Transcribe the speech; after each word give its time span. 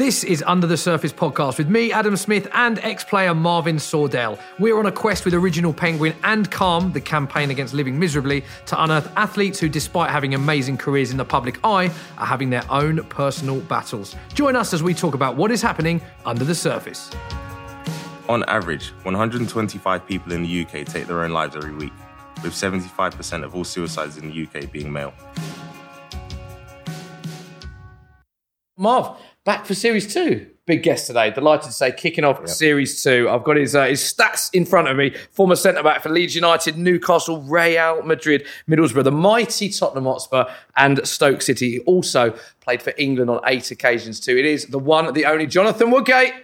This 0.00 0.24
is 0.24 0.42
Under 0.46 0.66
the 0.66 0.78
Surface 0.78 1.12
podcast 1.12 1.58
with 1.58 1.68
me, 1.68 1.92
Adam 1.92 2.16
Smith, 2.16 2.48
and 2.54 2.78
ex 2.78 3.04
player 3.04 3.34
Marvin 3.34 3.76
Sordell. 3.76 4.40
We're 4.58 4.78
on 4.78 4.86
a 4.86 4.92
quest 4.92 5.26
with 5.26 5.34
Original 5.34 5.74
Penguin 5.74 6.14
and 6.24 6.50
Calm, 6.50 6.90
the 6.92 7.02
campaign 7.02 7.50
against 7.50 7.74
living 7.74 7.98
miserably, 7.98 8.42
to 8.64 8.82
unearth 8.82 9.12
athletes 9.14 9.60
who, 9.60 9.68
despite 9.68 10.08
having 10.08 10.32
amazing 10.32 10.78
careers 10.78 11.10
in 11.10 11.18
the 11.18 11.24
public 11.26 11.58
eye, 11.64 11.90
are 12.16 12.24
having 12.24 12.48
their 12.48 12.64
own 12.70 13.04
personal 13.10 13.60
battles. 13.60 14.16
Join 14.32 14.56
us 14.56 14.72
as 14.72 14.82
we 14.82 14.94
talk 14.94 15.12
about 15.12 15.36
what 15.36 15.50
is 15.50 15.60
happening 15.60 16.00
under 16.24 16.44
the 16.44 16.54
surface. 16.54 17.10
On 18.26 18.42
average, 18.44 18.94
125 19.02 20.06
people 20.06 20.32
in 20.32 20.44
the 20.44 20.62
UK 20.62 20.86
take 20.86 21.08
their 21.08 21.24
own 21.24 21.32
lives 21.32 21.56
every 21.56 21.74
week, 21.74 21.92
with 22.42 22.54
75% 22.54 23.44
of 23.44 23.54
all 23.54 23.64
suicides 23.64 24.16
in 24.16 24.30
the 24.30 24.46
UK 24.46 24.72
being 24.72 24.90
male. 24.90 25.12
Marv, 28.80 29.18
back 29.44 29.66
for 29.66 29.74
series 29.74 30.12
two. 30.12 30.46
Big 30.66 30.82
guest 30.84 31.08
today. 31.08 31.30
Delighted 31.32 31.66
to 31.66 31.72
say, 31.72 31.90
kicking 31.90 32.22
off 32.22 32.48
series 32.48 33.02
two. 33.02 33.28
I've 33.28 33.42
got 33.42 33.56
his 33.56 33.74
uh, 33.74 33.86
his 33.86 34.00
stats 34.00 34.50
in 34.52 34.64
front 34.64 34.86
of 34.88 34.96
me. 34.96 35.14
Former 35.32 35.56
centre 35.56 35.82
back 35.82 36.00
for 36.02 36.10
Leeds 36.10 36.34
United, 36.34 36.78
Newcastle, 36.78 37.42
Real 37.42 38.02
Madrid, 38.02 38.46
Middlesbrough, 38.68 39.04
the 39.04 39.10
mighty 39.10 39.68
Tottenham 39.70 40.04
Hotspur, 40.04 40.44
and 40.76 41.04
Stoke 41.06 41.42
City. 41.42 41.72
He 41.72 41.78
also 41.80 42.36
played 42.60 42.82
for 42.82 42.92
England 42.98 43.30
on 43.30 43.40
eight 43.46 43.70
occasions 43.72 44.20
too. 44.20 44.36
It 44.36 44.44
is 44.44 44.66
the 44.66 44.78
one, 44.78 45.12
the 45.12 45.24
only 45.26 45.46
Jonathan 45.46 45.90
Woodgate. 45.90 46.34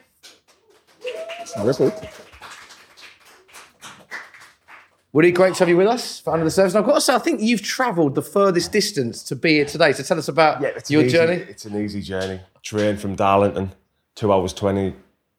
Woody, 5.12 5.30
great 5.32 5.54
to 5.54 5.60
have 5.60 5.68
you 5.68 5.76
with 5.76 5.86
us 5.86 6.20
for 6.20 6.32
Under 6.34 6.44
the 6.44 6.50
Surface. 6.50 6.74
And 6.74 6.80
I've 6.82 6.86
got 6.86 6.96
to 6.96 7.00
say, 7.00 7.14
I 7.14 7.18
think 7.18 7.40
you've 7.40 7.62
travelled 7.62 8.14
the 8.14 8.22
furthest 8.22 8.70
distance 8.72 9.22
to 9.24 9.36
be 9.36 9.54
here 9.54 9.64
today. 9.64 9.92
So 9.92 10.02
tell 10.02 10.18
us 10.18 10.28
about 10.28 10.62
it's 10.62 10.90
your 10.90 11.04
easy- 11.04 11.16
journey. 11.16 11.34
It's 11.48 11.64
an 11.64 11.80
easy 11.80 12.02
journey. 12.02 12.40
Train 12.66 12.96
from 12.96 13.14
Darlington, 13.14 13.72
two 14.16 14.32
hours 14.32 14.52
twenty. 14.52 14.92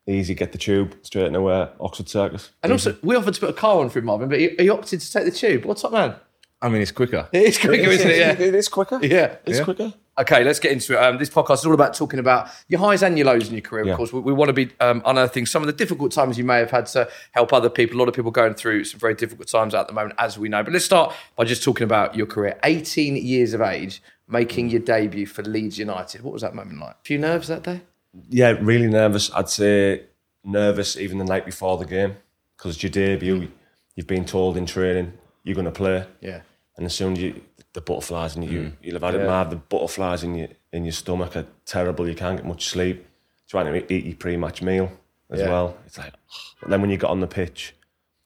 Easy, 0.07 0.33
get 0.33 0.53
the 0.53 0.57
tube 0.57 0.95
straight 1.01 1.25
into 1.25 1.45
uh, 1.47 1.69
Oxford 1.81 2.07
Circus. 2.07 2.51
And 2.63 2.71
also, 2.71 2.95
we 3.03 3.17
offered 3.17 3.33
to 3.33 3.39
put 3.41 3.49
a 3.49 3.53
car 3.53 3.81
on 3.81 3.89
for 3.89 3.99
him, 3.99 4.05
Marvin, 4.05 4.29
but 4.29 4.39
he, 4.39 4.55
he 4.57 4.69
opted 4.69 5.01
to 5.01 5.11
take 5.11 5.25
the 5.25 5.31
tube. 5.31 5.65
What's 5.65 5.83
up, 5.83 5.91
man? 5.91 6.15
I 6.61 6.69
mean, 6.69 6.81
it's 6.81 6.91
quicker. 6.93 7.27
It's 7.33 7.57
quicker, 7.59 7.89
isn't 7.89 8.09
it? 8.09 8.17
Yeah. 8.17 8.31
it 8.31 8.55
is 8.55 8.69
quicker. 8.69 8.99
Yeah. 9.05 9.35
it's 9.45 9.59
quicker. 9.59 9.91
Okay, 10.17 10.45
let's 10.45 10.59
get 10.59 10.71
into 10.71 10.93
it. 10.93 11.03
Um, 11.03 11.17
this 11.17 11.29
podcast 11.29 11.55
is 11.55 11.65
all 11.65 11.73
about 11.73 11.93
talking 11.95 12.19
about 12.19 12.47
your 12.69 12.79
highs 12.79 13.03
and 13.03 13.17
your 13.17 13.27
lows 13.27 13.49
in 13.49 13.53
your 13.55 13.61
career. 13.61 13.81
Of 13.81 13.87
Yeah. 13.89 13.95
course, 13.97 14.13
we, 14.13 14.21
we 14.21 14.31
want 14.31 14.47
to 14.47 14.53
be 14.53 14.69
um, 14.79 15.03
unearthing 15.05 15.45
some 15.45 15.61
of 15.61 15.67
the 15.67 15.73
difficult 15.73 16.13
times 16.13 16.37
you 16.37 16.45
may 16.45 16.59
have 16.59 16.71
had 16.71 16.85
to 16.87 17.09
help 17.33 17.51
other 17.51 17.69
people. 17.69 17.97
A 17.97 17.99
lot 17.99 18.07
of 18.07 18.15
people 18.15 18.31
going 18.31 18.53
through 18.53 18.85
some 18.85 19.01
very 19.01 19.13
difficult 19.13 19.49
times 19.49 19.75
at 19.75 19.85
the 19.87 19.93
moment, 19.93 20.15
as 20.17 20.39
we 20.39 20.47
know. 20.47 20.63
But 20.63 20.71
let's 20.71 20.85
start 20.85 21.13
by 21.35 21.43
just 21.43 21.61
talking 21.61 21.83
about 21.83 22.15
your 22.15 22.25
career. 22.25 22.57
18 22.63 23.17
years 23.17 23.53
of 23.53 23.59
age, 23.61 24.01
making 24.27 24.69
your 24.69 24.81
debut 24.81 25.25
for 25.25 25.43
Leeds 25.43 25.77
United. 25.77 26.21
What 26.21 26.33
was 26.33 26.41
that 26.41 26.53
moment 26.55 26.79
like? 26.79 26.95
A 26.95 27.03
few 27.03 27.17
nerves 27.17 27.47
that 27.47 27.63
day? 27.63 27.81
Yeah, 28.29 28.57
really 28.59 28.87
nervous. 28.87 29.31
I'd 29.33 29.49
say 29.49 30.03
nervous 30.43 30.97
even 30.97 31.17
the 31.17 31.25
night 31.25 31.45
before 31.45 31.77
the 31.77 31.85
game 31.85 32.15
because 32.55 32.75
it's 32.75 32.83
your 32.83 32.89
debut. 32.91 33.49
You've 33.95 34.07
been 34.07 34.25
told 34.25 34.57
in 34.57 34.65
training 34.65 35.13
you're 35.43 35.55
going 35.55 35.65
to 35.65 35.71
play, 35.71 36.05
Yeah. 36.21 36.41
and 36.75 36.85
as 36.85 36.93
soon 36.93 37.13
as 37.13 37.19
you 37.19 37.41
the 37.73 37.81
butterflies 37.81 38.35
in 38.35 38.41
you 38.41 38.59
mm. 38.61 38.73
you'll 38.81 38.93
have 38.95 39.03
had 39.03 39.15
it 39.15 39.19
Yeah. 39.21 39.27
mad. 39.27 39.49
The 39.51 39.55
butterflies 39.57 40.23
in 40.23 40.35
your 40.35 40.47
in 40.73 40.83
your 40.83 40.91
stomach 40.93 41.35
are 41.35 41.45
terrible. 41.65 42.07
You 42.07 42.15
can't 42.15 42.37
get 42.37 42.45
much 42.45 42.67
sleep. 42.67 43.05
Trying 43.47 43.71
to 43.71 43.93
eat 43.93 44.05
your 44.05 44.15
pre-match 44.15 44.61
meal 44.61 44.91
as 45.29 45.39
Yeah. 45.39 45.49
well. 45.49 45.77
It's 45.85 45.97
like, 45.97 46.13
but 46.61 46.69
then 46.69 46.81
when 46.81 46.89
you 46.89 46.97
get 46.97 47.09
on 47.09 47.21
the 47.21 47.27
pitch, 47.27 47.73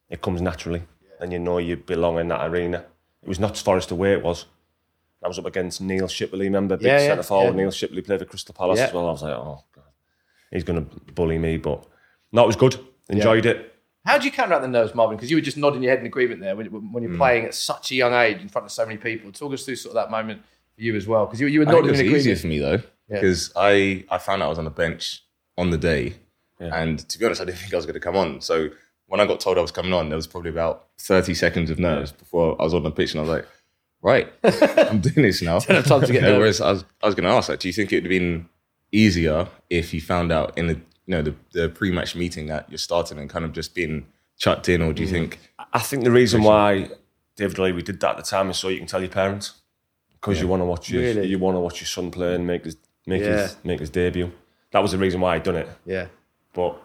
it 0.10 0.22
comes 0.22 0.42
naturally, 0.42 0.84
and 1.20 1.32
you 1.32 1.40
know 1.40 1.58
you 1.60 1.78
belong 1.78 2.18
in 2.18 2.28
that 2.30 2.50
arena. 2.50 2.86
It 3.22 3.30
was 3.30 3.40
not 3.40 3.52
as 3.52 3.62
far 3.62 3.78
as 3.78 3.86
the 3.88 3.96
way 3.96 4.14
It 4.14 4.24
was. 4.24 4.46
I 5.24 5.28
was 5.28 5.38
up 5.38 5.46
against 5.46 5.82
Neil 5.82 6.08
Shipperley. 6.08 6.46
Remember, 6.46 6.78
big 6.78 6.88
Yeah, 6.88 7.00
yeah, 7.00 7.08
centre 7.08 7.24
forward. 7.24 7.52
yeah. 7.52 7.62
Neil 7.62 7.70
Shipperley 7.72 8.06
played 8.06 8.20
for 8.20 8.26
Crystal 8.26 8.56
Palace 8.56 8.80
Yeah. 8.80 8.88
as 8.88 8.94
well. 8.94 9.08
I 9.08 9.12
was 9.12 9.24
like, 9.24 9.34
oh 9.34 9.64
god, 9.74 9.84
he's 10.52 10.64
going 10.64 10.86
to 10.86 11.12
bully 11.14 11.38
me. 11.38 11.58
But 11.58 11.86
no, 12.32 12.44
it 12.44 12.48
was 12.48 12.56
good. 12.56 12.78
Enjoyed 13.10 13.46
it. 13.46 13.72
How 14.06 14.18
do 14.18 14.26
you 14.26 14.32
counteract 14.32 14.64
the 14.64 14.68
nerves, 14.68 14.96
Marvin? 14.96 15.16
Because 15.16 15.30
you 15.30 15.38
were 15.38 15.42
just 15.42 15.58
nodding 15.58 15.84
your 15.84 15.92
head 15.92 16.00
in 16.00 16.08
agreement 16.08 16.42
there 16.42 16.56
when, 16.56 16.68
when 16.92 17.04
you're 17.04 17.12
hmm. 17.12 17.20
playing 17.20 17.46
at 17.46 17.54
such 17.54 17.92
a 17.92 17.96
young 17.96 18.14
age 18.14 18.42
in 18.42 18.50
front 18.50 18.66
of 18.66 18.72
so 18.72 18.86
many 18.86 18.98
people. 18.98 19.32
Talk 19.32 19.54
us 19.54 19.64
through 19.64 19.76
sort 19.76 19.96
of 19.96 20.04
that 20.04 20.10
moment 20.10 20.42
for 20.76 20.82
you 20.82 20.96
as 20.96 21.08
well, 21.08 21.26
because 21.26 21.40
you, 21.40 21.48
you 21.48 21.60
were 21.60 21.68
I 21.68 21.72
think 21.72 21.86
nodding 21.86 22.00
it 22.00 22.06
in 22.08 22.12
was 22.12 22.28
easier 22.28 22.34
agreement. 22.34 22.42
for 22.42 22.48
me 22.48 22.60
though, 22.60 22.82
because 23.10 23.52
I, 23.56 24.06
I 24.10 24.18
found 24.18 24.42
out 24.42 24.48
I 24.48 24.50
was 24.50 24.58
on 24.58 24.66
the 24.66 24.72
bench 24.72 25.24
on 25.58 25.70
the 25.70 25.78
day, 25.78 26.16
and 26.60 26.98
to 27.10 27.20
be 27.20 27.26
honest, 27.26 27.42
I 27.42 27.46
didn't 27.46 27.60
think 27.60 27.74
I 27.74 27.76
was 27.76 27.86
going 27.86 27.94
to 27.94 28.00
come 28.00 28.16
on. 28.16 28.42
So 28.42 28.70
when 29.06 29.20
I 29.20 29.28
got 29.28 29.40
told 29.40 29.58
I 29.60 29.62
was 29.62 29.72
coming 29.72 29.94
on, 29.94 30.10
there 30.10 30.16
was 30.16 30.28
probably 30.28 30.50
about 30.50 30.88
thirty 30.98 31.36
seconds 31.36 31.70
of 31.70 31.78
nerves 31.78 32.12
before 32.12 32.60
I 32.60 32.64
was 32.64 32.74
on 32.74 32.82
the 32.84 32.92
pitch, 32.92 33.12
and 33.14 33.20
I 33.20 33.24
was 33.24 33.30
like, 33.30 33.48
right, 34.02 34.32
I'm 34.44 35.00
doing 35.00 35.24
this 35.24 35.42
now. 35.42 35.60
have 35.60 35.86
time 35.86 36.02
to 36.02 36.12
get 36.12 36.24
You. 36.28 36.38
Whereas 36.38 36.62
I 36.62 36.72
was, 36.72 36.86
I 37.02 37.06
was 37.06 37.16
going 37.16 37.26
to 37.26 37.32
ask, 37.32 37.50
like, 37.50 37.60
do 37.60 37.68
you 37.68 37.74
think 37.74 37.92
it 37.92 37.98
would 37.98 38.04
have 38.06 38.10
been 38.10 38.50
easier 38.92 39.48
if 39.70 39.94
you 39.94 40.02
found 40.02 40.32
out 40.32 40.58
in 40.58 40.68
the 40.68 40.74
you 41.06 41.18
know 41.18 41.22
the, 41.22 41.36
the 41.54 41.70
pre-match 41.70 42.16
meeting 42.16 42.48
that 42.48 42.70
you're 42.70 42.78
starting 42.78 43.18
and 43.18 43.30
kind 43.30 43.44
of 43.46 43.54
just 43.54 43.74
being 43.74 44.06
chucked 44.38 44.70
in, 44.70 44.82
or 44.82 44.94
do 44.94 45.02
you 45.04 45.08
mm. 45.08 45.12
think? 45.12 45.40
I 45.74 45.80
think 45.80 46.04
the 46.04 46.12
reason 46.12 46.44
why 46.44 46.90
David 47.36 47.60
O'Leary 47.60 47.82
did 47.82 48.00
that 48.02 48.12
at 48.12 48.18
the 48.18 48.24
time 48.24 48.50
is 48.50 48.58
so 48.58 48.70
you 48.70 48.78
can 48.78 48.88
tell 48.88 49.02
your 49.02 49.10
parents 49.10 49.56
because 50.14 50.40
you 50.40 50.48
want 50.48 50.62
to 50.62 50.66
watch 50.66 50.90
your 50.90 51.02
Really? 51.02 51.28
you 51.28 51.40
want 51.40 51.56
to 51.56 51.60
watch 51.60 51.82
your 51.82 51.88
son 51.88 52.12
play 52.12 52.36
and 52.36 52.46
make 52.46 52.66
his 52.66 52.78
make 53.08 53.22
Yeah. 53.22 53.42
his 53.42 53.56
make 53.64 53.80
his 53.80 53.90
debut. 53.90 54.32
That 54.72 54.80
was 54.80 54.92
the 54.92 54.98
reason 54.98 55.20
why 55.22 55.36
I'd 55.36 55.44
done 55.44 55.56
it. 55.58 55.68
Yeah. 55.86 56.08
But 56.54 56.82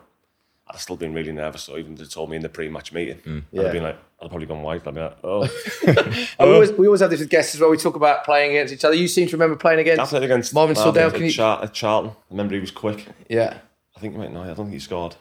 I'd 0.68 0.78
still 0.80 0.96
been 0.96 1.12
really 1.14 1.32
nervous. 1.32 1.62
So 1.62 1.76
even 1.76 1.94
they 1.94 2.04
told 2.04 2.30
me 2.30 2.36
in 2.36 2.42
the 2.42 2.48
pre-match 2.48 2.92
meeting, 2.92 3.18
mm. 3.18 3.38
I'd 3.38 3.44
Yeah. 3.52 3.62
have 3.62 3.72
been 3.72 3.82
like, 3.84 3.98
I'd 4.18 4.24
have 4.24 4.30
probably 4.30 4.46
gone 4.46 4.62
white. 4.62 4.86
I'd 4.86 4.94
be 4.94 5.00
like, 5.00 5.18
oh, 5.24 5.40
we, 5.86 5.92
um, 6.38 6.54
always, 6.54 6.72
we 6.72 6.86
always 6.86 7.00
have 7.00 7.10
this 7.10 7.20
with 7.20 7.28
guests 7.28 7.54
as 7.54 7.60
well. 7.60 7.70
We 7.70 7.76
talk 7.76 7.96
about 7.96 8.24
playing 8.24 8.52
against 8.52 8.72
each 8.72 8.84
other. 8.84 8.94
You 8.94 9.08
seem 9.08 9.26
to 9.28 9.32
remember 9.36 9.56
playing 9.56 9.80
against. 9.80 10.00
I 10.00 10.06
played 10.06 10.22
against 10.22 10.54
Marvin 10.54 10.74
Sordell, 10.76 11.08
at, 11.08 11.14
can 11.14 11.24
you- 11.24 11.30
Char- 11.30 11.62
at 11.62 11.74
Charlton. 11.74 12.12
I 12.12 12.14
remember 12.30 12.54
he 12.54 12.60
was 12.60 12.70
quick. 12.70 13.06
Yeah. 13.28 13.58
I 13.96 14.00
think 14.00 14.14
he 14.14 14.18
might 14.18 14.32
know. 14.32 14.42
I 14.42 14.46
don't 14.46 14.56
think 14.56 14.72
he 14.72 14.78
scored. 14.78 15.16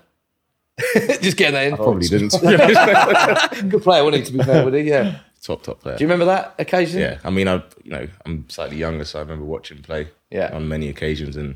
just 1.22 1.38
getting 1.38 1.54
that 1.54 1.68
in. 1.68 1.76
Probably 1.78 2.08
didn't. 2.08 2.32
Good 3.70 3.82
player, 3.84 4.04
wasn't 4.04 4.26
he? 4.26 4.32
To 4.32 4.38
be 4.38 4.44
fair, 4.44 4.66
would 4.66 4.74
he? 4.74 4.82
Yeah. 4.82 5.20
top 5.42 5.64
top 5.64 5.80
player. 5.80 5.98
Do 5.98 6.04
you 6.04 6.08
remember 6.08 6.26
that 6.26 6.56
occasion? 6.60 7.00
Yeah, 7.00 7.20
I 7.24 7.30
mean, 7.30 7.48
I 7.48 7.64
you 7.84 7.92
know 7.92 8.08
I'm 8.26 8.50
slightly 8.50 8.76
younger, 8.78 9.06
so 9.06 9.20
I 9.20 9.22
remember 9.22 9.46
watching 9.46 9.78
him 9.78 9.84
play. 9.84 10.10
Yeah. 10.30 10.50
on 10.54 10.68
many 10.68 10.90
occasions, 10.90 11.38
and 11.38 11.56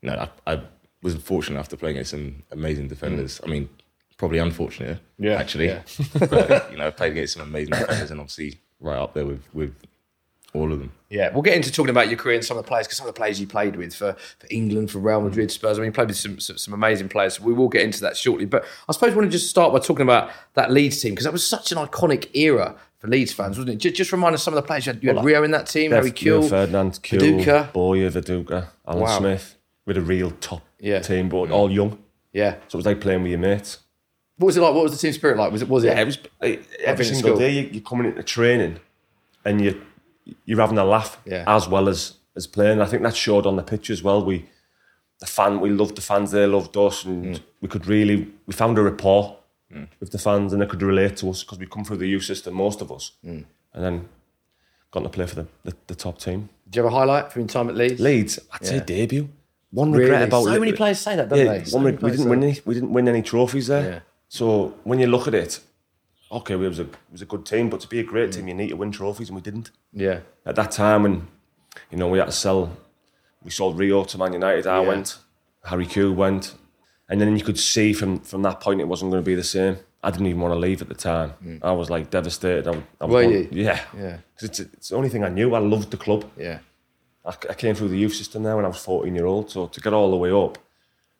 you 0.00 0.10
know 0.10 0.28
I, 0.46 0.54
I 0.54 0.62
was 1.02 1.14
fortunate 1.16 1.54
enough 1.54 1.68
to 1.68 1.76
play 1.76 1.90
against 1.92 2.10
some 2.10 2.42
amazing 2.50 2.88
defenders. 2.88 3.40
I 3.44 3.46
mean, 3.46 3.68
probably 4.22 4.38
unfortunate, 4.38 5.00
Yeah, 5.18 5.32
actually. 5.32 5.66
yeah. 5.66 5.82
but 6.16 6.70
you 6.70 6.78
know, 6.78 6.86
I've 6.86 6.96
played 6.96 7.10
against 7.10 7.32
some 7.32 7.42
amazing 7.42 7.74
players, 7.74 8.12
and 8.12 8.20
obviously 8.20 8.60
right 8.78 8.96
up 8.96 9.14
there 9.14 9.26
with 9.26 9.42
with 9.52 9.74
all 10.54 10.72
of 10.72 10.78
them. 10.78 10.92
Yeah, 11.10 11.32
we'll 11.32 11.42
get 11.42 11.56
into 11.56 11.72
talking 11.72 11.90
about 11.90 12.06
your 12.08 12.16
career 12.16 12.36
and 12.36 12.44
some 12.44 12.56
of 12.56 12.62
the 12.62 12.68
players 12.68 12.86
because 12.86 12.98
some 12.98 13.08
of 13.08 13.12
the 13.12 13.18
players 13.18 13.40
you 13.40 13.48
played 13.48 13.74
with 13.74 13.92
for, 13.92 14.12
for 14.38 14.46
England, 14.48 14.92
for 14.92 15.00
Real 15.00 15.20
Madrid, 15.20 15.48
mm. 15.48 15.50
Spurs. 15.50 15.76
I 15.76 15.80
mean, 15.80 15.86
you 15.86 15.92
played 15.92 16.06
with 16.06 16.18
some, 16.18 16.38
some 16.38 16.56
some 16.56 16.72
amazing 16.72 17.08
players. 17.08 17.40
We 17.40 17.52
will 17.52 17.68
get 17.68 17.82
into 17.82 18.00
that 18.02 18.16
shortly. 18.16 18.44
But 18.44 18.64
I 18.88 18.92
suppose 18.92 19.10
we 19.10 19.16
want 19.16 19.26
to 19.32 19.36
just 19.36 19.50
start 19.50 19.72
by 19.72 19.80
talking 19.80 20.04
about 20.04 20.30
that 20.54 20.70
Leeds 20.70 21.02
team 21.02 21.14
because 21.14 21.24
that 21.24 21.32
was 21.32 21.44
such 21.44 21.72
an 21.72 21.78
iconic 21.78 22.32
era 22.36 22.76
for 22.98 23.08
Leeds 23.08 23.32
fans, 23.32 23.58
wasn't 23.58 23.74
it? 23.74 23.78
Just, 23.78 23.96
just 23.96 24.12
remind 24.12 24.36
us 24.36 24.44
some 24.44 24.54
of 24.54 24.62
the 24.62 24.66
players 24.68 24.86
you 24.86 24.92
had. 24.92 25.02
You 25.02 25.12
had 25.12 25.24
Rio 25.24 25.42
in 25.42 25.50
that 25.50 25.66
team, 25.66 25.90
Harry 25.90 26.12
Kewell, 26.12 26.48
Ferdinand, 26.48 27.00
Kewell, 27.02 27.44
Viduka. 27.44 27.72
Bowyer, 27.72 28.08
Viduka, 28.08 28.68
Alan 28.86 29.00
Wow. 29.02 29.18
Smith. 29.18 29.56
With 29.84 29.96
a 29.96 30.00
real 30.00 30.30
top 30.30 30.62
Yeah. 30.78 31.00
team, 31.00 31.28
but 31.28 31.48
mm. 31.48 31.50
all 31.50 31.68
young. 31.68 31.98
Yeah. 32.32 32.52
So 32.68 32.76
it 32.76 32.80
was 32.80 32.86
like 32.86 33.00
playing 33.00 33.22
with 33.22 33.30
your 33.30 33.40
mates. 33.40 33.78
What 34.42 34.46
was 34.46 34.56
it 34.56 34.60
like? 34.60 34.74
What 34.74 34.82
was 34.82 34.92
the 34.92 34.98
team 34.98 35.12
spirit 35.12 35.36
like? 35.36 35.52
Was 35.52 35.62
it? 35.62 35.68
Was 35.68 35.84
it? 35.84 35.88
Yeah, 35.88 36.00
it 36.00 36.04
was 36.04 36.18
every 36.84 37.04
single 37.04 37.22
school. 37.30 37.38
day 37.38 37.50
you, 37.52 37.68
you're 37.74 37.82
coming 37.82 38.06
into 38.06 38.24
training 38.24 38.80
and 39.44 39.60
you 39.60 39.80
you're 40.44 40.60
having 40.60 40.78
a 40.78 40.84
laugh 40.84 41.16
Yeah. 41.24 41.44
as 41.46 41.68
well 41.68 41.88
as 41.88 42.14
as 42.34 42.48
playing. 42.48 42.80
I 42.80 42.86
think 42.86 43.04
that 43.04 43.14
showed 43.14 43.46
on 43.46 43.54
the 43.54 43.62
pitch 43.62 43.88
as 43.88 44.02
well. 44.02 44.24
We 44.24 44.46
the 45.20 45.26
fan 45.26 45.60
we 45.60 45.70
loved 45.70 45.94
the 45.94 46.00
fans, 46.02 46.32
they 46.32 46.44
loved 46.46 46.76
us, 46.76 47.04
and 47.04 47.36
Mm. 47.36 47.40
we 47.60 47.68
could 47.68 47.86
really 47.86 48.16
we 48.46 48.52
found 48.52 48.76
a 48.78 48.82
rapport 48.82 49.36
with 50.00 50.10
the 50.10 50.18
fans, 50.18 50.52
and 50.52 50.60
they 50.60 50.66
could 50.66 50.82
relate 50.82 51.16
to 51.18 51.30
us 51.30 51.44
because 51.44 51.58
we 51.60 51.66
come 51.66 51.84
through 51.84 51.98
the 51.98 52.08
youth 52.08 52.24
system, 52.24 52.54
most 52.54 52.80
of 52.82 52.90
us, 52.90 53.12
Mm. 53.24 53.44
and 53.74 53.84
then 53.84 54.08
got 54.90 55.04
to 55.04 55.08
play 55.08 55.26
for 55.26 55.36
the, 55.36 55.46
the, 55.64 55.74
the 55.86 55.94
top 55.94 56.18
team. 56.18 56.48
Do 56.68 56.78
you 56.80 56.84
have 56.84 56.92
a 56.92 56.96
highlight 56.96 57.32
from 57.32 57.42
your 57.42 57.48
time 57.48 57.68
at 57.70 57.76
Leeds? 57.76 58.00
Leeds, 58.00 58.38
I'd 58.52 58.66
say 58.66 58.80
debut. 58.80 59.28
One 59.70 59.92
Really? 59.92 60.04
regret 60.10 60.28
about 60.28 60.44
so 60.44 60.58
many 60.60 60.72
players 60.72 60.98
say 60.98 61.16
that, 61.16 61.28
don't 61.30 61.38
yeah, 61.38 61.58
they? 61.58 61.64
So 61.64 61.76
one 61.76 61.84
many 61.84 61.96
re- 61.96 62.02
we 62.02 62.10
didn't 62.10 62.28
win 62.28 62.42
any. 62.42 62.60
We 62.66 62.74
didn't 62.74 62.92
win 62.92 63.08
any 63.08 63.22
trophies 63.22 63.68
there. 63.68 64.02
So 64.36 64.72
when 64.84 64.98
you 64.98 65.08
look 65.08 65.28
at 65.28 65.34
it, 65.34 65.60
okay, 66.30 66.56
we 66.56 66.66
was 66.66 66.78
a 66.78 66.84
it 66.84 67.12
was 67.12 67.20
a 67.20 67.26
good 67.26 67.44
team, 67.44 67.68
but 67.68 67.80
to 67.80 67.86
be 67.88 68.00
a 68.00 68.02
great 68.02 68.32
team, 68.32 68.48
you 68.48 68.54
need 68.54 68.70
to 68.70 68.76
win 68.76 68.90
trophies, 68.90 69.28
and 69.28 69.36
we 69.36 69.42
didn't. 69.42 69.70
Yeah. 69.92 70.20
At 70.46 70.56
that 70.56 70.70
time, 70.70 71.02
when 71.02 71.28
you 71.90 71.98
know 71.98 72.08
we 72.08 72.18
had 72.18 72.24
to 72.28 72.32
sell, 72.32 72.74
we 73.44 73.50
sold 73.50 73.78
Rio 73.78 74.04
to 74.04 74.16
Man 74.16 74.32
United. 74.32 74.66
I 74.66 74.80
Yeah. 74.80 74.88
went, 74.88 75.18
Harry 75.64 75.84
Q 75.84 76.14
went, 76.14 76.54
and 77.10 77.20
then 77.20 77.36
you 77.36 77.44
could 77.44 77.58
see 77.58 77.92
from 77.92 78.20
from 78.20 78.40
that 78.44 78.58
point 78.60 78.80
it 78.80 78.88
wasn't 78.88 79.10
going 79.10 79.22
to 79.22 79.26
be 79.26 79.34
the 79.34 79.44
same. 79.44 79.76
I 80.02 80.10
didn't 80.10 80.28
even 80.28 80.40
want 80.40 80.54
to 80.54 80.58
leave 80.58 80.80
at 80.80 80.88
the 80.88 80.94
time. 80.94 81.34
I 81.62 81.72
was 81.72 81.90
like 81.90 82.08
devastated. 82.08 82.66
I, 82.66 82.70
I 83.02 83.04
was 83.04 83.10
Mm. 83.10 83.10
Were 83.12 83.22
you? 83.22 83.48
Yeah, 83.52 83.80
Yeah. 83.94 84.16
It's, 84.40 84.58
it's 84.60 84.88
the 84.88 84.96
only 84.96 85.10
thing 85.10 85.24
I 85.24 85.28
knew. 85.28 85.54
I 85.54 85.58
loved 85.58 85.90
the 85.90 85.98
club. 85.98 86.24
Yeah. 86.38 86.58
I, 87.24 87.32
I 87.50 87.54
came 87.54 87.74
through 87.74 87.88
the 87.90 87.98
youth 87.98 88.14
system 88.14 88.42
there 88.44 88.56
when 88.56 88.64
I 88.64 88.68
was 88.68 88.78
14 88.78 89.14
year 89.14 89.26
old. 89.26 89.50
So 89.50 89.66
to 89.68 89.80
get 89.80 89.92
all 89.92 90.10
the 90.10 90.16
way 90.16 90.32
up 90.32 90.56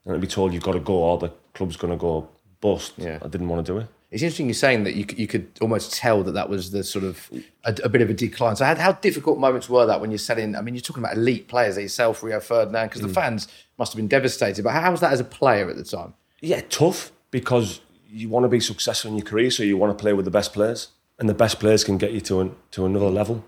and 0.04 0.14
to 0.14 0.18
be 0.18 0.26
told 0.26 0.52
you've 0.54 0.64
got 0.64 0.72
to 0.72 0.80
go 0.80 0.94
or 0.94 1.18
the 1.18 1.30
club's 1.54 1.76
going 1.76 1.92
to 1.92 1.96
go 2.08 2.28
bust, 2.62 2.94
Yeah. 2.96 3.18
I 3.20 3.28
didn't 3.28 3.48
want 3.48 3.66
to 3.66 3.72
do 3.72 3.78
it. 3.78 3.88
It's 4.10 4.22
interesting 4.22 4.46
you're 4.46 4.54
saying 4.54 4.84
that 4.84 4.94
you, 4.94 5.06
you 5.16 5.26
could 5.26 5.48
almost 5.60 5.94
tell 5.94 6.22
that 6.22 6.32
that 6.32 6.48
was 6.48 6.70
the 6.70 6.84
sort 6.84 7.04
of 7.04 7.30
a, 7.64 7.74
a 7.84 7.88
bit 7.88 8.02
of 8.02 8.10
a 8.10 8.14
decline. 8.14 8.56
So 8.56 8.64
how, 8.64 8.74
how 8.74 8.92
difficult 8.92 9.38
moments 9.38 9.68
were 9.68 9.86
that 9.86 10.00
when 10.00 10.10
you're 10.10 10.18
selling? 10.18 10.54
I 10.54 10.60
mean, 10.60 10.74
you're 10.74 10.82
talking 10.82 11.02
about 11.02 11.16
elite 11.16 11.48
players 11.48 11.76
like 11.76 11.84
yourself, 11.84 12.22
Rio 12.22 12.40
Ferdinand, 12.40 12.88
because 12.88 13.00
the 13.02 13.08
mm. 13.08 13.14
fans 13.14 13.48
must 13.78 13.92
have 13.92 13.96
been 13.96 14.08
devastated. 14.08 14.62
But 14.64 14.72
how 14.72 14.90
was 14.90 15.00
that 15.00 15.12
as 15.12 15.20
a 15.20 15.24
player 15.24 15.68
at 15.68 15.76
the 15.76 15.84
time? 15.84 16.14
yeah, 16.42 16.60
tough 16.68 17.12
because 17.30 17.80
you 18.10 18.28
want 18.28 18.44
to 18.44 18.48
be 18.48 18.60
successful 18.60 19.10
in 19.10 19.16
your 19.16 19.24
career, 19.24 19.50
so 19.50 19.62
you 19.62 19.78
want 19.78 19.96
to 19.96 20.02
play 20.02 20.12
with 20.12 20.26
the 20.26 20.30
best 20.30 20.52
players, 20.52 20.88
and 21.18 21.28
the 21.28 21.34
best 21.34 21.58
players 21.58 21.84
can 21.84 21.96
get 21.96 22.12
you 22.12 22.20
to 22.20 22.40
an, 22.40 22.54
to 22.72 22.84
another 22.84 23.06
mm. 23.06 23.14
level. 23.14 23.44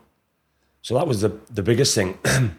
So 0.81 0.95
that 0.95 1.07
was 1.07 1.21
the 1.21 1.39
the 1.53 1.63
biggest 1.63 1.95
thing. 1.95 2.19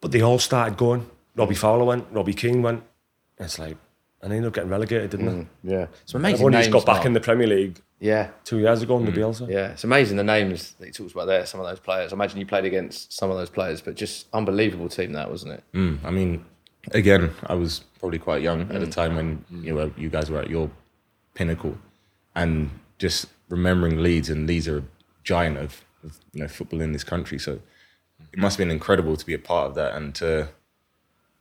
but 0.00 0.12
they 0.12 0.20
all 0.20 0.38
started 0.38 0.76
going. 0.76 1.10
Robbie 1.34 1.56
Fowler 1.56 1.84
went, 1.84 2.06
Robbie 2.12 2.34
Keane 2.34 2.62
went. 2.62 2.84
It's 3.38 3.58
like, 3.58 3.76
and 4.24 4.32
they 4.32 4.36
ended 4.36 4.48
up 4.48 4.54
getting 4.54 4.70
relegated, 4.70 5.10
didn't 5.10 5.26
they? 5.26 5.32
Mm, 5.32 5.46
yeah, 5.64 5.86
it's 6.02 6.14
amazing. 6.14 6.34
Everyone 6.36 6.52
just 6.52 6.70
names, 6.70 6.72
got 6.72 6.86
back 6.86 6.94
Mark. 6.96 7.06
in 7.06 7.12
the 7.12 7.20
Premier 7.20 7.46
League 7.46 7.78
Yeah, 8.00 8.30
two 8.44 8.58
years 8.58 8.80
ago 8.80 8.96
under 8.96 9.12
mm. 9.12 9.16
Bielsa. 9.16 9.50
yeah, 9.50 9.72
it's 9.72 9.84
amazing 9.84 10.16
the 10.16 10.24
names 10.24 10.72
that 10.78 10.86
he 10.86 10.92
talks 10.92 11.12
about 11.12 11.26
there. 11.26 11.44
Some 11.44 11.60
of 11.60 11.66
those 11.66 11.78
players. 11.78 12.10
I 12.10 12.16
imagine 12.16 12.40
you 12.40 12.46
played 12.46 12.64
against 12.64 13.12
some 13.12 13.30
of 13.30 13.36
those 13.36 13.50
players, 13.50 13.82
but 13.82 13.96
just 13.96 14.26
unbelievable 14.32 14.88
team 14.88 15.12
that 15.12 15.30
wasn't 15.30 15.52
it? 15.52 15.64
Mm, 15.74 15.98
I 16.02 16.10
mean, 16.10 16.42
again, 16.92 17.32
I 17.44 17.54
was 17.54 17.80
probably 18.00 18.18
quite 18.18 18.40
young 18.40 18.62
at 18.62 18.80
the 18.80 18.86
mm. 18.86 18.92
time 18.92 19.14
when 19.14 19.44
you 19.50 19.74
know 19.74 19.92
you 19.98 20.08
guys 20.08 20.30
were 20.30 20.40
at 20.40 20.48
your 20.48 20.70
pinnacle, 21.34 21.76
and 22.34 22.70
just 22.98 23.26
remembering 23.50 24.02
Leeds 24.02 24.30
and 24.30 24.46
Leeds 24.46 24.66
are 24.68 24.78
a 24.78 24.84
giant 25.22 25.58
of, 25.58 25.84
of 26.02 26.18
you 26.32 26.40
know 26.40 26.48
football 26.48 26.80
in 26.80 26.92
this 26.92 27.04
country. 27.04 27.38
So 27.38 27.60
it 28.32 28.38
must 28.38 28.56
have 28.56 28.66
been 28.66 28.70
incredible 28.70 29.18
to 29.18 29.26
be 29.26 29.34
a 29.34 29.38
part 29.38 29.66
of 29.68 29.74
that 29.74 29.94
and 29.94 30.14
to 30.14 30.48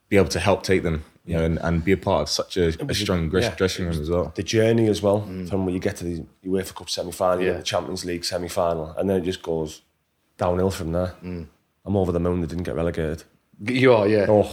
be 0.10 0.18
able 0.18 0.28
to 0.30 0.40
help 0.42 0.64
take 0.64 0.84
them, 0.84 1.06
you 1.26 1.36
know, 1.36 1.46
and, 1.46 1.58
and 1.60 1.86
be 1.86 1.94
a 1.94 1.98
part 1.98 2.24
of 2.24 2.30
such 2.30 2.58
a, 2.58 2.68
a 2.90 2.94
strong 2.94 3.32
yeah. 3.32 3.56
dressing 3.56 3.86
room 3.86 4.00
as 4.00 4.10
well. 4.10 4.32
The 4.36 4.44
journey 4.44 4.88
as 4.88 5.02
well, 5.02 5.22
mm. 5.22 5.50
from 5.50 5.66
when 5.66 5.74
you 5.74 5.80
get 5.80 5.96
to 5.98 6.04
the 6.04 6.26
UEFA 6.46 6.76
Cup 6.76 6.90
semi 6.90 7.12
final, 7.12 7.44
Yeah. 7.44 7.54
the 7.54 7.64
Champions 7.64 8.04
League 8.04 8.26
semi 8.26 8.50
final, 8.50 8.94
and 8.98 9.10
then 9.10 9.22
it 9.22 9.24
just 9.24 9.42
goes 9.42 9.82
downhill 10.38 10.70
from 10.70 10.92
there. 10.92 11.16
Mm. 11.24 11.48
I'm 11.86 11.96
over 11.96 12.12
the 12.12 12.20
moon 12.20 12.42
they 12.42 12.48
didn't 12.48 12.64
get 12.64 12.76
relegated. 12.76 13.24
You 13.62 13.94
are, 13.94 14.08
yeah. 14.08 14.26
Oh, 14.28 14.50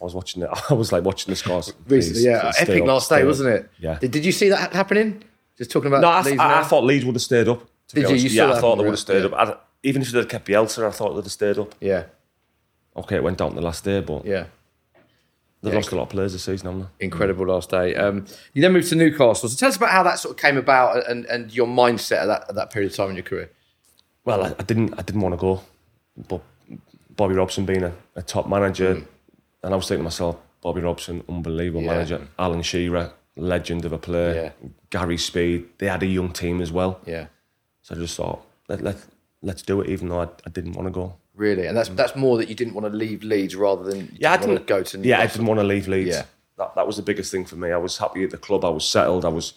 I 0.00 0.04
was 0.04 0.14
watching 0.14 0.42
it. 0.42 0.50
I 0.70 0.74
was 0.74 0.92
like 0.92 1.04
watching 1.04 1.30
the 1.30 1.36
scores. 1.36 1.72
Recently, 1.86 2.22
yeah, 2.22 2.52
epic 2.58 2.82
up, 2.82 2.88
last 2.88 3.10
day, 3.10 3.20
up. 3.20 3.26
wasn't 3.26 3.50
it? 3.50 3.70
Yeah. 3.78 3.98
Did, 3.98 4.12
did 4.12 4.24
you 4.24 4.32
see 4.32 4.48
that 4.48 4.72
happening? 4.72 5.22
Just 5.58 5.70
talking 5.70 5.88
about 5.88 6.00
No, 6.00 6.08
I, 6.08 6.22
Leeds 6.22 6.40
I, 6.40 6.60
I 6.60 6.64
thought 6.64 6.84
Leeds 6.84 7.04
would 7.04 7.14
have 7.14 7.22
stayed 7.22 7.48
up. 7.48 7.68
to 7.88 7.94
be 7.94 8.00
Did 8.00 8.10
you? 8.10 8.16
You 8.16 8.30
yeah, 8.30 8.52
I 8.52 8.60
thought 8.60 8.76
they 8.76 8.84
would 8.84 8.92
have 8.92 8.98
stayed 8.98 9.24
yeah. 9.24 9.36
up. 9.36 9.48
I, 9.48 9.56
even 9.82 10.00
if 10.00 10.10
they'd 10.10 10.28
kept 10.28 10.48
Bielsa, 10.48 10.86
I 10.86 10.90
thought 10.90 11.14
they'd 11.14 11.22
have 11.22 11.32
stayed 11.32 11.58
up. 11.58 11.74
Yeah, 11.80 12.04
Okay, 12.94 13.16
it 13.16 13.22
went 13.22 13.38
down 13.38 13.54
the 13.54 13.62
last 13.62 13.84
day, 13.84 14.00
but 14.00 14.24
yeah. 14.24 14.46
They've 15.62 15.72
Yeah. 15.72 15.78
lost 15.78 15.92
a 15.92 15.96
lot 15.96 16.02
of 16.04 16.08
players 16.10 16.32
this 16.32 16.44
season, 16.44 16.66
haven't 16.66 16.88
they? 16.98 17.04
Incredible 17.06 17.46
last 17.46 17.70
day. 17.70 17.94
Um, 17.94 18.26
you 18.52 18.62
then 18.62 18.72
moved 18.72 18.88
to 18.90 18.94
Newcastle. 18.96 19.48
So 19.48 19.56
tell 19.56 19.68
us 19.68 19.76
about 19.76 19.90
how 19.90 20.02
that 20.02 20.18
sort 20.18 20.34
of 20.34 20.40
came 20.42 20.56
about 20.56 21.08
and, 21.08 21.24
and 21.26 21.52
your 21.54 21.66
mindset 21.66 22.22
at 22.22 22.26
that, 22.26 22.46
at 22.50 22.54
that 22.56 22.70
period 22.72 22.90
of 22.90 22.96
time 22.96 23.10
in 23.10 23.16
your 23.16 23.24
career. 23.24 23.50
Well, 24.24 24.44
I, 24.44 24.48
I 24.58 24.62
didn't. 24.62 24.94
I 24.98 25.02
didn't 25.02 25.20
want 25.20 25.32
to 25.34 25.36
go, 25.40 25.62
but 26.28 26.42
Bobby 27.16 27.34
Robson 27.34 27.64
being 27.66 27.82
a, 27.82 27.92
a 28.14 28.22
top 28.22 28.48
manager, 28.48 29.02
and 29.62 29.72
I 29.72 29.76
was 29.76 29.88
thinking 29.88 30.00
to 30.02 30.04
myself, 30.04 30.36
Bobby 30.60 30.80
Robson, 30.80 31.24
unbelievable 31.28 31.80
Mm. 31.80 31.86
Yeah. 31.86 31.92
manager. 31.92 32.28
Alan 32.38 32.62
Shearer, 32.62 33.12
legend 33.36 33.84
of 33.84 33.92
a 33.92 33.98
player. 33.98 34.52
Gary 34.90 35.16
Speed. 35.18 35.66
They 35.78 35.88
had 35.88 36.02
a 36.02 36.06
young 36.06 36.32
team 36.32 36.60
as 36.60 36.70
well. 36.70 37.00
Yeah, 37.06 37.26
So 37.80 37.94
I 37.94 37.98
just 37.98 38.16
thought, 38.16 38.44
let 38.68 38.80
let 38.82 38.96
let's 39.42 39.62
do 39.62 39.80
it, 39.80 39.88
even 39.88 40.08
though 40.08 40.20
I, 40.20 40.28
I 40.46 40.50
didn't 40.50 40.74
want 40.74 40.86
to 40.86 40.92
go. 40.92 41.16
Really. 41.34 41.66
And 41.66 41.76
that's 41.76 41.88
mm. 41.88 41.96
that's 41.96 42.16
more 42.16 42.36
that 42.38 42.48
you 42.48 42.54
didn't 42.54 42.74
want 42.74 42.86
to 42.86 42.96
leave 42.96 43.22
Leeds 43.22 43.56
rather 43.56 43.84
than 43.84 44.14
Yeah, 44.18 44.32
I 44.32 44.36
didn't 44.36 44.54
want 44.54 44.66
to 44.66 44.72
go 44.72 44.82
to 44.82 44.96
Newcastle. 44.98 45.08
Yeah, 45.08 45.20
I 45.20 45.26
didn't 45.26 45.46
want 45.46 45.60
to 45.60 45.64
leave 45.64 45.88
Leeds. 45.88 46.10
Yeah. 46.10 46.24
That 46.58 46.74
that 46.74 46.86
was 46.86 46.96
the 46.96 47.02
biggest 47.02 47.30
thing 47.30 47.44
for 47.44 47.56
me. 47.56 47.70
I 47.70 47.76
was 47.76 47.98
happy 47.98 48.24
at 48.24 48.30
the 48.30 48.38
club. 48.38 48.64
I 48.64 48.70
was 48.70 48.86
settled. 48.86 49.24
I 49.24 49.28
was 49.28 49.54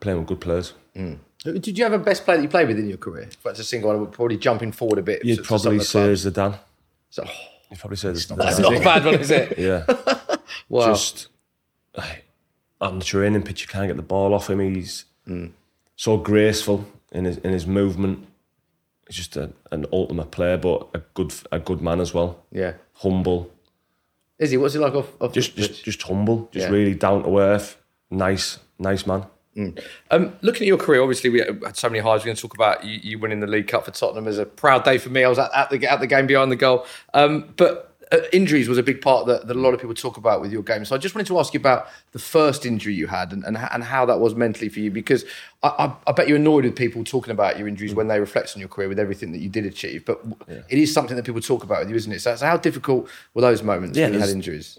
playing 0.00 0.18
with 0.18 0.28
good 0.28 0.40
players. 0.40 0.74
Mm. 0.96 1.18
Did 1.44 1.76
you 1.76 1.84
have 1.84 1.92
a 1.92 1.98
best 1.98 2.24
player 2.24 2.36
that 2.36 2.42
you 2.42 2.48
played 2.48 2.68
with 2.68 2.78
in 2.78 2.88
your 2.88 2.98
career? 2.98 3.24
If 3.24 3.42
that's 3.42 3.58
a 3.58 3.64
single 3.64 3.88
one, 3.88 3.96
I 3.96 4.00
would 4.00 4.12
probably 4.12 4.36
jumping 4.36 4.70
forward 4.70 4.98
a 4.98 5.02
bit. 5.02 5.24
You'd 5.24 5.36
to- 5.36 5.42
to 5.42 5.48
probably 5.48 5.78
the 5.78 5.84
say. 5.84 6.12
Zidane. 6.12 6.58
So, 7.10 7.24
oh, 7.26 7.32
You'd 7.70 7.80
probably 7.80 7.96
say 7.96 8.08
Zidane. 8.10 8.36
that's 8.36 8.58
not 8.58 8.76
a 8.76 8.80
bad 8.80 9.04
one, 9.04 9.14
is 9.16 9.30
it? 9.30 9.58
Yeah. 9.58 9.84
Wow. 10.68 10.86
just 10.88 11.28
on 12.80 12.98
the 12.98 13.04
training 13.04 13.42
pitch, 13.42 13.62
you 13.62 13.68
can't 13.68 13.86
get 13.86 13.96
the 13.96 14.02
ball 14.02 14.34
off 14.34 14.50
him. 14.50 14.60
He's 14.60 15.06
mm. 15.26 15.50
so 15.96 16.18
graceful 16.18 16.86
in 17.10 17.24
his 17.24 17.38
in 17.38 17.52
his 17.52 17.66
movement. 17.66 18.26
He's 19.12 19.26
just 19.26 19.36
a, 19.36 19.52
an 19.70 19.84
ultimate 19.92 20.30
player, 20.30 20.56
but 20.56 20.88
a 20.94 21.00
good 21.12 21.34
a 21.52 21.58
good 21.58 21.82
man 21.82 22.00
as 22.00 22.14
well. 22.14 22.42
yeah. 22.50 22.72
Humble, 22.94 23.50
Is 24.38 24.52
he? 24.52 24.56
What's 24.56 24.72
he 24.72 24.80
like 24.80 24.94
off, 24.94 25.10
off 25.20 25.32
just 25.34 25.54
the 25.54 25.66
just 25.66 25.84
just 25.84 26.02
humble, 26.04 26.48
just 26.50 26.66
Yeah. 26.68 26.72
really 26.72 26.94
down 26.94 27.24
to 27.24 27.38
earth. 27.38 27.76
Nice, 28.10 28.58
nice 28.78 29.06
man. 29.06 29.26
Um, 30.10 30.32
looking 30.40 30.62
at 30.62 30.68
your 30.68 30.78
career, 30.78 31.02
obviously 31.02 31.28
we 31.28 31.40
had 31.40 31.76
so 31.76 31.90
many 31.90 31.98
highs. 32.00 32.20
We're 32.20 32.26
going 32.26 32.36
to 32.36 32.42
talk 32.42 32.54
about 32.54 32.84
you, 32.84 32.98
you 33.02 33.18
winning 33.18 33.40
the 33.40 33.46
League 33.46 33.68
Cup 33.68 33.84
for 33.84 33.90
Tottenham 33.90 34.26
as 34.26 34.38
a 34.38 34.46
proud 34.46 34.82
day 34.84 34.96
for 34.96 35.10
me. 35.10 35.24
I 35.24 35.28
was 35.28 35.38
at, 35.38 35.50
at 35.54 35.68
the 35.68 35.86
at 35.86 36.00
the 36.00 36.06
game 36.06 36.26
behind 36.26 36.50
the 36.50 36.56
goal, 36.56 36.86
um, 37.12 37.52
but 37.58 37.91
uh, 38.12 38.18
injuries 38.32 38.68
was 38.68 38.78
a 38.78 38.82
big 38.82 39.00
part 39.00 39.26
that, 39.26 39.46
that 39.46 39.56
a 39.56 39.60
lot 39.60 39.74
of 39.74 39.80
people 39.80 39.94
talk 39.94 40.16
about 40.16 40.40
with 40.40 40.52
your 40.52 40.62
game. 40.62 40.84
So 40.84 40.94
I 40.94 40.98
just 40.98 41.14
wanted 41.14 41.26
to 41.28 41.38
ask 41.38 41.54
you 41.54 41.60
about 41.60 41.88
the 42.12 42.18
first 42.18 42.64
injury 42.64 42.94
you 42.94 43.06
had 43.08 43.32
and 43.32 43.42
and, 43.44 43.56
and 43.56 43.82
how 43.82 44.06
that 44.06 44.20
was 44.20 44.34
mentally 44.34 44.68
for 44.68 44.80
you, 44.80 44.90
because 44.90 45.24
I, 45.62 45.68
I, 45.68 46.10
I 46.10 46.12
bet 46.12 46.28
you're 46.28 46.36
annoyed 46.36 46.64
with 46.64 46.76
people 46.76 47.02
talking 47.02 47.32
about 47.32 47.58
your 47.58 47.66
injuries 47.66 47.94
when 47.94 48.08
they 48.08 48.20
reflect 48.20 48.52
on 48.54 48.60
your 48.60 48.68
career 48.68 48.88
with 48.88 48.98
everything 48.98 49.32
that 49.32 49.38
you 49.38 49.48
did 49.48 49.66
achieve. 49.66 50.04
But 50.04 50.18
w 50.22 50.62
it 50.68 50.78
is 50.78 50.92
something 50.92 51.16
that 51.16 51.24
people 51.24 51.40
talk 51.40 51.64
about 51.64 51.80
with 51.80 51.90
you, 51.90 51.96
isn't 51.96 52.12
it? 52.12 52.20
So, 52.20 52.36
so 52.36 52.46
how 52.46 52.56
difficult 52.56 53.08
were 53.34 53.42
those 53.42 53.62
moments 53.62 53.96
Yeah, 53.98 54.06
when 54.06 54.14
you 54.14 54.20
had 54.20 54.30
injuries? 54.30 54.78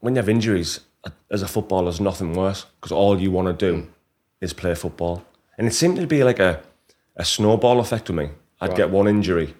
When 0.00 0.14
you 0.14 0.18
have 0.18 0.28
injuries, 0.28 0.80
as 1.30 1.42
a 1.42 1.48
footballer, 1.48 1.84
there's 1.84 2.00
nothing 2.00 2.34
worse 2.34 2.66
because 2.76 2.92
all 2.92 3.20
you 3.20 3.30
want 3.30 3.46
to 3.46 3.66
do 3.66 3.88
is 4.40 4.52
play 4.52 4.74
football. 4.74 5.24
And 5.56 5.66
it 5.66 5.74
seemed 5.74 5.96
to 5.96 6.06
be 6.06 6.24
like 6.24 6.38
a, 6.38 6.60
a 7.16 7.24
snowball 7.24 7.78
effect 7.80 8.08
with 8.08 8.16
me. 8.16 8.30
I'd 8.60 8.76
get 8.76 8.90
one 8.90 9.06
injury, 9.08 9.54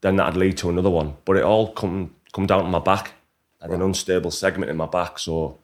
then 0.00 0.16
that'd 0.16 0.36
lead 0.36 0.56
to 0.58 0.70
another 0.70 0.90
one. 0.90 1.16
But 1.24 1.36
it 1.36 1.42
all 1.42 1.72
come 1.72 2.14
come 2.32 2.46
down 2.46 2.64
to 2.64 2.70
my 2.70 2.78
back. 2.78 3.12
I 3.60 3.64
had 3.64 3.72
an 3.72 3.82
unstable 3.82 4.30
segment 4.30 4.70
in 4.70 4.76
my 4.76 4.86
back, 4.86 5.18
so 5.18 5.58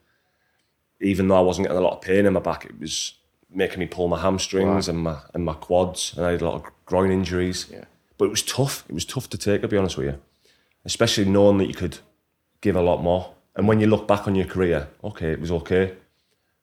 even 1.00 1.28
though 1.28 1.36
I 1.36 1.40
wasn't 1.40 1.66
getting 1.66 1.78
a 1.78 1.84
lot 1.84 1.94
of 1.94 2.02
pain 2.02 2.26
in 2.26 2.32
my 2.32 2.40
back, 2.40 2.64
it 2.64 2.78
was 2.78 3.14
making 3.50 3.78
me 3.78 3.86
pull 3.86 4.08
my 4.08 4.20
hamstrings 4.20 4.88
and 4.88 4.98
my 4.98 5.18
and 5.32 5.44
my 5.44 5.54
quads, 5.54 6.14
and 6.16 6.26
I 6.26 6.32
had 6.32 6.42
a 6.42 6.44
lot 6.44 6.54
of 6.54 6.72
groin 6.84 7.10
injuries. 7.10 7.66
Yeah. 7.70 7.84
But 8.18 8.26
it 8.26 8.30
was 8.30 8.42
tough. 8.42 8.84
It 8.88 8.92
was 8.92 9.04
tough 9.04 9.28
to 9.30 9.38
take, 9.38 9.62
to 9.62 9.68
be 9.68 9.76
honest 9.76 9.96
with 9.96 10.06
you, 10.06 10.20
especially 10.84 11.26
knowing 11.26 11.58
that 11.58 11.66
you 11.66 11.74
could 11.74 11.98
give 12.60 12.76
a 12.76 12.82
lot 12.82 13.02
more. 13.02 13.34
And 13.54 13.66
when 13.68 13.80
you 13.80 13.86
look 13.86 14.06
back 14.06 14.26
on 14.26 14.34
your 14.34 14.46
career, 14.46 14.88
okay, 15.02 15.30
it 15.30 15.40
was 15.40 15.50
okay, 15.50 15.94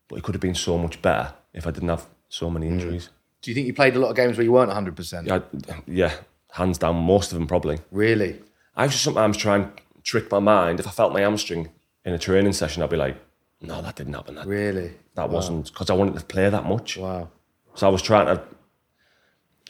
but 0.07 0.17
it 0.17 0.23
could 0.23 0.35
have 0.35 0.41
been 0.41 0.55
so 0.55 0.77
much 0.77 1.01
better 1.01 1.33
if 1.53 1.65
I 1.65 1.71
didn't 1.71 1.89
have 1.89 2.07
so 2.29 2.49
many 2.49 2.67
mm. 2.67 2.71
injuries. 2.71 3.09
Do 3.41 3.51
you 3.51 3.55
think 3.55 3.67
you 3.67 3.73
played 3.73 3.95
a 3.95 3.99
lot 3.99 4.09
of 4.09 4.15
games 4.15 4.37
where 4.37 4.43
you 4.43 4.51
weren't 4.51 4.71
100%? 4.71 5.29
I, 5.29 5.73
yeah, 5.87 6.13
hands 6.51 6.77
down, 6.77 6.95
most 6.95 7.31
of 7.31 7.37
them 7.37 7.47
probably. 7.47 7.79
Really? 7.91 8.39
I 8.75 8.85
used 8.85 8.95
to 8.95 9.01
sometimes 9.01 9.37
try 9.37 9.57
and 9.57 9.71
trick 10.03 10.31
my 10.31 10.39
mind. 10.39 10.79
If 10.79 10.87
I 10.87 10.91
felt 10.91 11.13
my 11.13 11.21
hamstring 11.21 11.69
in 12.05 12.13
a 12.13 12.19
training 12.19 12.53
session, 12.53 12.83
I'd 12.83 12.89
be 12.89 12.97
like, 12.97 13.17
no, 13.61 13.81
that 13.81 13.95
didn't 13.95 14.13
happen. 14.13 14.35
That, 14.35 14.45
Really? 14.45 14.91
that 15.15 15.29
wasn't 15.29 15.67
because 15.71 15.89
I 15.89 15.93
wanted 15.93 16.17
to 16.19 16.25
play 16.25 16.49
that 16.49 16.65
much. 16.65 16.97
Wow. 16.97 17.29
So 17.75 17.87
I 17.87 17.89
was 17.89 18.01
trying 18.01 18.27
to 18.27 18.41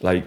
like 0.02 0.24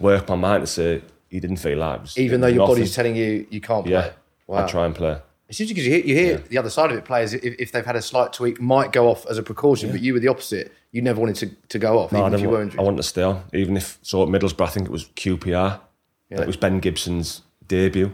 work 0.00 0.28
my 0.28 0.36
mind 0.36 0.62
to 0.62 0.66
say 0.66 1.02
he 1.28 1.40
didn't 1.40 1.56
feel 1.56 1.78
that. 1.80 2.16
Even 2.18 2.40
though 2.40 2.46
your 2.46 2.58
nothing. 2.58 2.74
body's 2.76 2.94
telling 2.94 3.16
you 3.16 3.46
you 3.50 3.60
can't 3.60 3.84
play. 3.84 3.92
yeah, 3.94 4.10
Wow. 4.46 4.64
I 4.64 4.68
try 4.68 4.86
and 4.86 4.94
play. 4.94 5.18
It's 5.48 5.58
interesting 5.60 5.76
because 5.76 5.86
you 5.86 5.94
hear, 5.94 6.04
you 6.04 6.14
hear 6.14 6.36
the 6.48 6.58
other 6.58 6.68
side 6.68 6.90
of 6.90 6.98
it. 6.98 7.06
Players, 7.06 7.32
if, 7.32 7.42
if 7.58 7.72
they've 7.72 7.84
had 7.86 7.96
a 7.96 8.02
slight 8.02 8.34
tweak, 8.34 8.60
might 8.60 8.92
go 8.92 9.08
off 9.08 9.24
as 9.26 9.38
a 9.38 9.42
precaution. 9.42 9.90
But 9.90 10.02
you 10.02 10.12
were 10.12 10.20
the 10.20 10.28
opposite. 10.28 10.70
You 10.92 11.00
never 11.00 11.18
wanted 11.20 11.36
to, 11.36 11.46
to 11.70 11.78
go 11.78 11.98
off, 11.98 12.12
No, 12.12 12.18
I, 12.18 12.22
even 12.28 12.34
if 12.34 12.38
didn't 12.40 12.42
you 12.42 12.48
were 12.50 12.54
want, 12.58 12.64
injured. 12.66 12.80
I 12.80 12.82
wanted 12.82 12.96
to 12.98 13.02
stay 13.04 13.22
on, 13.22 13.44
even 13.54 13.76
if 13.78 13.98
so. 14.02 14.22
At 14.22 14.28
Middlesbrough, 14.28 14.66
I 14.66 14.68
think 14.68 14.86
it 14.86 14.92
was 14.92 15.06
QPR. 15.06 15.80
Yeah. 16.28 16.40
It 16.42 16.46
was 16.46 16.58
Ben 16.58 16.80
Gibson's 16.80 17.42
debut. 17.66 18.12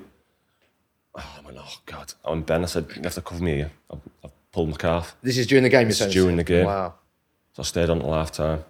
Oh, 1.16 1.34
I 1.38 1.46
went, 1.46 1.58
oh 1.60 1.76
God! 1.86 2.12
I 2.24 2.30
went 2.30 2.46
Ben. 2.46 2.62
I 2.62 2.66
said, 2.66 2.86
you 2.96 3.02
have 3.02 3.14
to 3.14 3.20
cover 3.22 3.42
me 3.42 3.54
here. 3.56 3.70
I've, 3.90 4.00
I've 4.24 4.30
pulled 4.52 4.70
my 4.70 4.76
calf, 4.76 5.16
this 5.22 5.38
is 5.38 5.46
during 5.46 5.62
the 5.64 5.68
game. 5.70 5.82
You're 5.82 5.88
This 5.88 6.00
is 6.00 6.12
during 6.12 6.36
the 6.36 6.44
game. 6.44 6.66
Wow. 6.66 6.94
so 7.52 7.62
I 7.62 7.64
stayed 7.64 7.90
on 7.90 8.00
till 8.00 8.12
half 8.12 8.32
time. 8.32 8.64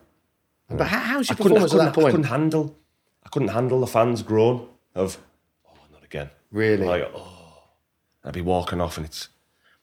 But 0.71 0.87
how, 0.89 0.99
how's 0.99 1.29
your 1.29 1.35
I 1.35 1.37
couldn't, 1.37 1.53
performance 1.53 1.73
couldn't, 1.73 1.87
at 1.87 1.95
that 1.95 2.01
point? 2.01 2.07
I 2.07 2.11
couldn't 2.11 2.25
handle. 2.31 2.77
I 3.25 3.29
couldn't 3.31 3.49
handle 3.49 3.81
the 3.81 3.87
fans' 3.87 4.23
groan 4.23 4.67
of, 4.95 5.19
oh, 5.67 5.73
not 5.93 6.05
again. 6.05 6.31
Really? 6.51 6.87
Like, 6.87 7.11
oh, 7.15 7.63
I'd 8.25 8.35
be 8.35 8.41
walking 8.41 8.81
off, 8.81 8.97
and 8.97 9.07
it's 9.07 9.29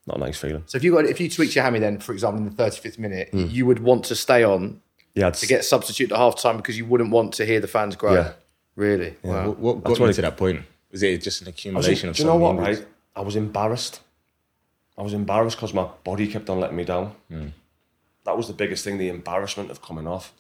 not 0.08 0.18
a 0.18 0.20
nice 0.20 0.38
feeling. 0.40 0.64
so 0.66 0.78
if 0.78 0.84
you 0.84 0.92
got 0.92 1.06
if 1.06 1.20
you 1.20 1.30
tweaked 1.30 1.56
your 1.56 1.64
hammy, 1.64 1.80
then 1.80 2.00
for 2.00 2.12
example 2.14 2.40
in 2.44 2.50
the 2.50 2.64
35th 2.64 2.98
minute, 3.00 3.30
Hmm. 3.32 3.46
you 3.50 3.66
would 3.66 3.80
want 3.80 4.06
to 4.06 4.16
stay 4.16 4.44
on 4.44 4.82
Yeah, 5.14 5.30
to 5.32 5.46
get 5.48 5.64
substitute 5.66 6.12
at 6.12 6.18
half 6.18 6.40
time 6.42 6.58
because 6.58 6.78
you 6.78 6.86
wouldn't 6.86 7.12
want 7.12 7.34
to 7.36 7.46
hear 7.46 7.60
the 7.60 7.68
fans 7.68 7.96
groan. 7.96 8.16
Yeah. 8.16 8.34
Really? 8.76 9.16
Wow. 9.24 9.48
What, 9.50 9.58
what 9.60 9.84
got 9.84 9.90
That's 9.98 10.00
you 10.00 10.14
to 10.14 10.22
that 10.24 10.38
point? 10.38 10.62
Was 10.92 11.04
it 11.04 11.22
just 11.22 11.42
an 11.42 11.48
accumulation 11.48 12.10
of 12.10 12.16
do 12.16 12.22
you 12.24 12.28
know 12.28 12.36
what, 12.36 12.58
injuries? 12.58 12.80
right? 12.80 12.88
I 13.16 13.22
was 13.22 13.36
embarrassed. 13.36 14.02
I 14.98 15.02
was 15.04 15.14
embarrassed 15.14 15.58
because 15.58 15.74
my 15.74 15.88
body 16.04 16.28
kept 16.28 16.50
on 16.50 16.60
letting 16.60 16.78
me 16.78 16.84
down. 16.84 17.14
Hmm. 17.30 17.48
That 18.26 18.38
was 18.38 18.48
the 18.48 18.54
biggest 18.54 18.84
thing, 18.84 18.98
the 18.98 19.10
embarrassment 19.10 19.72
of 19.72 19.82
coming 19.82 20.06
off. 20.08 20.34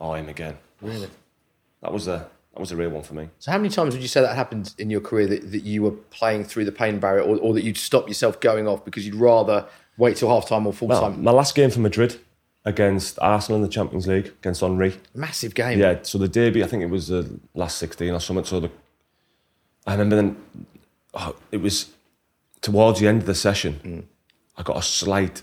Oh, 0.00 0.12
him 0.14 0.28
again. 0.28 0.56
Really? 0.80 1.08
That 1.82 1.92
was 1.92 2.04
the 2.06 2.18
that 2.54 2.60
was 2.60 2.70
the 2.70 2.76
real 2.76 2.90
one 2.90 3.02
for 3.02 3.14
me. 3.14 3.28
So 3.38 3.50
how 3.50 3.58
many 3.58 3.68
times 3.70 3.94
would 3.94 4.02
you 4.02 4.08
say 4.08 4.20
that 4.20 4.34
happened 4.34 4.74
in 4.78 4.90
your 4.90 5.00
career 5.00 5.26
that, 5.28 5.50
that 5.52 5.62
you 5.64 5.82
were 5.82 5.90
playing 5.92 6.44
through 6.44 6.64
the 6.64 6.72
pain 6.72 6.98
barrier 6.98 7.22
or, 7.22 7.36
or 7.38 7.54
that 7.54 7.62
you'd 7.64 7.76
stop 7.76 8.08
yourself 8.08 8.40
going 8.40 8.66
off 8.66 8.84
because 8.84 9.06
you'd 9.06 9.14
rather 9.14 9.66
wait 9.96 10.16
till 10.16 10.28
half 10.28 10.48
time 10.48 10.66
or 10.66 10.72
full 10.72 10.88
Well, 10.88 11.00
time? 11.02 11.22
my 11.22 11.30
last 11.30 11.54
game 11.54 11.70
for 11.70 11.80
Madrid, 11.80 12.18
against 12.64 13.18
Arsenal 13.20 13.56
in 13.56 13.62
the 13.62 13.68
Champions 13.68 14.06
League 14.06 14.26
against 14.26 14.62
Henri. 14.62 14.94
Massive 15.14 15.54
game. 15.54 15.78
Yeah, 15.78 15.98
so 16.02 16.18
the 16.18 16.28
derby, 16.28 16.62
I 16.62 16.66
think 16.66 16.82
it 16.82 16.90
was 16.90 17.08
the 17.08 17.38
last 17.54 17.78
16 17.78 18.12
or 18.12 18.20
something. 18.20 18.44
So 18.44 18.60
the, 18.60 18.70
I 19.88 19.92
remember 19.92 20.16
then, 20.16 20.36
oh, 21.14 21.34
it 21.50 21.56
was 21.62 21.90
towards 22.60 23.00
the 23.00 23.08
end 23.08 23.22
of 23.22 23.26
the 23.26 23.34
session, 23.34 23.80
mm. 23.82 24.04
I 24.56 24.62
got 24.62 24.76
a 24.76 24.82
slight 24.82 25.42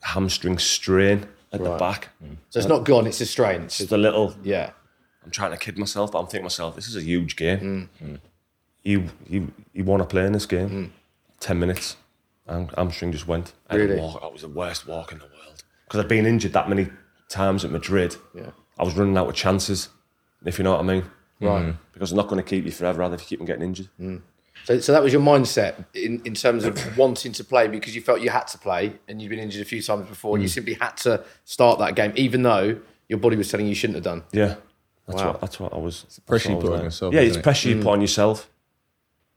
hamstring 0.00 0.58
strain 0.58 1.26
at 1.52 1.62
the 1.62 1.70
Right. 1.70 1.78
back. 1.78 2.08
Mm. 2.24 2.36
So 2.50 2.58
it's 2.60 2.68
not 2.68 2.84
gone, 2.84 3.06
it's 3.06 3.20
a 3.20 3.26
strain. 3.26 3.62
It's 3.62 3.78
Just 3.78 3.92
a 3.92 3.96
little, 3.96 4.34
yeah. 4.42 4.70
I'm 5.24 5.30
trying 5.30 5.50
to 5.50 5.56
kid 5.56 5.78
myself, 5.78 6.12
but 6.12 6.18
I'm 6.20 6.26
thinking 6.26 6.42
to 6.42 6.44
myself, 6.44 6.76
this 6.76 6.88
is 6.88 6.96
a 6.96 7.02
huge 7.02 7.34
game. 7.36 7.88
Mm. 8.02 8.20
You, 8.84 9.04
you, 9.28 9.52
you 9.72 9.84
want 9.84 10.00
to 10.02 10.06
play 10.08 10.26
in 10.26 10.32
this 10.32 10.46
game? 10.46 10.92
10 11.40 11.58
minutes, 11.58 11.96
and 12.46 12.70
hamstring 12.76 13.10
just 13.12 13.26
went. 13.26 13.52
I 13.68 13.74
had 13.74 13.78
to 13.78 13.84
Really? 13.88 14.00
walk, 14.00 14.20
that 14.22 14.32
was 14.32 14.42
the 14.42 14.48
worst 14.48 14.86
walk 14.86 15.10
in 15.12 15.18
the 15.18 15.24
world. 15.24 15.62
Because 15.86 16.00
I'd 16.00 16.08
been 16.08 16.26
injured 16.26 16.52
that 16.52 16.68
many 16.68 16.88
times 17.28 17.64
at 17.64 17.70
Madrid. 17.72 18.14
Yeah. 18.34 18.50
I 18.78 18.84
was 18.84 18.94
running 18.96 19.16
out 19.16 19.28
of 19.28 19.34
chances, 19.34 19.88
if 20.44 20.56
you 20.58 20.62
know 20.64 20.72
what 20.72 20.80
I 20.80 20.84
mean. 20.84 21.04
Right. 21.42 21.64
Mm. 21.66 21.76
Because 21.92 22.10
they're 22.10 22.16
not 22.16 22.28
going 22.28 22.42
to 22.42 22.48
keep 22.48 22.64
you 22.64 22.70
forever, 22.70 23.02
either 23.02 23.14
if 23.16 23.22
you 23.22 23.26
keep 23.26 23.40
on 23.40 23.46
getting 23.46 23.62
injured. 23.64 23.88
Mm. 24.00 24.20
So, 24.64 24.78
so 24.80 24.92
that 24.92 25.02
was 25.02 25.12
your 25.12 25.22
mindset 25.22 25.84
in, 25.94 26.22
in 26.24 26.34
terms 26.34 26.64
of 26.64 26.96
wanting 26.98 27.32
to 27.32 27.44
play 27.44 27.66
because 27.68 27.94
you 27.94 28.00
felt 28.00 28.20
you 28.20 28.30
had 28.30 28.46
to 28.48 28.58
play 28.58 28.94
and 29.08 29.20
you'd 29.20 29.28
been 29.30 29.38
injured 29.40 29.62
a 29.62 29.64
few 29.64 29.82
times 29.82 30.08
before. 30.08 30.36
and 30.36 30.42
You 30.42 30.48
mm. 30.48 30.52
simply 30.52 30.74
had 30.74 30.96
to 30.98 31.24
start 31.44 31.78
that 31.80 31.94
game, 31.96 32.12
even 32.16 32.42
though 32.42 32.80
your 33.08 33.18
body 33.18 33.36
was 33.36 33.50
telling 33.50 33.66
you 33.66 33.70
you 33.70 33.74
shouldn't 33.74 33.96
have 33.96 34.04
done. 34.04 34.22
Yeah. 34.32 34.56
That's 35.08 35.20
Wow. 35.20 35.32
what 35.32 35.40
that's 35.40 35.58
what 35.60 35.72
I 35.74 35.78
was. 35.78 36.02
that's 36.02 36.18
pressure 36.20 36.50
what 36.54 36.62
you 36.62 36.68
I 36.68 36.70
put 36.70 36.78
on 36.78 36.84
yourself, 36.84 37.12
Yeah, 37.14 37.20
it's 37.22 37.36
it? 37.36 37.42
pressure 37.42 37.68
you 37.70 37.76
put 37.82 37.88
on 37.88 38.00
yourself 38.00 38.48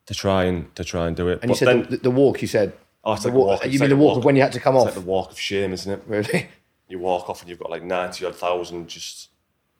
to 0.06 0.14
try 0.14 0.44
and 0.44 0.74
to 0.76 0.84
try 0.84 1.08
and 1.08 1.16
do 1.16 1.28
it. 1.30 1.40
And 1.42 1.50
you 1.50 1.56
said 1.56 1.90
the, 1.90 1.98
the 1.98 2.12
walk, 2.12 2.42
you 2.44 2.48
said. 2.48 2.74
Oh, 3.04 3.16
the 3.16 3.32
walk, 3.32 3.62
walk- 3.62 3.66
you 3.66 3.80
mean 3.80 3.90
the 3.90 3.96
the 3.96 3.96
walk, 3.98 4.10
walk- 4.10 4.18
of 4.20 4.26
when 4.26 4.36
you 4.36 4.42
had 4.44 4.52
to 4.54 4.60
come 4.60 4.76
it's 4.76 4.82
off? 4.82 4.86
like 4.88 4.96
the 4.96 5.02
walk 5.10 5.32
of 5.32 5.40
shame, 5.40 5.74
isn't 5.74 5.92
it? 5.92 6.04
really? 6.08 6.48
You 6.88 7.00
walk 7.00 7.30
off 7.30 7.42
and 7.42 7.50
you've 7.50 7.58
got 7.60 7.72
like 7.72 7.82
ninety 7.84 8.26
odd 8.26 8.36
thousand, 8.36 8.88
just 8.88 9.30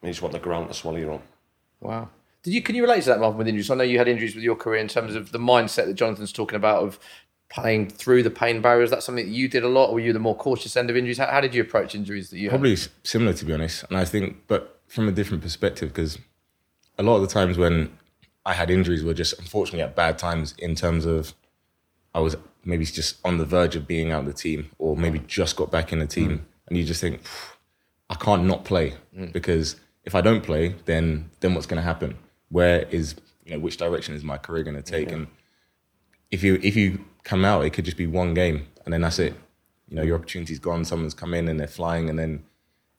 you 0.02 0.08
just 0.10 0.22
want 0.22 0.32
the 0.32 0.40
ground 0.40 0.66
to 0.68 0.74
swallow 0.74 0.96
you 0.96 1.12
up. 1.12 1.22
Wow. 1.80 2.08
Did 2.46 2.54
you 2.54 2.62
can 2.62 2.76
you 2.76 2.82
relate 2.82 3.02
to 3.02 3.08
that, 3.08 3.18
Marvin, 3.18 3.38
with 3.38 3.48
injuries? 3.48 3.72
I 3.72 3.74
know 3.74 3.82
you 3.82 3.98
had 3.98 4.06
injuries 4.06 4.36
with 4.36 4.44
your 4.44 4.54
career 4.54 4.80
in 4.80 4.86
terms 4.86 5.16
of 5.16 5.32
the 5.32 5.38
mindset 5.38 5.86
that 5.86 5.94
Jonathan's 5.94 6.30
talking 6.30 6.54
about 6.54 6.84
of 6.84 7.00
playing 7.48 7.90
through 7.90 8.22
the 8.22 8.30
pain 8.30 8.60
barrier. 8.62 8.84
Is 8.84 8.90
that 8.92 9.02
something 9.02 9.26
that 9.26 9.32
you 9.32 9.48
did 9.48 9.64
a 9.64 9.68
lot, 9.68 9.88
or 9.88 9.94
were 9.94 10.00
you 10.00 10.12
the 10.12 10.20
more 10.20 10.36
cautious 10.36 10.76
end 10.76 10.88
of 10.88 10.96
injuries? 10.96 11.18
How, 11.18 11.26
how 11.26 11.40
did 11.40 11.56
you 11.56 11.62
approach 11.62 11.96
injuries 11.96 12.30
that 12.30 12.38
you 12.38 12.50
had? 12.50 12.60
Probably 12.60 12.74
s- 12.74 12.88
similar, 13.02 13.32
to 13.32 13.44
be 13.44 13.52
honest. 13.52 13.82
And 13.88 13.98
I 13.98 14.04
think, 14.04 14.44
but 14.46 14.80
from 14.86 15.08
a 15.08 15.10
different 15.10 15.42
perspective, 15.42 15.88
because 15.88 16.20
a 16.96 17.02
lot 17.02 17.16
of 17.16 17.22
the 17.22 17.26
times 17.26 17.58
when 17.58 17.98
I 18.44 18.54
had 18.54 18.70
injuries 18.70 19.02
were 19.02 19.12
just 19.12 19.36
unfortunately 19.40 19.82
at 19.82 19.96
bad 19.96 20.16
times 20.16 20.54
in 20.56 20.76
terms 20.76 21.04
of 21.04 21.34
I 22.14 22.20
was 22.20 22.36
maybe 22.64 22.84
just 22.84 23.16
on 23.24 23.38
the 23.38 23.44
verge 23.44 23.74
of 23.74 23.88
being 23.88 24.12
out 24.12 24.20
of 24.20 24.26
the 24.26 24.32
team 24.32 24.70
or 24.78 24.96
maybe 24.96 25.18
just 25.26 25.56
got 25.56 25.72
back 25.72 25.92
in 25.92 25.98
the 25.98 26.06
team. 26.06 26.30
Mm. 26.30 26.40
And 26.68 26.78
you 26.78 26.84
just 26.84 27.00
think, 27.00 27.22
I 28.08 28.14
can't 28.14 28.44
not 28.44 28.64
play 28.64 28.94
mm. 29.12 29.32
because 29.32 29.80
if 30.04 30.14
I 30.14 30.20
don't 30.20 30.44
play, 30.44 30.76
then 30.84 31.30
then 31.40 31.52
what's 31.52 31.66
going 31.66 31.78
to 31.78 31.82
happen? 31.82 32.16
Where 32.48 32.82
is, 32.90 33.16
you 33.44 33.52
know, 33.52 33.58
which 33.58 33.76
direction 33.76 34.14
is 34.14 34.24
my 34.24 34.38
career 34.38 34.62
going 34.62 34.76
to 34.76 34.82
take? 34.82 35.10
And 35.10 35.26
if 36.30 36.42
you 36.42 36.58
if 36.62 36.76
you 36.76 37.04
come 37.24 37.44
out, 37.44 37.64
it 37.64 37.70
could 37.70 37.84
just 37.84 37.96
be 37.96 38.06
one 38.06 38.34
game 38.34 38.66
and 38.86 38.92
then 38.92 39.02
that's 39.02 39.18
it. 39.18 39.34
You 39.88 39.96
know, 39.96 40.02
your 40.02 40.16
opportunity's 40.16 40.58
gone. 40.58 40.84
Someone's 40.84 41.14
come 41.14 41.34
in 41.34 41.48
and 41.48 41.60
they're 41.60 41.66
flying, 41.66 42.08
and 42.08 42.18
then 42.18 42.42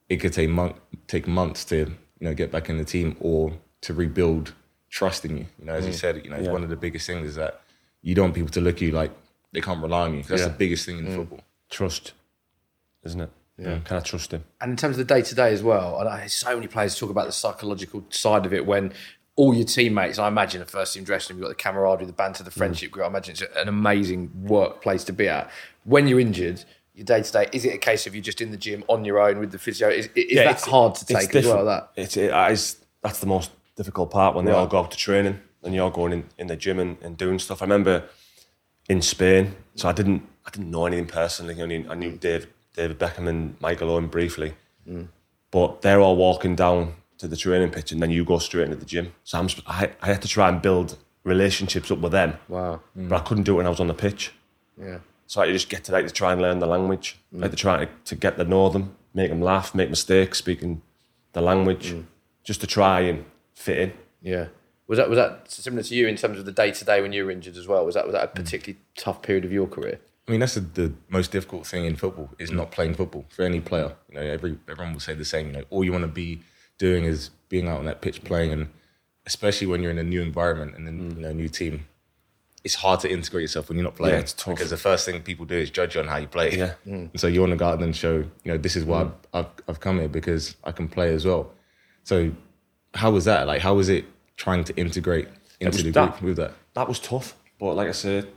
it 0.10 0.18
could 0.18 0.34
take 0.34 0.50
month, 0.50 0.76
take 1.08 1.28
months 1.28 1.66
to 1.66 1.78
you 1.78 2.28
know 2.28 2.34
get 2.34 2.52
back 2.52 2.70
in 2.70 2.78
the 2.78 2.86
team 2.86 3.18
or 3.20 3.54
to 3.82 3.94
rebuild 3.94 4.54
trust 4.90 5.26
in 5.26 5.38
you. 5.38 5.46
You 5.60 5.66
know, 5.66 5.74
as 5.74 5.86
you 5.86 5.92
mm. 5.92 5.96
said, 5.96 6.24
you 6.24 6.30
know, 6.30 6.38
Yeah. 6.38 6.52
one 6.52 6.64
of 6.64 6.70
the 6.70 6.76
biggest 6.76 7.08
things 7.08 7.28
is 7.28 7.36
that 7.36 7.62
you 8.02 8.16
don't 8.16 8.26
want 8.26 8.36
people 8.36 8.52
to 8.52 8.62
look 8.62 8.76
at 8.76 8.82
you 8.82 8.92
like 8.92 9.12
they 9.52 9.62
can't 9.62 9.82
rely 9.82 10.04
on 10.04 10.16
you. 10.16 10.24
That's 10.24 10.42
Yeah. 10.42 10.50
the 10.50 10.54
biggest 10.54 10.86
thing 10.86 11.00
in 11.00 11.08
mm. 11.08 11.16
football. 11.16 11.42
Trust, 11.70 12.14
isn't 13.04 13.20
it? 13.20 13.30
Yeah. 13.58 13.68
Mm. 13.68 13.86
Can 13.86 13.98
I 13.98 14.00
trust 14.02 14.32
him? 14.32 14.44
And 14.62 14.72
in 14.72 14.78
terms 14.78 14.98
of 14.98 15.08
the 15.08 15.14
day 15.14 15.22
to 15.22 15.36
day 15.36 15.52
as 15.52 15.64
well, 15.64 15.98
I 16.00 16.22
know 16.22 16.28
so 16.28 16.56
many 16.56 16.68
players 16.68 16.98
talk 16.98 17.10
about 17.10 17.26
the 17.26 17.32
psychological 17.32 18.06
side 18.10 18.46
of 18.46 18.54
it 18.54 18.66
when 18.66 18.94
all 19.38 19.54
your 19.54 19.66
teammates, 19.66 20.20
I 20.20 20.28
imagine 20.28 20.62
a 20.62 20.66
first 20.66 20.94
team 20.94 21.04
dressing 21.04 21.36
room, 21.36 21.44
you've 21.44 21.50
got 21.50 21.58
the 21.58 21.64
camaraderie, 21.64 22.08
the 22.08 22.12
banter, 22.12 22.44
the 22.44 22.50
mm. 22.50 22.56
friendship 22.56 22.92
group. 22.92 23.06
I 23.06 23.08
imagine 23.08 23.34
it's 23.34 23.44
an 23.56 23.70
amazing 23.70 24.32
workplace 24.48 25.04
to 25.06 25.14
be 25.14 25.30
at. 25.30 25.50
When 25.86 26.08
you're 26.08 26.20
injured, 26.20 26.66
your 26.96 27.06
day 27.06 27.22
to 27.22 27.32
day, 27.32 27.48
is 27.54 27.64
it 27.64 27.74
a 27.74 27.78
case 27.78 28.08
of 28.08 28.16
you're 28.16 28.24
just 28.24 28.42
in 28.42 28.52
the 28.52 28.58
gym 28.58 28.84
on 28.88 29.06
your 29.06 29.20
own 29.20 29.40
with 29.40 29.52
the 29.52 29.60
physio? 29.60 29.90
Is, 29.90 30.08
is 30.16 30.36
that 30.36 30.46
it's- 30.46 30.66
hard 30.66 30.96
to 30.96 31.06
take 31.06 31.34
as 31.36 31.46
well? 31.46 31.66
That 31.66 31.92
It's, 31.96 32.18
it 32.18 32.34
is, 32.52 32.78
that's 33.04 33.20
the 33.20 33.28
most 33.28 33.52
difficult 33.76 34.10
part 34.10 34.36
when 34.36 34.46
they 34.46 34.52
all 34.52 34.68
go 34.68 34.80
out 34.80 34.92
to 34.92 34.98
training 34.98 35.40
and 35.64 35.74
you're 35.74 35.92
going 35.92 36.14
in, 36.14 36.26
in 36.40 36.48
the 36.48 36.56
gym 36.56 36.80
and, 36.80 36.98
and 37.02 37.16
doing 37.16 37.38
stuff. 37.38 37.62
I 37.62 37.66
remember 37.66 38.06
in 38.90 39.02
Spain, 39.04 39.56
so 39.76 39.88
I 39.88 39.92
didn't 39.92 40.28
I 40.46 40.50
didn't 40.50 40.72
know 40.72 40.86
anything 40.86 41.08
personally. 41.08 41.62
I, 41.62 41.66
knew, 41.66 41.86
I 41.90 41.96
knew 41.96 42.12
Dave, 42.12 42.48
David 42.74 42.98
Beckham 42.98 43.28
and 43.28 43.60
Michael 43.60 43.90
Owen 43.92 44.08
briefly, 44.08 44.54
mm. 44.90 45.10
but 45.52 45.82
they're 45.82 46.00
all 46.00 46.16
walking 46.16 46.56
down 46.56 46.94
to 47.18 47.28
the 47.28 47.36
training 47.36 47.72
pitch 47.72 47.92
and 47.92 48.02
then 48.02 48.12
you 48.12 48.24
go 48.24 48.40
straight 48.40 48.66
into 48.66 48.76
the 48.76 48.86
gym. 48.86 49.14
So 49.24 49.40
I'm, 49.40 49.50
I, 49.66 49.92
I 50.02 50.08
had 50.08 50.22
to 50.22 50.28
try 50.28 50.50
and 50.50 50.62
build 50.62 50.98
relationships 51.24 51.92
up 51.92 52.00
with 52.00 52.12
them, 52.12 52.38
wow, 52.48 52.80
but 52.96 53.16
I 53.16 53.24
couldn't 53.24 53.44
do 53.44 53.54
it 53.54 53.58
when 53.58 53.66
I 53.66 53.70
was 53.70 53.80
on 53.80 53.88
the 53.88 53.94
pitch. 53.94 54.32
yeah, 54.82 55.00
So 55.28 55.42
I 55.42 55.46
had 55.46 55.48
to 55.48 55.54
just 55.54 55.70
get 55.70 55.84
to 55.86 55.92
like 55.92 56.08
to 56.08 56.14
try 56.14 56.32
and 56.32 56.42
learn 56.42 56.60
the 56.60 56.68
language. 56.68 57.20
I 57.34 57.42
had 57.42 57.48
mm. 57.48 57.52
to 57.52 57.58
try 57.58 57.86
to, 57.86 57.92
to 58.06 58.16
get 58.16 58.38
to 58.38 58.44
know 58.44 58.70
them, 58.70 58.96
make 59.14 59.30
them 59.30 59.42
laugh, 59.42 59.76
make 59.76 59.90
mistakes, 59.90 60.38
speaking 60.38 60.82
the 61.34 61.42
language, 61.42 61.92
mm. 61.92 62.06
just 62.44 62.62
to 62.62 62.68
try 62.68 63.02
and 63.02 63.26
fit 63.54 63.78
in. 63.80 63.94
yeah. 64.22 64.48
Was 64.88 65.00
that 65.00 65.10
was 65.10 65.18
that 65.18 65.52
similar 65.52 65.84
to 65.84 65.96
you 65.96 66.08
in 66.08 66.16
terms 66.16 66.40
of 66.40 66.46
the 66.46 66.52
day 66.54 66.72
to 66.72 66.86
day 66.86 67.02
when 67.02 67.12
you 67.12 67.26
were 67.26 67.32
injured 67.32 67.58
as 67.58 67.68
well? 67.68 67.86
Was 67.86 67.96
that 67.96 68.06
was 68.06 68.14
that 68.14 68.24
a 68.24 68.28
mm. 68.30 68.36
particularly 68.36 68.80
tough 68.96 69.22
period 69.22 69.44
of 69.44 69.52
your 69.52 69.68
career? 69.68 70.00
I 70.28 70.32
mean, 70.32 70.40
that's 70.40 70.56
the, 70.56 70.62
the 70.62 70.94
most 71.10 71.32
difficult 71.32 71.68
thing 71.68 71.86
in 71.86 71.96
football 71.96 72.30
is 72.38 72.52
not 72.52 72.72
playing 72.72 72.96
football 72.96 73.26
for 73.30 73.44
any 73.44 73.60
player. 73.60 73.96
You 74.10 74.16
know, 74.16 74.22
every 74.22 74.58
everyone 74.70 74.94
will 74.94 75.02
say 75.02 75.14
the 75.14 75.26
same. 75.26 75.48
You 75.48 75.54
know, 75.54 75.64
all 75.70 75.84
you 75.84 75.92
want 75.92 76.04
to 76.04 76.10
be 76.10 76.40
doing 76.78 77.06
is 77.06 77.30
being 77.50 77.68
out 77.68 77.80
on 77.80 77.86
that 77.86 78.02
pitch 78.02 78.24
playing, 78.24 78.52
and 78.52 78.70
especially 79.26 79.68
when 79.68 79.82
you're 79.82 79.92
in 79.92 79.98
a 79.98 80.04
new 80.04 80.22
environment 80.22 80.76
and 80.76 80.88
then 80.88 81.00
mm. 81.00 81.16
you 81.16 81.22
know 81.22 81.30
a 81.30 81.34
new 81.34 81.50
team, 81.50 81.86
it's 82.64 82.76
hard 82.76 83.00
to 83.02 83.12
integrate 83.12 83.44
yourself 83.44 83.70
when 83.70 83.78
you're 83.78 83.86
not 83.86 83.96
playing. 83.96 84.16
Yeah, 84.16 84.22
it's 84.22 84.34
tough. 84.34 84.56
because 84.56 84.70
the 84.70 84.78
first 84.78 85.06
thing 85.06 85.22
people 85.22 85.46
do 85.46 85.56
is 85.56 85.70
judge 85.70 85.96
you 85.96 86.02
on 86.02 86.08
how 86.08 86.18
you 86.18 86.28
play. 86.28 86.58
Yeah. 86.58 86.74
Mm. 86.86 87.12
And 87.12 87.20
so 87.20 87.28
you 87.28 87.40
want 87.40 87.52
to 87.52 87.58
go 87.58 87.68
out 87.68 87.82
and 87.82 87.96
show, 87.96 88.18
you 88.18 88.52
know, 88.52 88.58
this 88.58 88.76
is 88.76 88.84
why 88.84 89.04
mm. 89.04 89.14
I've, 89.34 89.48
I've 89.68 89.80
come 89.80 90.00
here 90.00 90.10
because 90.10 90.56
I 90.64 90.72
can 90.72 90.88
play 90.88 91.14
as 91.14 91.26
well. 91.26 91.52
So 92.04 92.32
how 92.94 93.12
was 93.12 93.26
that? 93.26 93.48
Like, 93.48 93.62
how 93.62 93.76
was 93.76 93.90
it 93.90 94.06
trying 94.36 94.64
to 94.66 94.76
integrate 94.76 95.28
into 95.60 95.78
was 95.78 95.84
the 95.84 95.92
that- 95.92 96.12
group 96.12 96.22
with 96.22 96.38
that? 96.38 96.54
That 96.74 96.88
was 96.88 97.00
tough, 97.00 97.36
but 97.58 97.74
like 97.74 97.88
I 97.88 97.92
said, 97.94 98.28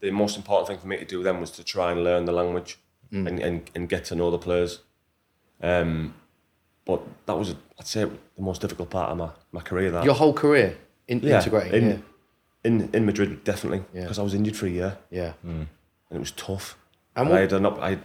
the 0.00 0.10
most 0.10 0.36
important 0.36 0.68
thing 0.68 0.78
for 0.78 0.86
me 0.88 0.98
to 0.98 1.06
do 1.06 1.22
then 1.22 1.40
was 1.40 1.50
to 1.52 1.64
try 1.64 1.90
and 1.90 2.04
learn 2.04 2.26
the 2.26 2.32
language 2.32 2.78
and, 3.12 3.28
and, 3.38 3.70
and 3.74 3.88
get 3.88 4.04
to 4.06 4.14
know 4.14 4.30
the 4.30 4.38
players. 4.38 4.80
Um, 5.62 6.14
but 6.84 7.00
that 7.26 7.36
was, 7.38 7.54
I'd 7.78 7.86
say, 7.86 8.04
the 8.04 8.42
most 8.42 8.60
difficult 8.60 8.90
part 8.90 9.10
of 9.10 9.16
my, 9.18 9.30
my 9.52 9.60
career. 9.60 9.90
That 9.90 10.04
Your 10.04 10.14
whole 10.14 10.32
career 10.32 10.76
in, 11.08 11.20
Yeah, 11.20 11.36
integrating. 11.38 11.82
in, 11.82 11.88
yeah, 11.90 11.96
in 12.64 12.90
in 12.92 13.06
Madrid 13.06 13.44
definitely 13.44 13.82
Yeah. 13.94 14.02
because 14.02 14.18
I 14.18 14.22
was 14.22 14.34
injured 14.34 14.56
for 14.56 14.66
a 14.66 14.70
year 14.70 14.98
yeah. 15.10 15.32
Mm. 15.44 15.66
and 16.10 16.12
it 16.12 16.18
was 16.18 16.32
tough. 16.32 16.76
And 17.16 17.22
And 17.22 17.30
what- 17.30 17.38
I 17.38 17.40
had 17.42 17.52
an 17.52 17.66
op- 17.66 17.80
I 17.80 17.90
had 17.90 18.02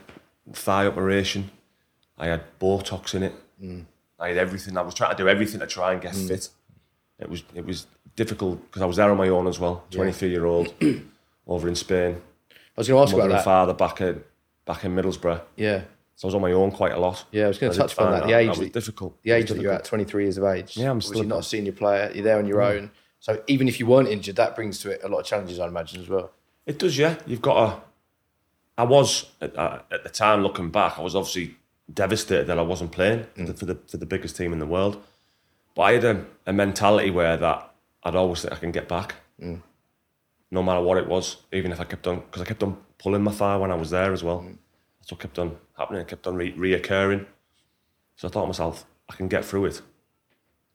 thigh 0.53 0.85
operation. 0.87 1.51
I 2.17 2.27
had 2.27 2.41
Botox 2.59 3.13
in 3.13 3.23
it. 3.23 3.33
Mm. 3.61 3.85
I 4.19 4.29
had 4.29 4.37
everything. 4.37 4.77
I 4.77 4.81
was 4.81 4.93
trying 4.95 5.11
to 5.15 5.17
do 5.23 5.29
everything 5.29 5.59
to 5.59 5.67
try 5.67 5.93
and 5.93 6.01
get 6.01 6.13
mm. 6.13 6.27
fit. 6.27 6.49
It 7.19 7.29
was 7.29 7.43
it 7.55 7.65
was 7.65 7.87
difficult 8.15 8.61
because 8.65 8.81
I 8.81 8.85
was 8.85 8.95
there 8.97 9.11
on 9.11 9.17
my 9.17 9.29
own 9.29 9.47
as 9.47 9.59
well. 9.59 9.83
Twenty 9.91 10.11
three 10.11 10.29
year 10.29 10.45
old 10.45 10.73
over 11.47 11.67
in 11.67 11.75
Spain. 11.75 12.21
I 12.51 12.81
was 12.81 12.87
going 12.87 12.97
to 12.99 13.03
ask 13.03 13.11
Mother 13.11 13.23
about 13.27 13.31
and 13.31 13.39
that. 13.39 13.43
father 13.43 13.73
back 13.73 14.01
in 14.01 14.23
back 14.65 14.83
in 14.85 14.95
Middlesbrough. 14.95 15.41
Yeah, 15.55 15.81
So 16.17 16.25
I 16.25 16.29
was 16.29 16.35
on 16.35 16.41
my 16.41 16.51
own 16.51 16.71
quite 16.71 16.93
a 16.93 16.99
lot. 16.99 17.25
Yeah, 17.31 17.45
I 17.45 17.47
was 17.47 17.59
gonna 17.59 17.75
touch 17.75 17.93
upon 17.93 18.11
that, 18.11 18.25
the 18.25 18.33
age 18.33 18.57
That 18.57 18.73
difficult. 18.73 19.21
the 19.21 19.31
age 19.31 19.49
that 19.49 19.61
you're 19.61 19.71
at, 19.71 19.85
23 19.85 20.23
years 20.23 20.39
of 20.39 20.45
age. 20.45 20.75
Yeah, 20.75 20.89
I'm 20.89 20.99
still- 20.99 21.23
not 21.23 21.39
a 21.39 21.43
senior 21.43 21.73
player. 21.73 22.11
You're 22.11 22.23
there 22.23 22.39
on 22.39 22.47
your 22.47 22.57
mm. 22.57 22.71
own. 22.71 22.91
So 23.19 23.43
even 23.45 23.67
if 23.67 23.79
you 23.79 23.85
weren't 23.85 24.07
injured, 24.07 24.35
that 24.37 24.55
brings 24.55 24.79
to 24.79 24.89
it 24.89 25.01
a 25.03 25.07
lot 25.07 25.19
of 25.19 25.25
challenges, 25.27 25.59
I 25.59 25.67
imagine, 25.67 26.01
as 26.01 26.09
well. 26.09 26.31
It 26.65 26.79
does, 26.79 26.97
yeah. 26.97 27.17
You've 27.27 27.41
got 27.41 27.53
to. 27.53 27.81
I 28.79 28.83
was 28.83 29.29
at, 29.41 29.55
uh, 29.55 29.79
at 29.91 30.03
the 30.03 30.09
time 30.09 30.41
looking 30.41 30.71
back. 30.71 30.97
I 30.97 31.03
was 31.03 31.15
obviously 31.15 31.55
devastated 31.93 32.47
that 32.47 32.57
I 32.57 32.63
wasn't 32.63 32.91
playing 32.91 33.27
for, 33.35 33.43
the, 33.43 33.53
mm. 33.53 33.59
for 33.59 33.65
the 33.65 33.75
for 33.87 33.97
the 33.97 34.05
biggest 34.07 34.37
team 34.37 34.53
in 34.53 34.59
the 34.59 34.65
world. 34.65 35.03
But 35.75 35.81
I 35.83 35.91
had 35.93 36.03
a, 36.03 36.25
a 36.47 36.53
mentality 36.53 37.11
where 37.11 37.37
that 37.37 37.71
I'd 38.03 38.15
always 38.15 38.41
think 38.41 38.53
I 38.53 38.57
can 38.57 38.71
get 38.71 38.87
back, 38.87 39.15
mm. 39.39 39.61
no 40.49 40.63
matter 40.63 40.81
what 40.81 40.97
it 40.97 41.07
was. 41.07 41.37
Even 41.53 41.71
if 41.71 41.79
I 41.79 41.83
kept 41.83 42.07
on, 42.07 42.21
because 42.21 42.41
I 42.41 42.45
kept 42.45 42.63
on 42.63 42.77
pulling 42.97 43.21
my 43.21 43.31
thigh 43.31 43.57
when 43.57 43.69
I 43.69 43.75
was 43.75 43.91
there 43.91 44.11
as 44.13 44.23
well. 44.23 44.43
That's 45.07 45.13
what 45.13 45.19
kept 45.21 45.39
on 45.39 45.55
happening. 45.77 46.01
It 46.01 46.09
kept 46.09 46.27
on 46.27 46.35
re- 46.35 46.51
reoccurring. 46.51 47.25
So 48.17 48.27
I 48.27 48.31
thought 48.31 48.41
to 48.41 48.47
myself, 48.47 48.85
I 49.09 49.15
can 49.15 49.29
get 49.29 49.45
through 49.45 49.67
it. 49.67 49.81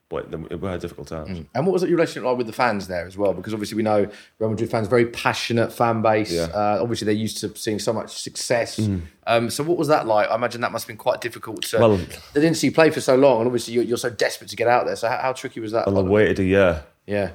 But 0.09 0.33
it 0.51 0.59
were 0.61 0.79
difficult 0.79 1.09
times. 1.09 1.47
And 1.55 1.67
what 1.67 1.73
was 1.75 1.83
your 1.83 1.93
relationship 1.93 2.25
like 2.25 2.39
with 2.39 2.47
the 2.47 2.53
fans 2.55 2.87
there 2.89 3.07
as 3.07 3.17
well? 3.19 3.35
Because 3.35 3.53
obviously 3.53 3.77
we 3.77 3.83
know 3.83 4.09
Real 4.39 4.49
Madrid 4.51 4.71
fans, 4.71 4.89
very 4.89 5.05
passionate 5.07 5.71
fan 5.71 6.01
base. 6.01 6.33
Yeah. 6.33 6.45
Uh, 6.45 6.79
obviously 6.81 7.05
they're 7.05 7.15
used 7.15 7.39
to 7.39 7.55
seeing 7.57 7.79
so 7.79 7.93
much 7.93 8.23
success. 8.23 8.79
Um, 9.27 9.51
so 9.51 9.62
what 9.65 9.77
was 9.77 9.89
that 9.89 10.07
like? 10.07 10.31
I 10.31 10.35
imagine 10.35 10.62
that 10.62 10.73
must 10.73 10.85
have 10.85 10.89
been 10.89 10.97
quite 10.99 11.21
difficult. 11.21 11.62
To, 11.65 11.79
Well- 11.79 11.97
they 11.97 12.41
didn't 12.41 12.55
see 12.57 12.69
you 12.69 12.73
play 12.73 12.89
for 12.89 13.03
so 13.03 13.17
long, 13.17 13.41
and 13.41 13.47
obviously 13.47 13.75
you're, 13.75 13.85
you're 13.85 13.97
so 13.99 14.11
desperate 14.11 14.49
to 14.51 14.57
get 14.57 14.67
out 14.69 14.87
there. 14.87 14.97
So 14.97 15.09
how, 15.09 15.19
how 15.19 15.33
tricky 15.35 15.61
was 15.61 15.73
that? 15.73 15.87
And 15.87 15.99
I 15.99 16.01
waited 16.03 16.39
a 16.39 16.45
year 16.45 16.85
yeah, 17.07 17.31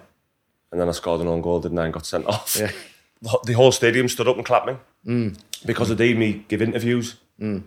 and 0.72 0.80
then 0.82 0.88
I 0.88 0.92
scored 0.94 1.22
an 1.22 1.28
own 1.28 1.42
goal, 1.42 1.60
didn't 1.60 1.78
I, 1.78 1.86
and 1.86 1.94
got 1.94 2.06
sent 2.08 2.26
off. 2.28 2.58
Yeah. 2.60 2.72
The 3.44 3.54
whole 3.54 3.72
stadium 3.72 4.08
stood 4.08 4.28
up 4.28 4.36
and 4.38 4.46
clapped 4.46 4.68
me 4.68 4.76
because 5.66 5.96
they'd 5.96 6.18
me 6.18 6.46
give 6.48 6.62
interviews 6.62 7.16
and 7.40 7.64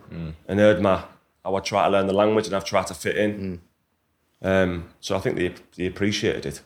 heard 0.48 0.80
my 0.80 1.04
how 1.44 1.54
I 1.56 1.60
try 1.60 1.84
to 1.86 1.90
learn 1.90 2.06
the 2.06 2.12
language 2.12 2.46
and 2.46 2.54
I've 2.54 2.64
tried 2.64 2.86
to 2.88 2.94
fit 2.94 3.16
in. 3.16 3.60
Um, 4.42 4.90
so 5.00 5.16
I 5.16 5.20
think 5.20 5.36
they 5.36 5.54
they 5.76 5.86
appreciated 5.86 6.46
it. 6.46 6.62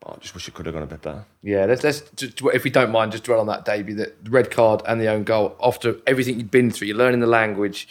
But 0.00 0.14
I 0.14 0.16
just 0.20 0.34
wish 0.34 0.48
it 0.48 0.54
could 0.54 0.64
have 0.64 0.74
gone 0.74 0.82
a 0.82 0.86
bit 0.86 1.02
better. 1.02 1.26
Yeah, 1.42 1.66
let's, 1.66 1.84
let's 1.84 2.00
just, 2.16 2.40
if 2.40 2.64
we 2.64 2.70
don't 2.70 2.90
mind, 2.90 3.12
just 3.12 3.24
dwell 3.24 3.38
on 3.38 3.46
that 3.48 3.66
debut, 3.66 3.94
that 3.96 4.24
the 4.24 4.30
red 4.30 4.50
card 4.50 4.80
and 4.88 4.98
the 4.98 5.08
own 5.08 5.24
goal. 5.24 5.54
After 5.62 5.96
everything 6.06 6.40
you've 6.40 6.50
been 6.50 6.70
through, 6.70 6.88
you're 6.88 6.96
learning 6.96 7.20
the 7.20 7.26
language, 7.26 7.86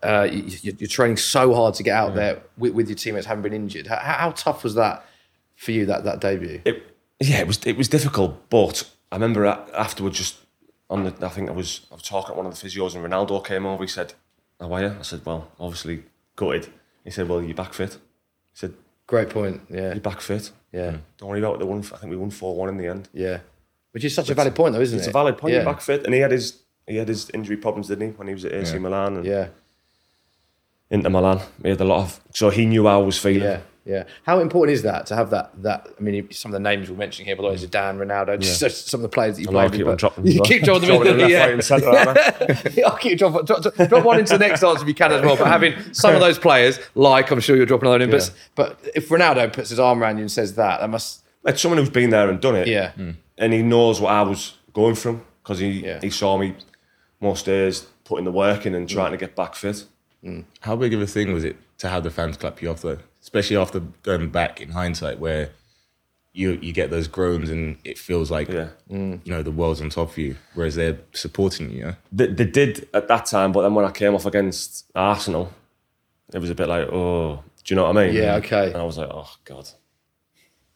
uh, 0.00 0.28
you, 0.30 0.76
you're 0.78 0.88
training 0.88 1.16
so 1.16 1.52
hard 1.54 1.74
to 1.74 1.82
get 1.82 1.96
out 1.96 2.14
there 2.14 2.42
with, 2.56 2.74
with 2.74 2.88
your 2.88 2.94
teammates 2.94 3.26
having 3.26 3.42
been 3.42 3.52
injured. 3.52 3.88
How, 3.88 3.96
how 3.96 4.30
tough 4.30 4.62
was 4.62 4.76
that 4.76 5.04
for 5.56 5.72
you, 5.72 5.84
that, 5.86 6.04
that 6.04 6.20
debut? 6.20 6.62
It, 6.64 6.94
yeah, 7.18 7.40
it 7.40 7.48
was 7.48 7.58
it 7.66 7.76
was 7.76 7.88
difficult, 7.88 8.48
but 8.50 8.88
I 9.10 9.16
remember 9.16 9.44
afterwards 9.44 10.16
just 10.16 10.36
on 10.90 11.04
the 11.04 11.26
I 11.26 11.28
think 11.28 11.48
I 11.48 11.52
was 11.52 11.86
I 11.90 11.94
was 11.94 12.02
talking 12.02 12.34
to 12.34 12.36
one 12.38 12.46
of 12.46 12.58
the 12.58 12.66
physios 12.68 12.94
and 12.94 13.04
Ronaldo 13.04 13.44
came 13.44 13.66
over. 13.66 13.84
He 13.84 13.88
said, 13.88 14.14
"How 14.60 14.72
are 14.72 14.80
you?" 14.82 14.96
I 14.98 15.02
said, 15.02 15.20
"Well, 15.24 15.48
obviously 15.60 16.04
gutted." 16.36 16.68
He 17.04 17.10
said, 17.10 17.28
"Well, 17.28 17.42
you're 17.42 17.54
back 17.54 17.72
fit." 17.74 17.92
He 17.94 17.98
said, 18.54 18.74
Great 19.06 19.30
point. 19.30 19.62
Yeah, 19.70 19.92
"You're 19.94 20.00
back 20.00 20.20
fit. 20.20 20.50
yeah, 20.72 20.90
hmm. 20.92 20.96
Don't 21.16 21.28
worry 21.30 21.38
about 21.40 21.58
the 21.58 21.66
one. 21.66 21.78
I 21.80 21.96
think 21.98 22.10
we 22.10 22.16
won 22.16 22.30
four 22.30 22.54
one 22.56 22.68
in 22.68 22.76
the 22.76 22.86
end. 22.86 23.08
yeah. 23.12 23.38
Which 23.92 24.04
is 24.04 24.14
such 24.14 24.28
a 24.28 24.34
valid 24.34 24.54
point, 24.54 24.74
though, 24.74 24.82
isn't 24.82 24.98
It's 24.98 25.06
it? 25.06 25.10
a 25.10 25.12
valid 25.14 25.38
point. 25.38 25.52
Yeah, 25.54 25.62
You're 25.62 25.72
back 25.72 25.80
fit, 25.80 26.04
and 26.04 26.12
he 26.14 26.20
had 26.20 26.30
his 26.30 26.58
he 26.86 26.96
had 26.96 27.08
his 27.08 27.30
injury 27.30 27.56
problems, 27.56 27.88
didn't 27.88 28.06
he, 28.10 28.16
when 28.16 28.28
he 28.28 28.34
was 28.34 28.44
at 28.44 28.52
AC 28.52 28.72
Yeah. 28.74 28.78
Milan 28.80 29.16
and 29.16 29.24
yeah, 29.26 29.48
Inter 30.90 31.10
Milan. 31.10 31.40
He 31.62 31.68
had 31.70 31.80
a 31.80 31.84
lot 31.84 32.00
of, 32.02 32.20
so 32.34 32.50
he 32.50 32.66
knew 32.66 32.86
how 32.86 33.00
I 33.00 33.04
was 33.04 33.18
feeling. 33.18 33.42
yeah, 33.42 33.60
yeah. 33.88 34.04
How 34.24 34.38
important 34.38 34.74
is 34.76 34.82
that 34.82 35.06
to 35.06 35.16
have 35.16 35.30
that? 35.30 35.50
That 35.62 35.88
I 35.98 36.00
mean, 36.02 36.30
some 36.30 36.50
of 36.50 36.52
the 36.52 36.60
names 36.60 36.90
we're 36.90 36.96
mentioning 36.96 37.26
here, 37.26 37.34
by 37.36 37.42
the 37.42 37.48
way, 37.48 37.54
Zidane, 37.56 37.96
Ronaldo, 37.98 38.38
just 38.38 38.60
just 38.60 38.88
some 38.88 38.98
of 38.98 39.02
the 39.02 39.08
players 39.08 39.36
that 39.36 39.42
you 39.42 39.48
I 39.48 39.52
know, 39.52 39.58
I 39.60 39.68
played 39.68 39.78
keep 39.78 39.86
on 39.86 39.92
but- 39.92 39.98
dropping 39.98 40.24
them 40.24 40.32
You 40.34 40.40
keep 40.42 40.62
dropping 40.62 40.88
them 40.88 40.96
Dropping 41.02 41.12
in, 41.12 41.18
them 41.18 41.30
left, 41.30 41.32
yeah. 41.32 41.44
right 41.44 41.52
and 41.54 41.64
centre, 41.64 41.88
aren't 41.88 42.78
I'll 42.86 42.96
keep 42.98 43.18
drop, 43.18 43.46
drop, 43.46 43.62
drop, 43.62 43.88
drop 43.88 44.04
one 44.04 44.20
into 44.20 44.34
the 44.36 44.38
next 44.46 44.62
answer 44.62 44.82
if 44.82 44.88
you 44.88 44.94
can 44.94 45.10
as 45.12 45.22
well. 45.24 45.36
But 45.36 45.46
having 45.48 45.74
some 45.94 46.14
of 46.14 46.20
those 46.20 46.38
players, 46.38 46.78
like 46.94 47.30
I'm 47.32 47.40
sure 47.40 47.56
you're 47.56 47.66
dropping 47.66 47.88
another 47.88 48.04
in, 48.04 48.10
but 48.10 48.30
but 48.54 48.78
if 48.94 49.08
Ronaldo 49.08 49.52
puts 49.52 49.70
his 49.70 49.80
arm 49.80 50.02
around 50.02 50.18
you 50.18 50.22
and 50.22 50.30
says 50.30 50.54
that, 50.54 50.80
that 50.80 50.90
must 50.90 51.24
It's 51.46 51.60
someone 51.62 51.78
who's 51.78 51.90
been 51.90 52.10
there 52.10 52.28
and 52.28 52.40
done 52.40 52.56
it. 52.56 52.68
yeah 52.68 52.92
mm. 52.92 53.16
and 53.38 53.52
he 53.54 53.62
knows 53.62 54.00
what 54.00 54.12
I 54.12 54.22
was 54.22 54.54
going 54.74 54.94
through 54.96 55.22
because 55.42 55.58
he 55.60 55.70
Yeah. 55.86 55.98
he 56.00 56.10
saw 56.10 56.36
me 56.36 56.54
most 57.20 57.46
days 57.46 57.86
putting 58.04 58.24
the 58.26 58.32
work 58.32 58.66
in 58.66 58.74
and 58.74 58.88
trying 58.88 59.12
to 59.12 59.16
get 59.16 59.34
back 59.34 59.54
fit. 59.54 59.84
Mm. 60.24 60.44
How 60.60 60.76
big 60.76 60.92
of 60.94 61.00
a 61.00 61.06
thing 61.06 61.32
was 61.32 61.44
it 61.44 61.56
to 61.78 61.88
have 61.88 62.02
the 62.02 62.10
fans 62.10 62.36
clap 62.36 62.60
you 62.62 62.70
off 62.70 62.82
though? 62.82 62.98
Especially 63.28 63.58
after 63.58 63.80
going 64.02 64.30
back 64.30 64.58
in 64.62 64.70
hindsight 64.70 65.18
where 65.18 65.50
you 66.32 66.58
you 66.62 66.72
get 66.72 66.88
those 66.88 67.06
groans 67.08 67.50
and 67.50 67.76
it 67.84 67.98
feels 67.98 68.30
like 68.30 68.48
Yeah. 68.48 68.68
Mm. 68.90 69.20
you 69.24 69.32
know 69.34 69.42
the 69.42 69.50
world's 69.50 69.82
on 69.82 69.90
top 69.90 70.08
of 70.12 70.16
you, 70.18 70.36
whereas 70.54 70.76
they're 70.76 70.98
supporting 71.12 71.70
you. 71.70 71.76
you 71.78 71.84
know? 71.84 71.94
They, 72.10 72.26
they 72.28 72.46
did 72.46 72.88
at 72.94 73.06
that 73.08 73.26
time, 73.26 73.52
but 73.52 73.60
then 73.64 73.74
when 73.74 73.84
I 73.84 73.90
came 73.90 74.14
off 74.14 74.24
against 74.24 74.86
Arsenal, 74.94 75.52
it 76.32 76.38
was 76.38 76.48
a 76.48 76.54
bit 76.54 76.68
like, 76.68 76.86
oh, 76.90 77.44
do 77.64 77.74
you 77.74 77.76
know 77.76 77.84
what 77.84 77.98
I 77.98 78.06
mean? 78.06 78.14
Yeah, 78.14 78.36
okay. 78.36 78.68
And 78.68 78.76
I 78.76 78.82
was 78.84 78.96
like, 78.96 79.10
oh 79.10 79.30
god, 79.44 79.68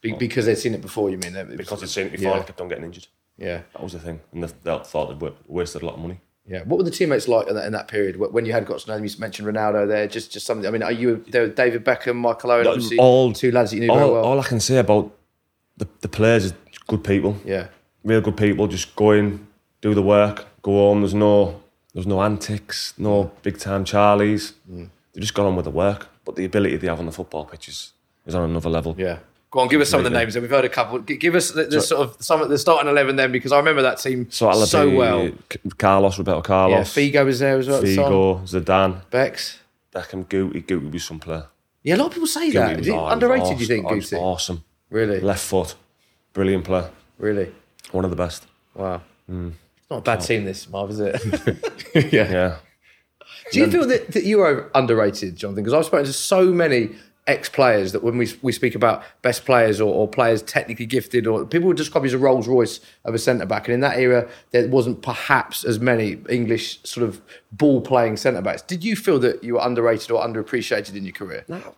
Be- 0.02 0.12
oh. 0.12 0.16
because 0.18 0.44
they'd 0.44 0.56
seen 0.64 0.74
it 0.74 0.82
before. 0.82 1.08
You 1.08 1.16
mean 1.16 1.56
because 1.56 1.82
I'd 1.82 1.88
seen 1.88 2.06
it 2.08 2.12
before, 2.12 2.34
Yeah. 2.34 2.40
I 2.40 2.44
kept 2.44 2.60
on 2.60 2.68
getting 2.68 2.84
injured. 2.84 3.06
yeah 3.38 3.62
That 3.72 3.82
was 3.82 3.94
the 3.94 3.98
thing, 3.98 4.20
and 4.32 4.44
they, 4.44 4.48
they 4.62 4.78
thought 4.84 5.18
they'd 5.18 5.32
wasted 5.46 5.80
a 5.82 5.86
lot 5.86 5.94
of 5.94 6.00
money. 6.00 6.20
Yeah. 6.46 6.62
What 6.64 6.78
were 6.78 6.84
the 6.84 6.90
teammates 6.90 7.28
like 7.28 7.46
in 7.48 7.54
that, 7.54 7.66
in 7.66 7.72
that 7.72 7.88
period 7.88 8.16
when 8.16 8.44
you 8.44 8.52
had 8.52 8.66
got 8.66 8.80
to 8.80 8.88
know 8.88 8.94
them? 8.96 9.04
You 9.04 9.10
mentioned 9.18 9.46
Ronaldo 9.48 9.86
there. 9.86 10.06
Just 10.08 10.32
just 10.32 10.44
something. 10.46 10.66
I 10.66 10.70
mean, 10.70 10.82
are 10.82 10.92
you 10.92 11.24
there? 11.28 11.46
David 11.48 11.84
Beckham, 11.84 12.16
Michael 12.16 12.50
Owen, 12.50 12.66
obviously 12.66 12.98
all- 12.98 13.32
two 13.32 13.52
lads 13.52 13.70
that 13.70 13.76
you 13.76 13.82
knew 13.86 13.94
very 13.94 14.10
well. 14.10 14.24
all 14.24 14.40
I 14.40 14.44
can 14.44 14.60
say 14.60 14.78
about 14.78 15.14
the, 15.76 15.86
the 16.00 16.08
players 16.08 16.44
is 16.46 16.54
good 16.86 17.04
people. 17.04 17.36
yeah, 17.44 17.68
real 18.04 18.20
good 18.20 18.36
people. 18.36 18.66
Just 18.66 18.94
go 18.96 19.12
in, 19.12 19.46
do 19.80 19.94
the 19.94 20.02
work, 20.02 20.46
go 20.62 20.72
home. 20.72 21.00
There's 21.02 21.14
no 21.14 21.60
there's 21.94 22.06
no 22.06 22.22
antics, 22.22 22.94
no 22.98 23.30
big 23.42 23.58
time 23.58 23.84
Charlies. 23.84 24.54
Mm. 24.70 24.88
They 25.12 25.20
just 25.20 25.34
got 25.34 25.46
on 25.46 25.56
with 25.56 25.64
the 25.66 25.70
work. 25.70 26.08
But 26.24 26.36
the 26.36 26.44
ability 26.44 26.76
they 26.78 26.86
have 26.88 26.98
on 27.00 27.06
the 27.06 27.12
football 27.12 27.44
pitch 27.44 27.68
is, 27.68 27.92
is 28.26 28.34
on 28.34 28.48
another 28.48 28.70
level. 28.70 28.94
yeah. 28.98 29.18
Go 29.52 29.60
on, 29.60 29.68
give 29.68 29.82
us 29.82 29.90
some 29.90 30.00
of 30.00 30.04
the 30.04 30.10
names. 30.18 30.32
Then 30.32 30.42
we've 30.42 30.50
heard 30.50 30.64
a 30.64 30.68
couple. 30.70 30.98
Give 31.00 31.34
us 31.34 31.50
the, 31.50 31.64
the 31.64 31.82
sort 31.82 32.00
of 32.08 32.16
some 32.24 32.40
of 32.40 32.48
the 32.48 32.56
starting 32.56 32.90
eleven 32.90 33.16
then, 33.16 33.30
because 33.30 33.52
I 33.52 33.58
remember 33.58 33.82
that 33.82 33.98
team 33.98 34.26
So 34.30 34.50
so 34.64 34.88
well. 34.90 35.30
Carlos, 35.76 36.16
Roberto 36.16 36.38
Yeah, 36.38 36.42
Carlos, 36.42 36.94
Figo 36.94 37.24
was 37.26 37.38
there 37.38 37.58
as 37.58 37.68
well. 37.68 37.82
Figo, 37.82 38.40
Zidane, 38.44 39.02
Bex. 39.10 39.58
Beckham, 39.94 40.24
Guti. 40.24 40.64
Guti 40.64 40.90
was 40.90 41.04
some 41.04 41.20
player. 41.20 41.44
Yeah, 41.82 41.96
a 41.96 41.98
lot 41.98 42.06
of 42.06 42.12
people 42.14 42.28
say 42.28 42.48
Guti 42.48 42.52
that. 42.54 42.78
was- 42.78 42.86
Is 42.88 42.94
oh, 42.94 43.06
underrated? 43.06 43.44
awesome. 43.46 43.58
You 43.60 43.66
think 43.66 43.90
was 43.90 44.12
Awesome. 44.14 44.64
Really, 44.88 45.20
Left 45.20 45.44
foot, 45.44 45.74
brilliant 46.32 46.64
player. 46.64 46.90
really. 47.18 47.52
One 47.90 48.04
of 48.04 48.10
the 48.10 48.16
best. 48.16 48.46
Wow. 48.74 49.02
Hmm. 49.26 49.50
It's 49.76 49.90
not 49.90 49.98
a 49.98 50.00
bad 50.00 50.20
team, 50.22 50.44
this 50.46 50.66
Marv, 50.70 50.90
is 50.90 51.00
it? 51.00 51.20
Yeah. 52.12 52.30
Yeah. 52.30 52.56
Do 53.52 53.58
you 53.60 53.70
feel 53.70 53.86
that, 53.86 54.12
that 54.12 54.24
you 54.24 54.40
are 54.40 54.70
underrated, 54.74 55.36
Jonathan? 55.36 55.62
Because 55.62 55.74
I've 55.74 55.84
spoken 55.84 56.06
to 56.06 56.12
so 56.14 56.46
many 56.46 56.90
ex 57.26 57.48
players 57.48 57.92
that 57.92 58.02
when 58.02 58.18
we, 58.18 58.28
we 58.42 58.50
speak 58.52 58.74
about 58.74 59.04
best 59.22 59.44
players 59.44 59.80
or, 59.80 59.92
or 59.92 60.08
players 60.08 60.42
technically 60.42 60.86
gifted, 60.86 61.26
or 61.26 61.44
people 61.44 61.68
would 61.68 61.76
describe 61.76 62.04
you 62.04 62.08
as 62.08 62.14
a 62.14 62.18
Rolls 62.18 62.48
Royce 62.48 62.80
of 63.04 63.14
a 63.14 63.18
centre 63.18 63.46
back. 63.46 63.66
And 63.68 63.74
in 63.74 63.80
that 63.80 63.98
era, 63.98 64.28
there 64.50 64.66
wasn't 64.68 65.02
perhaps 65.02 65.64
as 65.64 65.78
many 65.78 66.18
English 66.28 66.80
sort 66.84 67.06
of 67.06 67.20
ball 67.52 67.80
playing 67.80 68.16
centre 68.16 68.42
backs. 68.42 68.62
Did 68.62 68.82
you 68.82 68.96
feel 68.96 69.18
that 69.20 69.44
you 69.44 69.54
were 69.54 69.60
underrated 69.62 70.10
or 70.10 70.24
underappreciated 70.26 70.96
in 70.96 71.04
your 71.04 71.12
career? 71.12 71.44
No, 71.48 71.74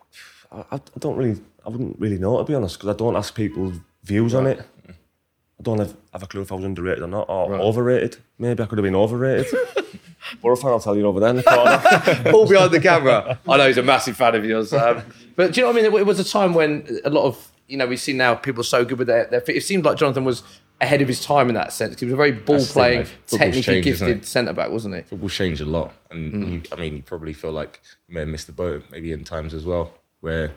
I, 0.51 0.75
I 0.75 0.79
don't 0.99 1.15
really, 1.15 1.39
I 1.65 1.69
wouldn't 1.69 1.99
really 1.99 2.17
know 2.17 2.37
to 2.37 2.43
be 2.43 2.55
honest, 2.55 2.77
because 2.77 2.89
I 2.89 2.97
don't 2.97 3.15
ask 3.15 3.35
people's 3.35 3.79
views 4.03 4.33
on 4.33 4.47
it. 4.47 4.65
I 4.87 5.63
don't 5.63 5.79
have, 5.79 5.95
have 6.11 6.23
a 6.23 6.27
clue 6.27 6.41
if 6.41 6.51
I 6.51 6.55
was 6.55 6.65
underrated 6.65 7.03
or 7.03 7.07
not, 7.07 7.29
or 7.29 7.53
overrated. 7.55 8.17
Maybe 8.37 8.61
I 8.61 8.65
could 8.65 8.77
have 8.77 8.83
been 8.83 8.95
overrated. 8.95 9.47
but 10.41 10.63
I'll 10.63 10.79
tell 10.79 10.95
you 10.97 11.05
over 11.05 11.19
there 11.19 11.29
in 11.29 11.35
the 11.37 11.43
corner. 11.43 12.31
all 12.33 12.47
behind 12.47 12.71
the 12.71 12.79
camera. 12.79 13.39
I 13.47 13.57
know 13.57 13.67
he's 13.67 13.77
a 13.77 13.83
massive 13.83 14.17
fan 14.17 14.35
of 14.35 14.45
yours. 14.45 14.73
Um, 14.73 15.03
but 15.35 15.53
do 15.53 15.59
you 15.61 15.65
know 15.67 15.71
what 15.73 15.79
I 15.85 15.89
mean? 15.89 15.99
It 15.99 16.05
was 16.05 16.19
a 16.19 16.23
time 16.23 16.53
when 16.53 16.99
a 17.03 17.09
lot 17.09 17.25
of, 17.25 17.51
you 17.67 17.77
know, 17.77 17.85
we 17.87 17.97
see 17.97 18.13
now 18.13 18.35
people 18.35 18.61
are 18.61 18.63
so 18.63 18.85
good 18.85 18.97
with 18.99 19.07
their, 19.07 19.25
their 19.25 19.41
feet. 19.41 19.57
It 19.57 19.63
seemed 19.63 19.85
like 19.85 19.97
Jonathan 19.97 20.23
was 20.25 20.43
ahead 20.81 21.01
of 21.01 21.07
his 21.07 21.23
time 21.23 21.47
in 21.47 21.55
that 21.55 21.71
sense. 21.71 21.99
He 21.99 22.05
was 22.05 22.13
a 22.13 22.17
very 22.17 22.31
ball 22.33 22.57
That's 22.57 22.71
playing, 22.73 23.05
technically 23.27 23.61
changed, 23.61 23.85
gifted 23.85 24.25
centre 24.25 24.53
back, 24.53 24.71
wasn't 24.71 24.95
he? 24.95 25.01
Football's 25.03 25.33
changed 25.33 25.61
a 25.61 25.65
lot, 25.65 25.93
and 26.11 26.33
Mm. 26.33 26.51
you, 26.51 26.61
I 26.71 26.75
mean, 26.75 26.95
you 26.97 27.01
probably 27.01 27.31
feel 27.33 27.51
like 27.51 27.81
you 28.07 28.13
may 28.15 28.19
have 28.21 28.29
missed 28.29 28.47
the 28.47 28.53
boat 28.53 28.83
maybe 28.91 29.11
in 29.13 29.23
times 29.23 29.53
as 29.53 29.63
well, 29.65 29.93
where 30.19 30.51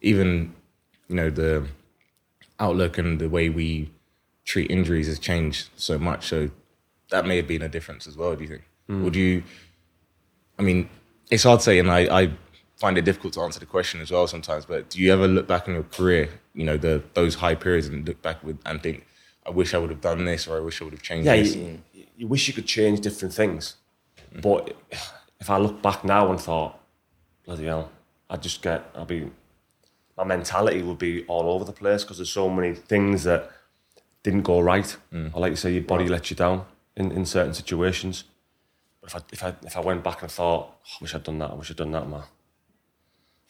even 0.00 0.54
you 1.08 1.14
know 1.14 1.30
the 1.30 1.66
outlook 2.58 2.98
and 2.98 3.20
the 3.20 3.28
way 3.28 3.48
we 3.48 3.90
treat 4.44 4.70
injuries 4.70 5.06
has 5.06 5.18
changed 5.18 5.68
so 5.76 5.98
much. 5.98 6.26
So 6.28 6.50
that 7.10 7.24
may 7.26 7.36
have 7.36 7.46
been 7.46 7.62
a 7.62 7.68
difference 7.68 8.06
as 8.08 8.16
well. 8.16 8.34
Do 8.34 8.42
you 8.42 8.48
think? 8.48 8.62
Mm. 8.90 9.04
Would 9.04 9.16
you? 9.16 9.42
I 10.58 10.62
mean, 10.62 10.88
it's 11.30 11.44
hard 11.44 11.60
to 11.60 11.64
say, 11.64 11.78
and 11.78 11.90
I, 11.90 12.22
I 12.22 12.30
find 12.76 12.98
it 12.98 13.02
difficult 13.02 13.34
to 13.34 13.40
answer 13.40 13.60
the 13.60 13.66
question 13.66 14.00
as 14.00 14.10
well 14.10 14.26
sometimes. 14.26 14.66
But 14.66 14.90
do 14.90 15.00
you 15.00 15.12
ever 15.12 15.28
look 15.28 15.46
back 15.46 15.68
on 15.68 15.74
your 15.74 15.84
career, 15.84 16.28
you 16.54 16.64
know, 16.64 16.76
the 16.76 17.02
those 17.14 17.36
high 17.36 17.54
periods, 17.54 17.86
and 17.86 18.06
look 18.06 18.20
back 18.20 18.42
with 18.42 18.58
and 18.66 18.82
think, 18.82 19.06
I 19.46 19.50
wish 19.50 19.74
I 19.74 19.78
would 19.78 19.90
have 19.90 20.00
done 20.00 20.24
this, 20.24 20.48
or 20.48 20.56
I 20.56 20.60
wish 20.60 20.80
I 20.80 20.84
would 20.84 20.92
have 20.92 21.02
changed 21.02 21.26
yeah, 21.26 21.36
this. 21.36 21.54
you, 21.54 21.78
you 22.16 22.26
wish 22.26 22.48
you 22.48 22.54
could 22.54 22.66
change 22.66 23.00
different 23.00 23.32
things. 23.32 23.76
Mm. 24.34 24.42
But 24.42 24.76
if 25.40 25.48
I 25.48 25.58
look 25.58 25.80
back 25.80 26.04
now 26.04 26.30
and 26.30 26.40
thought, 26.40 26.78
bloody 27.44 27.64
hell, 27.64 27.90
I'd 28.28 28.42
just 28.42 28.62
get, 28.62 28.84
I'd 28.94 29.06
be, 29.06 29.30
my 30.16 30.24
mentality 30.24 30.82
would 30.82 30.98
be 30.98 31.24
all 31.26 31.50
over 31.50 31.64
the 31.64 31.72
place 31.72 32.04
because 32.04 32.18
there's 32.18 32.30
so 32.30 32.50
many 32.50 32.74
things 32.74 33.24
that 33.24 33.50
didn't 34.22 34.42
go 34.42 34.60
right. 34.60 34.96
Mm. 35.12 35.34
Or 35.34 35.40
like 35.40 35.50
you 35.50 35.56
say, 35.56 35.72
your 35.72 35.82
body 35.82 36.06
lets 36.08 36.30
you 36.30 36.36
down 36.36 36.66
in, 36.96 37.10
in 37.10 37.24
certain 37.24 37.54
situations. 37.54 38.24
If 39.10 39.16
I, 39.16 39.20
if, 39.32 39.42
I, 39.44 39.54
if 39.66 39.76
I 39.76 39.80
went 39.80 40.04
back 40.04 40.22
and 40.22 40.30
thought, 40.30 40.68
oh, 40.70 40.74
I 41.00 41.02
wish 41.02 41.14
I'd 41.14 41.24
done 41.24 41.38
that, 41.38 41.50
I 41.50 41.54
wish 41.54 41.70
I'd 41.70 41.76
done 41.76 41.90
that, 41.92 42.08
man, 42.08 42.22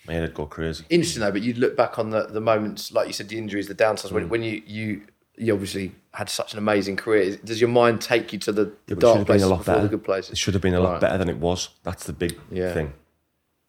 my 0.07 0.15
head 0.15 0.23
would 0.23 0.35
go 0.35 0.47
crazy. 0.47 0.85
Interesting 0.89 1.21
though, 1.21 1.33
but 1.33 1.43
you'd 1.43 1.59
look 1.59 1.77
back 1.77 1.99
on 1.99 2.11
the, 2.11 2.27
the 2.27 2.41
moments, 2.41 2.93
like 2.93 3.07
you 3.07 3.13
said, 3.13 3.29
the 3.29 3.37
injuries, 3.39 3.69
the 3.69 3.75
downsides. 3.75 4.09
Mm. 4.09 4.13
when, 4.13 4.29
when 4.31 4.43
you, 4.43 4.63
you 4.67 5.03
you 5.37 5.53
obviously 5.55 5.93
had 6.13 6.29
such 6.29 6.53
an 6.53 6.59
amazing 6.59 6.97
career. 6.97 7.37
Does 7.45 7.61
your 7.63 7.71
mind 7.71 8.01
take 8.03 8.31
you 8.33 8.39
to 8.41 8.53
the, 8.53 8.65
the 8.65 8.71
But 8.89 8.91
it 8.91 8.95
should 8.95 9.01
dark 9.01 9.27
places 9.27 9.47
a 9.47 9.49
lot 9.51 9.59
before 9.59 9.75
better. 9.77 9.87
the 9.87 9.91
good 9.97 10.05
places? 10.05 10.33
It 10.33 10.39
should 10.39 10.53
have 10.55 10.63
been 10.63 10.75
a 10.75 10.81
lot 10.81 10.93
Right. 10.93 11.01
better 11.01 11.17
than 11.19 11.29
it 11.31 11.39
was. 11.39 11.71
That's 11.83 12.05
the 12.05 12.13
big 12.13 12.39
Yeah. 12.51 12.75
thing. 12.75 12.93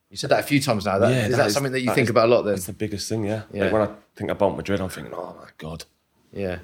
You 0.09 0.17
said 0.17 0.31
that 0.31 0.39
a 0.41 0.43
few 0.43 0.59
times 0.59 0.85
now. 0.85 0.99
That, 0.99 1.11
Yeah, 1.11 1.23
is 1.25 1.31
that 1.31 1.37
that, 1.37 1.47
is- 1.47 1.53
something 1.53 1.71
that 1.71 1.79
you 1.79 1.85
that 1.87 1.95
think 1.95 2.05
is- 2.05 2.09
about 2.09 2.27
a 2.27 2.31
lot 2.35 2.41
then? 2.41 2.55
That's 2.55 2.65
the 2.65 2.73
biggest 2.73 3.07
thing, 3.07 3.23
yeah. 3.23 3.43
Yeah. 3.53 3.63
Like 3.65 3.73
when 3.73 3.81
I 3.83 3.89
think 4.17 4.31
about 4.31 4.57
Madrid, 4.57 4.81
I'm 4.81 4.89
thinking, 4.89 5.13
oh 5.13 5.33
my 5.41 5.47
God. 5.57 5.85
Yeah. 6.33 6.59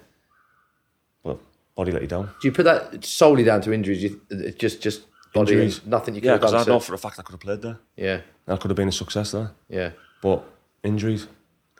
But 1.24 1.40
body 1.76 1.92
let 1.94 2.02
you 2.02 2.08
down. 2.10 2.26
Do 2.42 2.48
you 2.48 2.52
put 2.52 2.64
that 2.64 3.06
solely 3.06 3.44
down 3.46 3.62
to 3.62 3.72
injuries? 3.72 4.04
You, 4.04 4.20
it's 4.30 4.58
just 4.58 4.82
just 4.82 5.04
Injuries. 5.42 5.86
nothing 5.86 6.16
you 6.16 6.22
could 6.22 6.26
Yeah, 6.28 6.32
have 6.34 6.42
because 6.42 6.52
done. 6.54 6.62
I 6.74 6.76
know 6.76 6.80
for 6.80 6.94
a 6.94 6.98
fact 6.98 7.20
I 7.20 7.24
could 7.24 7.34
have 7.34 7.40
played 7.40 7.62
there. 7.62 7.80
yeah, 7.96 8.22
And 8.46 8.56
I 8.56 8.58
could 8.58 8.70
have 8.70 8.76
been 8.76 8.88
a 8.88 8.92
success 8.92 9.32
there. 9.32 9.52
yeah. 9.70 9.92
But 10.22 10.44
injuries, 10.84 11.28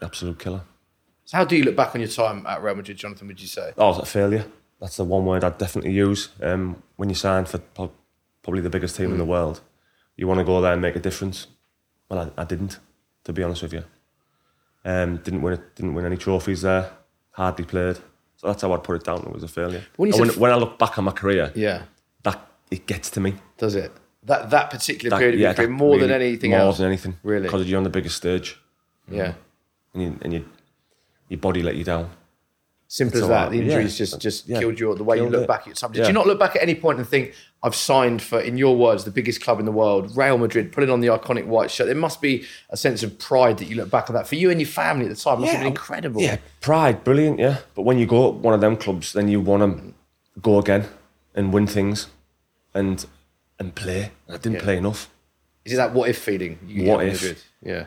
absolute 0.02 0.40
killer. 0.40 0.62
So 1.26 1.38
how 1.38 1.46
do 1.46 1.56
you 1.58 1.64
look 1.64 1.76
back 1.76 1.94
on 1.96 2.02
your 2.02 2.10
time 2.10 2.46
at 2.48 2.62
Real 2.64 2.76
Madrid, 2.76 2.98
Jonathan? 2.98 3.28
Would 3.28 3.42
you 3.42 3.48
say? 3.48 3.74
Oh, 3.78 3.90
it's 3.90 4.00
a 4.00 4.06
failure. 4.06 4.46
That's 4.80 4.98
the 4.98 5.04
one 5.04 5.26
word 5.26 5.44
I'd 5.44 5.58
definitely 5.58 5.92
use. 5.92 6.30
Um, 6.42 6.82
when 6.96 7.10
you 7.10 7.16
sign 7.16 7.46
for 7.46 7.58
probably 7.58 8.62
the 8.62 8.70
biggest 8.70 8.96
team 8.96 9.12
in 9.12 9.18
the 9.18 9.26
world, 9.26 9.60
you 10.16 10.28
want 10.28 10.40
to 10.40 10.44
go 10.46 10.62
there 10.62 10.72
and 10.74 10.82
make 10.82 10.96
a 10.96 11.00
difference. 11.00 11.48
Well, 12.10 12.32
I, 12.38 12.42
I 12.42 12.46
didn't, 12.46 12.80
to 13.26 13.34
be 13.34 13.44
honest 13.44 13.64
with 13.64 13.74
you. 13.74 13.84
Um, 14.86 15.18
didn't 15.18 15.42
win 15.42 15.54
it, 15.54 15.76
didn't 15.76 15.96
win 15.96 16.06
any 16.06 16.16
trophies 16.18 16.62
there. 16.62 16.92
Hardly 17.32 17.66
played. 17.66 17.98
So 18.38 18.48
that's 18.48 18.62
how 18.62 18.72
I'd 18.74 18.84
put 18.84 18.96
it 18.98 19.04
down. 19.04 19.20
It 19.20 19.32
was 19.34 19.44
a 19.44 19.48
failure. 19.48 19.84
When 19.98 20.08
you 20.12 20.16
And 20.16 20.32
said 20.32 20.40
when, 20.40 20.52
when 20.52 20.58
I 20.58 20.62
look 20.62 20.78
back 20.80 20.98
on 20.98 21.04
my 21.06 21.12
career, 21.12 21.52
Yeah. 21.56 21.84
It 22.72 22.86
gets 22.88 23.10
to 23.12 23.20
me. 23.20 23.36
Does 23.58 23.76
it? 23.76 23.92
That 24.24 24.50
that 24.50 24.70
particular 24.70 25.10
That- 25.12 25.20
period 25.20 25.36
of 25.36 25.40
yeah, 25.42 25.48
your 25.50 25.54
career 25.56 25.70
more 25.70 25.98
than 26.00 26.10
really- 26.10 26.28
anything 26.30 26.52
more 26.52 26.60
else. 26.60 26.78
than 26.78 26.88
anything. 26.88 27.18
Really? 27.24 27.44
because 27.44 27.68
you're 27.70 27.78
on 27.78 27.84
the 27.84 27.90
biggest 27.90 28.18
stage, 28.18 28.58
Yeah. 29.10 29.34
and 29.94 30.04
you, 30.04 30.20
and 30.22 30.34
you, 30.34 30.46
your 31.30 31.40
body 31.40 31.62
let 31.64 31.76
you 31.76 31.84
down. 31.84 32.10
Simple 32.90 33.18
It's 33.18 33.24
as 33.24 33.30
that. 33.30 33.52
The 33.52 33.60
injuries 33.60 33.94
Yeah. 34.00 34.06
just 34.06 34.22
just 34.22 34.48
Yeah. 34.48 34.60
killed 34.60 34.80
you. 34.80 34.96
The 34.96 35.04
way 35.04 35.18
you 35.18 35.28
look 35.28 35.44
it. 35.44 35.48
back 35.48 35.68
at 35.68 35.78
something. 35.78 36.00
Did 36.02 36.08
you 36.08 36.14
not 36.14 36.26
look 36.26 36.40
back 36.40 36.56
at 36.56 36.62
any 36.62 36.74
point 36.74 37.00
and 37.00 37.08
think, 37.08 37.34
"I've 37.62 37.76
signed 37.76 38.22
for," 38.22 38.40
in 38.40 38.58
your 38.58 38.78
words, 38.78 39.04
the 39.04 39.12
biggest 39.12 39.42
club 39.42 39.60
in 39.60 39.66
the 39.66 39.74
world, 39.74 40.16
Real 40.16 40.38
Madrid, 40.38 40.72
putting 40.72 40.90
on 40.90 41.02
the 41.02 41.08
iconic 41.08 41.48
white 41.48 41.70
shirt? 41.70 41.88
There 41.88 41.96
must 41.98 42.22
be 42.22 42.46
a 42.70 42.78
sense 42.78 43.04
of 43.04 43.20
pride 43.20 43.58
that 43.58 43.66
you 43.68 43.76
look 43.76 43.90
back 43.90 44.10
on 44.10 44.16
that 44.16 44.26
for 44.26 44.36
you 44.36 44.50
and 44.50 44.62
your 44.62 44.70
family 44.70 45.06
at 45.06 45.10
the 45.10 45.18
time. 45.22 45.40
It 45.40 45.42
must 45.42 45.52
have 45.52 45.62
been 45.62 45.68
incredible. 45.68 46.22
Yeah, 46.22 46.38
pride, 46.62 47.04
brilliant. 47.04 47.40
Yeah, 47.40 47.58
but 47.76 47.82
when 47.82 47.98
you 47.98 48.06
go 48.06 48.30
one 48.30 48.54
of 48.54 48.62
them 48.62 48.78
clubs, 48.78 49.12
then 49.12 49.28
you 49.28 49.42
want 49.42 49.64
to 49.64 49.94
go 50.42 50.58
again 50.58 50.86
and 51.36 51.52
win 51.52 51.68
things, 51.68 52.08
and 52.78 53.06
and 53.60 53.74
play. 53.76 54.12
I 54.30 54.34
didn't 54.34 54.54
Yeah. 54.54 54.62
play 54.68 54.78
enough. 54.78 55.10
Is 55.66 55.74
it 55.74 55.78
that 55.78 55.94
what 55.94 56.10
if 56.10 56.18
feeling? 56.20 56.60
You 56.68 56.84
What 56.92 57.06
if? 57.06 57.14
Madrid? 57.22 57.38
Yeah. 57.62 57.86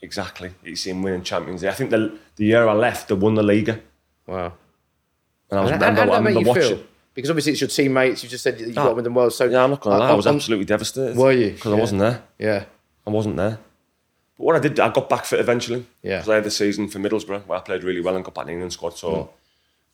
Exactly. 0.00 0.50
You 0.64 0.74
see 0.76 0.90
him 0.90 1.02
winning 1.02 1.22
Champions 1.22 1.62
League. 1.62 1.70
I 1.70 1.74
think 1.74 1.90
the 1.90 2.18
the 2.36 2.44
year 2.46 2.66
I 2.66 2.72
left, 2.74 3.08
they 3.08 3.14
won 3.14 3.34
the 3.34 3.42
Liga, 3.42 3.80
Wow. 4.26 4.52
and 5.50 5.60
I 5.60 5.62
was 5.62 5.70
And 5.72 5.80
remember, 5.80 6.00
how 6.06 6.12
I 6.12 6.18
remember 6.18 6.40
watching. 6.48 6.62
feel? 6.76 6.84
Because 7.14 7.30
obviously 7.30 7.52
it's 7.52 7.60
your 7.60 7.68
teammates. 7.68 8.22
You 8.24 8.28
just 8.30 8.42
said 8.42 8.58
that 8.58 8.66
you 8.66 8.74
Ah. 8.76 8.84
got 8.86 8.96
with 8.96 9.04
them 9.04 9.14
well. 9.14 9.30
So 9.30 9.44
Yeah, 9.44 9.62
I'm 9.64 9.70
not 9.70 9.80
gonna 9.80 9.98
lie. 9.98 10.10
I 10.10 10.14
was 10.14 10.26
on- 10.26 10.36
absolutely 10.36 10.64
devastated. 10.64 11.16
Were 11.16 11.30
you? 11.32 11.50
Because 11.52 11.70
Yeah. 11.72 11.76
I 11.76 11.80
wasn't 11.80 12.00
there. 12.00 12.22
Yeah. 12.38 12.64
I 13.06 13.10
wasn't 13.10 13.36
there. 13.36 13.58
But 14.38 14.44
what 14.46 14.56
I 14.56 14.60
did, 14.60 14.80
I 14.80 14.88
got 14.88 15.08
back 15.10 15.24
fit 15.26 15.38
eventually. 15.38 15.86
Yeah. 16.02 16.16
Because 16.18 16.30
I 16.30 16.34
had 16.36 16.44
the 16.44 16.50
season 16.50 16.88
for 16.88 16.98
Middlesbrough 16.98 17.46
where 17.46 17.58
I 17.58 17.62
played 17.62 17.84
really 17.84 18.00
well 18.00 18.16
and 18.16 18.24
got 18.24 18.34
back 18.34 18.42
in 18.44 18.46
the 18.48 18.52
England 18.54 18.72
squad. 18.72 18.96
So 18.96 19.08
Mm. 19.14 19.28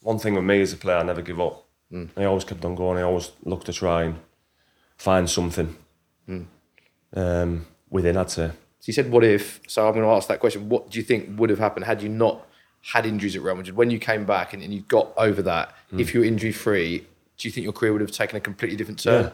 one 0.03 0.19
thing 0.21 0.35
with 0.37 0.45
me 0.45 0.63
as 0.63 0.73
a 0.73 0.77
player, 0.77 0.97
I 0.99 1.03
never 1.03 1.21
give 1.23 1.41
up. 1.41 1.65
I 2.17 2.25
always 2.25 2.45
kept 2.45 2.65
on 2.65 2.75
going. 2.77 2.97
I 2.99 3.03
always 3.03 3.33
looked 3.45 3.67
to 3.67 3.73
try 3.73 4.05
and 4.05 4.17
find 4.99 5.29
something 5.31 5.75
Mm. 6.29 6.45
um, 7.15 7.67
within, 7.89 8.17
I'd 8.19 8.31
say. 8.31 8.49
So 8.81 8.85
you 8.87 8.93
said, 8.93 9.11
"What 9.11 9.25
if?" 9.25 9.61
So 9.67 9.87
I'm 9.87 9.95
going 9.95 10.05
to 10.05 10.11
ask 10.11 10.29
that 10.29 10.41
question. 10.41 10.69
What 10.69 10.91
do 10.91 10.99
you 10.99 11.05
think 11.05 11.39
would 11.39 11.49
have 11.51 11.59
happened 11.59 11.87
had 11.87 12.03
you 12.03 12.09
not 12.11 12.47
had 12.83 13.07
injuries 13.07 13.35
at 13.35 13.43
Real 13.43 13.55
Madrid? 13.57 13.77
When 13.77 13.91
you 13.91 13.99
came 13.99 14.25
back 14.27 14.53
and, 14.53 14.63
and 14.63 14.73
you 14.75 14.83
got 14.83 15.13
over 15.17 15.41
that, 15.43 15.75
Hmm. 15.91 16.01
if 16.01 16.13
you 16.13 16.21
were 16.21 16.27
injury 16.27 16.53
free, 16.53 17.07
do 17.39 17.49
you 17.49 17.53
think 17.53 17.65
your 17.65 17.73
career 17.73 17.93
would 17.93 18.03
have 18.03 18.11
taken 18.13 18.37
a 18.37 18.41
completely 18.41 18.77
different 18.77 19.01
turn? 19.03 19.25
Yeah. 19.25 19.31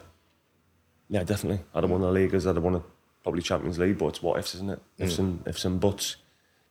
Yeah, 1.09 1.25
definitely. 1.25 1.65
I'd 1.75 1.83
have 1.85 1.91
won 1.91 2.01
the 2.01 2.11
leagues. 2.13 2.47
I'd 2.47 2.55
have 2.57 2.65
won 2.65 2.77
a, 2.77 2.83
probably 3.23 3.43
Champions 3.43 3.79
League. 3.79 3.99
But 3.99 4.07
it's 4.09 4.23
what 4.23 4.39
ifs, 4.39 4.55
isn't 4.55 4.71
it? 4.71 4.81
Ifs 4.99 5.19
and 5.19 5.47
ifs 5.47 5.65
and 5.65 5.79
buts. 5.81 6.17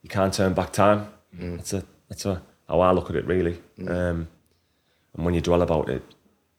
You 0.02 0.08
can't 0.08 0.32
turn 0.34 0.54
back 0.54 0.72
time. 0.72 1.08
That's 1.32 1.72
a 1.74 1.84
that's 2.08 2.24
a 2.26 2.42
how 2.68 2.80
I 2.80 2.90
look 2.92 3.10
at 3.10 3.16
it 3.16 3.26
really. 3.26 3.60
Um, 3.86 4.28
and 5.14 5.24
when 5.24 5.34
you 5.34 5.40
dwell 5.40 5.62
about 5.62 5.88
it, 5.88 6.02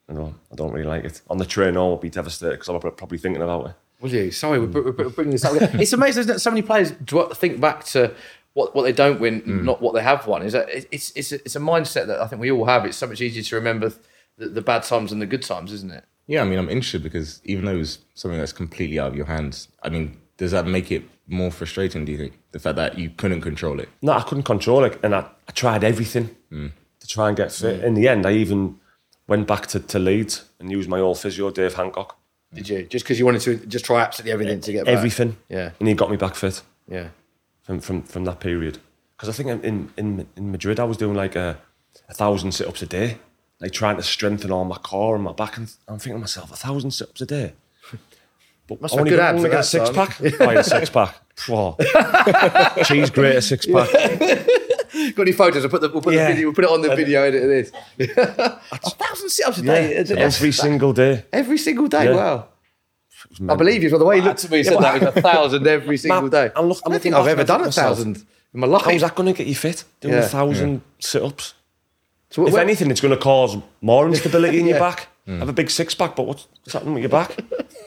you 0.10 0.16
know, 0.16 0.36
I 0.52 0.56
don't 0.56 0.72
really 0.72 0.86
like 0.86 1.04
it. 1.04 1.22
On 1.30 1.38
the 1.38 1.46
train, 1.46 1.78
I'll 1.78 1.98
be 1.98 2.10
devastated 2.10 2.60
because 2.60 2.70
I'm 2.70 2.80
probably 2.80 3.18
thinking 3.18 3.42
about 3.42 3.68
it. 3.68 3.76
Will 4.02 4.12
you? 4.12 4.32
Sorry, 4.32 4.60
we're, 4.60 4.68
we're, 4.68 4.92
we're 4.92 5.10
bringing 5.10 5.32
this 5.32 5.46
up. 5.46 5.56
again. 5.56 5.80
it's 5.80 5.94
amazing 5.94 6.22
isn't 6.22 6.36
it? 6.36 6.40
so 6.40 6.52
many 6.52 6.62
players 6.62 6.92
dw- 6.92 7.36
think 7.36 7.60
back 7.60 7.84
to 7.86 8.14
what, 8.54 8.76
what 8.76 8.84
they 8.84 8.92
don't 8.92 9.20
win, 9.20 9.42
mm. 9.42 9.64
not 9.64 9.82
what 9.82 9.94
they 9.94 10.02
have 10.02 10.28
won. 10.28 10.44
Is 10.44 10.54
that 10.54 10.68
it's 10.70 11.12
it's 11.16 11.32
a, 11.32 11.36
it's 11.36 11.56
a 11.56 11.60
mindset 11.60 12.08
that 12.08 12.22
I 12.22 12.28
think 12.28 12.42
we 12.42 12.52
all 12.52 12.66
have. 12.66 12.86
It's 12.86 12.98
so 12.98 13.08
much 13.08 13.22
easier 13.22 13.44
to 13.44 13.56
remember 13.56 13.92
the, 14.38 14.50
the 14.50 14.62
bad 14.62 14.84
times 14.84 15.12
and 15.12 15.22
the 15.22 15.26
good 15.26 15.44
times, 15.44 15.72
isn't 15.72 15.92
it? 15.92 16.04
Yeah, 16.28 16.42
I 16.42 16.46
mean, 16.46 16.58
I'm 16.58 16.70
interested 16.70 17.04
because 17.04 17.42
even 17.44 17.66
though 17.66 17.78
it's 17.78 18.00
something 18.16 18.40
that's 18.40 18.54
completely 18.54 19.00
out 19.00 19.10
of 19.10 19.16
your 19.16 19.28
hands, 19.28 19.68
I 19.84 19.90
mean, 19.90 20.18
does 20.38 20.52
that 20.52 20.66
make 20.66 20.92
it 20.92 21.04
more 21.28 21.52
frustrating, 21.52 22.06
do 22.06 22.12
you 22.12 22.18
think? 22.18 22.40
The 22.52 22.60
fact 22.60 22.78
that 22.78 22.98
you 22.98 23.12
couldn't 23.12 23.42
control 23.42 23.80
it? 23.80 23.90
No, 24.02 24.14
I 24.14 24.22
couldn't 24.22 24.44
control 24.44 24.84
it, 24.84 25.00
and 25.04 25.16
I, 25.16 25.28
I 25.48 25.52
tried 25.52 25.84
everything 25.84 26.36
mm. 26.52 26.72
to 27.00 27.08
try 27.08 27.28
and 27.28 27.38
get 27.38 27.52
fit. 27.52 27.82
Mm. 27.82 27.84
In 27.84 27.94
the 27.94 28.08
end, 28.08 28.26
I 28.26 28.32
even 28.34 28.80
went 29.28 29.48
back 29.48 29.68
to, 29.68 29.80
to 29.80 30.00
Leeds 30.00 30.46
and 30.60 30.72
used 30.72 30.90
my 30.90 31.00
old 31.00 31.20
physio, 31.20 31.50
Dave 31.52 31.74
Hancock. 31.74 32.18
Did 32.54 32.70
you 32.70 32.84
just 32.84 33.06
because 33.06 33.20
you 33.20 33.26
wanted 33.26 33.42
to 33.42 33.58
just 33.66 33.86
try 33.86 34.02
absolutely 34.02 34.32
everything 34.32 34.62
to 34.62 34.72
get 34.72 34.86
back? 34.86 34.96
Everything. 34.96 35.36
Yeah. 35.50 35.72
And 35.80 35.88
he 35.88 35.94
got 35.94 36.10
me 36.10 36.18
back 36.18 36.36
fit. 36.36 36.62
Yeah. 36.88 37.10
from 37.64 37.80
from, 37.80 38.04
from 38.04 38.24
that 38.26 38.40
period. 38.40 38.78
Because 39.18 39.30
I 39.30 39.32
think 39.34 39.64
in, 39.64 39.92
in 39.98 40.28
in 40.36 40.52
Madrid 40.52 40.80
I 40.80 40.84
was 40.86 40.98
doing 40.98 41.16
like 41.16 41.36
a, 41.36 41.58
a 42.08 42.14
thousand 42.14 42.54
sit 42.54 42.68
ups 42.68 42.82
a 42.82 42.86
day, 42.86 43.18
like 43.60 43.72
trying 43.72 43.98
to 43.98 44.04
strengthen 44.04 44.52
all 44.52 44.66
my 44.66 44.78
core 44.78 45.16
and 45.16 45.24
my 45.24 45.34
back. 45.34 45.58
And 45.58 45.72
I'm 45.88 45.98
thinking 46.00 46.16
to 46.16 46.20
myself, 46.20 46.52
a 46.52 46.56
thousand 46.56 46.92
sit 46.92 47.10
ups 47.10 47.22
a 47.22 47.26
day. 47.26 47.54
But 48.68 48.82
Must 48.82 48.98
only 48.98 49.12
good 49.12 49.18
got, 49.18 49.36
abs 49.36 49.38
only 49.38 49.50
got 49.52 49.60
a 49.60 49.64
six 49.64 49.92
pack. 49.92 50.14
Had 50.18 50.58
a 50.58 50.64
six 50.64 50.90
pack. 50.90 51.16
Cheese 52.86 53.12
grater 53.12 53.42
six 53.42 53.68
pack. 53.68 54.48
Got 55.16 55.22
any 55.24 55.32
photos? 55.32 55.64
We'll 55.64 55.70
put 55.70 55.82
the 55.82 55.90
we'll 55.90 56.02
put 56.02 56.14
Yeah. 56.14 56.28
the 56.28 56.34
video. 56.34 56.48
We'll 56.48 56.56
put 56.56 56.66
it 56.66 56.70
on 56.72 56.82
the 56.82 56.96
video 56.96 57.24
edit 57.24 57.44
of 57.44 57.50
this. 57.50 57.72
a 58.72 58.90
thousand 58.90 59.30
sit-ups 59.30 59.58
a 59.60 59.62
day. 59.62 59.96
Yeah, 59.96 60.04
That's- 60.04 60.36
every 60.36 60.52
single 60.52 60.94
day. 60.94 61.26
every 61.32 61.58
single 61.58 61.88
day. 61.88 62.06
Yeah. 62.06 62.16
Wow. 62.16 62.48
I 63.50 63.56
believe 63.56 63.82
you. 63.84 63.90
Well, 63.90 64.00
the 64.00 64.06
way 64.06 64.18
he 64.18 64.22
looked 64.22 64.44
at 64.46 64.52
me, 64.52 64.58
you 64.60 64.64
said 64.64 64.80
that 64.80 65.02
was 65.02 65.16
a 65.16 65.22
thousand 65.22 65.66
every 65.78 65.98
single 65.98 66.30
day. 66.30 66.52
I'm 66.56 66.66
look- 66.68 66.80
I 66.86 66.90
don't 66.90 67.02
think 67.02 67.16
I've 67.16 67.28
ever 67.28 67.44
done 67.44 67.62
a 67.62 67.72
thousand 67.72 68.24
in 68.54 68.60
my 68.60 68.68
life. 68.68 68.84
How's 68.84 69.02
that 69.02 69.16
going 69.16 69.28
to 69.34 69.38
get 69.38 69.48
you 69.48 69.56
fit? 69.56 69.84
Doing 70.02 70.16
a 70.16 70.22
thousand 70.24 70.82
sit 71.00 71.24
ups. 71.24 71.54
So 72.30 72.48
If 72.48 72.56
anything, 72.56 72.92
it's 72.92 73.02
going 73.02 73.14
to 73.14 73.20
cause 73.22 73.58
more 73.82 74.08
instability 74.08 74.60
in 74.60 74.68
your 74.68 74.80
back. 74.88 75.08
Hmm. 75.26 75.40
Have 75.40 75.50
a 75.50 75.54
big 75.54 75.70
six 75.72 75.96
pack, 75.96 76.16
but 76.16 76.24
what's, 76.28 76.48
what's 76.62 76.74
happening 76.74 76.94
with 76.96 77.04
your 77.04 77.10
back? 77.10 77.38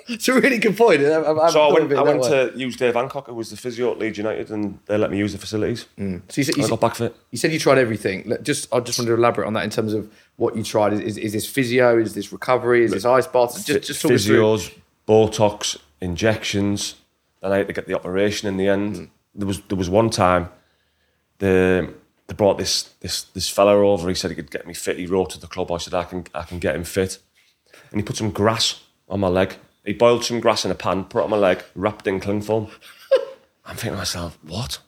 It's 0.08 0.28
a 0.28 0.34
really 0.34 0.58
good 0.58 0.76
point. 0.76 1.02
I, 1.02 1.20
I, 1.22 1.50
So 1.50 1.62
I 1.62 1.72
went, 1.72 1.92
I 1.92 2.02
went 2.02 2.20
way. 2.20 2.28
to 2.50 2.52
use 2.56 2.76
Dave 2.76 2.94
Hancock, 2.94 3.26
who 3.26 3.34
was 3.34 3.50
the 3.50 3.56
physio 3.56 3.92
at 3.92 3.98
Leeds 3.98 4.18
United, 4.18 4.50
and 4.50 4.78
they 4.86 4.96
let 4.96 5.10
me 5.10 5.18
use 5.18 5.32
the 5.32 5.38
facilities. 5.38 5.86
So 5.96 6.04
you 6.36 6.44
said, 6.44 6.56
you, 6.56 6.64
I 6.64 6.68
got 6.68 6.80
back 6.80 6.94
fit. 6.94 7.14
you 7.30 7.38
said 7.38 7.52
you 7.52 7.58
tried 7.58 7.78
everything. 7.78 8.32
Just 8.42 8.72
I 8.72 8.80
just 8.80 8.98
wanted 8.98 9.10
to 9.10 9.14
elaborate 9.16 9.46
on 9.46 9.52
that 9.54 9.64
in 9.64 9.70
terms 9.70 9.92
of 9.92 10.10
what 10.36 10.56
you 10.56 10.62
tried. 10.62 10.92
Is, 10.92 11.00
is, 11.00 11.18
is 11.18 11.32
this 11.32 11.46
physio? 11.46 11.98
Is 11.98 12.14
this 12.14 12.32
recovery? 12.32 12.84
Is 12.84 12.92
this 12.92 13.04
ice 13.04 13.26
baths? 13.26 13.64
Just 13.64 13.86
just 13.86 14.02
talk. 14.02 14.10
Physios, 14.12 14.74
Botox, 15.06 15.76
injections. 16.00 16.96
Then 17.40 17.52
I 17.52 17.58
had 17.58 17.66
to 17.68 17.72
get 17.72 17.86
the 17.86 17.94
operation 17.94 18.48
in 18.48 18.56
the 18.56 18.68
end. 18.68 18.96
Mm. 18.96 19.08
There 19.34 19.46
was 19.46 19.60
there 19.62 19.78
was 19.78 19.88
one 19.90 20.10
time 20.10 20.48
the 21.38 21.92
they 22.26 22.34
brought 22.34 22.58
this 22.58 22.82
this 23.00 23.22
this 23.22 23.48
fella 23.48 23.74
over. 23.74 24.08
He 24.08 24.14
said 24.14 24.30
he 24.30 24.34
could 24.34 24.50
get 24.50 24.66
me 24.66 24.74
fit. 24.74 24.98
He 24.98 25.06
wrote 25.06 25.30
to 25.30 25.40
the 25.40 25.46
club. 25.46 25.72
I 25.72 25.78
said 25.78 25.94
I 25.94 26.04
can 26.04 26.24
I 26.34 26.42
can 26.42 26.58
get 26.58 26.74
him 26.76 26.84
fit, 26.84 27.18
and 27.90 28.00
he 28.00 28.04
put 28.04 28.16
some 28.16 28.30
grass 28.30 28.82
on 29.08 29.20
my 29.20 29.28
leg. 29.28 29.56
He 29.84 29.92
boiled 29.94 30.24
some 30.24 30.40
grass 30.40 30.64
in 30.64 30.70
a 30.70 30.74
pan, 30.74 31.04
put 31.04 31.20
it 31.20 31.24
on 31.24 31.30
my 31.30 31.36
leg, 31.36 31.62
wrapped 31.74 32.06
in 32.06 32.20
cling 32.20 32.42
film. 32.42 32.70
I'm 33.64 33.76
thinking 33.76 33.92
to 33.92 33.98
myself, 33.98 34.38
what? 34.42 34.78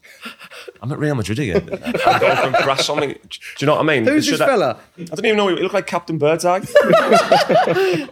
I'm 0.83 0.91
at 0.93 0.99
Real 0.99 1.15
Madrid 1.15 1.39
again. 1.39 1.69
I'm 2.07 2.21
going 2.21 2.37
from 2.37 2.63
grass 2.65 2.89
on 2.91 3.01
me. 3.01 3.07
Do 3.09 3.19
you 3.59 3.67
know 3.67 3.75
what 3.75 3.81
I 3.81 3.85
mean? 3.85 4.07
Who's 4.07 4.25
Should 4.27 4.35
this 4.35 4.41
I- 4.43 4.47
fella? 4.47 4.79
I 4.99 5.05
don't 5.05 5.25
even 5.25 5.37
know. 5.39 5.49
He 5.49 5.63
looked 5.63 5.75
like 5.75 5.87
Captain 5.87 6.19
Birdseye. 6.19 6.61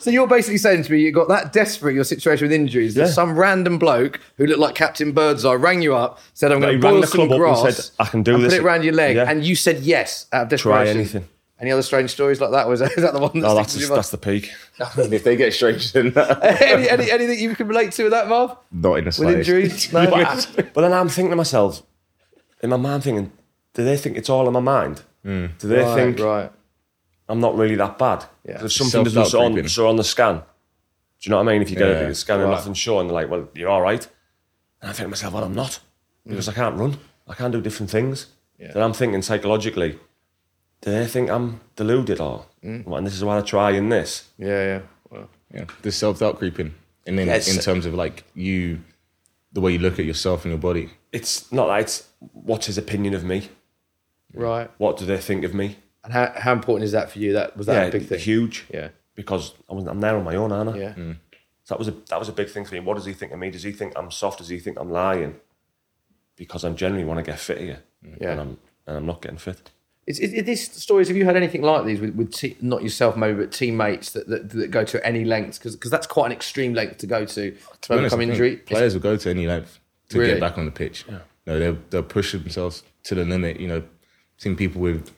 So 0.01 0.11
you're 0.11 0.27
basically 0.27 0.59
saying 0.59 0.85
to 0.85 0.93
me 0.93 1.01
you 1.01 1.13
got 1.13 1.29
that 1.29 1.53
desperate 1.53 1.95
your 1.95 2.05
situation 2.05 2.45
with 2.47 2.53
injuries 2.53 2.95
that 2.95 3.07
Yeah. 3.07 3.13
some 3.13 3.39
random 3.39 3.79
bloke 3.79 4.21
who 4.37 4.47
looked 4.47 4.61
like 4.61 4.75
Captain 4.75 5.13
Birdseye 5.13 5.55
rang 5.55 5.83
you 5.83 5.95
up, 5.95 6.19
said 6.35 6.53
I'm 6.53 6.61
going 6.61 6.81
to 6.81 6.87
boil 6.89 7.03
some 7.05 7.29
grass 7.29 7.77
said, 7.77 7.91
"I 7.99 8.07
can 8.07 8.23
do 8.23 8.35
and 8.35 8.45
this." 8.45 8.55
put 8.55 8.61
it 8.61 8.65
around 8.65 8.85
your 8.85 8.95
leg, 8.95 9.17
Yeah. 9.17 9.25
and 9.29 9.45
you 9.45 9.55
said 9.57 9.81
yes 9.81 10.27
out 10.33 10.51
of 10.53 10.61
Try 10.61 10.85
desperation. 10.85 10.97
anything. 10.97 11.29
Any 11.61 11.73
other 11.73 11.83
strange 11.83 12.11
stories 12.11 12.41
like 12.41 12.53
that? 12.53 12.69
Was 12.69 12.81
that, 12.81 12.93
is 12.97 13.03
that 13.03 13.13
the 13.13 13.19
one? 13.21 13.33
No, 13.35 13.55
sticks 13.63 13.75
that's 13.75 13.89
that's 13.89 14.11
the 14.11 14.19
peak. 14.19 14.53
If 14.97 15.25
they 15.25 15.37
get 15.37 15.53
strange, 15.53 15.93
then 15.93 16.13
mind? 16.15 16.39
any, 16.43 16.89
any, 16.89 17.11
anything 17.11 17.39
you 17.41 17.55
can 17.57 17.67
relate 17.67 17.93
to 17.93 18.05
with 18.05 18.13
that, 18.13 18.29
Marv? 18.29 18.57
not 18.71 18.95
in 18.95 19.05
the 19.05 19.09
With 19.09 19.15
slightest. 19.15 19.49
injuries? 19.49 19.93
No. 19.93 20.09
But, 20.09 20.27
I- 20.59 20.63
but 20.63 20.81
then 20.83 20.93
I'm 20.93 21.09
thinking 21.09 21.31
to 21.31 21.37
myself, 21.37 21.83
in 22.63 22.71
my 22.71 22.77
mind, 22.77 23.05
thinking, 23.05 23.33
do 23.75 23.85
they 23.85 23.97
think 23.97 24.17
it's 24.17 24.31
all 24.31 24.47
in 24.47 24.53
my 24.53 24.61
mind? 24.61 25.03
Hmm. 25.25 25.47
Do 25.59 25.69
they 25.69 25.81
right, 25.81 25.95
think 25.97 26.21
right. 26.21 26.53
I'm 27.29 27.41
not 27.41 27.57
really 27.57 27.75
that 27.77 27.99
bad? 27.99 28.25
Yeah. 28.45 28.65
If 28.65 28.73
something 28.73 29.03
doesn't 29.05 29.27
Self-doubt 29.27 29.85
on, 29.85 29.91
on 29.91 29.97
the 29.97 30.05
scan, 30.05 30.37
do 30.37 30.43
you 31.23 31.31
know 31.31 31.39
what 31.43 31.49
I 31.49 31.53
mean? 31.53 31.63
If 31.63 31.71
you 31.71 31.77
get 31.77 31.89
Yeah. 31.89 32.07
a 32.09 32.15
scan 32.15 32.41
and 32.41 32.49
Right. 32.51 32.55
nothing's 32.57 32.79
showing, 32.79 33.09
they're 33.09 33.15
like, 33.15 33.31
well, 33.31 33.49
you're 33.55 33.69
all 33.69 33.83
right. 33.83 34.07
And 34.81 34.91
I 34.91 34.93
think 34.93 35.07
to 35.07 35.09
myself, 35.09 35.35
well, 35.35 35.43
I'm 35.45 35.55
not 35.55 35.81
hmm. 36.25 36.31
because 36.31 36.49
I 36.49 36.53
can't 36.53 36.77
run. 36.77 36.99
I 37.27 37.35
can't 37.35 37.53
do 37.53 37.61
different 37.61 37.91
things. 37.91 38.27
Yeah. 38.59 38.73
Then 38.73 38.83
I'm 38.83 38.93
thinking 38.93 39.23
psychologically, 39.23 39.99
do 40.81 40.91
they 40.93 41.07
think 41.07 41.31
I'm 41.31 41.61
deluded 41.77 42.21
or, 42.21 42.47
mm. 42.65 42.87
and 42.97 43.07
this 43.07 43.15
is 43.15 43.25
why 43.25 43.39
I 43.39 43.41
try 43.43 43.73
in 43.73 43.89
this? 43.89 44.29
Yeah, 44.39 44.65
yeah. 44.65 44.81
Well, 45.11 45.29
Yeah, 45.53 45.65
the 45.83 45.91
self 45.93 46.19
doubt 46.21 46.39
creeping, 46.39 46.75
and 47.07 47.19
then 47.19 47.27
Yes. 47.27 47.49
in 47.55 47.61
terms 47.61 47.87
of 47.87 47.95
like 47.95 48.25
you, 48.35 48.81
the 49.53 49.61
way 49.61 49.73
you 49.73 49.79
look 49.79 49.99
at 49.99 50.05
yourself 50.05 50.45
and 50.45 50.53
your 50.53 50.59
body. 50.61 50.91
It's 51.13 51.51
not 51.51 51.69
like 51.69 51.83
it's 51.85 52.07
what's 52.33 52.67
his 52.67 52.79
opinion 52.79 53.15
of 53.15 53.25
me? 53.25 53.49
right. 54.35 54.71
What 54.79 54.97
do 54.99 55.05
they 55.07 55.19
think 55.19 55.45
of 55.45 55.55
me? 55.55 55.77
And 56.05 56.13
how, 56.13 56.33
how 56.37 56.53
important 56.53 56.85
is 56.85 56.93
that 56.93 57.11
for 57.11 57.19
you? 57.19 57.33
That 57.33 57.57
was 57.57 57.67
that 57.67 57.75
yeah, 57.75 57.85
a 57.89 57.91
big 57.93 58.07
thing? 58.07 58.19
huge. 58.21 58.67
Yeah, 58.73 58.89
because 59.15 59.55
I 59.71 59.75
was, 59.75 59.87
I'm 59.87 60.01
there 60.01 60.17
on 60.17 60.25
my 60.25 60.37
own, 60.37 60.53
aren't 60.53 60.71
I? 60.71 60.79
yeah. 60.79 60.93
Mm. 60.95 61.17
So 61.65 61.75
that 61.75 61.79
was 61.79 61.89
a 61.89 61.95
that 62.09 62.19
was 62.19 62.29
a 62.29 62.33
big 62.33 62.49
thing 62.49 62.65
for 62.65 62.75
me. 62.75 62.81
What 62.81 62.95
does 62.97 63.05
he 63.05 63.13
think 63.15 63.33
of 63.33 63.39
me? 63.39 63.51
Does 63.51 63.63
he 63.63 63.73
think 63.73 63.93
I'm 63.97 64.11
soft? 64.11 64.39
Does 64.39 64.49
he 64.49 64.59
think 64.59 64.79
I'm 64.79 64.91
lying? 64.91 65.37
Because 66.37 66.65
I 66.65 66.71
generally 66.71 67.05
want 67.05 67.19
to 67.19 67.25
get 67.31 67.39
fit 67.39 67.59
here, 67.59 67.83
Yeah. 68.21 68.31
and 68.33 68.41
I'm 68.41 68.59
and 68.87 68.97
I'm 68.99 69.07
not 69.07 69.21
getting 69.23 69.39
fit. 69.39 69.71
Is, 70.09 70.19
is, 70.21 70.33
is 70.33 70.45
this 70.45 70.65
stories? 70.73 71.09
Have 71.09 71.19
you 71.19 71.27
had 71.27 71.37
anything 71.37 71.61
like 71.61 71.85
these 71.85 72.01
with, 72.01 72.15
with 72.15 72.33
te- 72.33 72.57
not 72.63 72.83
yourself 72.83 73.15
maybe, 73.15 73.39
but 73.41 73.53
teammates 73.53 74.13
that, 74.13 74.27
that, 74.29 74.49
that 74.51 74.71
go 74.71 74.83
to 74.83 75.07
any 75.07 75.27
lengths? 75.27 75.59
Because 75.59 75.91
that's 75.91 76.07
quite 76.07 76.27
an 76.27 76.33
extreme 76.33 76.73
length 76.73 76.97
to 76.99 77.07
go 77.07 77.27
to 77.27 77.35
to 77.35 77.51
To 77.51 77.53
be 77.53 77.59
honest, 77.99 78.15
overcome 78.15 78.23
injury. 78.23 78.57
Players 78.57 78.95
will 78.95 79.03
go 79.03 79.19
to 79.19 79.29
any 79.29 79.47
length 79.47 79.79
to 80.09 80.19
Really? 80.19 80.33
get 80.33 80.41
back 80.41 80.57
on 80.57 80.65
the 80.65 80.71
pitch. 80.71 81.05
No, 81.47 81.59
they'll 81.59 81.79
they'll 81.91 82.03
push 82.03 82.33
themselves 82.33 82.85
to 83.05 83.15
the 83.15 83.25
limit. 83.25 83.61
You 83.61 83.69
know, 83.69 83.83
seen 84.39 84.57
people 84.57 84.81
with 84.81 85.11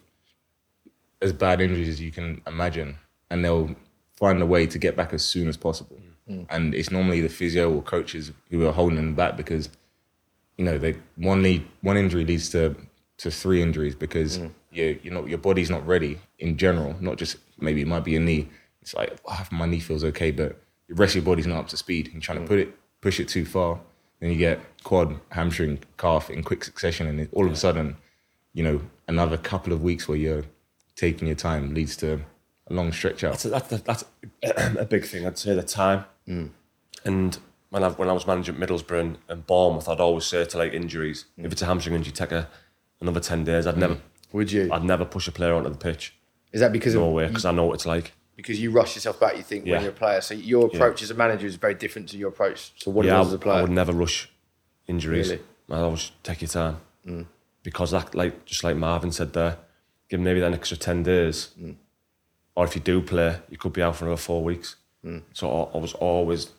as 1.23 1.33
bad 1.33 1.61
injuries 1.61 1.89
as 1.89 2.01
you 2.01 2.11
can 2.11 2.43
imagine, 2.49 2.99
and 3.31 3.45
they'll 3.45 3.77
find 4.17 4.43
a 4.43 4.47
way 4.47 4.67
to 4.67 4.79
get 4.79 4.97
back 4.97 5.13
as 5.13 5.25
soon 5.25 5.47
as 5.49 5.57
possible. 5.57 5.99
Mm. 6.29 6.47
and 6.51 6.75
it's 6.75 6.91
normally 6.93 7.21
the 7.21 7.29
physio 7.29 7.73
or 7.73 7.83
coaches 7.83 8.31
who 8.51 8.65
are 8.65 8.73
holding 8.73 8.97
them 8.97 9.15
back 9.15 9.37
because 9.37 9.69
you 10.57 10.65
know 10.65 10.79
they 10.79 10.95
one 11.17 11.43
lead 11.43 11.67
one 11.81 11.97
injury 11.97 12.25
leads 12.25 12.51
to 12.51 12.77
to 13.21 13.31
three 13.31 13.63
injuries 13.63 13.95
because 13.95 14.39
mm. 14.39 14.51
you 14.71 14.99
you 15.03 15.11
know 15.11 15.27
your 15.27 15.39
body's 15.39 15.71
not 15.71 15.87
ready 15.87 16.19
in 16.39 16.57
general. 16.57 16.95
Not 17.01 17.17
just 17.17 17.37
maybe 17.59 17.81
it 17.83 17.87
might 17.87 18.05
be 18.05 18.17
a 18.17 18.21
knee. 18.21 18.49
It's 18.83 18.95
like 18.95 19.17
oh, 19.27 19.47
my 19.51 19.67
knee 19.67 19.81
feels 19.81 20.05
okay, 20.05 20.31
but 20.31 20.61
the 20.89 20.95
rest 20.95 21.13
of 21.13 21.23
your 21.23 21.31
body's 21.33 21.47
not 21.47 21.59
up 21.59 21.69
to 21.69 21.77
speed. 21.77 22.11
You're 22.13 22.21
trying 22.21 22.39
to 22.39 22.45
mm. 22.45 22.49
put 22.49 22.59
it 22.59 22.75
push 23.01 23.21
it 23.21 23.29
too 23.29 23.45
far, 23.45 23.81
then 24.21 24.31
you 24.31 24.37
get 24.37 24.61
quad, 24.85 25.19
hamstring, 25.31 25.81
calf 25.97 26.31
in 26.31 26.43
quick 26.43 26.65
succession, 26.65 27.07
and 27.07 27.29
all 27.33 27.47
of 27.47 27.53
a 27.53 27.57
sudden, 27.57 27.97
you 28.53 28.63
know, 28.63 28.81
another 29.09 29.37
couple 29.37 29.73
of 29.73 29.83
weeks 29.83 30.07
where 30.07 30.19
you're 30.19 30.45
taking 30.97 31.27
your 31.27 31.37
time 31.37 31.75
leads 31.75 31.97
to 31.97 32.21
a 32.69 32.73
long 32.75 32.93
stretch 32.93 33.25
out. 33.25 33.39
That's, 33.39 33.69
that's, 33.69 33.83
that's 33.83 34.05
a 34.79 34.85
big 34.85 35.05
thing. 35.05 35.27
I'd 35.27 35.39
say 35.39 35.55
the 35.55 35.63
time. 35.63 36.05
Mm. 36.29 36.51
And 37.05 37.39
when 37.71 37.83
I, 37.83 37.89
when 37.91 38.11
I 38.11 38.13
was 38.13 38.27
managing 38.27 38.57
Middlesbrough 38.57 39.01
and, 39.01 39.19
and 39.29 39.47
Bournemouth, 39.47 39.89
I'd 39.89 40.01
always 40.01 40.27
say 40.27 40.45
to 40.45 40.59
like 40.59 40.75
injuries, 40.75 41.25
if 41.39 41.51
it's 41.51 41.63
a 41.63 41.67
hamstring 41.67 41.95
injury, 41.95 42.13
take 42.13 42.33
a, 42.33 42.49
another 43.01 43.21
10 43.21 43.45
days. 43.45 43.67
I'd 43.67 43.77
never 43.77 43.95
mm. 43.95 44.01
Would 44.33 44.53
you? 44.53 44.69
I'd 44.73 44.85
never 44.85 45.05
push 45.05 45.27
a 45.29 45.33
player 45.33 45.55
onto 45.55 45.71
the 45.71 45.77
pitch. 45.77 46.15
Is 46.53 46.61
that 46.61 46.73
because 46.73 46.95
No 46.95 47.09
of 47.09 47.13
way, 47.13 47.27
because 47.27 47.45
I 47.45 47.53
know 47.53 47.65
what 47.65 47.75
it's 47.75 47.87
like. 47.87 48.13
because 48.37 48.61
you 48.61 48.71
rush 48.71 48.95
yourself 48.95 49.19
back? 49.21 49.37
You 49.37 49.43
think 49.43 49.65
when 49.67 49.83
you're 49.83 49.91
a 49.91 49.95
player, 49.95 50.21
so 50.21 50.35
your 50.35 50.67
approach 50.67 51.03
as 51.03 51.11
a 51.11 51.15
manager 51.15 51.47
is 51.47 51.57
very 51.57 51.75
different 51.75 52.09
to 52.11 52.17
your 52.17 52.29
approach 52.29 52.73
to 52.81 52.91
what 52.91 53.07
yeah, 53.07 53.15
it 53.15 53.17
I, 53.17 53.19
was 53.21 53.29
as 53.29 53.35
a 53.35 53.39
player. 53.39 53.59
I 53.59 53.63
would 53.63 53.71
never 53.71 53.93
rush 53.93 54.29
injuries. 54.87 55.31
Really? 55.31 55.43
I'd 55.71 55.83
always 55.83 56.13
take 56.23 56.43
your 56.43 56.49
time. 56.49 56.79
Mm. 57.07 57.27
Because 57.63 57.91
that, 57.91 58.15
like 58.15 58.45
just 58.45 58.65
like 58.65 58.77
Marvin 58.77 59.13
said 59.13 59.33
there, 59.33 59.59
give 60.09 60.21
maybe 60.21 60.41
that 60.41 60.53
extra 60.53 60.77
10 60.77 61.03
days. 61.03 61.51
Mm. 61.61 61.77
Or 62.57 62.65
if 62.65 62.75
you 62.75 62.81
do 62.81 63.01
play, 63.01 63.39
you 63.49 63.57
could 63.57 63.73
be 63.73 63.83
out 63.83 63.97
for 63.97 64.07
another 64.07 64.21
four 64.21 64.43
weeks. 64.43 64.77
So 65.33 65.51
I, 65.51 65.77
I 65.77 65.81
was 65.81 65.95
always 65.95 66.51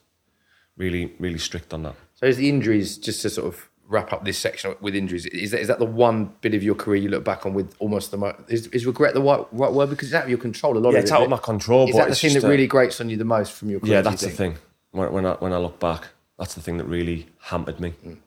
really, 0.76 1.14
really 1.20 1.38
strict 1.38 1.74
on 1.74 1.84
that. 1.84 1.96
So 2.16 2.26
is 2.26 2.38
the 2.38 2.50
injuries 2.50 2.98
just 2.98 3.22
to 3.22 3.30
sort 3.30 3.48
of 3.48 3.70
wrap 3.92 4.14
up 4.14 4.24
this 4.26 4.38
section 4.40 4.74
with 4.82 4.96
injuries? 4.96 5.26
Is 5.28 5.52
that, 5.52 5.60
is 5.60 5.68
that 5.68 5.78
the 5.80 5.86
one 5.86 6.34
bit 6.42 6.54
of 6.56 6.64
your 6.64 6.76
career 6.76 7.02
you 7.02 7.10
look 7.10 7.24
back 7.24 7.46
on 7.46 7.54
with 7.54 7.76
almost 7.80 8.10
the 8.12 8.18
most? 8.18 8.38
Is, 8.48 8.68
is 8.68 8.86
regret 8.86 9.14
the 9.14 9.22
right, 9.22 9.46
right 9.52 9.72
word 9.72 9.90
because 9.90 10.08
it's 10.08 10.16
out 10.16 10.24
of 10.24 10.30
your 10.30 10.40
control? 10.40 10.78
A 10.78 10.80
lot 10.80 10.92
Yeah, 10.94 11.00
of 11.00 11.04
it's 11.04 11.12
it, 11.12 11.16
out 11.16 11.24
of 11.24 11.30
my 11.30 11.38
control. 11.38 11.88
Is 11.90 11.96
but 11.96 12.04
that 12.04 12.10
the 12.10 12.16
thing 12.16 12.34
that 12.34 12.44
a- 12.44 12.50
really 12.50 12.68
grates 12.68 13.00
on 13.02 13.10
you 13.10 13.18
the 13.18 13.26
most 13.26 13.52
from 13.52 13.70
your 13.70 13.80
career? 13.82 13.94
Yeah, 13.96 14.02
that's 14.02 14.22
the 14.22 14.30
thing. 14.30 14.58
When, 14.92 15.12
when 15.12 15.26
I 15.26 15.34
when 15.36 15.54
I 15.54 15.58
look 15.58 15.80
back, 15.80 16.08
that's 16.40 16.56
the 16.56 16.62
thing 16.62 16.78
that 16.78 16.86
really 16.86 17.28
hampered 17.42 17.80
me, 17.80 17.94
Mm. 18.06 18.18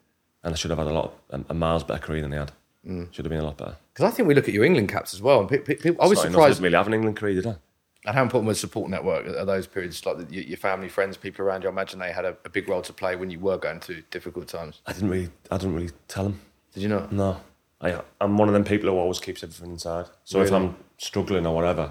and 0.45 0.53
I 0.53 0.57
should 0.57 0.71
have 0.71 0.79
had 0.79 0.87
a 0.89 0.93
lot, 0.93 1.15
a, 1.31 1.41
a 1.49 1.55
miles 1.55 1.83
better 1.85 2.01
career 2.01 2.21
than 2.23 2.33
I 2.33 2.37
had. 2.37 2.53
Mm. 2.87 3.13
Should 3.13 3.25
have 3.25 3.31
been 3.31 3.41
a 3.41 3.45
lot 3.45 3.57
better. 3.57 3.77
Because 3.93 4.13
I 4.13 4.15
think 4.15 4.29
we 4.29 4.35
look 4.35 4.47
at 4.49 4.55
your 4.55 4.65
England 4.65 4.89
caps 4.91 5.15
as 5.15 5.23
well, 5.23 5.41
and 5.41 5.49
pe- 5.49 5.59
pe- 5.59 5.75
people, 5.77 6.03
I 6.05 6.07
was 6.07 6.19
It's 6.19 6.25
not 6.25 6.29
enough 6.29 6.33
surprised 6.41 6.57
to 6.59 6.63
really 6.65 6.77
have 6.77 6.87
an 6.87 6.95
England 6.95 7.17
career, 7.17 7.35
did 7.35 7.47
I? 7.47 7.57
And 8.07 8.15
how 8.15 8.23
important 8.23 8.47
was 8.49 8.59
the 8.59 8.67
support 8.67 8.91
network 8.91 9.27
at 9.27 9.47
those 9.47 9.67
periods? 9.67 10.05
Like 10.05 10.19
the, 10.19 10.35
your 10.35 10.45
your 10.45 10.57
family, 10.59 10.89
friends, 10.89 11.17
people 11.17 11.45
around 11.45 11.63
you. 11.63 11.69
I 11.69 11.73
imagine 11.73 11.99
they 12.01 12.13
had 12.13 12.25
a, 12.27 12.37
a 12.45 12.51
big 12.51 12.69
role 12.69 12.83
to 12.83 12.93
play 12.93 13.17
when 13.17 13.31
you 13.31 13.41
were 13.41 13.57
going 13.57 13.81
through 13.81 14.03
difficult 14.11 14.47
times. 14.49 14.81
I 14.87 14.93
didn't 14.93 15.09
really, 15.11 15.31
I 15.51 15.57
didn't 15.57 15.75
really 15.75 15.91
tell 16.09 16.25
them. 16.25 16.41
Did 16.75 16.83
you 16.83 16.89
not? 16.91 17.13
No, 17.13 17.41
I, 17.81 18.01
I'm 18.21 18.37
one 18.37 18.49
of 18.49 18.55
them 18.55 18.65
people 18.65 18.91
who 18.91 18.97
always 18.97 19.21
keeps 19.21 19.43
everything 19.43 19.71
inside. 19.73 20.07
So 20.25 20.43
if 20.43 20.53
I'm 20.53 20.77
struggling 20.99 21.47
or 21.47 21.55
whatever, 21.55 21.91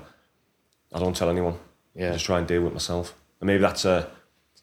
I 0.94 1.00
don't 1.00 1.16
tell 1.16 1.30
anyone. 1.30 1.58
Yeah. 1.96 2.10
I 2.10 2.14
just 2.14 2.26
try 2.26 2.38
and 2.38 2.48
deal 2.48 2.62
with 2.64 2.74
myself. 2.74 3.16
And 3.40 3.48
maybe 3.48 3.62
that's 3.62 3.86
a, 3.86 4.08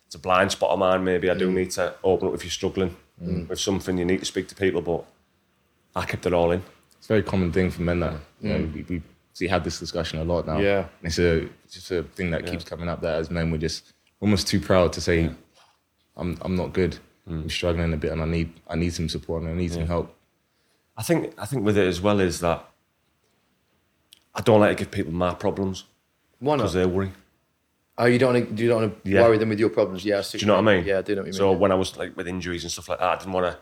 it's 0.07 0.15
a 0.15 0.19
blind 0.19 0.53
spot 0.53 0.71
of 0.71 0.79
mine. 0.79 1.03
Maybe 1.05 1.31
I 1.31 1.35
Mm. 1.35 1.39
do 1.39 1.53
need 1.53 1.71
to 1.73 1.95
open 2.05 2.29
up 2.29 2.35
if 2.35 2.45
you're 2.45 2.51
struggling 2.51 2.97
with 3.19 3.59
something. 3.61 3.99
You 3.99 4.05
need 4.05 4.21
to 4.21 4.25
speak 4.25 4.49
to 4.49 4.55
people, 4.55 4.81
but 4.83 5.05
I 5.95 6.05
kept 6.07 6.27
it 6.27 6.33
all 6.33 6.51
in. 6.53 6.63
It's 6.99 7.07
a 7.07 7.15
very 7.15 7.23
common 7.23 7.51
thing 7.53 7.71
for 7.71 7.83
men 7.83 8.01
that 8.01 8.15
you 8.41 8.49
know, 8.51 8.69
we, 8.75 8.83
we 8.89 9.03
see 9.41 9.49
have 9.49 9.65
this 9.65 9.79
discussion 9.81 10.19
a 10.21 10.25
lot 10.25 10.47
now. 10.47 10.59
Yeah. 10.59 10.87
it's 11.03 11.19
a 11.19 11.33
it's 11.65 11.75
just 11.75 11.91
a 11.91 12.03
thing 12.17 12.31
that 12.33 12.47
keeps 12.47 12.65
coming 12.65 12.89
up 12.89 13.01
that 13.01 13.15
as 13.21 13.31
men 13.31 13.51
we're 13.51 13.59
just 13.69 13.93
almost 14.21 14.47
too 14.47 14.61
proud 14.61 14.93
to 14.97 15.01
say 15.01 15.31
I'm 16.17 16.37
I'm 16.43 16.55
not 16.57 16.73
good. 16.73 16.99
I'm 17.27 17.49
struggling 17.49 17.93
a 17.93 17.97
bit 17.97 18.13
and 18.13 18.21
I 18.23 18.27
need 18.27 18.49
I 18.69 18.77
need 18.77 18.93
some 18.93 19.09
support 19.09 19.43
and 19.43 19.51
I 19.51 19.55
need 19.55 19.73
some 19.73 19.87
help. 19.87 20.07
I 20.97 21.03
think 21.03 21.21
I 21.39 21.47
think 21.47 21.65
with 21.65 21.79
it 21.79 21.87
as 21.95 22.01
well 22.01 22.21
is 22.21 22.41
that 22.41 22.61
I 24.35 24.41
don't 24.43 24.61
like 24.61 24.77
to 24.77 24.85
give 24.85 24.91
people 24.93 25.13
my 25.13 25.35
problems 25.35 25.85
Why 26.39 26.53
not? 26.57 26.63
because 26.63 26.75
not? 26.75 26.81
they 26.81 26.87
worry. 26.87 27.13
Oh, 27.99 28.07
you 28.07 28.19
don't 28.19 28.33
want 28.35 28.57
to, 28.57 28.63
you 28.63 28.69
don't 28.69 28.81
want 28.83 29.05
to 29.05 29.11
Yeah. 29.11 29.23
worry 29.23 29.39
them 29.39 29.49
with 29.51 29.59
your 29.61 29.69
problems. 29.69 30.05
Yeah, 30.05 30.23
Do 30.31 30.39
you 30.39 30.47
know 30.47 30.55
what 30.61 30.69
I 30.69 30.77
mean? 30.77 30.85
Yeah, 30.87 30.99
I 30.99 31.03
do 31.03 31.15
know 31.15 31.23
what 31.23 31.27
you 31.27 31.33
mean. 31.33 31.39
So 31.39 31.53
when 31.53 31.71
I 31.73 31.75
was 31.75 31.97
like 31.99 32.17
with 32.17 32.27
injuries 32.29 32.63
and 32.65 32.73
stuff 32.73 32.89
like 32.89 32.99
that, 33.01 33.09
I 33.09 33.17
didn't 33.17 33.33
want 33.33 33.47
to 33.53 33.59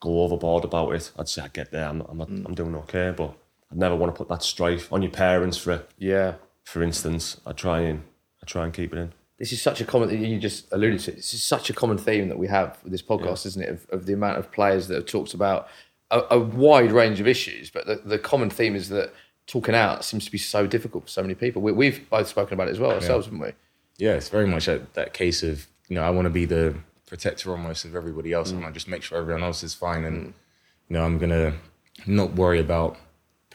go 0.00 0.22
overboard 0.22 0.64
about 0.64 0.94
it. 0.94 1.10
I'd 1.18 1.28
say 1.28 1.42
I 1.42 1.48
get 1.48 1.70
there, 1.72 1.86
I'm, 1.88 2.00
I'm, 2.02 2.18
Mm. 2.18 2.46
I'm 2.46 2.54
doing 2.54 2.74
okay, 2.84 3.12
but 3.16 3.34
I'd 3.70 3.78
never 3.78 3.96
want 3.96 4.14
to 4.14 4.16
put 4.16 4.28
that 4.28 4.42
strife 4.42 4.92
on 4.92 5.02
your 5.02 5.10
parents. 5.10 5.58
For 5.58 5.72
it. 5.72 5.90
yeah. 5.98 6.34
for 6.64 6.82
instance, 6.82 7.40
I 7.46 7.52
try 7.52 7.80
and 7.80 8.02
I 8.42 8.46
try 8.46 8.64
and 8.64 8.72
keep 8.72 8.92
it 8.92 8.98
in. 8.98 9.12
This 9.38 9.52
is 9.52 9.60
such 9.60 9.80
a 9.80 9.84
common. 9.84 10.10
You 10.22 10.38
just 10.38 10.72
alluded 10.72 11.00
to. 11.00 11.12
it. 11.12 11.16
This 11.16 11.34
is 11.34 11.42
such 11.42 11.68
a 11.68 11.74
common 11.74 11.98
theme 11.98 12.28
that 12.28 12.38
we 12.38 12.46
have 12.46 12.78
with 12.82 12.92
this 12.92 13.02
podcast, 13.02 13.44
isn't 13.44 13.62
it? 13.62 13.68
Of, 13.68 13.86
of 13.90 14.06
the 14.06 14.14
amount 14.14 14.38
of 14.38 14.50
players 14.50 14.88
that 14.88 14.94
have 14.94 15.06
talked 15.06 15.34
about 15.34 15.68
a, 16.10 16.22
a 16.30 16.38
wide 16.38 16.92
range 16.92 17.20
of 17.20 17.26
issues, 17.26 17.70
but 17.70 17.86
the, 17.86 17.96
the 17.96 18.18
common 18.18 18.50
theme 18.50 18.76
is 18.76 18.88
that 18.90 19.12
talking 19.46 19.74
out 19.74 20.04
seems 20.04 20.24
to 20.24 20.30
be 20.30 20.38
so 20.38 20.66
difficult 20.66 21.04
for 21.04 21.10
so 21.10 21.22
many 21.22 21.34
people. 21.34 21.62
We, 21.62 21.72
we've 21.72 22.08
both 22.10 22.28
spoken 22.28 22.54
about 22.54 22.68
it 22.68 22.72
as 22.72 22.80
well 22.80 22.92
ourselves, 22.92 23.26
haven't 23.26 23.40
we? 23.40 23.52
Yeah, 23.98 24.14
it's 24.14 24.28
very 24.28 24.46
much 24.46 24.66
that, 24.66 24.94
that 24.94 25.14
case 25.14 25.42
of 25.42 25.66
you 25.88 25.96
know 25.96 26.02
I 26.02 26.10
want 26.10 26.26
to 26.26 26.30
be 26.30 26.44
the 26.44 26.74
protector 27.06 27.50
almost 27.50 27.84
of 27.84 27.94
everybody 27.94 28.32
else. 28.32 28.50
Mm. 28.50 28.58
I 28.58 28.60
want 28.62 28.74
to 28.74 28.78
just 28.78 28.88
make 28.88 29.02
sure 29.02 29.18
everyone 29.18 29.42
else 29.42 29.62
is 29.62 29.74
fine, 29.74 30.04
and 30.04 30.28
mm. 30.28 30.32
you 30.88 30.96
know 30.96 31.04
I'm 31.04 31.18
gonna 31.18 31.54
not 32.06 32.34
worry 32.34 32.60
about 32.60 32.96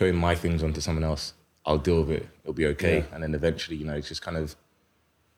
putting 0.02 0.16
my 0.16 0.34
things 0.34 0.64
onto 0.64 0.82
someone 0.82 1.04
else. 1.04 1.34
I'll 1.64 1.78
deal 1.78 2.00
with 2.02 2.10
it. 2.10 2.28
It'll 2.42 2.56
be 2.56 2.66
okay. 2.74 2.98
Yeah. 2.98 3.14
And 3.14 3.22
then 3.22 3.36
eventually, 3.36 3.78
you 3.78 3.86
know, 3.86 3.94
it's 3.94 4.08
just 4.08 4.24
kind 4.24 4.36
of 4.36 4.56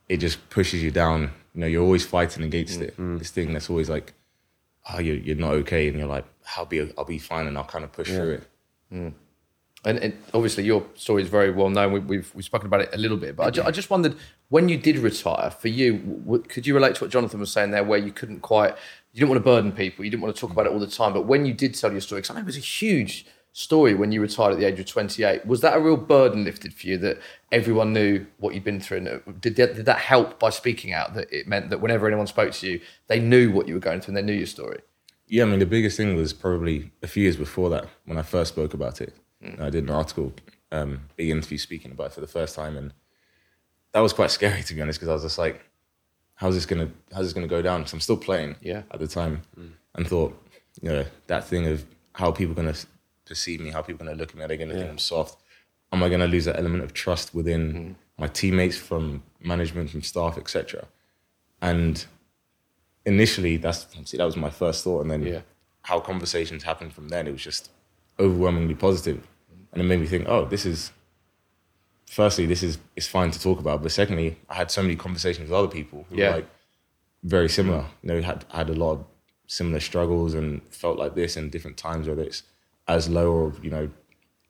it 0.08 0.18
just 0.18 0.50
pushes 0.50 0.82
you 0.82 0.90
down. 0.90 1.34
You 1.54 1.60
know, 1.62 1.68
you're 1.68 1.84
always 1.84 2.06
fighting 2.06 2.44
against 2.46 2.80
it. 2.80 2.94
Mm-hmm. 2.94 3.18
This 3.18 3.30
thing 3.30 3.52
that's 3.52 3.70
always 3.70 3.90
like, 3.90 4.14
oh, 4.90 5.00
you're, 5.02 5.18
you're 5.18 5.36
not 5.36 5.52
okay, 5.64 5.90
and 5.90 6.00
you're 6.00 6.08
like, 6.08 6.24
I'll 6.56 6.66
be 6.66 6.80
I'll 6.98 7.04
be 7.04 7.18
fine, 7.18 7.46
and 7.48 7.58
I'll 7.58 7.66
kind 7.66 7.84
of 7.84 7.92
push 7.92 8.08
through 8.08 8.36
it. 8.36 8.48
Mm. 8.94 9.14
And, 9.84 9.98
and 10.00 10.14
obviously, 10.34 10.64
your 10.64 10.86
story 10.96 11.24
is 11.24 11.28
very 11.28 11.52
well 11.52 11.70
known. 11.70 11.92
We, 11.92 12.00
we've 12.00 12.34
we've 12.34 12.46
spoken 12.46 12.68
about 12.68 12.80
it 12.80 12.90
a 12.94 12.98
little 12.98 13.18
bit, 13.18 13.36
but 13.36 13.48
I, 13.48 13.50
ju- 13.50 13.64
I 13.66 13.72
just 13.72 13.90
wondered 13.90 14.16
when 14.48 14.70
you 14.70 14.78
did 14.78 14.98
retire. 14.98 15.52
For 15.52 15.68
you, 15.68 15.98
w- 15.98 16.44
could 16.44 16.66
you 16.66 16.74
relate 16.74 16.96
to 16.96 17.04
what 17.04 17.12
Jonathan 17.12 17.42
was 17.42 17.52
saying 17.52 17.72
there, 17.72 17.84
where 17.84 18.00
you 18.00 18.14
couldn't 18.14 18.40
quite, 18.40 18.76
you 19.12 19.20
didn't 19.20 19.30
want 19.30 19.42
to 19.42 19.44
burden 19.44 19.74
people, 19.74 20.06
you 20.06 20.10
didn't 20.10 20.24
want 20.24 20.34
to 20.34 20.40
talk 20.40 20.52
about 20.52 20.68
it 20.68 20.72
all 20.72 20.80
the 20.80 20.88
time, 20.88 21.12
but 21.12 21.26
when 21.26 21.46
you 21.46 21.54
did 21.54 21.76
tell 21.76 21.92
your 21.92 22.00
story, 22.00 22.22
because 22.22 22.30
I 22.30 22.36
know 22.36 22.40
it 22.40 22.46
was 22.46 22.56
a 22.56 22.62
huge 22.62 23.26
story 23.54 23.94
when 23.94 24.12
you 24.12 24.20
retired 24.20 24.54
at 24.54 24.60
the 24.60 24.66
age 24.66 24.80
of 24.80 24.86
twenty 24.86 25.24
eight. 25.24 25.46
Was 25.46 25.62
that 25.62 25.78
a 25.78 25.80
real 25.80 25.96
burden 25.96 26.44
lifted 26.44 26.74
for 26.74 26.88
you 26.88 26.98
that 26.98 27.20
everyone 27.52 27.94
knew 27.94 28.26
what 28.38 28.54
you'd 28.54 28.64
been 28.64 28.80
through? 28.82 28.98
And 28.98 29.08
uh, 29.08 29.20
did 29.40 29.56
that, 29.56 29.76
did 29.76 29.86
that 29.86 30.00
help 30.00 30.40
by 30.40 30.50
speaking 30.50 30.92
out? 30.92 31.14
That 31.14 31.32
it 31.32 31.48
meant 31.48 31.70
that 31.70 31.80
whenever 31.80 32.08
anyone 32.08 32.28
spoke 32.28 32.52
to 32.54 32.68
you, 32.68 32.82
they 33.08 33.20
knew 33.20 33.52
what 33.52 33.68
you 33.68 33.76
were 33.76 33.80
going 33.80 34.02
through 34.02 34.16
and 34.16 34.18
they 34.18 34.32
knew 34.34 34.38
your 34.38 34.48
story. 34.48 34.82
Yeah, 35.28 35.44
I 35.44 35.46
mean, 35.46 35.60
the 35.60 35.66
biggest 35.66 35.98
thing 35.98 36.16
was 36.16 36.34
probably 36.34 36.92
a 37.02 37.08
few 37.08 37.24
years 37.24 37.38
before 37.38 37.70
that 37.70 37.88
when 38.06 38.18
I 38.18 38.24
first 38.24 38.54
spoke 38.54 38.74
about 38.74 39.00
it. 39.00 39.16
Hmm. 39.42 39.62
I 39.62 39.70
did 39.70 39.84
an 39.86 39.90
article, 39.90 40.34
um, 40.72 41.02
big 41.16 41.30
interview 41.30 41.58
speaking 41.58 41.92
about 41.92 42.08
it 42.08 42.14
for 42.14 42.22
the 42.22 42.28
first 42.28 42.56
time, 42.56 42.76
and 42.76 42.94
that 43.94 44.02
was 44.02 44.14
quite 44.14 44.32
scary 44.40 44.64
to 44.64 44.74
be 44.74 44.82
honest 44.82 45.00
because 45.00 45.10
I 45.10 45.14
was 45.14 45.24
just 45.24 45.38
like, 45.38 45.62
"How's 46.36 46.56
this 46.56 46.66
gonna 46.66 46.90
How's 47.14 47.26
this 47.26 47.34
gonna 47.34 47.48
go 47.48 47.62
down?" 47.62 47.82
Because 47.82 47.94
I'm 47.94 48.00
still 48.00 48.18
playing 48.18 48.56
Yeah. 48.62 48.84
at 48.92 49.00
the 49.00 49.08
time, 49.08 49.42
hmm. 49.56 49.68
and 49.96 50.08
thought, 50.08 50.38
you 50.82 50.90
know, 50.90 51.06
that 51.28 51.46
thing 51.46 51.68
of 51.68 51.86
how 52.14 52.32
people 52.32 52.54
gonna 52.54 52.76
perceive 53.26 53.60
me, 53.60 53.70
how 53.70 53.82
people 53.82 54.06
gonna 54.06 54.18
look 54.18 54.30
at 54.30 54.36
me, 54.36 54.44
are 54.44 54.48
they 54.48 54.58
gonna 54.58 54.74
think 54.74 54.90
I'm 54.90 54.98
soft? 54.98 55.42
Am 55.92 56.04
I 56.04 56.10
gonna 56.10 56.28
lose 56.28 56.46
that 56.46 56.58
element 56.58 56.84
of 56.84 56.94
trust 56.94 57.34
within 57.36 57.74
mm. 57.74 57.96
my 58.18 58.28
teammates, 58.28 58.78
from 58.78 59.24
management, 59.40 59.90
from 59.90 60.02
staff, 60.02 60.38
etc. 60.38 60.86
And 61.62 62.06
initially, 63.06 63.58
that's 63.58 63.88
see, 64.06 64.18
that 64.18 64.26
was 64.26 64.38
my 64.38 64.50
first 64.50 64.84
thought, 64.84 65.02
and 65.02 65.12
then 65.12 65.24
Yeah. 65.26 65.42
how 65.84 66.00
conversations 66.00 66.64
happened 66.64 66.94
from 66.94 67.10
then, 67.10 67.28
it 67.28 67.32
was 67.32 67.42
just 67.44 67.70
overwhelmingly 68.20 68.76
positive, 68.76 69.28
and 69.72 69.82
it 69.82 69.86
made 69.86 70.00
me 70.00 70.08
think, 70.08 70.26
oh, 70.28 70.46
this 70.46 70.66
is. 70.66 70.92
Firstly, 72.06 72.46
this 72.46 72.62
is 72.62 72.78
it's 72.96 73.08
fine 73.08 73.32
to 73.32 73.40
talk 73.40 73.60
about, 73.60 73.82
but 73.82 73.92
secondly, 73.92 74.38
I 74.48 74.54
had 74.56 74.70
so 74.70 74.84
many 74.84 74.96
conversations 74.96 75.50
with 75.50 75.58
other 75.58 75.68
people 75.68 76.06
who 76.10 76.18
Yeah. 76.18 76.30
were 76.30 76.36
like 76.38 76.48
very 77.24 77.50
similar. 77.50 77.86
You 78.04 78.10
know, 78.10 78.22
had 78.22 78.46
had 78.52 78.70
a 78.70 78.74
lot 78.76 78.92
of 78.92 79.06
similar 79.48 79.80
struggles 79.80 80.36
and 80.36 80.62
felt 80.70 81.00
like 81.00 81.16
this 81.16 81.38
in 81.38 81.50
different 81.50 81.78
times, 81.78 82.08
whether 82.08 82.22
it's 82.22 82.44
as 82.88 83.10
low 83.10 83.32
or 83.32 83.54
you 83.62 83.70
know 83.70 83.90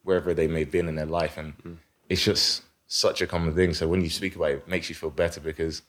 wherever 0.04 0.34
they 0.34 0.48
may 0.48 0.62
have 0.62 0.72
been 0.72 0.88
in 0.88 0.96
their 0.96 1.06
life, 1.06 1.38
and 1.38 1.54
it's 2.10 2.24
just 2.24 2.64
such 2.88 3.22
a 3.22 3.28
common 3.28 3.56
thing. 3.56 3.74
So 3.74 3.88
when 3.88 4.02
you 4.02 4.10
speak 4.10 4.36
about 4.36 4.52
it, 4.52 4.58
it 4.58 4.68
makes 4.68 4.90
you 4.90 4.96
feel 4.96 5.10
better 5.10 5.40
because 5.40 5.82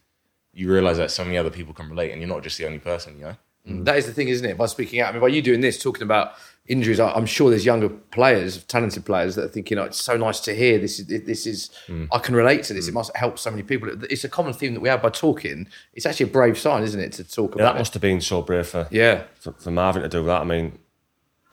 you 0.53 0.71
realize 0.73 0.99
that 0.99 1.11
so 1.11 1.25
many 1.25 1.37
other 1.37 1.51
people 1.51 1.75
can 1.75 1.89
relate, 1.89 2.13
and 2.13 2.21
you're 2.21 2.29
not 2.29 2.43
just 2.43 2.59
the 2.59 2.67
only 2.67 2.79
person. 2.79 3.19
You 3.19 3.25
know. 3.25 3.37
Mm. 3.69 3.85
That 3.85 3.97
is 3.97 4.07
the 4.07 4.13
thing, 4.13 4.29
isn't 4.29 4.49
it? 4.49 4.59
By 4.59 4.67
speaking 4.67 5.01
out, 5.01 5.09
I 5.09 5.13
mean, 5.13 5.23
by 5.23 5.29
you 5.29 5.41
doing 5.41 5.63
this, 5.63 5.83
talking 5.83 6.03
about 6.03 6.35
injuries, 6.67 7.01
I'm 7.01 7.27
sure 7.27 7.51
there's 7.51 7.65
younger 7.65 7.89
players, 7.89 8.63
talented 8.65 9.05
players, 9.05 9.37
that 9.37 9.45
are 9.45 9.49
thinking, 9.49 9.79
"Oh, 9.79 9.85
it's 9.85 10.03
so 10.03 10.17
nice 10.17 10.41
to 10.41 10.55
hear. 10.55 10.79
This 10.79 10.99
is, 10.99 11.07
this 11.07 11.47
is, 11.47 11.71
mm. 11.87 12.09
I 12.13 12.19
can 12.19 12.35
relate 12.35 12.65
to 12.65 12.75
this. 12.75 12.89
It 12.89 12.91
mm. 12.91 12.95
must 12.95 13.17
help 13.17 13.39
so 13.39 13.51
many 13.51 13.63
people." 13.63 13.89
It's 14.11 14.25
a 14.25 14.29
common 14.29 14.53
theme 14.53 14.75
that 14.75 14.81
we 14.81 14.89
have 14.91 15.03
by 15.03 15.11
talking. 15.11 15.67
It's 15.95 16.05
actually 16.05 16.31
a 16.31 16.33
brave 16.33 16.59
sign, 16.59 16.83
isn't 16.83 17.01
it, 17.01 17.13
to 17.13 17.25
talk 17.25 17.53
Yeah, 17.53 17.63
about 17.63 17.73
that 17.73 17.79
must 17.79 17.95
have 17.95 18.03
been 18.03 18.21
so 18.21 18.43
brave 18.43 18.67
for. 18.67 18.87
Yeah, 18.91 19.25
for 19.41 19.53
for 19.53 19.71
Marvin 19.71 20.03
to 20.03 20.09
do 20.09 20.25
that. 20.25 20.43
I 20.43 20.45
mean, 20.45 20.79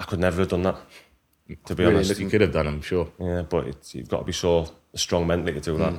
I 0.01 0.05
could 0.05 0.19
never 0.19 0.39
have 0.41 0.49
done 0.49 0.63
that. 0.63 0.77
To 1.65 1.75
be 1.75 1.83
Really 1.83 1.95
honest, 1.97 2.19
You 2.19 2.29
could 2.29 2.41
have 2.41 2.53
done, 2.53 2.67
I'm 2.67 2.81
sure. 2.81 3.07
yeah, 3.19 3.41
but 3.41 3.67
it's, 3.67 3.93
you've 3.93 4.07
got 4.09 4.19
to 4.19 4.23
be 4.25 4.31
so 4.31 4.67
strong 4.95 5.27
mentally 5.27 5.53
to 5.53 5.59
do 5.59 5.77
that. 5.77 5.93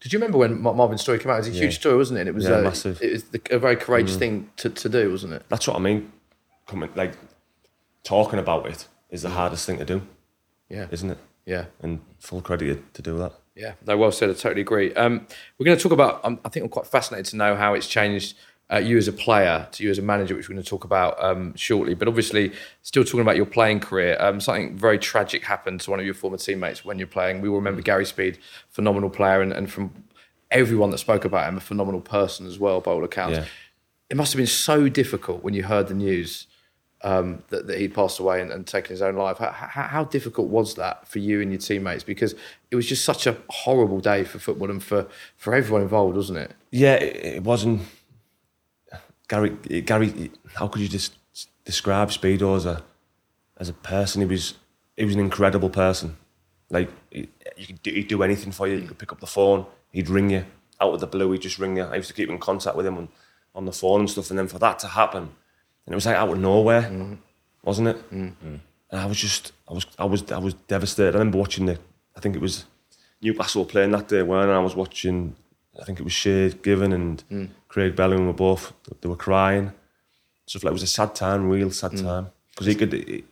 Did 0.00 0.12
you 0.12 0.18
remember 0.18 0.38
when 0.38 0.60
Mar- 0.60 0.74
Marvin's 0.74 1.02
story 1.02 1.18
came 1.20 1.30
out? 1.30 1.34
It 1.36 1.38
was 1.38 1.48
a 1.48 1.52
huge 1.52 1.76
story, 1.76 1.96
wasn't 1.96 2.18
it? 2.18 2.22
And 2.22 2.28
it 2.30 2.34
was 2.34 2.44
Yeah, 2.44 2.56
uh, 2.56 2.62
massive. 2.62 3.00
It 3.00 3.12
was 3.12 3.22
the, 3.24 3.40
a 3.52 3.58
very 3.58 3.76
courageous 3.76 4.16
thing 4.16 4.50
to, 4.56 4.68
to 4.70 4.88
do, 4.88 5.10
wasn't 5.10 5.34
it? 5.34 5.44
That's 5.48 5.66
what 5.68 5.76
I 5.76 5.80
mean. 5.80 6.10
Coming 6.66 6.90
like 6.96 7.14
talking 8.02 8.38
about 8.40 8.66
it 8.66 8.86
is 9.10 9.22
the 9.22 9.30
hardest 9.30 9.66
thing 9.66 9.78
to 9.78 9.84
do, 9.84 10.02
Yeah, 10.68 10.86
isn't 10.90 11.10
it? 11.10 11.18
yeah. 11.46 11.66
And 11.80 12.00
full 12.18 12.40
credit 12.42 12.92
to 12.94 13.02
do 13.02 13.16
that. 13.18 13.32
Yeah, 13.54 13.74
no, 13.86 13.96
well 13.96 14.10
said. 14.12 14.30
I 14.30 14.32
totally 14.32 14.62
agree. 14.62 14.92
Um, 14.94 15.26
we're 15.58 15.66
going 15.66 15.76
to 15.76 15.82
talk 15.82 15.92
about. 15.92 16.24
Um, 16.24 16.40
I 16.44 16.48
think 16.48 16.64
I'm 16.64 16.70
quite 16.70 16.86
fascinated 16.86 17.26
to 17.26 17.36
know 17.36 17.54
how 17.54 17.74
it's 17.74 17.86
changed 17.86 18.36
uh, 18.72 18.78
you 18.78 18.96
as 18.96 19.06
a 19.06 19.12
player 19.12 19.68
to 19.72 19.84
you 19.84 19.90
as 19.90 19.98
a 19.98 20.02
manager, 20.02 20.34
which 20.34 20.48
we're 20.48 20.54
going 20.54 20.64
to 20.64 20.68
talk 20.68 20.84
about 20.84 21.22
um, 21.22 21.54
shortly. 21.56 21.94
But 21.94 22.08
obviously, 22.08 22.52
still 22.80 23.04
talking 23.04 23.20
about 23.20 23.36
your 23.36 23.46
playing 23.46 23.80
career. 23.80 24.16
Um, 24.18 24.40
something 24.40 24.76
very 24.76 24.98
tragic 24.98 25.44
happened 25.44 25.80
to 25.82 25.90
one 25.90 26.00
of 26.00 26.06
your 26.06 26.14
former 26.14 26.38
teammates 26.38 26.84
when 26.84 26.98
you're 26.98 27.06
playing. 27.06 27.42
We 27.42 27.48
all 27.48 27.56
remember 27.56 27.82
Gary 27.82 28.06
Speed, 28.06 28.38
phenomenal 28.70 29.10
player, 29.10 29.42
and, 29.42 29.52
and 29.52 29.70
from 29.70 29.92
everyone 30.50 30.90
that 30.90 30.98
spoke 30.98 31.24
about 31.24 31.48
him, 31.48 31.56
a 31.56 31.60
phenomenal 31.60 32.00
person 32.00 32.46
as 32.46 32.58
well, 32.58 32.80
by 32.80 32.92
all 32.92 33.04
accounts. 33.04 33.38
Yeah. 33.38 33.44
It 34.08 34.16
must 34.16 34.32
have 34.32 34.38
been 34.38 34.46
so 34.46 34.88
difficult 34.88 35.42
when 35.42 35.54
you 35.54 35.64
heard 35.64 35.88
the 35.88 35.94
news 35.94 36.46
um, 37.02 37.42
that, 37.48 37.66
that 37.66 37.78
he'd 37.78 37.94
passed 37.94 38.20
away 38.20 38.40
and, 38.40 38.52
and 38.52 38.66
taken 38.66 38.90
his 38.90 39.02
own 39.02 39.16
life. 39.16 39.38
How, 39.38 39.50
how, 39.50 39.82
how 39.82 40.04
difficult 40.04 40.48
was 40.48 40.74
that 40.76 41.08
for 41.08 41.18
you 41.18 41.40
and 41.40 41.50
your 41.50 41.58
teammates? 41.58 42.04
Because 42.04 42.34
it 42.70 42.76
was 42.76 42.86
just 42.86 43.04
such 43.04 43.26
a 43.26 43.36
horrible 43.48 44.00
day 44.00 44.24
for 44.24 44.38
football 44.38 44.70
and 44.70 44.82
for, 44.82 45.08
for 45.36 45.54
everyone 45.54 45.82
involved, 45.82 46.16
wasn't 46.16 46.38
it? 46.38 46.52
Yeah, 46.70 46.94
it, 46.94 47.36
it 47.36 47.42
wasn't. 47.42 47.82
Gary, 49.32 49.80
Gary, 49.80 50.30
how 50.56 50.68
could 50.68 50.82
you 50.82 50.88
just 50.88 51.14
describe 51.64 52.10
Speedo 52.10 52.54
as 52.54 52.66
a 52.66 52.82
as 53.56 53.70
a 53.70 53.72
person? 53.72 54.20
He 54.20 54.26
was 54.26 54.54
he 54.94 55.06
was 55.06 55.14
an 55.14 55.20
incredible 55.20 55.70
person. 55.70 56.18
Like 56.68 56.90
he, 57.10 57.30
you 57.56 57.66
could 57.68 57.82
do, 57.82 57.90
he'd 57.92 58.08
do 58.08 58.22
anything 58.22 58.52
for 58.52 58.68
you. 58.68 58.76
You 58.76 58.88
could 58.88 58.98
pick 58.98 59.10
up 59.10 59.20
the 59.20 59.26
phone, 59.26 59.64
he'd 59.90 60.10
ring 60.10 60.28
you 60.28 60.44
out 60.82 60.92
of 60.92 61.00
the 61.00 61.06
blue. 61.06 61.32
He'd 61.32 61.40
just 61.40 61.58
ring 61.58 61.78
you. 61.78 61.84
I 61.84 61.96
used 61.96 62.08
to 62.08 62.14
keep 62.14 62.28
in 62.28 62.38
contact 62.38 62.76
with 62.76 62.84
him 62.84 62.98
on, 62.98 63.08
on 63.54 63.64
the 63.64 63.72
phone 63.72 64.00
and 64.00 64.10
stuff. 64.10 64.28
And 64.28 64.38
then 64.38 64.48
for 64.48 64.58
that 64.58 64.78
to 64.80 64.88
happen, 64.88 65.22
and 65.86 65.92
it 65.92 65.94
was 65.94 66.04
like 66.04 66.16
out 66.16 66.28
of 66.28 66.38
nowhere, 66.38 66.90
wasn't 67.64 67.88
it? 67.88 68.10
Mm-hmm. 68.10 68.56
And 68.90 69.00
I 69.00 69.06
was 69.06 69.16
just, 69.16 69.52
I 69.66 69.72
was, 69.72 69.86
I 69.98 70.04
was, 70.04 70.30
I 70.30 70.38
was 70.38 70.52
devastated. 70.52 71.14
I 71.14 71.18
remember 71.18 71.38
watching 71.38 71.64
the, 71.64 71.78
I 72.14 72.20
think 72.20 72.36
it 72.36 72.42
was 72.42 72.66
Newcastle 73.22 73.64
playing 73.64 73.92
that 73.92 74.08
day, 74.08 74.22
weren't 74.22 74.50
I? 74.50 74.56
I 74.56 74.58
was 74.58 74.76
watching, 74.76 75.36
I 75.80 75.84
think 75.84 76.00
it 76.00 76.02
was 76.02 76.12
Shay 76.12 76.50
Given 76.50 76.92
and 76.92 77.20
hmm. 77.22 77.44
Craig 77.68 77.96
Bellamy 77.96 78.26
were 78.26 78.32
both, 78.32 78.72
they 79.00 79.08
were 79.08 79.16
crying. 79.16 79.72
Stuff 80.46 80.64
like 80.64 80.70
it 80.70 80.74
was 80.74 80.82
a 80.82 80.88
sad 80.88 81.14
time, 81.14 81.48
real 81.48 81.70
sad 81.70 81.92
hmm. 81.92 82.04
time. 82.04 82.26
Because 82.50 82.66
he 82.66 82.74
could, 82.74 82.92
he, 82.92 83.24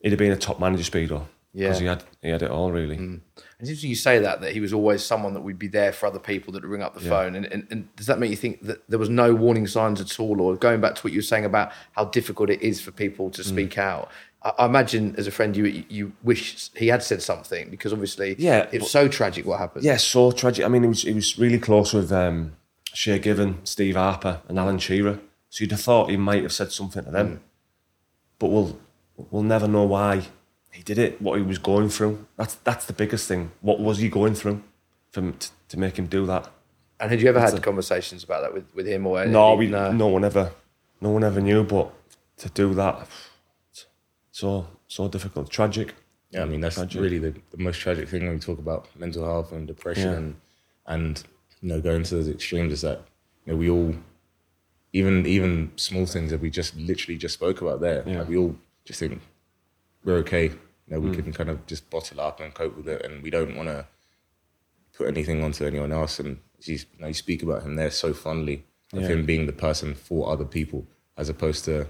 he'd 0.00 0.10
have 0.10 0.18
been 0.18 0.32
a 0.32 0.36
top 0.36 0.60
manager, 0.60 0.82
Speedo. 0.82 1.26
Yeah. 1.54 1.68
Because 1.68 1.78
he 1.78 1.86
had, 1.86 2.04
he 2.20 2.28
had 2.28 2.42
it 2.42 2.50
all, 2.50 2.72
really. 2.72 2.96
And 2.96 3.22
it's 3.60 3.68
interesting 3.70 3.90
you 3.90 3.96
say 3.96 4.18
that, 4.18 4.40
that 4.40 4.52
he 4.52 4.60
was 4.60 4.72
always 4.72 5.04
someone 5.04 5.34
that 5.34 5.40
would 5.40 5.58
be 5.58 5.68
there 5.68 5.92
for 5.92 6.06
other 6.06 6.18
people 6.18 6.52
that 6.52 6.62
would 6.62 6.70
ring 6.70 6.82
up 6.82 6.94
the 6.94 7.00
phone. 7.00 7.36
And, 7.36 7.46
and, 7.46 7.66
and 7.70 7.96
does 7.96 8.06
that 8.06 8.18
make 8.18 8.30
you 8.30 8.36
think 8.36 8.62
that 8.62 8.82
there 8.90 8.98
was 8.98 9.08
no 9.08 9.34
warning 9.34 9.66
signs 9.68 10.00
at 10.00 10.18
all? 10.18 10.40
Or 10.40 10.56
going 10.56 10.80
back 10.80 10.96
to 10.96 11.02
what 11.02 11.12
you 11.12 11.18
were 11.18 11.22
saying 11.22 11.44
about 11.44 11.70
how 11.92 12.06
difficult 12.06 12.50
it 12.50 12.60
is 12.60 12.80
for 12.80 12.90
people 12.90 13.30
to 13.30 13.44
speak 13.44 13.78
out, 13.78 14.10
I, 14.44 14.66
imagine 14.66 15.14
as 15.16 15.26
a 15.26 15.30
friend, 15.30 15.56
you 15.56 15.84
you 15.88 16.12
wish 16.22 16.70
he 16.76 16.88
had 16.88 17.02
said 17.02 17.22
something 17.22 17.70
because 17.70 17.92
obviously 17.92 18.36
Yeah, 18.38 18.68
it's 18.72 18.90
so 18.90 19.08
tragic 19.08 19.46
what 19.46 19.58
happened. 19.58 19.84
Yeah, 19.84 19.96
so 19.96 20.30
tragic. 20.32 20.64
I 20.64 20.68
mean, 20.68 20.82
he 20.82 20.88
was, 20.88 21.02
he 21.02 21.12
was 21.14 21.38
really 21.38 21.58
close 21.58 21.92
with 21.92 22.12
um, 22.12 22.52
Shay 22.92 23.18
Given, 23.18 23.64
Steve 23.64 23.96
Harper, 23.96 24.40
and 24.48 24.58
Alan 24.58 24.78
Shearer. 24.78 25.18
So 25.48 25.62
you'd 25.62 25.70
have 25.70 25.80
thought 25.80 26.10
he 26.10 26.16
might 26.16 26.42
have 26.42 26.52
said 26.52 26.72
something 26.72 27.04
to 27.04 27.10
them. 27.10 27.40
But 28.38 28.48
we'll, 28.48 28.78
we'll 29.30 29.42
never 29.42 29.68
know 29.68 29.84
why 29.84 30.22
he 30.72 30.82
did 30.82 30.98
it, 30.98 31.22
what 31.22 31.38
he 31.38 31.44
was 31.44 31.58
going 31.58 31.88
through. 31.88 32.26
That's, 32.36 32.56
that's 32.56 32.86
the 32.86 32.92
biggest 32.92 33.28
thing. 33.28 33.52
What 33.60 33.78
was 33.78 33.98
he 33.98 34.08
going 34.08 34.34
through 34.34 34.62
for, 35.12 35.30
to, 35.30 35.50
to 35.68 35.78
make 35.78 35.96
him 35.96 36.06
do 36.06 36.26
that? 36.26 36.50
And 36.98 37.10
had 37.10 37.22
you 37.22 37.28
ever 37.28 37.40
had 37.40 37.62
conversations 37.62 38.24
about 38.24 38.42
that 38.42 38.52
with, 38.52 38.64
with 38.74 38.86
him 38.86 39.06
or 39.06 39.24
No, 39.26 39.54
we, 39.54 39.68
no. 39.68 39.92
no 39.92 40.08
one 40.08 40.24
ever, 40.24 40.52
no 41.00 41.10
one 41.10 41.22
ever 41.22 41.40
knew. 41.40 41.62
But 41.62 41.92
to 42.38 42.48
do 42.48 42.74
that, 42.74 43.06
so 44.40 44.66
so 44.88 45.08
difficult, 45.08 45.48
tragic. 45.50 45.94
Yeah, 46.30 46.42
I 46.42 46.46
mean 46.46 46.60
that's 46.60 46.74
Tragic. 46.74 47.00
really 47.00 47.20
the, 47.26 47.32
the 47.52 47.62
most 47.66 47.78
tragic 47.78 48.08
thing 48.08 48.22
when 48.24 48.34
we 48.34 48.40
talk 48.40 48.58
about 48.58 48.88
mental 49.04 49.24
health 49.24 49.52
and 49.52 49.62
depression 49.68 50.10
Yeah. 50.12 50.18
and 50.18 50.34
and 50.94 51.22
you 51.60 51.68
know 51.68 51.80
going 51.80 52.02
to 52.02 52.14
those 52.16 52.28
extremes 52.28 52.72
is 52.72 52.80
that 52.80 52.98
you 53.44 53.52
know 53.52 53.56
we 53.62 53.70
all 53.70 53.94
even 54.92 55.24
even 55.26 55.70
small 55.76 56.06
things 56.06 56.30
that 56.32 56.40
we 56.40 56.50
just 56.50 56.76
literally 56.76 57.16
just 57.24 57.34
spoke 57.34 57.60
about 57.62 57.80
there 57.80 58.02
Yeah. 58.06 58.18
like 58.20 58.28
we 58.28 58.36
all 58.36 58.56
just 58.84 58.98
think 58.98 59.20
we're 60.04 60.18
okay 60.24 60.46
you 60.46 60.90
know 60.90 61.00
Mm. 61.00 61.04
we 61.16 61.22
can 61.22 61.32
kind 61.32 61.50
of 61.50 61.64
just 61.66 61.88
bottle 61.88 62.20
up 62.20 62.40
and 62.40 62.52
cope 62.52 62.76
with 62.76 62.88
it 62.88 63.00
and 63.04 63.22
we 63.22 63.30
don't 63.30 63.54
want 63.56 63.68
to 63.68 63.86
put 64.96 65.06
anything 65.14 65.44
onto 65.44 65.64
anyone 65.64 65.92
else 65.92 66.18
and 66.18 66.38
you, 66.62 66.74
you 66.74 66.98
know 67.00 67.06
you 67.06 67.14
speak 67.14 67.44
about 67.44 67.62
him 67.62 67.76
there 67.76 67.92
so 67.92 68.12
fondly 68.12 68.64
of 68.92 69.02
Yeah. 69.02 69.08
him 69.14 69.24
being 69.24 69.46
the 69.46 69.52
person 69.66 69.94
for 69.94 70.28
other 70.32 70.44
people 70.58 70.80
as 71.16 71.28
opposed 71.28 71.64
to 71.66 71.86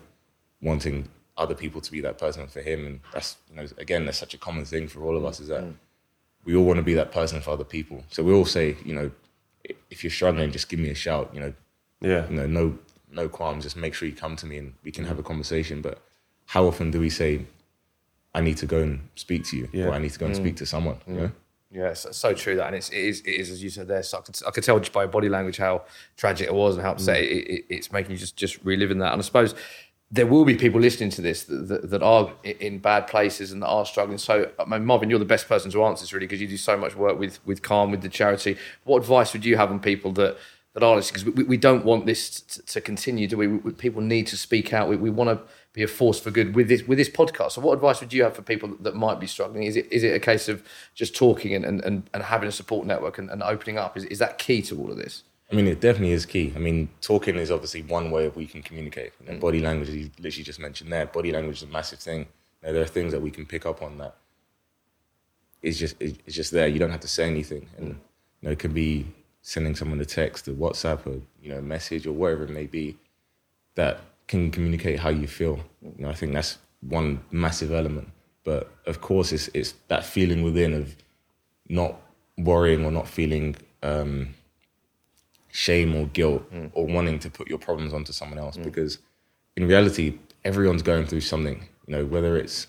wanting 0.61 1.09
other 1.37 1.55
people 1.55 1.81
to 1.81 1.91
be 1.91 2.01
that 2.01 2.19
person 2.19 2.47
for 2.47 2.61
him. 2.61 2.87
And 2.87 3.01
that's 3.13 3.37
you 3.51 3.57
know 3.57 3.67
again 3.79 4.05
that's 4.05 4.19
such 4.19 4.35
a 4.35 4.39
common 4.39 4.65
thing 4.65 4.89
for 4.89 5.03
all 5.03 5.17
of 5.17 5.25
us 5.25 5.41
is 5.41 5.49
that 5.49 5.65
mm. 5.65 5.75
we 6.45 6.55
all 6.55 6.65
want 6.65 6.79
to 6.79 6.83
be 6.83 6.95
that 6.95 7.13
person 7.13 7.41
for 7.41 7.51
other 7.51 7.65
people. 7.65 8.05
So 8.11 8.23
we 8.23 8.33
all 8.33 8.45
say 8.45 8.77
you 8.85 8.95
know 8.95 9.11
if 9.91 10.05
you're 10.05 10.11
struggling 10.11 10.51
just 10.51 10.69
give 10.69 10.79
me 10.79 10.91
a 10.91 10.95
shout 10.95 11.31
you 11.33 11.41
know? 11.41 11.53
Yeah, 12.01 12.29
you 12.29 12.37
know 12.37 12.47
no 12.47 12.79
no 13.11 13.29
qualms 13.29 13.65
just 13.65 13.77
make 13.77 13.95
sure 13.95 14.09
you 14.09 14.15
come 14.15 14.37
to 14.37 14.47
me 14.47 14.59
and 14.59 14.75
we 14.83 14.91
can 14.91 15.05
have 15.05 15.19
a 15.19 15.23
mm. 15.23 15.27
conversation. 15.27 15.83
But 15.83 16.01
how 16.47 16.67
often 16.67 16.91
do 16.91 17.01
we 17.01 17.11
say 17.11 17.47
i 18.35 18.41
need 18.41 18.57
to 18.57 18.67
go 18.67 18.81
and 18.81 19.09
speak 19.15 19.45
to 19.45 19.57
you 19.57 19.69
Yeah. 19.73 19.87
or 19.87 19.93
i 19.93 19.99
need 19.99 20.13
to 20.13 20.19
go 20.19 20.27
and 20.27 20.35
mm. 20.35 20.39
speak 20.39 20.57
to 20.57 20.67
someone 20.67 20.99
you 21.07 21.15
know? 21.15 21.31
Yeah, 21.75 21.89
it's 21.89 22.17
so 22.17 22.33
true 22.35 22.55
that, 22.55 22.69
and 22.69 22.77
it's, 22.77 22.89
it 22.91 22.99
is, 22.99 23.21
it 23.23 23.33
is 23.33 23.51
as 23.51 23.61
you 23.61 23.69
said 23.69 23.89
there. 23.89 24.05
So 24.05 24.19
I, 24.19 24.21
could, 24.21 24.41
I 24.47 24.51
could 24.53 24.63
tell 24.63 24.79
just 24.79 24.93
by 24.93 25.07
body 25.07 25.29
language 25.29 25.57
how 25.57 25.83
tragic 26.17 26.47
it 26.47 26.55
was 26.55 26.77
and 26.77 26.85
how 26.85 26.93
upset 26.93 27.19
it, 27.19 27.27
it, 27.27 27.65
it's 27.69 27.91
making 27.91 28.13
you 28.13 28.17
just 28.17 28.37
just 28.37 28.61
reliving 28.63 28.99
that. 28.99 29.13
And 29.13 29.21
I 29.21 29.25
suppose 29.25 29.57
there 30.15 30.27
will 30.27 30.45
be 30.45 30.55
people 30.55 30.81
listening 30.81 31.11
to 31.11 31.21
this 31.21 31.43
that, 31.45 31.69
that, 31.69 31.91
that 31.91 32.03
are 32.03 32.33
in 32.45 32.79
bad 32.79 33.09
places 33.09 33.51
and 33.51 33.61
that 33.63 33.67
are 33.67 33.85
struggling. 33.85 34.19
So, 34.19 34.49
I 34.61 34.65
mean, 34.65 34.85
Marvin, 34.85 35.11
you're 35.11 35.19
the 35.19 35.25
best 35.25 35.49
person 35.49 35.73
to 35.73 35.85
answer 35.85 36.05
this 36.05 36.13
really 36.13 36.27
because 36.27 36.41
you 36.41 36.47
do 36.47 36.57
so 36.57 36.77
much 36.77 36.95
work 36.95 37.19
with 37.19 37.45
with 37.45 37.63
Calm 37.63 37.91
with 37.91 38.03
the 38.03 38.09
charity. 38.09 38.57
What 38.85 38.99
advice 38.99 39.33
would 39.33 39.45
you 39.45 39.57
have 39.57 39.73
on 39.73 39.81
people 39.81 40.13
that 40.13 40.37
that 40.75 40.85
are 40.85 40.95
listening? 40.95 41.25
Because 41.25 41.37
we, 41.37 41.45
we 41.45 41.57
don't 41.57 41.85
want 41.85 42.07
this 42.07 42.41
to, 42.41 42.63
to 42.63 42.81
continue, 42.81 43.27
do 43.27 43.37
we? 43.37 43.49
we? 43.49 43.73
People 43.73 44.03
need 44.03 44.29
to 44.29 44.37
speak 44.37 44.73
out. 44.73 44.89
We, 44.89 44.97
we 44.97 45.11
want 45.11 45.31
to 45.31 45.45
be 45.73 45.83
a 45.83 45.89
force 45.89 46.21
for 46.21 46.31
good 46.31 46.55
with 46.55 46.69
this 46.69 46.87
with 46.87 46.99
this 46.99 47.11
podcast. 47.11 47.53
So, 47.53 47.61
what 47.63 47.73
advice 47.73 48.01
would 48.01 48.13
you 48.13 48.23
have 48.23 48.37
for 48.37 48.43
people 48.43 48.77
that 48.81 48.95
might 48.95 49.19
be 49.19 49.27
struggling? 49.27 49.65
Is 49.65 49.75
it 49.75 49.89
is 49.91 50.05
it 50.05 50.15
a 50.15 50.21
case 50.21 50.49
of 50.49 50.63
just 50.95 51.17
talking 51.17 51.55
and 51.57 51.65
and, 51.65 51.81
and, 51.83 52.09
and 52.15 52.23
having 52.23 52.49
a 52.49 52.53
support 52.53 52.87
network 52.87 53.19
and, 53.19 53.31
and 53.31 53.43
opening 53.43 53.79
up? 53.79 53.97
Is, 53.97 54.05
is 54.05 54.21
that 54.21 54.39
key 54.39 54.63
to 54.63 54.79
all 54.79 54.93
of 54.93 54.97
this? 54.97 55.25
I 55.51 55.55
mean, 55.55 55.67
it 55.67 55.81
definitely 55.81 56.13
is 56.13 56.27
key. 56.27 56.53
I 56.57 56.59
mean, 56.59 56.89
talking 57.01 57.37
is 57.37 57.51
obviously 57.51 57.83
one 57.83 58.11
way 58.11 58.27
of 58.27 58.35
we 58.37 58.47
can 58.47 58.63
communicate. 58.63 59.13
You 59.21 59.33
know, 59.33 59.39
Body 59.39 59.61
language, 59.61 59.91
you 59.91 60.11
literally 60.19 60.43
just 60.45 60.59
mentioned 60.59 60.91
there. 60.93 61.07
Body 61.07 61.33
language 61.33 61.59
is 61.59 61.63
a 61.63 61.67
massive 61.67 61.99
thing. 61.99 62.21
You 62.21 62.69
know, 62.69 62.73
there 62.73 62.83
are 62.83 62.87
things 62.87 63.13
that 63.13 63.21
we 63.21 63.31
can 63.31 63.45
pick 63.47 63.67
up 63.67 63.83
on 63.83 63.99
that 63.99 64.17
is 65.63 65.79
just 65.79 66.01
it- 66.01 66.21
it's 66.27 66.37
just 66.37 66.51
there. 66.51 66.69
You 66.69 66.79
don't 66.79 66.91
have 66.91 67.01
to 67.01 67.09
say 67.09 67.27
anything, 67.27 67.69
and 67.79 67.89
you 67.89 67.97
know, 68.43 68.51
it 68.51 68.59
can 68.59 68.73
be 68.73 69.07
sending 69.43 69.75
someone 69.75 70.01
a 70.01 70.05
text, 70.05 70.49
a 70.49 70.53
WhatsApp, 70.53 71.07
or 71.07 71.21
you 71.43 71.51
know, 71.51 71.59
a 71.59 71.63
message, 71.63 72.07
or 72.07 72.13
whatever 72.13 72.45
it 72.45 72.51
may 72.51 72.67
be, 72.67 72.97
that 73.75 74.01
can 74.27 74.51
communicate 74.51 74.99
how 75.01 75.11
you 75.11 75.27
feel. 75.27 75.61
You 75.83 76.05
know, 76.05 76.11
I 76.11 76.15
think 76.15 76.33
that's 76.33 76.59
one 76.81 77.23
massive 77.31 77.73
element. 77.73 78.09
But 78.45 78.71
of 78.87 79.01
course, 79.01 79.33
it's 79.33 79.49
it's 79.55 79.75
that 79.89 80.05
feeling 80.05 80.43
within 80.43 80.75
of 80.75 80.97
not 81.69 82.01
worrying 82.37 82.85
or 82.85 82.91
not 82.91 83.09
feeling. 83.09 83.57
Um, 83.83 84.35
shame 85.55 85.95
or 85.95 86.07
guilt 86.07 86.43
mm. 86.53 86.69
or 86.75 86.87
wanting 86.87 87.19
to 87.19 87.31
put 87.31 87.49
your 87.49 87.59
problems 87.59 87.93
onto 87.95 88.13
someone 88.13 88.39
else 88.39 88.57
mm. 88.57 88.65
because 88.65 88.99
in 89.57 89.67
reality 89.69 90.19
everyone's 90.45 90.83
going 90.83 91.07
through 91.07 91.21
something 91.21 91.69
you 91.87 91.95
know 91.95 92.05
whether 92.05 92.37
it's 92.37 92.67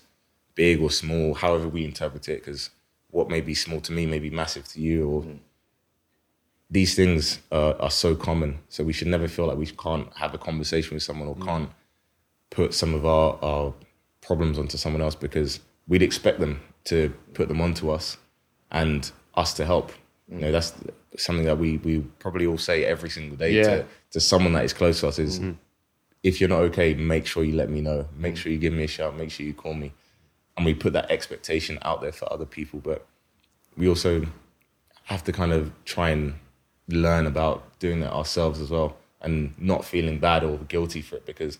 big 0.54 0.80
or 0.80 0.90
small 0.90 1.34
however 1.34 1.66
we 1.66 1.84
interpret 1.84 2.28
it 2.28 2.44
because 2.44 2.70
what 3.16 3.30
may 3.30 3.40
be 3.40 3.54
small 3.54 3.80
to 3.80 3.92
me 3.92 4.04
may 4.04 4.18
be 4.18 4.28
massive 4.28 4.68
to 4.68 4.78
you 4.80 5.08
or 5.08 5.22
mm. 5.22 5.38
these 6.70 6.94
things 6.94 7.38
uh, 7.50 7.72
are 7.80 7.90
so 7.90 8.14
common. 8.14 8.58
So 8.68 8.84
we 8.84 8.92
should 8.92 9.08
never 9.08 9.26
feel 9.26 9.46
like 9.46 9.56
we 9.56 9.66
can't 9.66 10.14
have 10.16 10.34
a 10.34 10.38
conversation 10.38 10.94
with 10.94 11.02
someone 11.02 11.28
or 11.28 11.36
can't 11.36 11.70
put 12.50 12.74
some 12.74 12.92
of 12.94 13.06
our, 13.06 13.38
our 13.42 13.74
problems 14.20 14.58
onto 14.58 14.76
someone 14.76 15.00
else 15.00 15.14
because 15.14 15.60
we'd 15.88 16.02
expect 16.02 16.40
them 16.40 16.60
to 16.84 17.14
put 17.32 17.48
them 17.48 17.60
onto 17.62 17.88
us 17.90 18.18
and 18.70 19.10
us 19.34 19.54
to 19.54 19.64
help. 19.64 19.92
You 20.28 20.38
know, 20.38 20.52
that's 20.52 20.74
something 21.16 21.44
that 21.44 21.58
we, 21.58 21.76
we 21.78 22.00
probably 22.18 22.46
all 22.46 22.58
say 22.58 22.84
every 22.84 23.10
single 23.10 23.36
day 23.36 23.52
Yeah. 23.52 23.62
to, 23.62 23.86
to 24.12 24.20
someone 24.20 24.52
that 24.54 24.64
is 24.64 24.72
close 24.72 25.00
to 25.00 25.08
us 25.08 25.18
is 25.18 25.38
mm-hmm. 25.38 25.52
if 26.22 26.40
you're 26.40 26.48
not 26.48 26.60
okay, 26.62 26.94
make 26.94 27.26
sure 27.26 27.44
you 27.44 27.54
let 27.54 27.70
me 27.70 27.80
know. 27.80 28.08
Make 28.16 28.34
mm. 28.34 28.38
sure 28.38 28.52
you 28.52 28.58
give 28.58 28.72
me 28.72 28.84
a 28.84 28.88
shout. 28.88 29.16
Make 29.16 29.30
sure 29.30 29.46
you 29.46 29.54
call 29.54 29.74
me. 29.74 29.92
And 30.56 30.66
we 30.66 30.74
put 30.74 30.92
that 30.94 31.10
expectation 31.10 31.78
out 31.82 32.00
there 32.00 32.12
for 32.12 32.32
other 32.32 32.44
people. 32.46 32.80
But 32.80 33.06
we 33.76 33.88
also 33.88 34.26
have 35.04 35.22
to 35.24 35.32
kind 35.32 35.52
of 35.52 35.70
try 35.84 36.10
and 36.10 36.34
learn 36.88 37.26
about 37.26 37.78
doing 37.78 38.00
that 38.00 38.12
ourselves 38.12 38.60
as 38.60 38.70
well 38.70 38.96
and 39.20 39.54
not 39.58 39.84
feeling 39.84 40.18
bad 40.18 40.42
or 40.44 40.58
guilty 40.58 41.02
for 41.02 41.16
it 41.16 41.26
because 41.26 41.58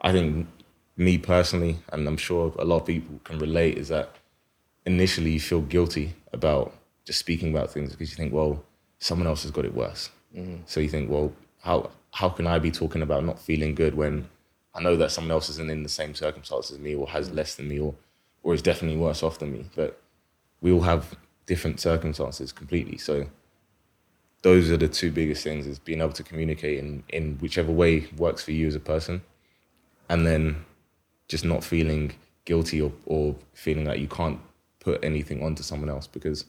I 0.00 0.12
think 0.12 0.46
me 0.96 1.18
personally, 1.18 1.78
and 1.92 2.06
I'm 2.06 2.16
sure 2.16 2.52
a 2.58 2.64
lot 2.64 2.80
of 2.80 2.86
people 2.86 3.20
can 3.24 3.38
relate, 3.38 3.78
is 3.78 3.88
that 3.88 4.16
initially 4.86 5.32
you 5.32 5.40
feel 5.40 5.60
guilty 5.62 6.14
about 6.32 6.74
just 7.10 7.18
speaking 7.18 7.50
about 7.50 7.72
things 7.72 7.90
because 7.90 8.08
you 8.08 8.16
think, 8.16 8.32
well, 8.32 8.62
someone 9.00 9.26
else 9.26 9.42
has 9.42 9.50
got 9.50 9.64
it 9.64 9.74
worse. 9.74 10.10
Mm-hmm. 10.32 10.62
So 10.66 10.78
you 10.78 10.88
think, 10.88 11.10
well, 11.10 11.32
how 11.62 11.90
how 12.12 12.28
can 12.28 12.46
I 12.46 12.60
be 12.60 12.70
talking 12.70 13.02
about 13.02 13.24
not 13.24 13.40
feeling 13.40 13.74
good 13.74 13.96
when 13.96 14.28
I 14.76 14.80
know 14.80 14.94
that 14.94 15.10
someone 15.10 15.32
else 15.32 15.48
isn't 15.48 15.70
in 15.70 15.82
the 15.82 15.88
same 15.88 16.14
circumstances 16.14 16.76
as 16.76 16.78
me 16.78 16.94
or 16.94 17.08
has 17.08 17.32
less 17.32 17.56
than 17.56 17.66
me 17.66 17.80
or 17.80 17.96
or 18.44 18.54
is 18.54 18.62
definitely 18.62 18.96
worse 18.96 19.24
off 19.24 19.40
than 19.40 19.50
me. 19.52 19.64
But 19.74 20.00
we 20.60 20.70
all 20.70 20.82
have 20.82 21.16
different 21.46 21.80
circumstances 21.80 22.52
completely. 22.52 22.96
So 22.96 23.26
those 24.42 24.70
are 24.70 24.76
the 24.76 24.86
two 24.86 25.10
biggest 25.10 25.42
things 25.42 25.66
is 25.66 25.80
being 25.80 26.00
able 26.00 26.12
to 26.12 26.22
communicate 26.22 26.78
in, 26.78 27.02
in 27.08 27.38
whichever 27.38 27.72
way 27.72 28.06
works 28.16 28.44
for 28.44 28.52
you 28.52 28.68
as 28.68 28.76
a 28.76 28.80
person. 28.80 29.22
And 30.08 30.24
then 30.24 30.64
just 31.26 31.44
not 31.44 31.64
feeling 31.64 32.12
guilty 32.44 32.80
or, 32.80 32.92
or 33.04 33.34
feeling 33.52 33.86
like 33.86 33.98
you 33.98 34.06
can't 34.06 34.38
put 34.78 35.04
anything 35.04 35.42
onto 35.42 35.64
someone 35.64 35.90
else 35.90 36.06
because 36.06 36.44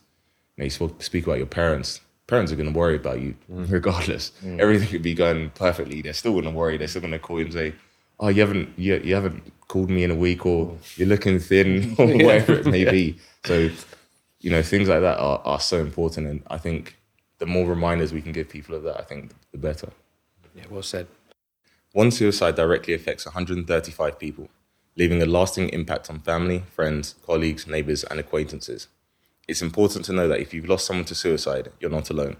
you, 0.64 0.96
speak 0.98 1.24
about 1.24 1.38
your 1.38 1.46
parents. 1.46 2.00
Parents 2.26 2.52
are 2.52 2.56
going 2.56 2.72
to 2.72 2.78
worry 2.78 2.96
about 2.96 3.20
you 3.20 3.34
mm. 3.50 3.70
regardless. 3.70 4.32
Mm. 4.44 4.60
Everything 4.60 4.88
could 4.88 5.02
be 5.02 5.14
going 5.14 5.50
perfectly. 5.50 6.02
They're 6.02 6.12
still 6.12 6.32
going 6.32 6.44
to 6.44 6.50
worry. 6.50 6.76
They're 6.76 6.88
still 6.88 7.00
going 7.00 7.12
to 7.12 7.18
call 7.18 7.38
you 7.38 7.46
and 7.46 7.54
say, 7.54 7.74
"Oh, 8.20 8.28
you 8.28 8.40
haven't 8.40 8.70
you, 8.78 9.00
you 9.04 9.14
haven't 9.14 9.52
called 9.68 9.90
me 9.90 10.04
in 10.04 10.10
a 10.10 10.14
week, 10.14 10.46
or 10.46 10.66
mm. 10.66 10.98
you're 10.98 11.08
looking 11.08 11.38
thin, 11.38 11.94
or 11.98 12.06
whatever 12.24 12.54
it 12.54 12.66
may 12.66 12.84
be." 12.84 13.18
So, 13.44 13.70
you 14.38 14.52
know, 14.52 14.62
things 14.62 14.88
like 14.88 15.00
that 15.00 15.18
are, 15.18 15.42
are 15.44 15.58
so 15.58 15.80
important, 15.80 16.28
and 16.28 16.44
I 16.48 16.58
think 16.58 16.96
the 17.38 17.46
more 17.46 17.66
reminders 17.66 18.12
we 18.12 18.22
can 18.22 18.30
give 18.30 18.48
people 18.48 18.76
of 18.76 18.84
that, 18.84 18.96
I 19.00 19.02
think 19.02 19.32
the 19.50 19.58
better. 19.58 19.88
Yeah, 20.54 20.62
well 20.70 20.84
said. 20.84 21.08
One 21.92 22.10
suicide 22.12 22.54
directly 22.54 22.94
affects 22.94 23.26
135 23.26 24.18
people, 24.18 24.48
leaving 24.96 25.20
a 25.20 25.26
lasting 25.26 25.70
impact 25.70 26.08
on 26.08 26.20
family, 26.20 26.62
friends, 26.70 27.16
colleagues, 27.26 27.66
neighbours, 27.66 28.04
and 28.04 28.20
acquaintances. 28.20 28.86
It's 29.48 29.62
important 29.62 30.04
to 30.06 30.12
know 30.12 30.28
that 30.28 30.40
if 30.40 30.54
you've 30.54 30.68
lost 30.68 30.86
someone 30.86 31.04
to 31.06 31.14
suicide, 31.14 31.72
you're 31.80 31.90
not 31.90 32.10
alone. 32.10 32.36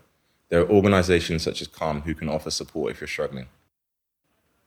There 0.49 0.61
are 0.61 0.69
organisations 0.69 1.43
such 1.43 1.61
as 1.61 1.67
Calm 1.67 2.03
who 2.03 2.15
can 2.15 2.29
offer 2.29 2.51
support 2.51 2.93
if 2.93 3.01
you're 3.01 3.09
struggling. 3.09 3.47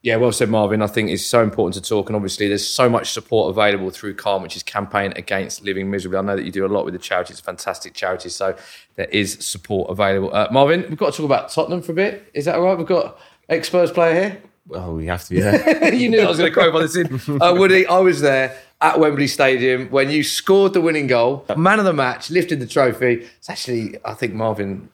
Yeah, 0.02 0.18
well 0.18 0.32
said, 0.32 0.50
Marvin. 0.50 0.84
I 0.84 0.88
think 0.88 1.10
it's 1.10 1.26
so 1.26 1.42
important 1.42 1.84
to 1.84 1.90
talk, 1.90 2.10
and 2.10 2.16
obviously, 2.16 2.48
there's 2.48 2.68
so 2.68 2.88
much 2.88 3.12
support 3.12 3.50
available 3.50 3.90
through 3.90 4.14
Calm, 4.14 4.44
which 4.44 4.56
is 4.56 4.62
Campaign 4.62 5.14
Against 5.16 5.64
Living 5.64 5.90
Miserably. 5.90 6.20
I 6.20 6.22
know 6.22 6.36
that 6.36 6.46
you 6.46 6.52
do 6.52 6.64
a 6.64 6.68
lot 6.68 6.86
with 6.86 6.94
the 6.94 7.00
charity; 7.00 7.32
it's 7.32 7.40
a 7.40 7.44
fantastic 7.44 7.96
charity, 7.96 8.30
so 8.30 8.56
there 8.98 9.08
is 9.08 9.38
support 9.40 9.90
available. 9.90 10.32
Uh, 10.32 10.48
Marvin, 10.52 10.86
we've 10.90 10.98
got 10.98 11.12
to 11.12 11.18
talk 11.18 11.26
about 11.26 11.50
Tottenham 11.50 11.82
for 11.82 11.94
a 11.94 11.96
bit. 11.96 12.30
Is 12.36 12.46
that 12.46 12.54
all 12.54 12.62
right? 12.62 12.78
We've 12.78 12.86
got 12.86 13.18
ex 13.50 13.68
Spurs 13.68 13.92
player 13.92 14.14
here. 14.14 14.42
Well, 14.68 14.94
we 14.94 15.08
have 15.08 15.24
to, 15.26 15.36
yeah. 15.36 15.90
you 15.94 16.10
knew 16.10 16.22
I 16.22 16.28
was 16.28 16.38
going 16.38 16.52
to 16.52 16.54
quote 16.54 16.74
by 16.74 16.82
this 16.82 16.96
in. 16.96 17.42
Uh, 17.42 17.56
Woody, 17.56 17.88
I 17.88 17.98
was 17.98 18.22
there 18.22 18.60
at 18.82 19.00
Wembley 19.00 19.28
Stadium 19.28 19.88
when 19.90 20.10
you 20.10 20.24
scored 20.24 20.74
the 20.74 20.82
winning 20.82 21.08
goal, 21.08 21.46
man 21.58 21.80
of 21.80 21.86
the 21.86 21.94
match, 21.94 22.30
lifted 22.30 22.60
the 22.60 22.68
trophy. 22.68 23.26
It's 23.38 23.50
actually, 23.50 23.96
I 24.06 24.14
think, 24.14 24.34
Marvin, 24.34 24.90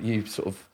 you 0.00 0.24
sort 0.26 0.48
of 0.48 0.64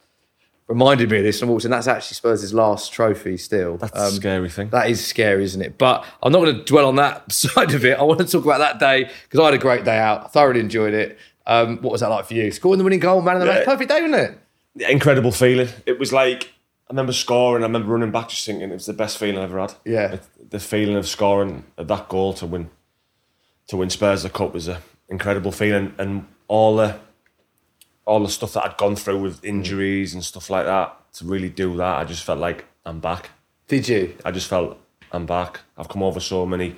reminded 0.66 1.10
me 1.10 1.18
of 1.18 1.24
this 1.24 1.40
and 1.42 1.50
walked 1.50 1.64
in. 1.64 1.70
That's 1.70 1.86
actually 1.86 2.14
Spurs' 2.14 2.54
last 2.54 2.92
trophy 2.92 3.36
still. 3.36 3.76
That's 3.76 3.98
Um, 3.98 4.06
a 4.06 4.10
scary 4.12 4.48
thing. 4.50 4.70
That 4.70 4.88
is 4.88 5.04
scary, 5.04 5.44
isn't 5.44 5.60
it? 5.60 5.76
But 5.78 6.04
I'm 6.22 6.32
not 6.32 6.40
going 6.42 6.56
to 6.56 6.64
dwell 6.64 6.86
on 6.88 6.96
that 6.96 7.30
side 7.32 7.74
of 7.74 7.84
it. 7.84 7.98
I 7.98 8.02
want 8.02 8.20
to 8.20 8.26
talk 8.26 8.44
about 8.44 8.58
that 8.58 8.78
day 8.78 9.10
because 9.24 9.40
I 9.40 9.44
had 9.46 9.54
a 9.54 9.58
great 9.58 9.84
day 9.84 9.98
out. 9.98 10.24
I 10.24 10.28
thoroughly 10.28 10.60
enjoyed 10.60 10.94
it. 10.94 11.18
Um, 11.46 11.76
what 11.82 11.92
was 11.92 12.00
that 12.00 12.08
like 12.08 12.24
for 12.24 12.32
you? 12.34 12.50
Scoring 12.50 12.78
the 12.78 12.84
winning 12.84 13.00
goal, 13.00 13.20
man 13.20 13.36
of 13.36 13.40
the 13.40 13.46
match, 13.46 13.66
perfect 13.66 13.90
day, 13.90 14.00
wasn't 14.00 14.14
it? 14.76 14.90
incredible 14.90 15.30
feeling. 15.30 15.68
It 15.86 15.98
was 16.00 16.12
like 16.12 16.53
I 16.88 16.92
remember 16.92 17.12
scoring. 17.12 17.62
I 17.62 17.66
remember 17.66 17.92
running 17.92 18.10
back, 18.10 18.28
just 18.28 18.44
thinking 18.44 18.70
it 18.70 18.74
was 18.74 18.86
the 18.86 18.92
best 18.92 19.18
feeling 19.18 19.38
I 19.38 19.44
ever 19.44 19.60
had. 19.60 19.74
Yeah. 19.84 20.12
It- 20.14 20.50
the 20.50 20.60
feeling 20.60 20.96
of 20.96 21.08
scoring 21.08 21.64
that 21.76 22.08
goal 22.08 22.32
to 22.34 22.46
win, 22.46 22.70
to 23.66 23.76
win 23.76 23.90
Spurs 23.90 24.22
the 24.22 24.30
cup 24.30 24.52
was 24.54 24.68
an 24.68 24.76
incredible 25.08 25.50
feeling, 25.50 25.94
and 25.98 26.26
all 26.46 26.76
the, 26.76 27.00
all 28.04 28.20
the 28.20 28.28
stuff 28.28 28.52
that 28.52 28.64
I'd 28.64 28.76
gone 28.76 28.94
through 28.94 29.20
with 29.20 29.40
mm. 29.42 29.48
injuries 29.48 30.14
and 30.14 30.22
stuff 30.22 30.50
like 30.50 30.66
that 30.66 31.12
to 31.14 31.24
really 31.24 31.48
do 31.48 31.76
that, 31.76 31.98
I 31.98 32.04
just 32.04 32.22
felt 32.22 32.38
like 32.38 32.66
I'm 32.84 33.00
back. 33.00 33.30
Did 33.66 33.88
you? 33.88 34.16
I 34.24 34.30
just 34.30 34.46
felt 34.46 34.78
I'm 35.10 35.26
back. 35.26 35.60
I've 35.76 35.88
come 35.88 36.02
over 36.02 36.20
so 36.20 36.44
many 36.44 36.76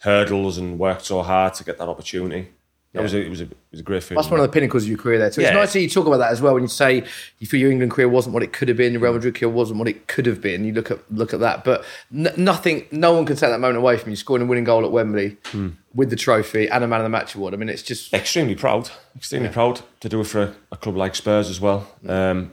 hurdles 0.00 0.58
and 0.58 0.78
worked 0.78 1.06
so 1.06 1.22
hard 1.22 1.54
to 1.54 1.64
get 1.64 1.78
that 1.78 1.88
opportunity. 1.88 2.50
That 2.96 3.02
was 3.02 3.14
a, 3.14 3.20
it 3.24 3.28
was 3.30 3.40
a 3.40 3.44
it 3.44 3.56
was 3.70 3.80
a 3.80 3.82
great 3.82 4.02
feeling. 4.02 4.20
That's 4.22 4.30
one 4.30 4.40
of 4.40 4.46
the 4.46 4.52
pinnacles 4.52 4.84
of 4.84 4.88
your 4.88 4.98
career 4.98 5.18
there. 5.18 5.30
So 5.30 5.40
it's 5.40 5.50
Yeah. 5.50 5.54
nice 5.56 5.72
that 5.74 5.80
you 5.80 5.88
talk 5.88 6.06
about 6.06 6.16
that 6.18 6.32
as 6.32 6.40
well 6.40 6.54
when 6.54 6.62
you 6.62 6.68
say 6.68 7.04
you 7.38 7.46
feel 7.46 7.60
your 7.60 7.70
England 7.70 7.92
career 7.92 8.08
wasn't 8.08 8.32
what 8.34 8.42
it 8.42 8.52
could 8.52 8.68
have 8.68 8.76
been, 8.76 8.92
your 8.92 9.02
Real 9.02 9.12
Madrid 9.12 9.34
career 9.34 9.50
wasn't 9.50 9.78
what 9.78 9.86
it 9.88 10.06
could 10.08 10.26
have 10.26 10.40
been. 10.40 10.64
You 10.64 10.72
look 10.72 10.90
at 10.90 10.98
look 11.12 11.32
at 11.34 11.40
that, 11.40 11.62
but 11.64 11.84
n- 12.12 12.32
nothing, 12.36 12.86
no 12.90 13.12
one 13.12 13.26
can 13.26 13.36
take 13.36 13.50
that 13.50 13.60
moment 13.60 13.76
away 13.78 13.96
from 13.98 14.10
you. 14.10 14.16
Scoring 14.16 14.42
a 14.42 14.46
winning 14.46 14.64
goal 14.64 14.84
at 14.84 14.90
Wembley 14.90 15.36
Hmm. 15.46 15.68
with 15.94 16.10
the 16.10 16.16
trophy 16.16 16.68
and 16.68 16.82
a 16.82 16.86
man 16.88 17.00
of 17.00 17.04
the 17.04 17.10
match 17.10 17.34
award. 17.34 17.54
I 17.54 17.58
mean, 17.58 17.68
it's 17.68 17.82
just 17.82 18.12
extremely 18.14 18.54
proud, 18.54 18.90
extremely 19.14 19.48
proud 19.50 19.82
to 20.00 20.08
do 20.08 20.20
it 20.20 20.26
for 20.26 20.42
a, 20.42 20.54
a 20.72 20.76
club 20.76 20.96
like 20.96 21.14
Spurs 21.14 21.48
as 21.50 21.60
well. 21.60 21.86
Um, 22.08 22.52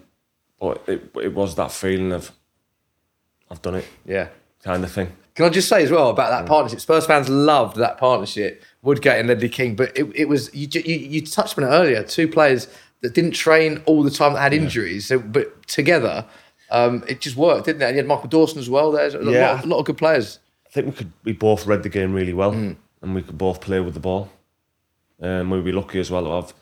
but 0.59 0.83
it, 0.87 1.11
it 1.21 1.33
was 1.33 1.55
that 1.55 1.71
feeling 1.71 2.11
of 2.11 2.31
I've 3.49 3.61
done 3.61 3.75
it 3.75 3.85
yeah. 4.05 4.27
kind 4.63 4.83
of 4.83 4.91
thing. 4.91 5.11
Can 5.35 5.45
I 5.45 5.49
just 5.49 5.67
say 5.67 5.83
as 5.83 5.89
well 5.91 6.09
about 6.09 6.29
that 6.29 6.45
partnership? 6.47 6.79
Spurs 6.79 7.05
fans 7.07 7.27
loved 7.27 7.77
that 7.77 7.97
partnership, 7.97 8.63
Woodgate 8.83 9.19
and 9.19 9.27
Ledley 9.27 9.49
King. 9.49 9.75
But 9.75 9.97
it, 9.97 10.05
it 10.15 10.25
was 10.29 10.53
you, 10.53 10.67
you, 10.73 10.95
you 10.95 11.25
touched 11.25 11.57
on 11.57 11.63
it 11.63 11.67
earlier. 11.67 12.03
Two 12.03 12.27
players 12.27 12.67
that 13.01 13.13
didn't 13.15 13.31
train 13.31 13.81
all 13.85 14.03
the 14.03 14.11
time 14.11 14.33
that 14.33 14.41
had 14.41 14.53
injuries, 14.53 15.07
so, 15.07 15.19
but 15.19 15.67
together 15.67 16.25
um, 16.69 17.03
it 17.07 17.19
just 17.19 17.35
worked, 17.35 17.65
didn't 17.65 17.81
it? 17.81 17.85
And 17.85 17.95
you 17.95 17.97
had 18.01 18.07
Michael 18.07 18.29
Dawson 18.29 18.59
as 18.59 18.69
well. 18.69 18.91
There's 18.91 19.15
a, 19.15 19.23
Yeah. 19.23 19.53
lot, 19.53 19.63
a 19.65 19.67
lot 19.67 19.79
of 19.79 19.85
good 19.85 19.97
players. 19.97 20.39
I 20.67 20.69
think 20.69 20.85
we 20.87 20.91
could 20.93 21.11
we 21.23 21.33
both 21.33 21.65
read 21.65 21.83
the 21.83 21.89
game 21.89 22.13
really 22.13 22.33
well, 22.33 22.51
and 22.51 22.77
we 23.01 23.21
could 23.23 23.37
both 23.37 23.59
play 23.61 23.79
with 23.79 23.93
the 23.95 23.99
ball. 23.99 24.29
Um, 25.21 25.49
we'd 25.49 25.63
be 25.63 25.71
lucky 25.71 25.99
as 25.99 26.11
well 26.11 26.23
to 26.25 26.29
have 26.31 26.53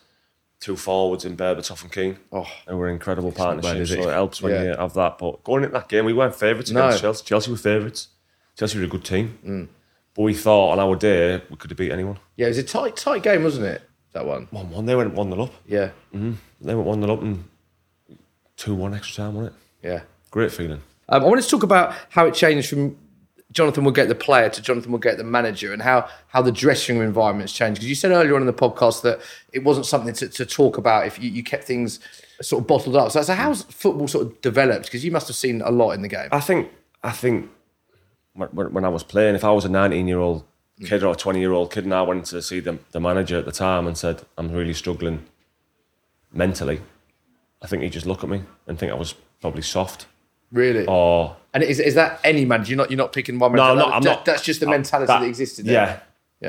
two 0.60 0.76
forwards 0.76 1.26
in 1.26 1.36
Berbatov 1.36 1.82
and 1.82 1.92
Keane. 1.92 2.18
Oh. 2.32 2.46
and 2.68 2.78
we're 2.78 2.90
incredible 2.90 3.32
partnerships, 3.32 3.90
so 3.90 4.10
it 4.10 4.14
helps 4.14 4.42
when 4.42 4.54
Yeah. 4.54 4.64
you 4.64 4.76
have 4.78 4.94
that. 4.94 5.18
But 5.18 5.44
going 5.44 5.64
into 5.64 5.74
that 5.74 5.90
game, 5.90 6.06
we 6.06 6.14
weren't 6.14 6.36
favourites 6.36 6.72
No. 6.72 6.86
against 6.88 7.02
Chelsea. 7.02 7.24
Chelsea 7.26 7.52
were 7.52 7.58
favourites. 7.58 8.10
Chelsea 8.58 8.78
were 8.80 8.86
a 8.86 8.88
good 8.88 9.04
team, 9.06 9.70
but 10.14 10.22
we 10.24 10.34
thought 10.34 10.72
on 10.74 10.80
our 10.80 10.96
day 10.96 11.42
we 11.50 11.56
could 11.56 11.72
have 11.72 11.78
beat 11.78 11.92
anyone. 11.92 12.20
Yeah, 12.36 12.48
it 12.48 12.50
was 12.50 12.58
a 12.60 12.64
tight, 12.64 12.96
tight 12.98 13.24
game, 13.24 13.44
wasn't 13.44 13.66
it? 13.68 13.82
That 14.14 14.26
one. 14.26 14.48
One 14.52 14.70
one, 14.70 14.86
they 14.86 14.96
went 14.96 15.14
one 15.14 15.30
0 15.32 15.44
up. 15.44 15.54
Yeah, 15.68 15.92
They 16.12 16.76
went 16.76 16.86
one 16.86 17.02
0 17.02 17.14
up 17.14 17.22
and 17.22 17.46
two 18.58 18.76
one 18.76 18.94
extra 18.94 19.24
time, 19.24 19.36
wasn't 19.36 19.56
it? 19.82 19.88
yeah. 19.88 20.02
Great 20.30 20.52
feeling. 20.52 20.82
Um, 21.10 21.24
I 21.24 21.28
wanted 21.28 21.42
to 21.44 21.50
talk 21.50 21.64
about 21.64 21.94
how 22.10 22.26
it 22.26 22.34
changed 22.34 22.70
from 22.70 22.98
Jonathan 23.52 23.84
Woodgate 23.84 24.08
the 24.08 24.16
player, 24.16 24.48
to 24.50 24.62
Jonathan 24.62 24.94
Woodgate 24.94 25.18
the 25.18 25.26
manager, 25.26 25.74
and 25.74 25.82
how 25.82 26.08
how 26.28 26.42
the 26.42 26.54
dressing 26.54 26.98
room 26.98 27.08
environment's 27.08 27.52
changed. 27.52 27.80
Because 27.80 27.90
you 27.90 27.96
said 27.96 28.12
earlier 28.12 28.36
on 28.36 28.42
in 28.42 28.48
the 28.48 28.54
podcast 28.54 29.02
that 29.02 29.20
it 29.52 29.64
wasn't 29.66 29.86
something 29.86 30.14
to, 30.14 30.30
to 30.30 30.46
talk 30.46 30.78
about 30.78 31.06
if 31.08 31.22
you, 31.22 31.30
you 31.30 31.44
kept 31.44 31.66
things 31.66 32.00
sort 32.42 32.62
of 32.62 32.68
bottled 32.68 32.96
up. 32.96 33.12
So, 33.12 33.22
so 33.24 33.34
how's 33.34 33.64
football 33.64 34.08
sort 34.08 34.28
of 34.28 34.42
developed? 34.42 34.86
Because 34.86 35.04
you 35.04 35.12
must 35.12 35.28
have 35.28 35.36
seen 35.36 35.62
a 35.62 35.70
lot 35.72 35.92
in 35.92 36.02
the 36.02 36.08
game. 36.08 36.30
I 36.32 36.40
think 36.40 36.70
I 37.04 37.12
think 37.12 37.50
when, 38.34 38.50
when 38.50 38.74
when 38.74 38.86
I 38.86 38.90
was 38.90 39.04
playing, 39.04 39.36
if 39.36 39.44
I 39.44 39.52
was 39.52 39.66
a 39.66 39.70
19 39.70 40.08
year 40.08 40.20
old 40.20 40.44
kid 40.86 41.04
or 41.04 41.14
a 41.14 41.16
20 41.16 41.40
year 41.40 41.52
old 41.52 41.72
kid, 41.72 41.84
and 41.84 41.94
I 41.94 42.02
went 42.02 42.26
to 42.28 42.42
see 42.42 42.60
the, 42.60 42.78
the 42.92 43.00
manager 43.00 43.38
at 43.38 43.46
the 43.46 43.52
time 43.52 43.88
and 43.88 43.98
said, 43.98 44.24
"I'm 44.38 44.52
really 44.52 44.74
struggling 44.74 45.26
mentally," 46.34 46.82
I 47.62 47.68
think 47.68 47.84
he'd 47.84 47.92
just 47.94 48.06
look 48.06 48.24
at 48.24 48.30
me 48.30 48.44
and 48.68 48.78
think 48.80 48.92
I 48.92 48.96
was 48.96 49.14
probably 49.42 49.62
soft 49.62 50.06
Really? 50.52 50.86
or 50.86 51.38
And 51.54 51.64
is, 51.64 51.80
is 51.80 51.96
that 51.96 52.20
any 52.24 52.44
manager? 52.46 52.72
You're 52.72 52.78
not 52.78 52.92
you're 52.92 52.98
not 52.98 53.14
picking 53.14 53.40
one 53.40 53.54
manager. 53.54 53.76
no, 53.76 53.86
I'm 53.86 53.90
not. 53.90 53.94
I'm 53.96 54.02
that- 54.04 54.10
not. 54.18 54.26
That's 54.26 54.42
just 54.44 54.60
the 54.60 54.68
mentality 54.68 55.08
that, 55.08 55.24
existed. 55.24 55.66
There. 55.66 55.74
Yeah, 55.74 56.00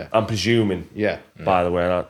Yeah. 0.00 0.08
I'm 0.12 0.26
presuming. 0.26 0.88
Yeah. 0.94 1.18
By 1.44 1.62
the 1.64 1.70
way, 1.70 1.86
I, 1.86 2.04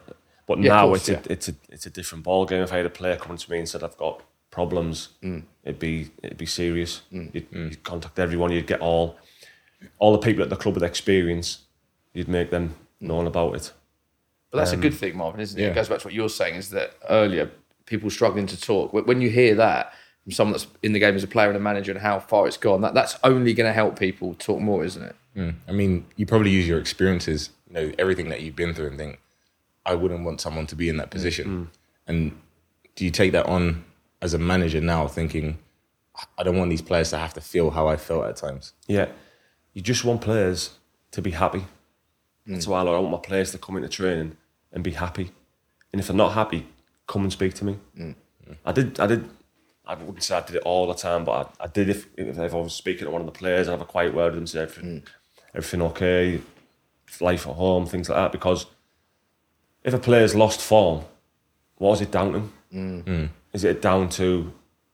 but 0.47 0.59
Yeah, 0.59 0.69
now 0.75 0.87
course, 0.89 1.09
it's 1.09 1.27
a, 1.27 1.33
it's 1.33 1.49
a 1.49 1.55
it's 1.69 1.87
a 1.87 1.91
different 1.91 2.25
ball 2.25 2.47
game. 2.47 2.63
If 2.63 2.73
I 2.73 2.79
had 2.79 2.87
a 2.87 2.91
player 2.91 3.17
coming 3.17 3.39
to 3.39 3.51
me 3.51 3.59
and 3.59 3.69
said 3.69 3.83
I've 3.83 3.97
got 3.97 4.23
problems, 4.51 5.09
Mm. 5.23 5.43
it'd 5.65 5.79
be 5.79 6.11
it'd 6.23 6.39
be 6.39 6.47
serious. 6.47 7.03
You'd, 7.11 7.47
you'd 7.51 7.83
contact 7.85 8.19
everyone. 8.19 8.53
You'd 8.53 8.67
get 8.67 8.81
all 8.81 9.17
all 9.99 10.13
the 10.13 10.19
people 10.19 10.43
at 10.43 10.51
the 10.51 10.57
club 10.57 10.75
with 10.75 10.85
experience. 10.85 11.61
You'd 12.13 12.29
make 12.29 12.51
them 12.51 12.75
mm. 13.03 13.09
known 13.09 13.27
about 13.27 13.57
it. 13.57 13.73
But 14.51 14.59
that's 14.59 14.73
a 14.73 14.75
um, 14.75 14.81
good 14.83 14.95
thing, 14.95 15.17
Marvin, 15.17 15.41
isn't 15.41 15.59
it? 15.59 15.65
It 15.65 15.75
goes 15.75 15.89
back 15.89 16.01
to 16.01 16.07
what 16.07 16.15
you're 16.15 16.29
saying 16.29 16.57
is 16.57 16.71
that 16.71 16.95
earlier, 17.09 17.51
people 17.87 18.11
struggling 18.11 18.47
to 18.47 18.61
talk. 18.61 18.93
When 18.93 19.05
when 19.05 19.21
you 19.21 19.31
hear 19.31 19.55
that 19.55 19.95
from 20.25 20.33
someone 20.33 20.53
that's 20.53 20.67
in 20.83 20.93
the 20.93 20.99
game 20.99 21.17
as 21.17 21.25
a 21.25 21.29
player 21.29 21.49
and 21.49 21.57
a 21.57 21.61
manager 21.61 21.91
and 21.91 22.01
how 22.01 22.21
far 22.21 22.47
it's 22.47 22.57
gone, 22.57 22.81
that, 22.83 22.95
that's 22.95 23.19
only 23.25 23.55
going 23.55 23.69
to 23.69 23.73
help 23.73 23.99
people 23.99 24.35
talk 24.35 24.61
more, 24.61 24.85
isn't 24.85 25.03
it? 25.03 25.17
Hmm. 25.35 25.51
I 25.67 25.73
mean, 25.73 26.07
you 26.17 26.27
probably 26.27 26.51
use 26.51 26.69
your 26.69 26.79
experiences, 26.79 27.51
you 27.67 27.75
know, 27.75 27.93
everything 27.99 28.29
that 28.29 28.43
you've 28.43 28.55
been 28.55 28.75
through 28.75 28.89
and 28.89 28.99
think, 28.99 29.19
I 29.85 29.95
wouldn't 29.95 30.25
want 30.25 30.41
someone 30.41 30.67
to 30.69 30.77
be 30.77 30.89
in 30.89 30.97
that 30.99 31.09
hmm. 31.09 31.13
position. 31.13 31.47
Hmm. 31.47 31.65
And 32.07 32.39
do 32.95 33.05
you 33.05 33.11
take 33.11 33.33
that 33.33 33.47
on 33.47 33.85
as 34.21 34.35
a 34.35 34.39
manager 34.39 34.81
now, 34.81 35.09
thinking, 35.09 35.59
I 36.39 36.43
don't 36.43 36.57
want 36.57 36.71
these 36.71 36.83
players 36.83 37.11
to 37.11 37.19
have 37.19 37.35
to 37.35 37.41
feel 37.41 37.71
how 37.71 37.89
I 37.89 37.97
felt 37.97 38.27
at 38.27 38.37
times? 38.37 38.75
Yeah, 38.87 39.09
you 39.73 39.83
just 39.83 40.05
want 40.05 40.21
players 40.21 40.79
to 41.13 41.23
be 41.23 41.31
happy. 41.31 41.65
That's 42.47 42.67
mm. 42.67 42.71
why 42.71 42.81
I 42.81 42.85
want 42.85 43.11
my 43.11 43.19
players 43.19 43.53
to 43.53 43.59
come 43.59 43.77
into 43.77 43.89
training 43.89 44.37
and 44.73 44.83
be 44.83 44.93
happy. 44.93 45.31
And 45.93 46.01
if 46.01 46.09
they're 46.09 46.17
not 46.17 46.33
happy, 46.33 46.67
come 47.07 47.23
and 47.23 47.33
speak 47.33 47.55
to 47.55 47.65
me. 47.65 47.79
Mm. 47.97 48.15
I 48.65 48.73
did. 48.73 48.99
I 49.01 49.07
did. 49.07 49.29
I 49.87 49.95
wouldn't 49.95 50.23
say 50.23 50.37
I 50.37 50.41
did 50.41 50.57
it 50.57 50.63
all 50.63 50.87
the 50.87 50.95
time, 50.95 51.25
but 51.25 51.55
I, 51.61 51.65
I 51.65 51.67
did. 51.67 51.89
If, 51.89 52.07
if 52.17 52.39
I 52.39 52.47
was 52.57 52.75
speaking 52.75 53.05
to 53.05 53.11
one 53.11 53.21
of 53.21 53.27
the 53.27 53.33
players, 53.33 53.67
and 53.67 53.73
have 53.73 53.81
a 53.81 53.91
quiet 53.91 54.15
word 54.15 54.33
with 54.33 54.35
them, 54.37 54.47
say 54.47 54.63
everything, 54.63 55.01
mm. 55.01 55.07
everything 55.55 55.83
okay, 55.83 56.41
life 57.21 57.47
at 57.47 57.55
home, 57.55 57.87
things 57.87 58.09
like 58.09 58.19
that. 58.19 58.33
Because 58.33 58.67
if 59.85 59.95
a 59.95 59.99
player's 59.99 60.35
lost 60.35 60.61
form, 60.61 61.05
what 61.77 61.95
is 61.95 62.01
it 62.01 62.11
down 62.11 62.33
to? 62.33 62.51
Is 63.53 63.65
it 63.65 63.83
down 63.83 64.09
to 64.11 64.53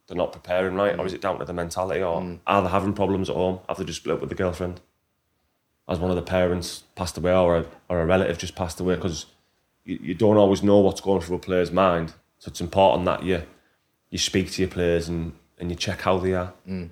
they're 0.08 0.16
not 0.16 0.32
preparing 0.32 0.74
right, 0.74 0.98
or 0.98 1.06
is 1.06 1.12
mm. 1.12 1.16
it 1.16 1.20
down 1.20 1.38
to 1.38 1.44
the 1.44 1.52
mentality, 1.52 2.02
or 2.02 2.20
mm. 2.20 2.38
are 2.46 2.62
they 2.62 2.68
having 2.68 2.94
problems 2.94 3.30
at 3.30 3.36
home? 3.36 3.60
Have 3.68 3.76
they 3.76 3.84
just 3.84 4.00
split 4.00 4.14
up 4.14 4.20
with 4.20 4.30
the 4.30 4.34
girlfriend? 4.34 4.80
As 5.86 5.98
one 5.98 6.10
of 6.10 6.16
the 6.16 6.22
parents 6.22 6.84
passed 6.96 7.16
away, 7.16 7.32
or 7.32 7.58
a, 7.58 7.66
or 7.88 8.00
a 8.00 8.06
relative 8.06 8.38
just 8.38 8.56
passed 8.56 8.80
away, 8.80 8.96
because 8.96 9.26
you, 9.84 9.98
you 10.02 10.14
don't 10.14 10.36
always 10.36 10.62
know 10.62 10.78
what's 10.78 11.00
going 11.00 11.20
through 11.20 11.36
a 11.36 11.40
player's 11.40 11.70
mind. 11.70 12.14
So 12.38 12.48
it's 12.48 12.60
important 12.60 13.04
that 13.04 13.22
you 13.22 13.42
you 14.10 14.18
speak 14.18 14.50
to 14.52 14.62
your 14.62 14.70
players 14.70 15.08
and, 15.08 15.32
and 15.58 15.70
you 15.70 15.76
check 15.76 16.00
how 16.00 16.16
they 16.18 16.32
are. 16.32 16.54
Mm. 16.66 16.88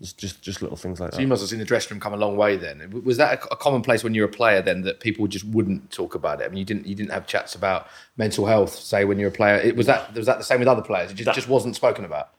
Just, 0.00 0.16
just 0.16 0.40
just 0.40 0.62
little 0.62 0.78
things 0.78 0.98
like 0.98 1.12
So 1.12 1.20
you 1.20 1.26
must 1.26 1.42
have 1.42 1.50
seen 1.50 1.58
the 1.58 1.64
dressing 1.66 1.94
room 1.94 2.00
come 2.00 2.14
a 2.14 2.16
long 2.16 2.34
way 2.34 2.56
then. 2.56 3.02
Was 3.04 3.18
that 3.18 3.38
a, 3.38 3.52
a 3.52 3.56
commonplace 3.56 4.02
when 4.02 4.14
you 4.14 4.22
were 4.22 4.28
a 4.28 4.32
player 4.32 4.62
then 4.62 4.80
that 4.82 4.98
people 5.00 5.26
just 5.26 5.44
wouldn't 5.44 5.90
talk 5.90 6.14
about 6.14 6.40
it? 6.40 6.44
I 6.44 6.48
mean, 6.48 6.56
you 6.56 6.64
didn't 6.64 6.86
you 6.86 6.94
didn't 6.94 7.10
have 7.10 7.26
chats 7.26 7.54
about 7.54 7.86
mental 8.16 8.46
health, 8.46 8.74
say 8.74 9.04
when 9.04 9.18
you 9.18 9.26
were 9.26 9.30
a 9.30 9.34
player. 9.34 9.56
It, 9.56 9.76
was 9.76 9.86
that 9.88 10.14
was 10.14 10.24
that 10.24 10.38
the 10.38 10.44
same 10.44 10.58
with 10.58 10.68
other 10.68 10.80
players? 10.80 11.10
It 11.10 11.14
just, 11.14 11.34
just 11.34 11.48
wasn't 11.48 11.76
spoken 11.76 12.06
about. 12.06 12.30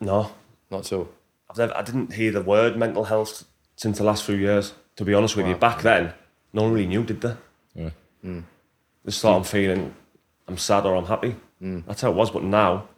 No, 0.00 0.30
Not 0.70 0.86
at 0.86 0.92
all. 0.94 1.10
I've 1.50 1.58
never, 1.58 1.76
I 1.76 1.82
didn't 1.82 2.14
hear 2.14 2.32
the 2.32 2.40
word 2.40 2.78
mental 2.78 3.04
health 3.04 3.44
since 3.76 3.98
the 3.98 4.04
last 4.04 4.24
few 4.24 4.36
years. 4.36 4.72
To 4.96 5.04
be 5.04 5.12
honest 5.12 5.36
with 5.36 5.46
you, 5.46 5.54
back 5.54 5.82
then, 5.82 6.14
no 6.54 6.62
one 6.62 6.72
really 6.72 6.86
knew, 6.86 7.04
did 7.04 7.20
they? 7.20 7.36
Yeah. 7.74 7.90
Hmm. 8.22 8.40
Just 9.04 9.20
thought 9.20 9.36
I'm 9.36 9.44
feeling, 9.44 9.94
I'm 10.48 10.56
sad 10.56 10.86
or 10.86 10.96
I'm 10.96 11.06
happy. 11.06 11.34
Hmm. 11.58 11.80
That's 11.86 12.00
how 12.00 12.10
it 12.10 12.14
was. 12.14 12.30
But 12.30 12.44
now, 12.44 12.88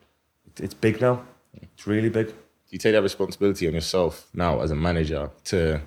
it, 0.46 0.60
it's 0.60 0.74
big 0.74 1.00
now. 1.00 1.24
It's 1.60 1.86
really 1.86 2.08
big. 2.08 2.32
You 2.74 2.78
take 2.78 2.94
that 2.94 3.02
responsibility 3.04 3.68
on 3.68 3.74
yourself 3.74 4.26
now 4.34 4.60
as 4.60 4.72
a 4.72 4.74
manager 4.74 5.30
to 5.44 5.80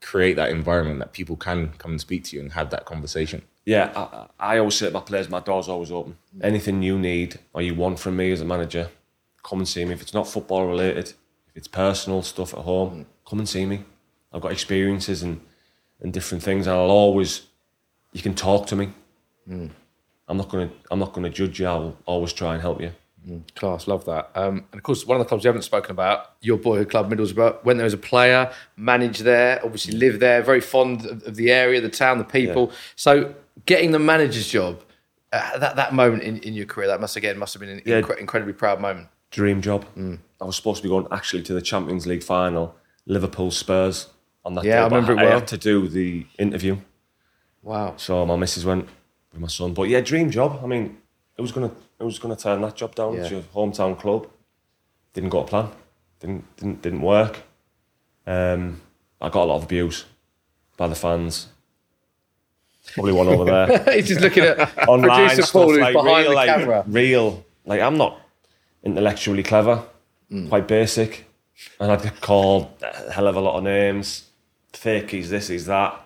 create 0.00 0.36
that 0.36 0.48
environment 0.48 0.98
that 1.00 1.12
people 1.12 1.36
can 1.36 1.74
come 1.76 1.90
and 1.90 2.00
speak 2.00 2.24
to 2.24 2.36
you 2.36 2.40
and 2.40 2.52
have 2.54 2.70
that 2.70 2.86
conversation? 2.86 3.42
Yeah, 3.66 3.92
I, 3.94 4.54
I 4.54 4.58
always 4.58 4.76
say 4.76 4.86
to 4.86 4.92
my 4.92 5.00
players, 5.00 5.28
my 5.28 5.40
door's 5.40 5.68
always 5.68 5.92
open. 5.92 6.16
Anything 6.40 6.82
you 6.82 6.98
need 6.98 7.38
or 7.52 7.60
you 7.60 7.74
want 7.74 7.98
from 7.98 8.16
me 8.16 8.32
as 8.32 8.40
a 8.40 8.46
manager, 8.46 8.88
come 9.42 9.58
and 9.58 9.68
see 9.68 9.84
me. 9.84 9.92
If 9.92 10.00
it's 10.00 10.14
not 10.14 10.26
football 10.26 10.66
related, 10.66 11.08
if 11.48 11.54
it's 11.54 11.68
personal 11.68 12.22
stuff 12.22 12.54
at 12.54 12.60
home, 12.60 13.00
mm. 13.00 13.28
come 13.28 13.38
and 13.38 13.46
see 13.46 13.66
me. 13.66 13.84
I've 14.32 14.40
got 14.40 14.52
experiences 14.52 15.22
and, 15.22 15.38
and 16.00 16.14
different 16.14 16.42
things, 16.42 16.66
and 16.66 16.74
I'll 16.74 16.90
always, 16.90 17.42
you 18.14 18.22
can 18.22 18.34
talk 18.34 18.66
to 18.68 18.76
me. 18.76 18.88
Mm. 19.46 19.68
I'm 20.28 20.38
not 20.38 20.48
gonna, 20.48 20.70
I'm 20.90 20.98
not 20.98 21.12
gonna 21.12 21.28
judge 21.28 21.60
you. 21.60 21.66
I'll 21.66 21.98
always 22.06 22.32
try 22.32 22.54
and 22.54 22.62
help 22.62 22.80
you. 22.80 22.92
Class, 23.54 23.86
love 23.86 24.04
that. 24.06 24.30
Um, 24.34 24.64
and 24.72 24.78
of 24.78 24.82
course, 24.82 25.06
one 25.06 25.16
of 25.20 25.24
the 25.24 25.28
clubs 25.28 25.44
we 25.44 25.48
haven't 25.48 25.62
spoken 25.62 25.92
about, 25.92 26.32
your 26.40 26.56
boyhood 26.56 26.90
club, 26.90 27.10
Middlesbrough, 27.12 27.64
went 27.64 27.76
there 27.78 27.86
as 27.86 27.92
a 27.94 27.98
player, 27.98 28.52
managed 28.76 29.22
there, 29.22 29.60
obviously 29.64 29.94
lived 29.94 30.18
there, 30.20 30.42
very 30.42 30.60
fond 30.60 31.06
of, 31.06 31.22
of 31.24 31.36
the 31.36 31.50
area, 31.52 31.80
the 31.80 31.88
town, 31.88 32.18
the 32.18 32.24
people. 32.24 32.72
So 32.96 33.34
getting 33.66 33.92
the 33.92 34.00
manager's 34.00 34.48
job, 34.48 34.82
uh, 35.32 35.56
that, 35.58 35.76
that 35.76 35.94
moment 35.94 36.24
in, 36.24 36.38
in 36.38 36.52
your 36.54 36.66
career, 36.66 36.88
that 36.88 37.00
must 37.00 37.14
again 37.16 37.38
must 37.38 37.54
have 37.54 37.60
been 37.60 37.68
an 37.70 37.82
Yeah. 37.86 38.00
incre- 38.00 38.18
incredibly 38.18 38.54
proud 38.54 38.80
moment. 38.80 39.08
Dream 39.30 39.62
job. 39.62 39.86
I 40.40 40.44
was 40.44 40.56
supposed 40.56 40.78
to 40.78 40.82
be 40.82 40.88
going 40.88 41.06
actually 41.12 41.42
to 41.44 41.54
the 41.54 41.62
Champions 41.62 42.06
League 42.06 42.22
final, 42.24 42.74
Liverpool 43.06 43.50
Spurs 43.50 44.08
on 44.44 44.54
that 44.54 44.64
Yeah, 44.64 44.76
day. 44.76 44.80
I 44.82 44.84
remember 44.86 45.12
it 45.12 45.18
I 45.20 45.24
well. 45.24 45.38
had 45.38 45.48
to 45.48 45.56
do 45.58 45.88
the 45.88 46.26
interview. 46.38 46.76
Wow. 47.62 47.94
So 47.96 48.26
my 48.26 48.36
missus 48.36 48.64
went 48.64 48.88
with 49.32 49.40
my 49.40 49.46
son. 49.46 49.72
But 49.74 49.84
yeah, 49.84 50.00
dream 50.00 50.30
job. 50.30 50.60
I 50.62 50.66
mean, 50.66 50.98
it 51.36 51.40
was 51.40 51.52
gonna 51.52 51.70
it 51.98 52.04
was 52.04 52.18
gonna 52.18 52.36
turn 52.36 52.60
that 52.62 52.76
job 52.76 52.94
down. 52.94 53.14
Yeah. 53.14 53.20
It's 53.20 53.30
your 53.30 53.42
hometown 53.42 53.98
club. 53.98 54.28
Didn't 55.14 55.30
got 55.30 55.44
a 55.44 55.46
plan. 55.46 55.68
Didn't 56.20 56.56
didn't 56.56 56.82
didn't 56.82 57.02
work. 57.02 57.42
Um, 58.26 58.80
I 59.20 59.28
got 59.28 59.44
a 59.44 59.46
lot 59.46 59.56
of 59.56 59.64
abuse 59.64 60.04
by 60.76 60.88
the 60.88 60.94
fans. 60.94 61.48
Probably 62.94 63.12
one 63.12 63.28
over 63.28 63.44
there. 63.44 63.94
He's 63.94 64.08
just 64.08 64.20
looking 64.20 64.44
at 64.44 64.58
Online 64.88 65.28
producer 65.28 65.42
stuff, 65.42 65.52
Paul 65.52 65.70
who's 65.70 65.78
like 65.78 65.94
behind 65.94 66.16
real, 66.16 66.28
the 66.28 66.34
like, 66.34 66.48
camera. 66.48 66.84
Real, 66.86 67.44
like 67.64 67.80
I'm 67.80 67.96
not 67.96 68.20
intellectually 68.82 69.42
clever. 69.42 69.84
Mm. 70.30 70.48
Quite 70.48 70.66
basic, 70.66 71.26
and 71.78 71.92
I'd 71.92 72.02
get 72.02 72.20
called 72.20 72.68
a 72.82 73.12
hell 73.12 73.26
of 73.26 73.36
a 73.36 73.40
lot 73.40 73.58
of 73.58 73.64
names. 73.64 74.28
Fake, 74.72 75.10
he's 75.10 75.30
this, 75.30 75.48
he's 75.48 75.66
that. 75.66 76.00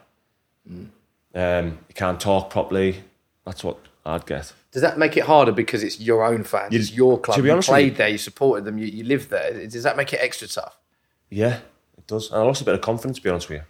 Mm. 0.68 0.88
Um, 1.34 1.78
you 1.88 1.94
can't 1.94 2.20
talk 2.20 2.50
properly. 2.50 3.04
That's 3.44 3.62
what 3.62 3.78
I'd 4.06 4.24
get. 4.26 4.52
Does 4.72 4.82
that 4.82 4.98
make 4.98 5.16
it 5.16 5.24
harder 5.24 5.52
because 5.52 5.82
it's 5.82 5.98
your 6.00 6.24
own 6.24 6.44
fans, 6.44 6.72
You- 6.72 6.80
it's 6.80 6.92
your 6.92 7.18
club, 7.18 7.36
to 7.36 7.42
be 7.42 7.50
honest 7.50 7.68
with 7.68 7.74
played 7.74 7.92
you- 7.92 7.98
there, 7.98 8.08
you 8.08 8.18
supported 8.18 8.64
them, 8.64 8.78
you, 8.78 8.86
you 8.86 9.04
lived 9.04 9.30
there? 9.30 9.66
Does 9.66 9.82
that 9.82 9.96
make 9.96 10.12
it 10.12 10.18
extra 10.22 10.46
tough 10.48 10.78
Yeah, 11.30 11.56
it 11.98 12.06
does. 12.06 12.30
And 12.30 12.40
I 12.40 12.44
lost 12.44 12.60
a 12.62 12.64
bit 12.64 12.74
of 12.74 12.80
confidence, 12.80 13.16
to 13.18 13.22
be 13.22 13.30
honest 13.30 13.48
with 13.48 13.58
you. 13.60 13.64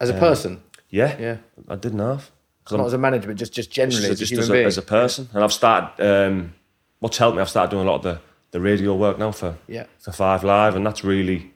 as 0.00 0.10
a 0.10 0.14
person? 0.14 0.62
Yeah, 0.90 1.16
Yeah. 1.18 1.36
I 1.68 1.76
didn't 1.76 1.98
have. 1.98 2.30
Not 2.70 2.86
as 2.86 2.92
a 2.94 2.98
manager, 2.98 3.28
but 3.28 3.36
just, 3.36 3.52
just 3.52 3.70
generally 3.70 4.08
as 4.08 4.18
just, 4.18 4.32
a 4.32 4.36
just 4.36 4.48
as, 4.48 4.50
a, 4.50 4.64
as 4.64 4.78
a 4.78 4.82
person. 4.82 5.28
And 5.34 5.44
I've 5.44 5.52
started, 5.52 6.02
um, 6.02 6.54
what's 7.00 7.18
helped 7.18 7.36
me, 7.36 7.42
I've 7.42 7.50
started 7.50 7.70
doing 7.70 7.86
a 7.86 7.90
lot 7.90 7.96
of 7.96 8.02
the, 8.02 8.20
the 8.52 8.60
radio 8.60 8.94
work 8.94 9.18
now 9.18 9.32
for, 9.32 9.56
Yeah. 9.68 9.84
for 9.98 10.12
Five 10.12 10.42
Live, 10.44 10.74
and 10.76 10.86
that's 10.86 11.04
really 11.04 11.52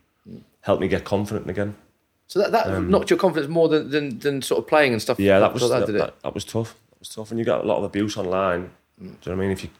helped 0.60 0.82
me 0.82 0.88
get 0.88 1.04
confident 1.04 1.48
again. 1.48 1.76
So 2.26 2.40
that, 2.40 2.52
that 2.52 2.82
knocked 2.82 3.08
your 3.08 3.18
confidence 3.18 3.48
more 3.50 3.68
than, 3.68 3.90
than, 3.90 4.18
than 4.18 4.42
sort 4.42 4.58
of 4.58 4.66
playing 4.68 4.92
and 4.92 5.00
stuff. 5.00 5.18
Um, 5.18 5.24
Yeah, 5.24 5.38
that 5.38 5.54
was 5.54 5.62
that, 5.62 5.80
that, 5.80 5.86
did 5.86 5.94
it. 5.94 5.98
that, 5.98 6.20
that 6.22 6.34
was 6.34 6.44
tough. 6.44 6.74
Was 6.98 7.10
tough, 7.10 7.30
and 7.30 7.38
you 7.38 7.44
got 7.44 7.64
a 7.64 7.66
lot 7.66 7.78
of 7.78 7.84
abuse 7.84 8.16
online. 8.16 8.70
Do 8.98 9.04
you 9.04 9.10
know 9.10 9.16
what 9.24 9.32
I 9.32 9.34
mean? 9.36 9.50
If 9.50 9.62
you 9.64 9.70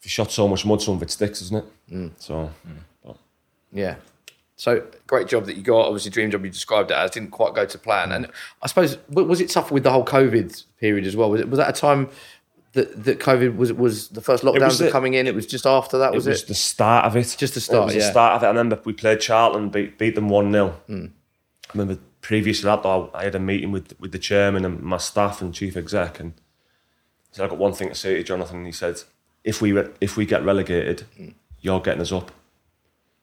if 0.00 0.06
you 0.06 0.10
shot 0.10 0.32
so 0.32 0.48
much 0.48 0.64
mud, 0.64 0.82
some 0.82 0.94
of 0.94 1.02
it 1.02 1.10
sticks, 1.10 1.42
isn't 1.42 1.58
it? 1.58 1.92
Mm. 1.92 2.10
So 2.18 2.50
Yeah. 3.72 3.96
So 4.56 4.84
great 5.06 5.26
job 5.26 5.46
that 5.46 5.56
you 5.56 5.62
got. 5.62 5.86
Obviously, 5.86 6.10
dream 6.10 6.30
job 6.30 6.44
you 6.44 6.50
described 6.50 6.90
it 6.90 6.94
as 6.94 7.10
didn't 7.12 7.30
quite 7.30 7.54
go 7.54 7.64
to 7.64 7.78
plan. 7.78 8.12
And 8.12 8.28
I 8.62 8.66
suppose 8.66 8.98
was 9.08 9.40
it 9.40 9.48
tough 9.48 9.70
with 9.70 9.84
the 9.84 9.90
whole 9.90 10.04
COVID 10.04 10.64
period 10.78 11.06
as 11.06 11.16
well? 11.16 11.30
Was 11.30 11.40
it 11.40 11.48
was 11.48 11.58
that 11.58 11.70
a 11.70 11.72
time 11.72 12.10
that, 12.72 13.04
that 13.04 13.20
COVID 13.20 13.56
was 13.56 13.72
was 13.72 14.08
the 14.08 14.20
first 14.20 14.44
lockdowns 14.44 14.66
was 14.66 14.80
were 14.82 14.90
coming 14.90 15.14
in? 15.14 15.26
It 15.26 15.34
was 15.34 15.46
just 15.46 15.64
after 15.66 15.96
that, 15.98 16.12
it 16.12 16.16
was 16.16 16.26
was 16.26 16.42
it? 16.42 16.48
the 16.48 16.54
start 16.54 17.06
of 17.06 17.16
it. 17.16 17.34
Just 17.38 17.54
the 17.54 17.60
start, 17.60 17.82
It 17.82 17.86
was 17.86 17.94
yeah. 17.94 18.00
the 18.00 18.10
start 18.10 18.36
of 18.36 18.42
it. 18.42 18.46
I 18.46 18.48
remember 18.50 18.78
we 18.84 18.92
played 18.92 19.20
Charlton, 19.20 19.70
beat, 19.70 19.96
beat 19.96 20.14
them 20.14 20.28
one 20.28 20.52
0 20.52 20.68
Hmm. 20.86 21.06
I 21.68 21.78
remember 21.78 22.02
previous 22.20 22.60
to 22.60 22.66
that, 22.66 22.82
though, 22.82 23.10
I 23.14 23.24
had 23.24 23.34
a 23.34 23.38
meeting 23.40 23.72
with 23.72 23.98
with 24.00 24.12
the 24.12 24.18
chairman 24.18 24.64
and 24.64 24.80
my 24.82 24.98
staff 24.98 25.40
and 25.42 25.54
chief 25.54 25.76
exec, 25.76 26.20
and 26.20 26.32
he 27.30 27.36
said, 27.36 27.44
"I 27.44 27.48
got 27.48 27.58
one 27.58 27.72
thing 27.72 27.88
to 27.88 27.94
say 27.94 28.14
to 28.16 28.22
Jonathan." 28.22 28.58
And 28.58 28.66
he 28.66 28.72
said, 28.72 29.02
"If 29.44 29.60
we 29.62 29.72
re- 29.72 29.90
if 30.00 30.16
we 30.16 30.26
get 30.26 30.44
relegated, 30.44 31.02
Hmm. 31.16 31.28
you're 31.60 31.80
getting 31.80 32.02
us 32.02 32.12
up, 32.12 32.30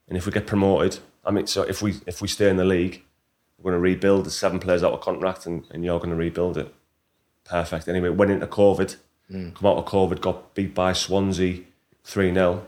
and 0.07 0.17
if 0.17 0.25
we 0.25 0.31
get 0.31 0.47
promoted, 0.47 0.99
I 1.25 1.31
mean, 1.31 1.47
so 1.47 1.63
if 1.63 1.81
we 1.81 1.95
if 2.05 2.21
we 2.21 2.27
stay 2.27 2.49
in 2.49 2.57
the 2.57 2.65
league, 2.65 3.03
we're 3.57 3.71
going 3.71 3.81
to 3.81 3.89
rebuild. 3.89 4.25
The 4.25 4.31
seven 4.31 4.59
players 4.59 4.83
out 4.83 4.93
of 4.93 5.01
contract, 5.01 5.45
and, 5.45 5.65
and 5.71 5.83
you're 5.83 5.99
going 5.99 6.11
to 6.11 6.15
rebuild 6.15 6.57
it. 6.57 6.73
Perfect. 7.43 7.87
Anyway, 7.87 8.09
went 8.09 8.31
into 8.31 8.47
COVID, 8.47 8.95
Hmm. 9.29 9.49
come 9.51 9.69
out 9.69 9.77
of 9.77 9.85
COVID, 9.85 10.21
got 10.21 10.53
beat 10.55 10.73
by 10.75 10.93
Swansea 10.93 11.63
three 12.03 12.33
0 12.33 12.65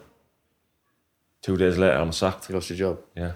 Two 1.42 1.56
days 1.56 1.78
later, 1.78 1.96
I'm 1.98 2.12
sacked. 2.12 2.50
You 2.50 2.56
lost 2.56 2.70
your 2.70 2.78
job. 2.78 3.00
Yeah. 3.16 3.32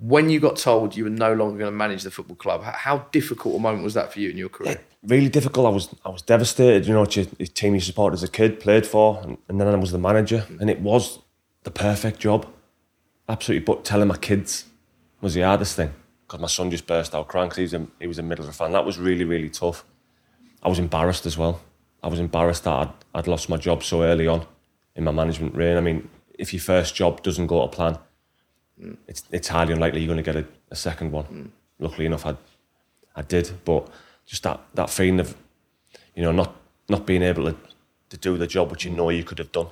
When 0.00 0.30
you 0.30 0.40
got 0.40 0.56
told 0.56 0.96
you 0.96 1.04
were 1.04 1.10
no 1.10 1.34
longer 1.34 1.58
going 1.58 1.70
to 1.70 1.76
manage 1.76 2.02
the 2.02 2.10
football 2.10 2.36
club, 2.36 2.62
how 2.62 3.06
difficult 3.12 3.56
a 3.56 3.58
moment 3.58 3.84
was 3.84 3.94
that 3.94 4.12
for 4.12 4.20
you 4.20 4.30
in 4.30 4.36
your 4.36 4.48
career? 4.48 4.80
really 5.02 5.28
difficult. 5.28 5.66
I 5.66 5.70
was 5.70 5.94
I 6.04 6.08
was 6.10 6.22
devastated. 6.22 6.86
You 6.86 6.94
know, 6.94 7.02
it's 7.02 7.16
your, 7.16 7.26
your 7.38 7.46
team 7.46 7.74
you 7.74 7.80
supported 7.80 8.14
as 8.14 8.22
a 8.22 8.28
kid, 8.28 8.60
played 8.60 8.86
for, 8.86 9.20
and, 9.22 9.38
and 9.48 9.60
then 9.60 9.68
I 9.68 9.76
was 9.76 9.92
the 9.92 9.98
manager, 9.98 10.46
mm. 10.48 10.60
and 10.60 10.70
it 10.70 10.80
was 10.80 11.20
the 11.64 11.70
perfect 11.70 12.20
job. 12.20 12.46
Absolutely, 13.28 13.64
but 13.64 13.84
telling 13.84 14.08
my 14.08 14.16
kids 14.16 14.66
was 15.20 15.34
the 15.34 15.42
hardest 15.42 15.76
thing 15.76 15.92
because 16.26 16.40
my 16.40 16.48
son 16.48 16.70
just 16.70 16.86
burst 16.86 17.14
out 17.14 17.28
crying 17.28 17.48
because 17.48 17.58
he 17.58 17.62
was 17.62 17.74
a, 17.74 17.86
he 18.00 18.06
was 18.06 18.18
a 18.18 18.22
Middlesbrough 18.22 18.54
fan. 18.54 18.72
That 18.72 18.84
was 18.84 18.98
really 18.98 19.24
really 19.24 19.50
tough. 19.50 19.84
I 20.62 20.68
was 20.68 20.78
embarrassed 20.78 21.26
as 21.26 21.38
well. 21.38 21.60
I 22.02 22.08
was 22.08 22.18
embarrassed 22.18 22.64
that 22.64 22.72
I'd, 22.72 22.92
I'd 23.14 23.26
lost 23.26 23.48
my 23.48 23.56
job 23.56 23.82
so 23.82 24.02
early 24.02 24.26
on 24.26 24.46
in 24.94 25.04
my 25.04 25.10
management 25.10 25.54
reign. 25.54 25.76
I 25.76 25.80
mean, 25.80 26.08
if 26.38 26.52
your 26.52 26.60
first 26.60 26.94
job 26.94 27.22
doesn't 27.22 27.46
go 27.46 27.62
to 27.62 27.68
plan, 27.68 27.98
Mm. 28.80 28.96
it's 29.08 29.22
it's 29.30 29.48
highly 29.48 29.72
unlikely 29.74 30.00
you're 30.00 30.14
going 30.14 30.24
to 30.24 30.32
get 30.32 30.36
a, 30.42 30.46
a 30.70 30.76
second 30.76 31.12
one. 31.12 31.24
Mm. 31.24 31.48
Luckily 31.78 32.06
enough, 32.06 32.24
I 32.26 32.34
I 33.14 33.22
did, 33.22 33.50
but 33.64 33.88
just 34.26 34.42
that 34.44 34.60
that 34.74 34.90
feeling 34.90 35.20
of 35.20 35.36
you 36.14 36.22
know 36.22 36.32
not 36.32 36.54
not 36.88 37.06
being 37.06 37.22
able 37.22 37.44
to, 37.44 37.56
to 38.10 38.16
do 38.16 38.38
the 38.38 38.46
job 38.46 38.70
which 38.70 38.84
you 38.84 38.90
know 38.90 39.10
you 39.10 39.24
could 39.24 39.38
have 39.38 39.52
done. 39.52 39.68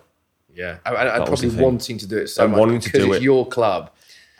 Yeah, 0.55 0.79
and, 0.87 0.97
and- 0.97 1.09
and 1.09 1.23
That 1.23 1.31
was 1.31 1.41
probably 1.41 1.63
wanting 1.63 1.99
to 1.99 2.07
do 2.07 2.17
it 2.19 2.29
so 2.29 2.43
And 2.45 2.53
much 2.53 2.59
wanting 2.61 2.81
to 2.81 2.89
because 2.89 3.07
do 3.07 3.13
it's 3.13 3.21
it. 3.21 3.23
your 3.23 3.47
club, 3.47 3.91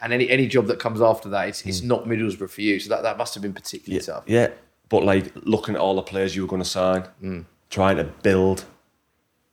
and 0.01 0.11
any 0.13 0.29
any 0.29 0.47
job 0.47 0.67
that 0.67 0.79
comes 0.79 1.01
after 1.01 1.29
that, 1.29 1.47
it's, 1.47 1.65
it's 1.65 1.81
mm. 1.81 1.85
not 1.85 2.05
Middlesbrough 2.05 2.49
for 2.49 2.61
you. 2.61 2.79
So 2.79 2.89
that, 2.89 3.03
that 3.03 3.17
must 3.17 3.33
have 3.35 3.41
been 3.43 3.53
particularly 3.53 4.03
tough. 4.05 4.23
Yeah, 4.27 4.49
but 4.89 5.03
like 5.03 5.31
looking 5.43 5.75
at 5.75 5.81
all 5.81 5.95
the 5.95 6.01
players 6.01 6.35
you 6.35 6.41
were 6.41 6.47
going 6.47 6.61
to 6.61 6.67
sign, 6.69 7.45
trying 7.69 7.97
to 7.97 8.03
build, 8.03 8.65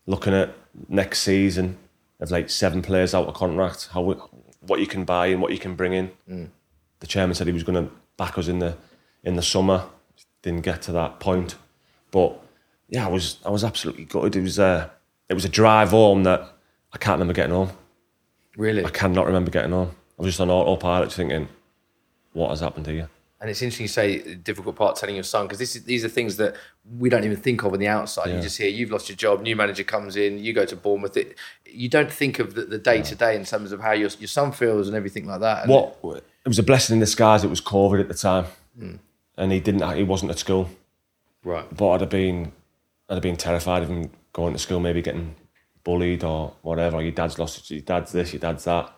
looking 0.07 0.35
at 0.35 0.55
next 0.89 1.21
season 1.21 1.79
of 2.21 2.31
like 2.31 2.49
seven 2.51 2.83
players 2.83 3.15
out 3.15 3.27
of 3.29 3.35
contract, 3.35 3.89
how 3.93 4.01
we- 4.03 4.15
what 4.67 4.81
you 4.81 4.87
can 4.87 5.05
buy 5.05 5.27
and 5.29 5.41
what 5.41 5.53
you 5.53 5.59
can 5.59 5.75
bring 5.75 5.93
in. 5.93 6.11
Mm. 6.29 6.49
The 7.01 7.07
chairman 7.07 7.35
said 7.35 7.47
he 7.47 7.53
was 7.53 7.63
going 7.63 7.85
to 7.87 7.93
back 8.17 8.39
us 8.39 8.49
in 8.49 8.59
the 8.59 8.77
in 9.23 9.37
the 9.37 9.43
summer. 9.43 9.85
Didn't 10.43 10.63
get 10.63 10.83
to 10.83 10.93
that 10.93 11.19
point, 11.19 11.57
but 12.11 12.41
yeah, 12.89 13.07
I 13.07 13.11
was 13.11 13.39
I 13.45 13.51
was 13.51 13.65
absolutely 13.65 14.05
gutted. 14.05 14.37
It 14.37 14.43
was 14.43 14.59
a 14.59 14.91
it 15.29 15.35
was 15.35 15.45
a 15.45 15.49
drive 15.49 15.91
home 15.91 16.23
that 16.23 16.41
I 16.93 16.99
can't 16.99 17.15
remember 17.15 17.35
getting 17.35 17.55
home. 17.55 17.71
Really, 18.57 18.85
I 18.85 18.91
cannot 18.91 19.27
remember 19.27 19.51
getting 19.51 19.73
home. 19.73 19.91
I 20.19 20.23
was 20.23 20.29
just 20.29 20.41
on 20.41 20.51
autopilot 20.51 21.13
thinking, 21.13 21.49
what 22.33 22.51
has 22.51 22.61
happened 22.61 22.87
here? 22.87 23.11
And 23.39 23.51
it's 23.51 23.61
interesting 23.61 23.85
you 23.85 23.89
say 23.89 24.19
the 24.19 24.35
difficult 24.35 24.77
part 24.77 24.97
telling 24.97 25.15
your 25.15 25.25
son 25.25 25.47
because 25.47 25.59
these 25.85 26.05
are 26.05 26.09
things 26.09 26.39
that 26.39 26.57
we 26.99 27.11
don't 27.11 27.25
even 27.25 27.37
think 27.37 27.63
of 27.65 27.73
on 27.75 27.79
the 27.79 27.87
outside. 27.89 28.35
You 28.35 28.41
just 28.41 28.57
hear 28.57 28.69
you've 28.69 28.91
lost 28.91 29.11
your 29.11 29.17
job, 29.17 29.43
new 29.43 29.55
manager 29.55 29.85
comes 29.85 30.17
in, 30.17 30.39
you 30.43 30.55
go 30.55 30.65
to 30.65 30.75
Bournemouth. 30.75 31.17
It, 31.19 31.37
you 31.67 31.91
don't 31.91 32.11
think 32.11 32.39
of 32.39 32.55
the 32.55 32.79
day 32.79 33.03
to 33.03 33.15
day 33.15 33.37
in 33.37 33.45
terms 33.45 33.73
of 33.73 33.81
how 33.81 33.93
your, 33.93 34.09
your 34.19 34.29
son 34.29 34.53
feels 34.53 34.89
and 34.89 34.97
everything 34.97 35.27
like 35.27 35.41
that. 35.41 35.65
And 35.65 35.71
What 35.71 36.25
it 36.47 36.49
was 36.49 36.59
a 36.59 36.63
blessing 36.63 36.95
in 36.95 37.01
disguise. 37.01 37.45
It 37.45 37.51
was 37.51 37.61
COVID 37.61 38.01
at 38.01 38.09
the 38.09 38.15
time, 38.15 38.47
hmm. 38.79 38.97
and 39.37 39.53
he 39.53 39.61
didn't. 39.61 39.97
He 39.97 40.03
wasn't 40.05 40.31
at 40.31 40.39
school. 40.39 40.71
right. 41.45 41.67
But 41.77 41.91
I'd 41.91 42.01
have 42.03 42.11
been, 42.11 42.53
I'd 43.11 43.15
have 43.15 43.23
been 43.23 43.37
terrified 43.37 43.83
of 43.83 43.91
him 43.91 44.11
going 44.33 44.53
to 44.53 44.59
school, 44.59 44.81
maybe 44.81 45.03
getting 45.03 45.35
bullied 45.85 46.25
or 46.25 46.55
whatever. 46.63 47.03
Your 47.03 47.13
dad's 47.13 47.39
lost. 47.39 47.71
Your 47.71 47.81
dad's 47.81 48.13
this. 48.13 48.33
Your 48.33 48.41
dad's 48.41 48.65
that. 48.65 48.96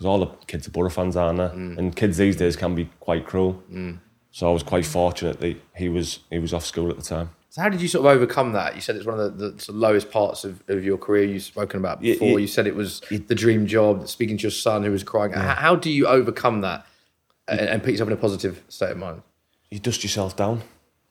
Because 0.00 0.06
all 0.08 0.18
the 0.20 0.46
kids 0.46 0.66
are 0.66 0.70
Borough 0.70 0.88
fans, 0.88 1.14
aren't 1.14 1.36
they? 1.36 1.44
Mm. 1.44 1.76
And 1.76 1.94
kids 1.94 2.16
these 2.16 2.34
days 2.36 2.56
can 2.56 2.74
be 2.74 2.88
quite 3.00 3.26
cruel. 3.26 3.62
Mm. 3.70 3.98
So 4.30 4.48
I 4.48 4.52
was 4.52 4.62
quite 4.62 4.86
fortunate 4.86 5.40
that 5.40 5.60
he 5.76 5.90
was 5.90 6.20
he 6.30 6.38
was 6.38 6.54
off 6.54 6.64
school 6.64 6.88
at 6.88 6.96
the 6.96 7.02
time. 7.02 7.28
So 7.50 7.60
how 7.60 7.68
did 7.68 7.82
you 7.82 7.88
sort 7.88 8.06
of 8.06 8.12
overcome 8.16 8.52
that? 8.52 8.76
You 8.76 8.80
said 8.80 8.96
it's 8.96 9.04
one 9.04 9.20
of 9.20 9.36
the, 9.36 9.50
the 9.50 9.72
lowest 9.72 10.10
parts 10.10 10.44
of, 10.44 10.62
of 10.68 10.82
your 10.82 10.96
career 10.96 11.24
you've 11.24 11.42
spoken 11.42 11.80
about 11.80 12.00
before. 12.00 12.38
it- 12.38 12.42
you 12.42 12.46
said 12.46 12.66
it 12.66 12.74
was 12.74 13.00
the 13.10 13.34
dream 13.34 13.66
job, 13.66 14.08
speaking 14.08 14.38
to 14.38 14.42
your 14.44 14.50
son 14.52 14.84
who 14.84 14.90
was 14.90 15.02
crying. 15.02 15.32
How, 15.32 15.54
how 15.54 15.76
do 15.76 15.90
you 15.90 16.06
overcome 16.06 16.62
that 16.62 16.86
and, 17.46 17.60
and 17.60 17.82
put 17.82 17.90
yourself 17.90 18.08
in 18.08 18.14
a 18.14 18.16
positive 18.16 18.62
state 18.68 18.92
of 18.92 18.96
mind? 18.96 19.20
you 19.68 19.78
dust 19.78 20.02
yourself 20.02 20.34
down. 20.34 20.62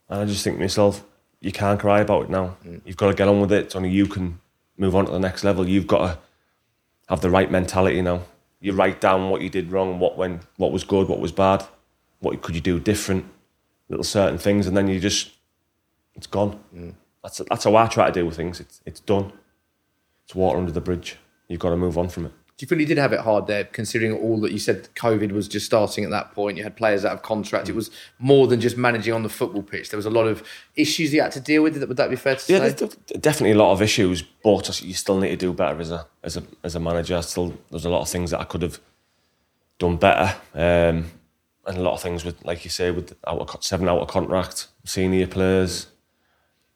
And 0.10 0.20
I 0.22 0.26
just 0.26 0.44
think 0.44 0.58
to 0.58 0.62
myself, 0.62 1.04
you 1.42 1.52
can't 1.52 1.80
cry 1.80 2.00
about 2.02 2.24
it 2.24 2.30
now. 2.30 2.58
Mm. 2.66 2.82
You've 2.86 2.98
got 2.98 3.08
to 3.10 3.14
get 3.14 3.28
on 3.28 3.40
with 3.40 3.52
it. 3.54 3.66
It's 3.66 3.76
only 3.76 3.90
you 3.90 4.06
can 4.08 4.40
move 4.78 4.96
on 4.96 5.06
to 5.06 5.12
the 5.12 5.20
next 5.20 5.44
level. 5.46 5.68
You've 5.70 5.88
got 5.88 6.00
to 6.08 6.20
have 7.08 7.22
the 7.22 7.30
right 7.30 7.50
mentality 7.52 8.02
now. 8.02 8.24
You 8.62 8.74
write 8.74 9.00
down 9.00 9.30
what 9.30 9.42
you 9.42 9.50
did 9.50 9.72
wrong, 9.72 10.00
what 10.00 10.18
went, 10.18 10.42
what 10.58 10.72
was 10.72 10.84
good, 10.84 11.08
what 11.08 11.20
was 11.20 11.32
bad, 11.32 11.66
what 12.20 12.42
could 12.42 12.56
you 12.56 12.62
do 12.62 12.80
different, 12.80 13.26
little 13.88 14.04
certain 14.04 14.38
things, 14.38 14.68
and 14.68 14.76
then 14.76 14.88
you 14.88 15.00
just, 15.00 15.32
it's 16.16 16.28
gone. 16.28 16.60
Mm. 16.76 16.94
That's 17.24 17.42
that's 17.50 17.64
how 17.64 17.76
I 17.76 17.88
try 17.88 18.08
to 18.08 18.12
deal 18.12 18.26
with 18.26 18.36
things. 18.36 18.60
It's 18.60 18.82
it's 18.86 19.00
done. 19.00 19.32
It's 20.26 20.36
water 20.36 20.58
under 20.58 20.72
the 20.72 20.82
bridge. 20.82 21.18
You've 21.48 21.60
got 21.60 21.72
to 21.72 21.78
move 21.78 21.98
on 21.98 22.10
from 22.10 22.28
it. 22.28 22.32
Do 22.60 22.66
you 22.66 22.68
feel 22.68 22.82
you 22.82 22.86
did 22.86 22.98
have 22.98 23.14
it 23.14 23.22
hard 23.22 23.48
there, 23.48 23.64
considering 23.64 24.12
all 24.12 24.38
that 24.42 24.52
you 24.52 24.60
said 24.60 24.90
COVID 24.96 25.32
was 25.32 25.48
just 25.48 25.66
starting 25.66 26.04
at 26.04 26.10
that 26.10 26.34
point? 26.34 26.58
You 26.58 26.64
had 26.64 26.76
players 26.76 27.06
out 27.06 27.14
of 27.14 27.22
contract. 27.22 27.70
It 27.70 27.74
was 27.74 27.90
more 28.20 28.48
than 28.48 28.60
just 28.60 28.76
managing 28.76 29.14
on 29.14 29.24
the 29.24 29.30
football 29.30 29.64
pitch. 29.64 29.90
There 29.90 29.98
was 29.98 30.06
a 30.06 30.10
lot 30.10 30.28
of 30.28 30.44
issues 30.76 31.14
you 31.14 31.22
had 31.22 31.32
to 31.32 31.40
deal 31.40 31.64
with. 31.64 31.82
Would 31.82 31.96
that 31.96 32.10
be 32.10 32.18
fair 32.18 32.36
to 32.36 32.52
Yeah, 32.52 32.68
say? 32.68 32.74
there's 32.74 32.96
definitely 33.22 33.52
a 33.52 33.58
lot 33.58 33.72
of 33.72 33.82
issues, 33.82 34.24
but 34.24 34.82
you 34.82 34.94
still 34.94 35.20
need 35.20 35.30
to 35.30 35.38
do 35.38 35.54
better 35.54 35.80
as 35.80 35.90
a 35.90 36.06
as 36.22 36.36
a 36.36 36.44
as 36.62 36.76
a 36.76 36.82
manager. 36.82 37.16
I 37.16 37.22
Still, 37.22 37.54
there's 37.72 37.86
a 37.86 37.90
lot 37.90 38.02
of 38.02 38.10
things 38.10 38.32
that 38.32 38.42
I 38.42 38.44
could 38.44 38.62
have 38.64 38.82
done 39.78 39.96
better, 39.96 40.36
um, 40.54 41.06
and 41.66 41.78
a 41.78 41.82
lot 41.82 41.94
of 41.94 42.02
things 42.02 42.26
with, 42.26 42.44
like 42.44 42.66
you 42.66 42.70
say, 42.70 42.92
with 42.92 43.16
out 43.26 43.40
of, 43.40 43.64
seven 43.64 43.88
out 43.88 44.00
of 44.00 44.10
contract, 44.10 44.68
senior 44.84 45.28
players. 45.28 45.88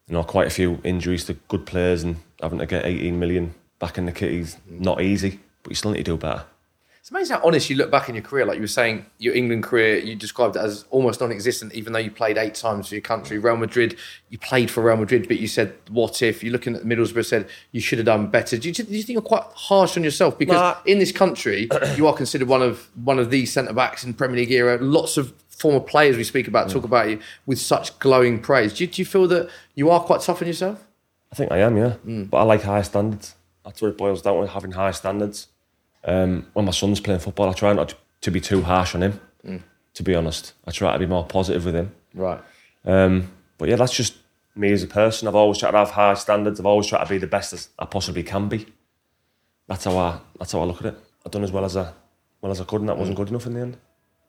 You 0.08 0.14
know, 0.14 0.24
quite 0.24 0.46
a 0.46 0.50
few 0.50 0.80
injuries 0.82 1.26
to 1.26 1.34
good 1.48 1.66
players, 1.66 2.02
and 2.04 2.16
having 2.40 2.58
to 2.58 2.64
get 2.64 2.86
18 2.86 3.18
million 3.18 3.54
back 3.78 3.98
in 3.98 4.06
the 4.06 4.12
kit 4.12 4.32
is 4.32 4.56
not 4.66 5.02
easy. 5.02 5.40
But 5.64 5.70
you 5.70 5.74
still 5.74 5.90
need 5.90 5.98
to 5.98 6.04
do 6.04 6.16
better. 6.16 6.44
It's 7.00 7.10
amazing 7.10 7.36
how 7.36 7.46
honest 7.46 7.68
you 7.68 7.76
look 7.76 7.90
back 7.90 8.08
in 8.08 8.14
your 8.14 8.24
career. 8.24 8.46
Like 8.46 8.56
you 8.56 8.62
were 8.62 8.66
saying, 8.66 9.04
your 9.18 9.34
England 9.34 9.62
career, 9.62 9.98
you 9.98 10.14
described 10.16 10.56
it 10.56 10.60
as 10.60 10.86
almost 10.88 11.20
non-existent, 11.20 11.74
even 11.74 11.92
though 11.92 11.98
you 11.98 12.10
played 12.10 12.38
eight 12.38 12.54
times 12.54 12.88
for 12.88 12.94
your 12.94 13.02
country. 13.02 13.36
Real 13.36 13.58
Madrid, 13.58 13.98
you 14.30 14.38
played 14.38 14.70
for 14.70 14.82
Real 14.82 14.96
Madrid, 14.96 15.28
but 15.28 15.38
you 15.38 15.46
said, 15.46 15.74
"What 15.90 16.22
if?" 16.22 16.42
You're 16.42 16.52
looking 16.54 16.74
at 16.74 16.84
Middlesbrough, 16.84 17.26
said 17.26 17.50
you 17.72 17.82
should 17.82 17.98
have 17.98 18.06
done 18.06 18.28
better. 18.28 18.56
Do 18.56 18.68
you, 18.68 18.72
do 18.74 18.84
you 18.84 19.02
think 19.02 19.10
you're 19.16 19.20
quite 19.20 19.42
harsh 19.54 19.98
on 19.98 20.04
yourself 20.04 20.38
because 20.38 20.54
Nah. 20.54 20.76
in 20.86 20.98
this 20.98 21.12
country, 21.12 21.68
you 21.96 22.06
are 22.06 22.14
considered 22.14 22.48
one 22.48 22.62
of 22.62 22.88
one 23.04 23.18
of 23.18 23.28
the 23.28 23.44
centre 23.44 23.74
backs 23.74 24.02
in 24.02 24.14
Premier 24.14 24.36
League 24.38 24.52
era. 24.52 24.78
Lots 24.80 25.18
of 25.18 25.34
former 25.48 25.80
players 25.80 26.16
we 26.16 26.24
speak 26.24 26.48
about 26.48 26.70
talk 26.70 26.84
about 26.84 27.10
you 27.10 27.18
with 27.44 27.58
such 27.60 27.98
glowing 27.98 28.40
praise. 28.40 28.72
Do 28.72 28.84
you, 28.84 28.90
do 28.90 29.02
you 29.02 29.06
feel 29.06 29.28
that 29.28 29.50
you 29.74 29.90
are 29.90 30.00
quite 30.00 30.22
tough 30.22 30.40
on 30.40 30.48
yourself? 30.48 30.82
I 31.30 31.34
think 31.36 31.52
I 31.52 31.58
am, 31.58 31.76
yeah. 31.76 31.96
Mm. 32.06 32.30
But 32.30 32.38
I 32.38 32.42
like 32.44 32.62
high 32.62 32.80
standards. 32.82 33.34
That's 33.62 33.82
what 33.82 33.88
it 33.88 33.98
boils 33.98 34.22
down 34.22 34.40
to, 34.40 34.46
having 34.50 34.72
high 34.72 34.90
standards. 34.92 35.48
Um, 36.04 36.46
when 36.52 36.64
my 36.66 36.70
son's 36.72 37.00
playing 37.00 37.20
football, 37.20 37.48
I 37.48 37.52
try 37.54 37.72
not 37.72 37.94
to, 38.20 38.30
be 38.30 38.40
too 38.40 38.62
harsh 38.62 38.94
on 38.94 39.02
him, 39.02 39.20
to 39.94 40.02
be 40.02 40.14
honest. 40.14 40.52
I 40.66 40.70
try 40.70 40.92
to 40.92 40.98
be 40.98 41.06
more 41.06 41.24
positive 41.26 41.64
with 41.64 41.74
him. 41.74 41.92
Right. 42.14 42.40
Um, 42.84 43.30
but 43.58 43.68
yeah, 43.68 43.76
that's 43.76 43.94
just 43.94 44.16
me 44.54 44.72
as 44.72 44.82
a 44.82 44.86
person. 44.86 45.28
I've 45.28 45.34
always 45.34 45.58
tried 45.58 45.72
to 45.72 45.78
have 45.78 45.90
high 45.90 46.14
standards. 46.14 46.60
I've 46.60 46.66
always 46.66 46.86
tried 46.86 47.04
to 47.04 47.10
be 47.10 47.18
the 47.18 47.26
best 47.26 47.52
as 47.52 47.68
I 47.78 47.84
possibly 47.86 48.22
can 48.22 48.48
be. 48.48 48.66
That's 49.66 49.84
how 49.84 49.96
I, 49.96 50.18
that's 50.38 50.52
how 50.52 50.60
I 50.60 50.64
look 50.64 50.80
at 50.80 50.86
it. 50.94 50.98
I've 51.24 51.32
done 51.32 51.44
as 51.44 51.52
well 51.52 51.64
as 51.64 51.76
I, 51.76 51.90
well 52.40 52.52
as 52.52 52.60
I 52.60 52.64
could, 52.64 52.80
and 52.80 52.88
that 52.88 52.98
wasn't 52.98 53.16
good 53.16 53.28
enough 53.30 53.46
in 53.46 53.54
the 53.54 53.60
end. 53.60 53.76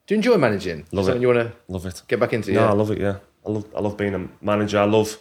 Do 0.07 0.13
you 0.13 0.17
enjoy 0.17 0.37
managing? 0.37 0.85
Love 0.91 1.09
it. 1.09 1.19
you 1.19 1.27
want 1.27 1.39
to 1.39 1.53
Love 1.67 1.85
it. 1.85 2.01
get 2.07 2.19
back 2.19 2.31
into? 2.33 2.51
it. 2.51 2.53
No, 2.53 2.61
yeah? 2.61 2.69
I 2.69 2.73
love 2.73 2.91
it. 2.91 2.99
Yeah, 2.99 3.17
I 3.45 3.49
love 3.51 3.65
I 3.75 3.79
love 3.81 3.97
being 3.97 4.13
a 4.15 4.27
manager. 4.41 4.79
I 4.79 4.85
love 4.85 5.17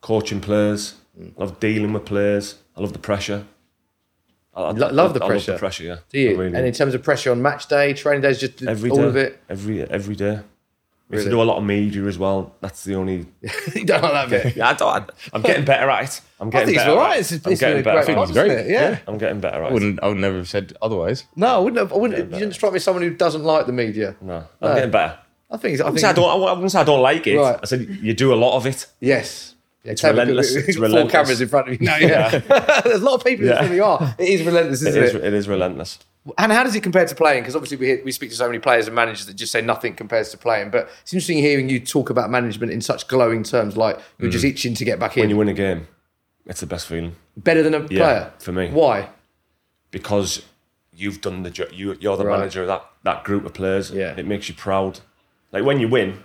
coaching 0.00 0.40
players. 0.40 0.94
I 1.20 1.40
love 1.40 1.58
dealing 1.60 1.92
with 1.92 2.04
players. 2.06 2.56
I 2.76 2.80
love 2.80 2.92
the 2.92 2.98
pressure. 3.00 3.44
I, 4.54 4.62
I- 4.62 4.70
Lo- 4.72 4.90
love 4.90 5.14
the 5.14 5.22
I 5.24 5.26
pressure. 5.28 5.52
love 5.52 5.58
the 5.58 5.64
pressure. 5.64 5.84
Yeah. 5.84 5.96
Do 6.08 6.18
you? 6.18 6.36
Really 6.36 6.56
and 6.56 6.66
in 6.66 6.72
terms 6.72 6.94
of 6.94 7.02
pressure 7.02 7.30
on 7.32 7.40
match 7.42 7.68
day, 7.68 7.92
training 7.94 8.22
days, 8.22 8.38
just 8.38 8.62
every 8.62 8.90
all 8.90 8.96
day, 8.98 9.02
of 9.04 9.16
it. 9.16 9.42
every 9.48 9.82
every 9.82 10.16
day. 10.16 10.40
We 11.08 11.16
used 11.16 11.26
to 11.26 11.30
do 11.32 11.42
a 11.42 11.44
lot 11.44 11.56
of 11.58 11.64
media 11.64 12.04
as 12.04 12.16
well. 12.18 12.54
That's 12.60 12.84
the 12.84 12.94
only. 12.94 13.26
you 13.74 13.84
don't 13.84 14.00
like 14.00 14.12
that 14.12 14.30
bit. 14.30 14.56
Yeah, 14.56 14.68
I 14.68 14.74
don't, 14.74 15.10
I'm 15.32 15.42
getting 15.42 15.64
better 15.64 15.90
at 15.90 16.04
it. 16.04 16.20
I'm 16.38 16.50
getting 16.50 16.66
think 16.68 16.78
better. 16.78 16.90
all 16.92 17.00
at 17.00 17.02
right. 17.02 17.16
it. 17.16 17.20
It's- 17.20 17.32
it's 17.32 17.46
I'm 17.46 17.54
getting 17.54 17.82
better. 17.82 18.04
great 18.04 18.16
at 18.16 18.30
it. 18.30 18.62
pod. 18.62 18.68
Yeah. 18.68 18.98
I'm 19.08 19.18
getting 19.18 19.40
better 19.40 19.60
I 19.62 19.66
at 19.66 19.70
it. 19.70 19.74
wouldn't. 19.74 20.02
I 20.04 20.06
would 20.08 20.18
never 20.18 20.36
have 20.36 20.48
said 20.48 20.72
otherwise. 20.80 21.24
No, 21.34 21.46
I 21.48 21.58
wouldn't. 21.58 21.78
Have, 21.78 21.92
I 21.92 21.96
wouldn't. 21.96 22.32
You 22.32 22.38
didn't 22.38 22.54
strike 22.54 22.70
me 22.72 22.76
as 22.76 22.84
someone 22.84 23.02
who 23.02 23.10
doesn't 23.10 23.42
like 23.42 23.66
the 23.66 23.72
media. 23.72 24.14
No, 24.20 24.44
I'm 24.62 24.74
getting 24.76 24.90
better. 24.92 25.18
I 25.50 25.56
think. 25.56 25.80
I 25.80 25.82
I, 25.82 25.86
think. 25.86 25.94
wouldn't 25.94 26.04
I 26.04 26.12
don't. 26.12 26.48
I 26.48 26.52
wouldn't 26.52 26.70
say 26.70 26.78
I 26.78 26.84
don't 26.84 27.02
like 27.02 27.26
it. 27.26 27.36
Right. 27.38 27.58
I 27.60 27.66
said 27.66 27.80
you 27.88 28.14
do 28.14 28.32
a 28.32 28.36
lot 28.36 28.56
of 28.56 28.66
it. 28.66 28.86
Yes. 29.00 29.56
Yeah, 29.84 29.92
It's 29.92 30.02
relentless. 30.04 30.54
It's 30.54 30.76
Four 30.76 30.82
relentless. 30.84 31.12
cameras 31.12 31.40
in 31.40 31.48
front 31.48 31.68
of 31.68 31.80
you. 31.80 31.86
No, 31.86 31.96
yeah. 31.96 32.38
There's 32.84 33.00
a 33.00 33.04
lot 33.04 33.14
of 33.14 33.24
people 33.24 33.46
Yeah. 33.46 33.62
who 33.62 33.68
really 33.68 33.80
are. 33.80 34.14
It 34.18 34.28
is 34.28 34.42
relentless, 34.46 34.82
It 34.82 34.88
isn't 34.88 35.02
is. 35.02 35.14
it? 35.14 35.24
It 35.24 35.32
is 35.32 35.48
relentless. 35.48 35.98
And 36.36 36.52
how 36.52 36.62
does 36.64 36.74
it 36.74 36.82
compare 36.82 37.06
to 37.06 37.14
playing? 37.14 37.42
Because 37.42 37.56
obviously 37.56 37.78
we 37.78 37.86
hear, 37.86 38.02
we 38.04 38.12
speak 38.12 38.28
to 38.28 38.36
so 38.36 38.46
many 38.46 38.58
players 38.58 38.86
and 38.86 38.94
managers 38.94 39.24
that 39.26 39.34
just 39.36 39.52
say 39.52 39.62
nothing 39.62 39.94
compares 39.94 40.30
to 40.32 40.36
playing. 40.38 40.70
But 40.70 40.90
it's 41.02 41.14
interesting 41.14 41.38
hearing 41.38 41.70
you 41.70 41.80
talk 41.80 42.10
about 42.10 42.28
management 42.30 42.72
in 42.72 42.82
such 42.82 43.08
glowing 43.08 43.42
terms, 43.42 43.76
like 43.78 43.98
you're 44.18 44.30
just 44.30 44.44
mm. 44.44 44.50
itching 44.50 44.74
to 44.74 44.84
get 44.84 44.98
back 45.00 45.16
in. 45.16 45.22
When 45.22 45.30
you 45.30 45.36
win 45.38 45.48
a 45.48 45.54
game, 45.54 45.88
it's 46.46 46.60
the 46.60 46.66
best 46.66 46.86
feeling 46.86 47.16
Better 47.38 47.62
than 47.62 47.72
a 47.74 47.80
Yeah, 47.80 47.86
player 47.86 48.32
for 48.38 48.52
me. 48.52 48.68
Why? 48.70 49.08
because 49.90 50.42
you've 50.94 51.20
done 51.20 51.42
the 51.42 51.50
job. 51.50 51.68
You, 51.72 51.96
you're 52.00 52.16
the 52.16 52.24
Right. 52.26 52.38
manager 52.38 52.62
of 52.62 52.68
that 52.68 52.84
that 53.02 53.24
group 53.24 53.46
of 53.46 53.54
players. 53.54 53.90
Yeah. 53.90 54.14
it 54.16 54.26
makes 54.26 54.48
you 54.48 54.54
proud. 54.54 55.00
Like 55.52 55.64
when 55.64 55.80
you 55.80 55.88
win, 55.88 56.22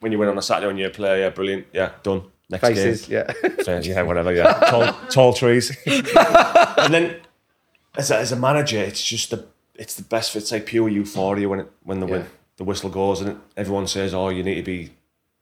when 0.00 0.12
you 0.12 0.18
win 0.18 0.28
on 0.28 0.36
a 0.36 0.42
Saturday 0.42 0.66
when 0.66 0.76
you're 0.76 0.88
a 0.90 0.92
player, 0.92 1.16
yeah, 1.22 1.30
brilliant, 1.30 1.66
yeah, 1.72 1.92
done. 2.02 2.24
Next 2.50 2.66
Faces, 2.66 3.08
yeah. 3.08 3.30
Yeah, 3.82 4.02
whatever, 4.02 4.32
yeah. 4.32 4.52
tall, 4.70 4.92
tall 5.10 5.32
trees. 5.34 5.70
and 5.86 6.94
then 6.94 7.16
as 7.96 8.10
a, 8.10 8.16
as 8.18 8.32
a 8.32 8.36
manager, 8.36 8.78
it's 8.78 9.02
just 9.04 9.30
the 9.30 9.44
it's 9.74 9.94
the 9.94 10.02
best. 10.02 10.34
It's 10.34 10.50
like 10.50 10.64
pure 10.66 10.88
euphoria 10.88 11.48
when 11.48 11.60
it 11.60 11.70
when 11.84 12.00
the 12.00 12.06
Yeah. 12.06 12.22
the 12.56 12.64
whistle 12.64 12.90
goes 12.90 13.20
and 13.20 13.38
everyone 13.56 13.86
says, 13.86 14.14
"Oh, 14.14 14.30
you 14.30 14.42
need 14.42 14.54
to 14.54 14.62
be 14.62 14.90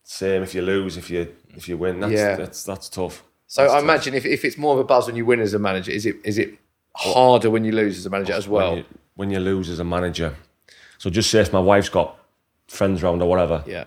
same 0.03 0.43
if 0.43 0.55
you 0.55 0.63
lose, 0.63 0.97
if 0.97 1.09
you 1.11 1.33
if 1.55 1.69
you 1.69 1.77
win." 1.79 2.01
That's 2.01 2.13
Yeah. 2.13 2.37
that's 2.37 2.65
that's 2.65 2.89
tough. 2.89 3.23
So 3.47 3.63
That's 3.63 3.73
I 3.73 3.77
tough. 3.77 3.85
imagine 3.85 4.15
if, 4.15 4.27
if 4.27 4.45
it's 4.45 4.59
more 4.59 4.75
of 4.75 4.81
a 4.81 4.85
buzz 4.85 5.07
when 5.07 5.15
you 5.15 5.25
win 5.25 5.39
as 5.41 5.55
a 5.55 5.59
manager, 5.61 5.93
is 5.93 6.07
it 6.07 6.17
is 6.25 6.39
it 6.39 6.55
harder 6.97 7.51
when 7.51 7.65
you 7.65 7.71
lose 7.73 7.99
as 7.99 8.07
a 8.07 8.11
manager 8.11 8.33
as 8.33 8.49
well? 8.49 8.71
when 8.71 8.79
you, 8.79 8.85
when 9.15 9.31
you 9.31 9.39
lose 9.39 9.71
as 9.71 9.79
a 9.79 9.85
manager. 9.85 10.35
So 10.99 11.09
just 11.11 11.31
say 11.31 11.41
if 11.41 11.53
my 11.53 11.61
wife's 11.61 11.89
got 11.89 12.19
friends 12.67 13.03
around 13.05 13.23
or 13.23 13.29
whatever, 13.29 13.63
yeah. 13.67 13.85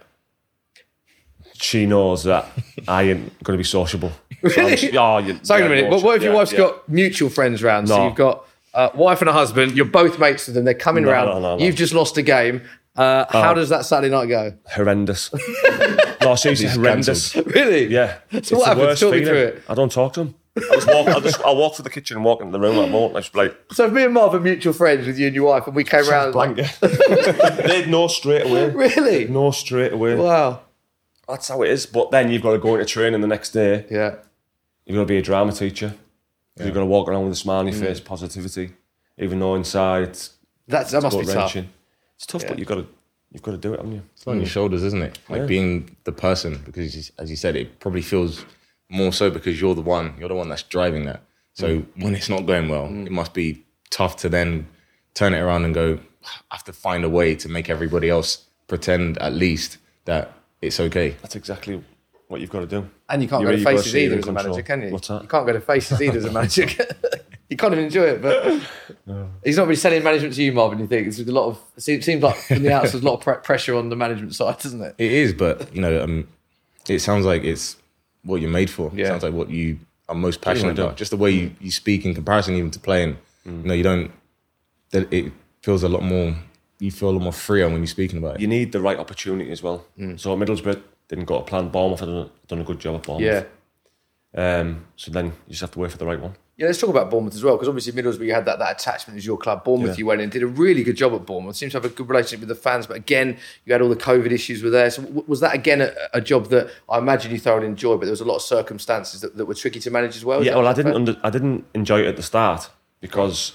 She 1.62 1.86
knows 1.86 2.24
that 2.24 2.48
I 2.88 3.04
ain't 3.04 3.44
going 3.44 3.58
to 3.58 3.62
be 3.62 3.64
sociable. 3.64 4.12
So 4.42 4.50
Really? 4.62 4.76
just- 4.76 4.96
oh, 4.96 5.18
you, 5.18 5.40
So 5.44 5.56
hang 5.56 5.66
a 5.66 5.70
minute. 5.70 5.92
What, 5.92 6.04
what 6.04 6.16
if 6.18 6.24
your 6.24 6.32
yeah, 6.34 6.38
wife's 6.38 6.52
yeah. 6.54 6.60
got 6.60 6.88
mutual 6.90 7.30
friends 7.30 7.62
round? 7.62 7.88
So 7.90 8.06
you've 8.06 8.16
got 8.16 8.46
uh, 8.74 8.90
wife 8.96 9.22
and 9.22 9.30
a 9.30 9.34
husband. 9.34 9.76
You're 9.76 9.86
both 9.86 10.18
mates 10.20 10.48
with 10.48 10.56
them. 10.56 10.64
They're 10.66 10.74
coming 10.74 11.04
No, 11.04 11.12
round. 11.12 11.30
no, 11.30 11.40
no, 11.40 11.58
no. 11.58 11.64
You've 11.66 11.76
just 11.76 11.94
lost 11.94 12.18
a 12.18 12.22
game. 12.22 12.62
Uh, 12.96 13.26
How 13.32 13.54
does 13.54 13.70
that 13.70 13.86
Saturday 13.86 14.12
night 14.14 14.28
go? 14.28 14.54
horrendous? 14.74 15.32
no, 16.22 16.36
seriously, 16.36 16.68
horrendous. 16.68 17.36
Really? 17.36 17.88
Yeah. 17.88 18.18
It's 18.32 18.52
what 18.52 18.68
happens? 18.68 19.00
Talk 19.00 19.14
me 19.14 19.24
through 19.26 19.38
it. 19.38 19.64
I 19.70 19.74
don't 19.74 19.92
talk 19.92 20.14
to 20.14 20.24
them. 20.26 20.36
I 20.58 20.76
just 20.76 20.88
walk. 20.88 21.08
I 21.08 21.20
just 21.22 21.42
I 21.42 21.52
walk 21.54 21.76
through 21.76 21.84
the 21.84 21.90
kitchen 21.90 22.18
and 22.18 22.26
walk 22.26 22.42
into 22.42 22.52
the 22.52 22.60
room. 22.60 22.78
I 22.78 22.90
won't. 22.90 23.16
I 23.16 23.20
just 23.22 23.36
like 23.36 23.56
So 23.72 23.86
if 23.86 23.94
me 23.94 24.04
and 24.04 24.14
Marv 24.14 24.34
are 24.34 24.40
mutual 24.42 24.74
friends 24.74 25.08
with 25.08 25.18
you 25.18 25.28
and 25.28 25.36
your 25.36 25.46
wife, 25.48 25.68
and 25.68 25.76
we 25.76 25.84
came 25.86 26.06
round. 26.10 26.34
blanket. 26.34 26.68
They'd 26.82 27.88
know 27.88 28.08
straight 28.08 28.46
away. 28.46 28.70
Really? 28.72 29.28
Know 29.28 29.52
straight 29.52 29.94
away. 29.94 30.16
Wow. 30.16 30.62
That's 31.30 31.48
how 31.48 31.62
it 31.62 31.70
is. 31.70 31.86
But 31.86 32.12
then 32.12 32.32
you've 32.32 32.42
got 32.42 32.54
to 32.54 32.58
go 32.60 32.76
into 32.76 32.86
training 32.86 33.22
the 33.22 33.28
next 33.28 33.52
day. 33.52 33.86
Yeah. 33.90 34.16
You've 34.86 34.96
got 34.96 35.02
to 35.02 35.06
be 35.06 35.18
a 35.18 35.22
drama 35.22 35.52
teacher. 35.52 35.94
You've 36.58 36.74
got 36.74 36.82
to 36.82 36.86
walk 36.86 37.08
around 37.08 37.24
with 37.24 37.34
a 37.34 37.38
smile 37.38 37.60
on 37.60 37.68
your 37.68 37.76
Mm. 37.78 37.86
face, 37.86 38.00
positivity, 38.02 38.72
even 39.18 39.40
though 39.40 39.56
inside 39.56 40.10
it's 40.10 40.32
That's 40.68 40.92
that 40.92 41.02
must 41.02 41.18
be 41.18 41.26
gut 41.26 41.36
tough. 41.36 41.56
It's 42.16 42.26
tough, 42.26 42.42
Yeah. 42.42 42.50
but 42.50 42.60
you've 42.60 42.68
got 42.68 42.76
to 42.76 42.88
you've 43.32 43.44
got 43.44 43.52
to 43.52 43.58
do 43.58 43.74
it, 43.74 43.78
haven't 43.78 43.94
you? 43.94 44.04
It's 44.14 44.28
on 44.28 44.38
your 44.38 44.46
mm. 44.46 44.50
shoulders, 44.50 44.84
isn't 44.84 45.02
it? 45.02 45.20
Like 45.30 45.42
Yeah. 45.42 45.46
being 45.46 45.96
the 46.04 46.12
person, 46.12 46.62
because 46.66 47.12
as 47.18 47.30
you 47.30 47.36
said, 47.38 47.56
it 47.56 47.80
probably 47.80 48.02
feels 48.02 48.44
more 48.90 49.14
so 49.14 49.30
because 49.30 49.62
you're 49.62 49.76
the 49.76 49.82
one, 49.82 50.16
you're 50.20 50.30
the 50.30 50.36
one 50.36 50.50
that's 50.50 50.64
driving 50.64 51.06
that. 51.06 51.22
So 51.54 51.68
mm. 51.68 51.86
when 52.04 52.16
it's 52.16 52.28
not 52.30 52.46
going 52.46 52.68
well, 52.68 52.88
mm. 52.88 53.06
it 53.06 53.12
must 53.12 53.34
be 53.34 53.64
tough 53.90 54.18
to 54.18 54.30
then 54.30 54.68
turn 55.14 55.34
it 55.34 55.40
around 55.40 55.64
and 55.66 55.74
go, 55.74 56.00
I 56.52 56.56
have 56.56 56.64
to 56.66 56.74
find 56.74 57.04
a 57.06 57.10
way 57.10 57.36
to 57.36 57.48
make 57.48 57.70
everybody 57.70 58.10
else 58.10 58.46
pretend 58.68 59.18
at 59.20 59.34
least 59.34 59.78
that 60.06 60.34
it's 60.62 60.80
okay. 60.80 61.12
That's 61.22 61.36
exactly 61.36 61.84
what 62.28 62.42
you've 62.42 62.50
got 62.50 62.60
to 62.62 62.68
do. 62.68 62.90
And 63.10 63.22
you 63.22 63.28
can't 63.28 63.42
You're 63.42 63.52
go 63.52 63.58
to 63.58 63.62
able 63.70 63.72
to 63.72 63.78
faces 63.78 63.96
either 63.96 64.18
as 64.18 64.24
a 64.24 64.28
control. 64.28 64.46
manager, 64.46 64.64
can 64.64 64.82
you? 64.84 64.90
What's 64.92 65.08
that? 65.08 65.24
You 65.24 65.28
can't 65.28 65.46
go 65.48 65.54
to 65.54 65.62
faces 65.62 66.02
either 66.02 66.18
as 66.20 66.26
a 66.26 66.32
manager. 66.32 66.68
you 67.50 67.58
can't 67.58 67.74
even 67.74 67.86
enjoy 67.86 68.04
it, 68.04 68.22
but 68.22 68.62
he's 69.44 69.58
not 69.58 69.64
really 69.64 69.76
selling 69.76 70.04
management 70.04 70.36
to 70.36 70.44
you, 70.44 70.52
Marvin. 70.52 70.80
You 70.80 70.88
think 70.88 71.08
it's 71.08 71.20
a 71.20 71.24
lot 71.32 71.48
of. 71.48 71.60
It 71.76 71.82
seems 71.82 72.06
seems 72.06 72.22
like 72.22 72.36
from 72.38 72.62
the 72.64 72.72
outside, 72.72 72.92
there's 72.92 73.04
a 73.04 73.06
lot 73.06 73.16
of 73.16 73.22
pre- 73.22 73.36
pressure 73.36 73.76
on 73.76 73.90
the 73.90 73.96
management 73.96 74.36
side, 74.36 74.60
doesn't 74.60 74.82
it? 74.82 74.96
It 74.98 75.12
is, 75.12 75.34
but 75.34 75.74
you 75.74 75.82
know, 75.82 76.04
um, 76.04 76.28
it 76.88 77.00
sounds 77.00 77.26
like 77.26 77.44
it's 77.44 77.78
what 78.24 78.42
you're 78.42 78.52
made 78.52 78.70
for. 78.70 78.92
Yeah. 78.94 79.06
It 79.06 79.08
sounds 79.08 79.24
like 79.24 79.34
what 79.34 79.50
you 79.50 79.80
are 80.08 80.16
most 80.16 80.42
passionate 80.42 80.78
about. 80.78 80.98
Just 80.98 81.12
the 81.12 81.18
way 81.18 81.32
you, 81.32 81.56
you 81.60 81.72
speak 81.72 82.06
in 82.06 82.14
comparison 82.14 82.56
even 82.56 82.72
to 82.72 82.80
playing. 82.80 83.18
You 83.46 83.52
know, 83.52 83.74
you 83.74 83.84
don't. 83.84 84.12
It 84.92 85.32
feels 85.62 85.82
a 85.82 85.90
lot 85.90 86.04
more. 86.04 86.36
You 86.80 86.92
feel 86.92 87.10
a 87.10 87.12
lot 87.12 87.22
more 87.24 87.34
freer 87.34 87.68
when 87.68 87.78
you're 87.78 87.88
speaking 87.88 88.18
about 88.20 88.36
it. 88.36 88.42
You 88.42 88.48
need 88.48 88.72
the 88.72 88.80
right 88.80 88.98
opportunity 88.98 89.52
as 89.52 89.62
well. 89.62 89.86
So 90.16 90.36
Middlesbrough 90.38 90.82
didn't 91.10 91.26
go 91.26 91.38
to 91.40 91.44
plan. 91.44 91.70
Bournemouth 91.70 92.00
had 92.00 92.06
done, 92.08 92.30
done 92.48 92.60
a 92.62 92.64
good 92.64 92.80
job 92.80 92.96
at 92.96 93.04
Bournemouth. 93.04 93.46
Yeah. 93.46 94.60
Um, 94.60 94.86
so 94.96 95.12
then 95.12 95.26
you 95.26 95.32
just 95.50 95.62
have 95.62 95.72
to 95.72 95.80
wait 95.80 95.92
for 95.92 95.98
the 95.98 96.06
right 96.06 96.20
one. 96.20 96.36
Yeah, 96.56 96.68
let's 96.68 96.80
talk 96.80 96.90
about 96.90 97.10
Bournemouth 97.10 97.36
as 97.36 97.44
well, 97.44 97.56
because 97.56 97.70
obviously 97.70 97.94
Middlesbrough, 97.94 98.26
you 98.26 98.34
had 98.34 98.44
that, 98.46 98.60
that 98.60 98.80
attachment 98.82 99.18
as 99.18 99.26
your 99.26 99.38
club. 99.38 99.64
Bournemouth, 99.64 99.92
Yeah. 99.92 100.00
you 100.00 100.06
went 100.06 100.20
in, 100.22 100.30
did 100.30 100.44
a 100.44 100.48
really 100.48 100.84
good 100.84 100.98
job 100.98 101.14
at 101.14 101.26
Bournemouth. 101.26 101.56
Seems 101.56 101.72
to 101.72 101.78
have 101.78 101.86
a 101.86 101.90
good 101.90 102.08
relationship 102.10 102.42
with 102.42 102.50
the 102.50 102.56
fans, 102.56 102.86
but 102.86 102.98
again, 102.98 103.38
you 103.66 103.72
had 103.74 103.82
all 103.82 103.88
the 103.90 103.96
COVID 103.96 104.30
issues 104.32 104.62
were 104.62 104.70
there. 104.70 104.90
So 104.92 105.02
w- 105.04 105.24
was 105.26 105.40
that 105.40 105.56
again 105.56 105.82
a, 105.82 105.92
a 106.14 106.20
job 106.22 106.48
that 106.50 106.70
I 106.90 106.98
imagine 106.98 107.32
you 107.32 107.40
thoroughly 107.40 107.68
enjoyed, 107.68 108.00
but 108.02 108.06
there 108.08 108.12
was 108.12 108.20
a 108.22 108.26
lot 108.26 108.36
of 108.36 108.42
circumstances 108.42 109.22
that, 109.22 109.38
that 109.38 109.46
were 109.46 109.54
tricky 109.54 109.80
to 109.80 109.90
manage 109.90 110.18
as 110.18 110.26
well? 110.26 110.42
Is 110.42 110.48
Yeah, 110.48 110.56
well, 110.58 110.68
I 110.68 110.74
didn't 110.74 110.94
under, 110.94 111.18
I 111.24 111.30
didn't 111.30 111.66
enjoy 111.74 112.02
it 112.02 112.08
at 112.08 112.18
the 112.18 112.24
start 112.24 112.70
because 113.00 113.54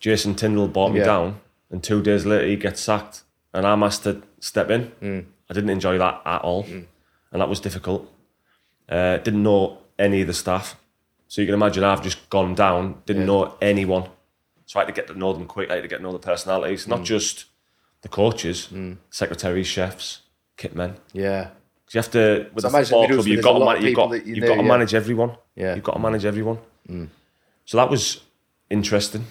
Jason 0.00 0.34
Tindall 0.34 0.68
brought 0.68 0.90
me 0.92 1.00
Yeah. 1.00 1.04
down, 1.04 1.40
and 1.70 1.82
two 1.82 2.02
days 2.02 2.24
later 2.26 2.46
he 2.46 2.56
gets 2.56 2.80
sacked, 2.80 3.22
and 3.52 3.66
I'm 3.66 3.82
asked 3.82 4.04
to 4.04 4.22
step 4.40 4.70
in. 4.70 4.92
Mm. 5.02 5.24
I 5.50 5.54
didn't 5.54 5.70
enjoy 5.70 5.98
that 5.98 6.22
at 6.24 6.42
all, 6.42 6.64
and 6.64 6.86
that 7.40 7.48
was 7.48 7.60
difficult. 7.60 8.10
Uh, 8.88 9.18
didn't 9.18 9.42
know 9.42 9.78
any 9.98 10.20
of 10.22 10.26
the 10.26 10.34
staff, 10.34 10.76
so 11.26 11.40
you 11.40 11.46
can 11.46 11.54
imagine 11.54 11.84
I've 11.84 12.02
just 12.02 12.28
gone 12.30 12.54
down, 12.54 13.02
didn't 13.06 13.22
Yeah. 13.22 13.26
know 13.26 13.54
anyone, 13.60 14.08
so 14.66 14.78
I 14.78 14.82
had 14.82 14.86
to 14.88 14.92
get 14.94 15.06
to 15.08 15.14
know 15.18 15.32
them 15.32 15.46
quick. 15.46 15.70
I 15.70 15.74
had 15.74 15.82
to 15.82 15.88
get 15.88 15.96
to 15.98 16.02
know 16.02 16.12
the 16.12 16.18
personalities, 16.18 16.84
Mm. 16.84 16.88
not 16.88 17.02
just 17.04 17.46
the 18.02 18.08
coaches, 18.08 18.68
secretaries, 19.10 19.66
chefs, 19.66 20.20
kit 20.56 20.74
men. 20.74 20.96
Yeah. 21.12 21.48
you 21.90 21.98
have 21.98 22.10
to 22.10 22.46
with 22.54 22.62
So 22.62 22.68
imagine 22.68 22.90
football 22.90 23.06
club, 23.08 23.26
you've 23.26 23.42
got 23.42 23.58
to 23.58 23.64
man- 23.64 23.82
you've 23.82 23.96
got 23.96 24.10
you 24.12 24.34
you've 24.34 24.38
know, 24.44 24.48
got 24.48 24.54
to 24.56 24.62
yeah. 24.62 24.68
manage 24.68 24.94
everyone. 24.94 25.32
Yeah. 25.56 25.74
you've 25.74 25.84
got 25.84 25.94
to 25.94 25.98
manage 25.98 26.24
everyone. 26.26 26.58
So 27.64 27.76
that 27.78 27.88
was 27.90 28.20
interesting, 28.70 29.24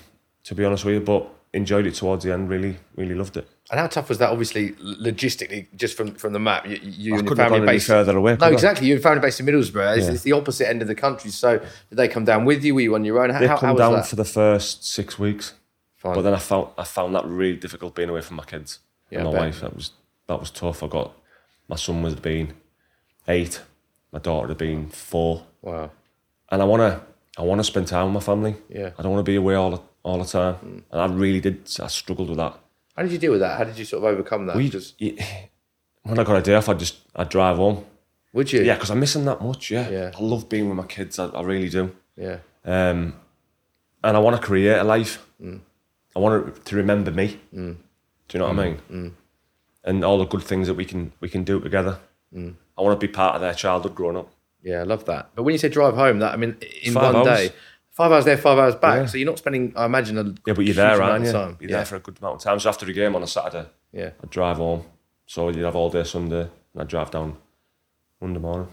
to 0.45 0.55
be 0.55 0.65
honest 0.65 0.83
with 0.85 0.95
you. 0.95 0.99
But 1.01 1.29
enjoyed 1.53 1.85
it 1.87 1.95
towards 1.95 2.23
the 2.23 2.33
end. 2.33 2.49
Really, 2.49 2.77
really 2.95 3.15
loved 3.15 3.37
it. 3.37 3.47
And 3.69 3.79
how 3.79 3.87
tough 3.87 4.07
was 4.09 4.17
that? 4.19 4.29
Obviously, 4.29 4.71
logistically, 4.71 5.67
just 5.75 5.97
from, 5.97 6.15
from 6.15 6.31
the 6.33 6.39
map, 6.39 6.65
you, 6.67 6.79
you 6.81 7.15
I 7.15 7.19
and 7.19 7.27
your 7.27 7.35
family 7.35 7.65
based 7.65 7.87
further 7.87 8.15
away. 8.15 8.37
No, 8.39 8.47
exactly. 8.47 8.87
You're 8.87 8.99
family 8.99 9.19
based 9.19 9.39
in 9.39 9.45
Middlesbrough. 9.45 9.97
It's, 9.97 10.05
Yeah. 10.07 10.13
it's 10.13 10.23
the 10.23 10.31
opposite 10.33 10.69
end 10.69 10.81
of 10.81 10.87
the 10.87 10.95
country. 10.95 11.31
So, 11.31 11.57
did 11.59 11.67
they 11.91 12.07
come 12.07 12.23
down 12.25 12.45
with 12.45 12.63
you? 12.63 12.75
Were 12.75 12.81
you 12.81 12.95
on 12.95 13.03
your 13.03 13.21
own? 13.21 13.29
How, 13.29 13.39
They 13.39 13.47
come 13.47 13.59
how 13.59 13.75
down 13.75 13.93
that? 13.93 14.07
for 14.07 14.15
the 14.15 14.23
first 14.25 14.85
six 14.85 15.19
weeks, 15.19 15.53
Fine. 15.97 16.15
but 16.15 16.21
then 16.21 16.33
I 16.33 16.39
found 16.39 16.69
I 16.77 16.83
found 16.85 17.13
that 17.15 17.25
really 17.25 17.57
difficult 17.57 17.95
being 17.95 18.09
away 18.09 18.21
from 18.21 18.37
my 18.37 18.45
kids 18.45 18.79
Yeah, 19.09 19.19
and 19.19 19.33
my 19.33 19.39
wife. 19.39 19.59
That 19.61 19.75
was 19.75 19.91
that 20.27 20.39
was 20.39 20.49
tough. 20.51 20.81
I 20.83 20.87
got 20.87 21.13
my 21.67 21.75
son 21.75 22.01
was 22.01 22.15
been 22.15 22.53
eight, 23.27 23.61
my 24.13 24.19
daughter 24.19 24.47
had 24.47 24.57
been 24.57 24.87
four, 24.89 25.45
wow. 25.61 25.91
and 26.49 26.61
I 26.61 26.65
wanna 26.65 27.01
I 27.37 27.41
wanna 27.41 27.63
spend 27.65 27.87
time 27.87 28.05
with 28.05 28.13
my 28.13 28.25
family. 28.25 28.55
Yeah. 28.69 28.91
I 28.97 29.01
don't 29.01 29.11
want 29.11 29.25
to 29.25 29.29
be 29.29 29.35
away 29.35 29.55
all 29.55 29.71
the, 29.71 29.81
all 30.07 30.17
the 30.19 30.25
time, 30.25 30.83
and 30.91 31.01
I 31.01 31.05
really 31.23 31.41
did. 31.41 31.57
I 31.81 31.87
struggled 31.87 32.29
with 32.29 32.37
that. 32.37 32.53
How 32.95 33.03
did 33.03 33.11
you 33.11 33.17
deal 33.23 33.31
with 33.31 33.41
that? 33.41 33.57
How 33.57 33.63
did 33.65 33.77
you 33.77 33.85
sort 33.85 34.03
of 34.03 34.05
overcome 34.13 34.45
that? 34.47 34.55
We, 34.55 34.69
Just, 34.69 34.99
when 36.03 36.19
I 36.19 36.23
got 36.23 36.37
a 36.37 36.41
day 36.41 36.55
off, 36.55 36.69
I 36.69 36.73
just 36.73 36.95
I 37.15 37.23
drive 37.25 37.57
home. 37.57 37.83
would 38.33 38.51
you? 38.53 38.61
Yeah, 38.63 38.75
because 38.75 38.89
I'm 38.89 38.99
missing 38.99 39.25
that 39.25 39.41
much. 39.41 39.69
Yeah. 39.71 39.89
Yeah. 39.89 40.11
I 40.17 40.21
love 40.21 40.47
being 40.49 40.67
with 40.69 40.77
my 40.77 40.85
kids. 40.85 41.19
I, 41.19 41.25
I 41.27 41.41
really 41.43 41.69
do. 41.69 41.83
Yeah. 42.15 42.37
Um, 42.65 43.13
and 44.03 44.15
I 44.17 44.19
want 44.19 44.35
to 44.39 44.41
create 44.41 44.77
a 44.77 44.83
life. 44.83 45.13
Mm. 45.41 45.59
I 46.15 46.19
want 46.19 46.65
to 46.65 46.75
remember 46.75 47.11
me. 47.11 47.39
Do 47.53 47.75
you 48.33 48.39
know 48.39 48.47
what 48.47 48.59
I 48.59 48.63
Mm. 48.69 48.79
mean? 48.89 49.15
And 49.83 50.03
all 50.03 50.17
the 50.17 50.25
good 50.25 50.43
things 50.43 50.67
that 50.67 50.73
we 50.75 50.85
can 50.85 51.11
we 51.19 51.29
can 51.29 51.43
do 51.43 51.59
together. 51.59 51.99
Mm. 52.33 52.55
I 52.77 52.81
want 52.81 52.99
to 52.99 53.07
be 53.07 53.11
part 53.11 53.35
of 53.35 53.41
their 53.41 53.53
childhood 53.53 53.95
growing 53.95 54.17
up. 54.17 54.29
Yeah, 54.63 54.79
I 54.79 54.83
love 54.83 55.03
that. 55.05 55.29
But 55.35 55.43
when 55.43 55.53
you 55.53 55.59
say 55.59 55.69
drive 55.69 55.95
home, 55.95 56.19
that 56.19 56.33
I 56.33 56.37
mean, 56.37 56.57
in 56.83 56.93
Five 56.93 57.13
one 57.13 57.27
hours. 57.27 57.37
day, 57.49 57.55
five 57.97 58.11
hours 58.11 58.25
there, 58.25 58.37
five 58.37 58.57
hours 58.59 58.75
back. 58.75 58.97
Yeah. 58.99 59.05
So 59.07 59.17
you're 59.17 59.25
not 59.33 59.39
spending, 59.39 59.73
I 59.75 59.85
imagine, 59.85 60.17
a 60.17 60.23
Yeah, 60.23 60.53
but 60.53 60.59
you're 60.59 60.63
huge 60.65 60.75
there, 60.77 60.95
amount 60.95 61.11
aren't 61.11 61.25
you? 61.25 61.31
time. 61.31 61.57
You're 61.59 61.69
yeah. 61.71 61.77
there 61.77 61.85
for 61.85 61.95
a 61.95 61.99
good 61.99 62.17
amount 62.21 62.35
of 62.35 62.41
time. 62.43 62.59
So 62.59 62.69
after 62.69 62.85
the 62.85 62.93
game 62.93 63.15
on 63.15 63.23
a 63.23 63.27
Saturday, 63.27 63.67
yeah. 63.91 64.11
I'd 64.23 64.29
drive 64.29 64.57
home. 64.57 64.83
So 65.25 65.49
you'd 65.49 65.65
have 65.65 65.75
all 65.75 65.89
day 65.89 66.03
Sunday, 66.03 66.41
and 66.73 66.81
I'd 66.81 66.87
drive 66.87 67.09
down 67.11 67.35
Monday 68.21 68.39
morning. 68.39 68.69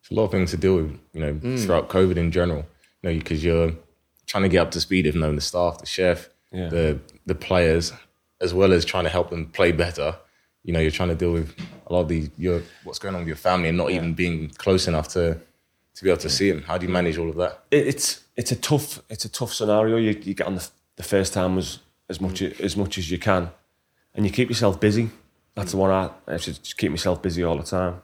It's 0.00 0.10
a 0.10 0.14
lot 0.14 0.24
of 0.24 0.30
things 0.30 0.52
to 0.52 0.56
deal 0.56 0.76
with, 0.76 0.98
you 1.12 1.20
know, 1.20 1.34
Mm. 1.34 1.62
throughout 1.64 1.88
COVID 1.88 2.16
in 2.16 2.30
general. 2.32 2.64
You 3.02 3.10
know, 3.10 3.18
because 3.18 3.44
you're 3.44 3.72
trying 4.26 4.44
to 4.44 4.48
get 4.48 4.60
up 4.60 4.70
to 4.72 4.80
speed 4.80 5.06
with 5.06 5.14
knowing 5.16 5.34
the 5.36 5.40
staff, 5.40 5.78
the 5.80 5.86
chef, 5.86 6.28
Yeah. 6.52 6.68
the 6.68 6.98
the 7.26 7.34
players, 7.34 7.92
as 8.40 8.54
well 8.54 8.72
as 8.72 8.84
trying 8.84 9.04
to 9.04 9.10
help 9.10 9.28
them 9.30 9.46
play 9.46 9.70
better. 9.72 10.16
You 10.64 10.72
know, 10.72 10.80
you're 10.80 10.90
trying 11.00 11.10
to 11.10 11.14
deal 11.14 11.32
with 11.32 11.54
a 11.86 11.92
lot 11.92 12.00
of 12.02 12.08
the 12.08 12.30
your 12.38 12.62
what's 12.84 12.98
going 12.98 13.14
on 13.14 13.20
with 13.22 13.28
your 13.28 13.36
family 13.36 13.68
and 13.68 13.76
not 13.78 13.90
even 13.90 14.14
being 14.14 14.50
close 14.64 14.86
enough 14.88 15.08
to 15.08 15.38
to 15.98 16.04
be 16.04 16.10
able 16.10 16.20
to 16.20 16.28
see 16.30 16.48
him. 16.48 16.62
How 16.62 16.78
do 16.78 16.86
you 16.86 16.92
manage 16.92 17.18
all 17.18 17.28
of 17.28 17.36
that? 17.36 17.64
it, 17.70 17.86
it's 17.88 18.24
it's 18.36 18.52
a 18.52 18.56
tough 18.56 19.02
it's 19.10 19.24
a 19.24 19.28
tough 19.28 19.52
scenario. 19.52 19.96
You, 19.96 20.10
you 20.22 20.34
get 20.34 20.46
on 20.46 20.54
the, 20.54 20.68
the 20.96 21.02
first 21.02 21.32
time 21.32 21.58
as 21.58 21.80
as 22.08 22.20
much 22.20 22.40
as 22.40 22.76
much 22.76 22.98
as 22.98 23.10
you 23.10 23.18
can, 23.18 23.50
and 24.14 24.24
you 24.24 24.30
keep 24.32 24.48
yourself 24.48 24.78
busy. 24.80 25.10
That's 25.54 25.72
the 25.72 25.76
one 25.78 25.90
I, 25.90 26.10
I 26.32 26.36
to 26.38 26.52
just 26.52 26.78
keep 26.78 26.90
myself 26.90 27.20
busy 27.20 27.42
all 27.42 27.56
the 27.56 27.64
time. 27.64 28.00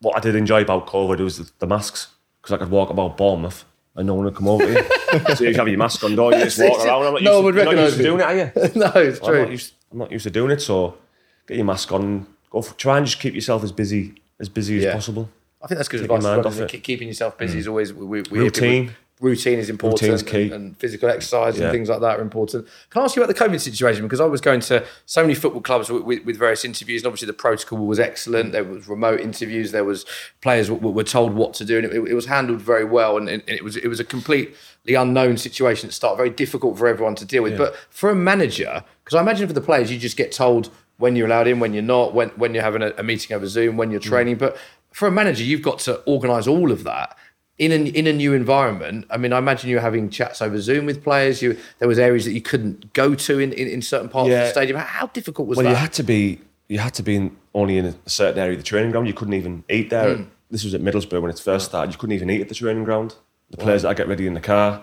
What 0.00 0.16
I 0.16 0.20
did 0.20 0.34
enjoy 0.34 0.62
about 0.62 0.88
COVID 0.88 1.20
was 1.20 1.38
the, 1.38 1.50
the 1.60 1.66
masks 1.66 2.08
because 2.42 2.52
I 2.54 2.58
could 2.58 2.70
walk 2.70 2.90
about 2.90 3.16
Bournemouth 3.16 3.64
and 3.94 4.06
no 4.08 4.14
one 4.14 4.24
would 4.24 4.34
come 4.34 4.48
over 4.48 4.66
to 4.66 4.72
you. 4.72 5.34
so 5.36 5.44
you 5.44 5.54
have 5.54 5.68
your 5.68 5.78
mask 5.78 6.02
on, 6.04 6.16
don't 6.16 6.32
you? 6.36 6.44
Just 6.44 6.58
walk 6.60 6.84
around. 6.84 7.06
I'm 7.06 7.12
not 7.14 7.22
No 7.22 7.36
one 7.40 7.44
would 7.44 7.54
you're 7.54 7.74
used 7.74 7.96
to 7.96 8.02
doing 8.02 8.20
it, 8.20 8.24
are 8.24 8.36
you? 8.36 8.44
no, 8.74 8.92
it's 8.96 9.20
Well, 9.20 9.30
I'm 9.30 9.34
true. 9.34 9.42
not 9.42 9.50
used. 9.52 9.74
I'm 9.92 9.98
not 9.98 10.12
used 10.12 10.24
to 10.24 10.30
doing 10.30 10.50
it. 10.50 10.60
So 10.60 10.98
get 11.46 11.56
your 11.56 11.64
mask 11.66 11.92
on. 11.92 12.26
Go 12.50 12.60
for, 12.60 12.74
try 12.74 12.98
and 12.98 13.06
just 13.06 13.20
keep 13.20 13.34
yourself 13.34 13.62
as 13.64 13.72
busy 13.72 14.14
as 14.40 14.48
busy 14.48 14.74
Yeah. 14.74 14.88
as 14.88 14.94
possible. 14.96 15.30
I 15.66 15.68
think 15.68 15.78
that's 15.78 15.88
good 15.88 15.98
Take 15.98 16.04
advice. 16.04 16.22
mind 16.22 16.44
well, 16.44 16.62
off 16.62 16.72
it? 16.72 16.82
Keeping 16.84 17.08
yourself 17.08 17.36
busy 17.36 17.56
mm. 17.56 17.60
is 17.60 17.66
always 17.66 17.92
we, 17.92 18.22
we 18.22 18.38
Routine. 18.38 18.92
routine 19.20 19.58
is 19.58 19.68
important. 19.68 20.02
Routine's 20.02 20.22
key. 20.22 20.42
And, 20.44 20.52
and 20.52 20.76
physical 20.76 21.08
exercise 21.08 21.58
Yeah. 21.58 21.64
and 21.64 21.72
things 21.72 21.88
like 21.88 22.00
that 22.02 22.20
are 22.20 22.22
important. 22.22 22.68
Can 22.90 23.02
I 23.02 23.04
ask 23.04 23.16
you 23.16 23.22
about 23.24 23.34
the 23.34 23.44
COVID 23.44 23.60
situation? 23.60 24.04
Because 24.04 24.20
I 24.20 24.26
was 24.26 24.40
going 24.40 24.60
to 24.60 24.84
so 25.06 25.22
many 25.22 25.34
football 25.34 25.60
clubs 25.60 25.90
with, 25.90 26.04
with, 26.04 26.24
with 26.24 26.36
various 26.38 26.64
interviews, 26.64 27.02
and 27.02 27.08
obviously 27.08 27.26
the 27.26 27.32
protocol 27.32 27.84
was 27.84 27.98
excellent. 27.98 28.52
There 28.52 28.62
was 28.62 28.86
remote 28.86 29.18
interviews. 29.18 29.72
There 29.72 29.82
was 29.82 30.06
players 30.40 30.70
were, 30.70 30.76
were 30.76 31.02
told 31.02 31.34
what 31.34 31.52
to 31.54 31.64
do, 31.64 31.78
and 31.78 31.86
it, 31.86 32.10
it 32.12 32.14
was 32.14 32.26
handled 32.26 32.60
very 32.60 32.84
well. 32.84 33.16
And, 33.16 33.28
and 33.28 33.42
it 33.48 33.64
was 33.64 33.76
it 33.76 33.88
was 33.88 33.98
a 33.98 34.04
completely 34.04 34.94
unknown 34.94 35.36
situation 35.36 35.88
at 35.88 35.90
the 35.90 35.94
start, 35.94 36.16
very 36.16 36.30
difficult 36.30 36.78
for 36.78 36.86
everyone 36.86 37.16
to 37.16 37.24
deal 37.24 37.42
with. 37.42 37.58
But 37.58 37.74
for 37.90 38.08
a 38.10 38.14
manager, 38.14 38.84
because 39.02 39.16
I 39.16 39.20
imagine 39.20 39.48
for 39.48 39.52
the 39.52 39.60
players, 39.60 39.90
you 39.90 39.98
just 39.98 40.16
get 40.16 40.30
told 40.30 40.70
when 40.98 41.14
you're 41.14 41.26
allowed 41.26 41.46
in, 41.46 41.60
when 41.60 41.74
you're 41.74 41.82
not, 41.82 42.14
when 42.14 42.30
when 42.30 42.54
you're 42.54 42.62
having 42.62 42.82
a, 42.82 42.92
a 42.96 43.02
meeting 43.02 43.36
over 43.36 43.46
Zoom, 43.46 43.76
when 43.76 43.90
you're 43.90 44.00
mm. 44.00 44.04
training. 44.04 44.36
But 44.36 44.56
for 44.96 45.06
a 45.06 45.12
manager, 45.12 45.44
you've 45.44 45.60
got 45.60 45.78
to 45.80 45.96
organise 46.04 46.46
all 46.46 46.72
of 46.72 46.82
that 46.84 47.18
in 47.58 47.70
a, 47.70 47.74
in 47.74 48.06
a 48.06 48.14
new 48.14 48.32
environment. 48.32 49.04
I 49.10 49.18
mean, 49.18 49.30
I 49.34 49.36
imagine 49.36 49.68
you 49.68 49.76
were 49.76 49.82
having 49.82 50.08
chats 50.08 50.40
over 50.40 50.58
Zoom 50.58 50.86
with 50.86 51.04
players. 51.04 51.42
You 51.42 51.58
there 51.80 51.86
was 51.86 51.98
areas 51.98 52.24
that 52.24 52.32
you 52.32 52.40
couldn't 52.40 52.94
go 52.94 53.14
to 53.14 53.38
in, 53.38 53.52
in, 53.52 53.68
in 53.68 53.82
certain 53.82 54.08
parts 54.08 54.30
of 54.32 54.38
the 54.38 54.48
stadium. 54.48 54.78
How, 54.78 55.06
difficult 55.08 55.48
was 55.48 55.56
Well, 55.58 55.64
that? 55.64 55.68
Well, 55.72 55.76
you 55.76 55.80
had 55.82 55.92
to 55.92 56.02
be 56.02 56.40
you 56.68 56.78
had 56.78 56.94
to 56.94 57.02
be 57.02 57.14
in, 57.16 57.36
only 57.54 57.76
in 57.76 57.84
a 57.84 57.94
certain 58.08 58.38
area 58.38 58.52
of 58.52 58.58
the 58.58 58.64
training 58.64 58.90
ground. 58.90 59.06
You 59.06 59.12
couldn't 59.12 59.34
even 59.34 59.64
eat 59.68 59.90
there. 59.90 60.16
Hmm. 60.16 60.22
This 60.50 60.64
was 60.64 60.72
at 60.72 60.80
Middlesbrough 60.80 61.20
when 61.20 61.30
it 61.30 61.38
first 61.38 61.66
started. 61.66 61.92
You 61.92 61.98
couldn't 61.98 62.14
even 62.16 62.30
eat 62.30 62.40
at 62.40 62.48
the 62.48 62.54
training 62.54 62.84
ground. 62.84 63.16
The 63.50 63.58
players 63.58 63.82
that 63.82 63.90
I 63.90 63.94
get 63.94 64.08
ready 64.08 64.26
in 64.26 64.32
the 64.32 64.40
car, 64.40 64.82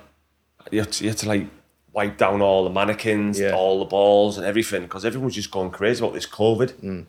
you 0.72 0.82
had 0.82 0.92
to, 0.92 1.04
you 1.04 1.10
had 1.10 1.18
to 1.20 1.28
like 1.28 1.48
wipe 1.92 2.18
down 2.18 2.40
all 2.44 2.64
the 2.64 2.70
mannequins, 2.70 3.40
Yeah. 3.40 3.56
all 3.56 3.80
the 3.80 3.86
balls, 3.86 4.38
and 4.38 4.46
everything 4.46 4.84
because 4.84 5.04
everyone 5.06 5.26
was 5.26 5.36
just 5.36 5.50
going 5.52 5.72
crazy 5.72 6.04
about 6.04 6.14
this 6.14 6.28
COVID. 6.28 6.72
Hmm. 6.80 7.02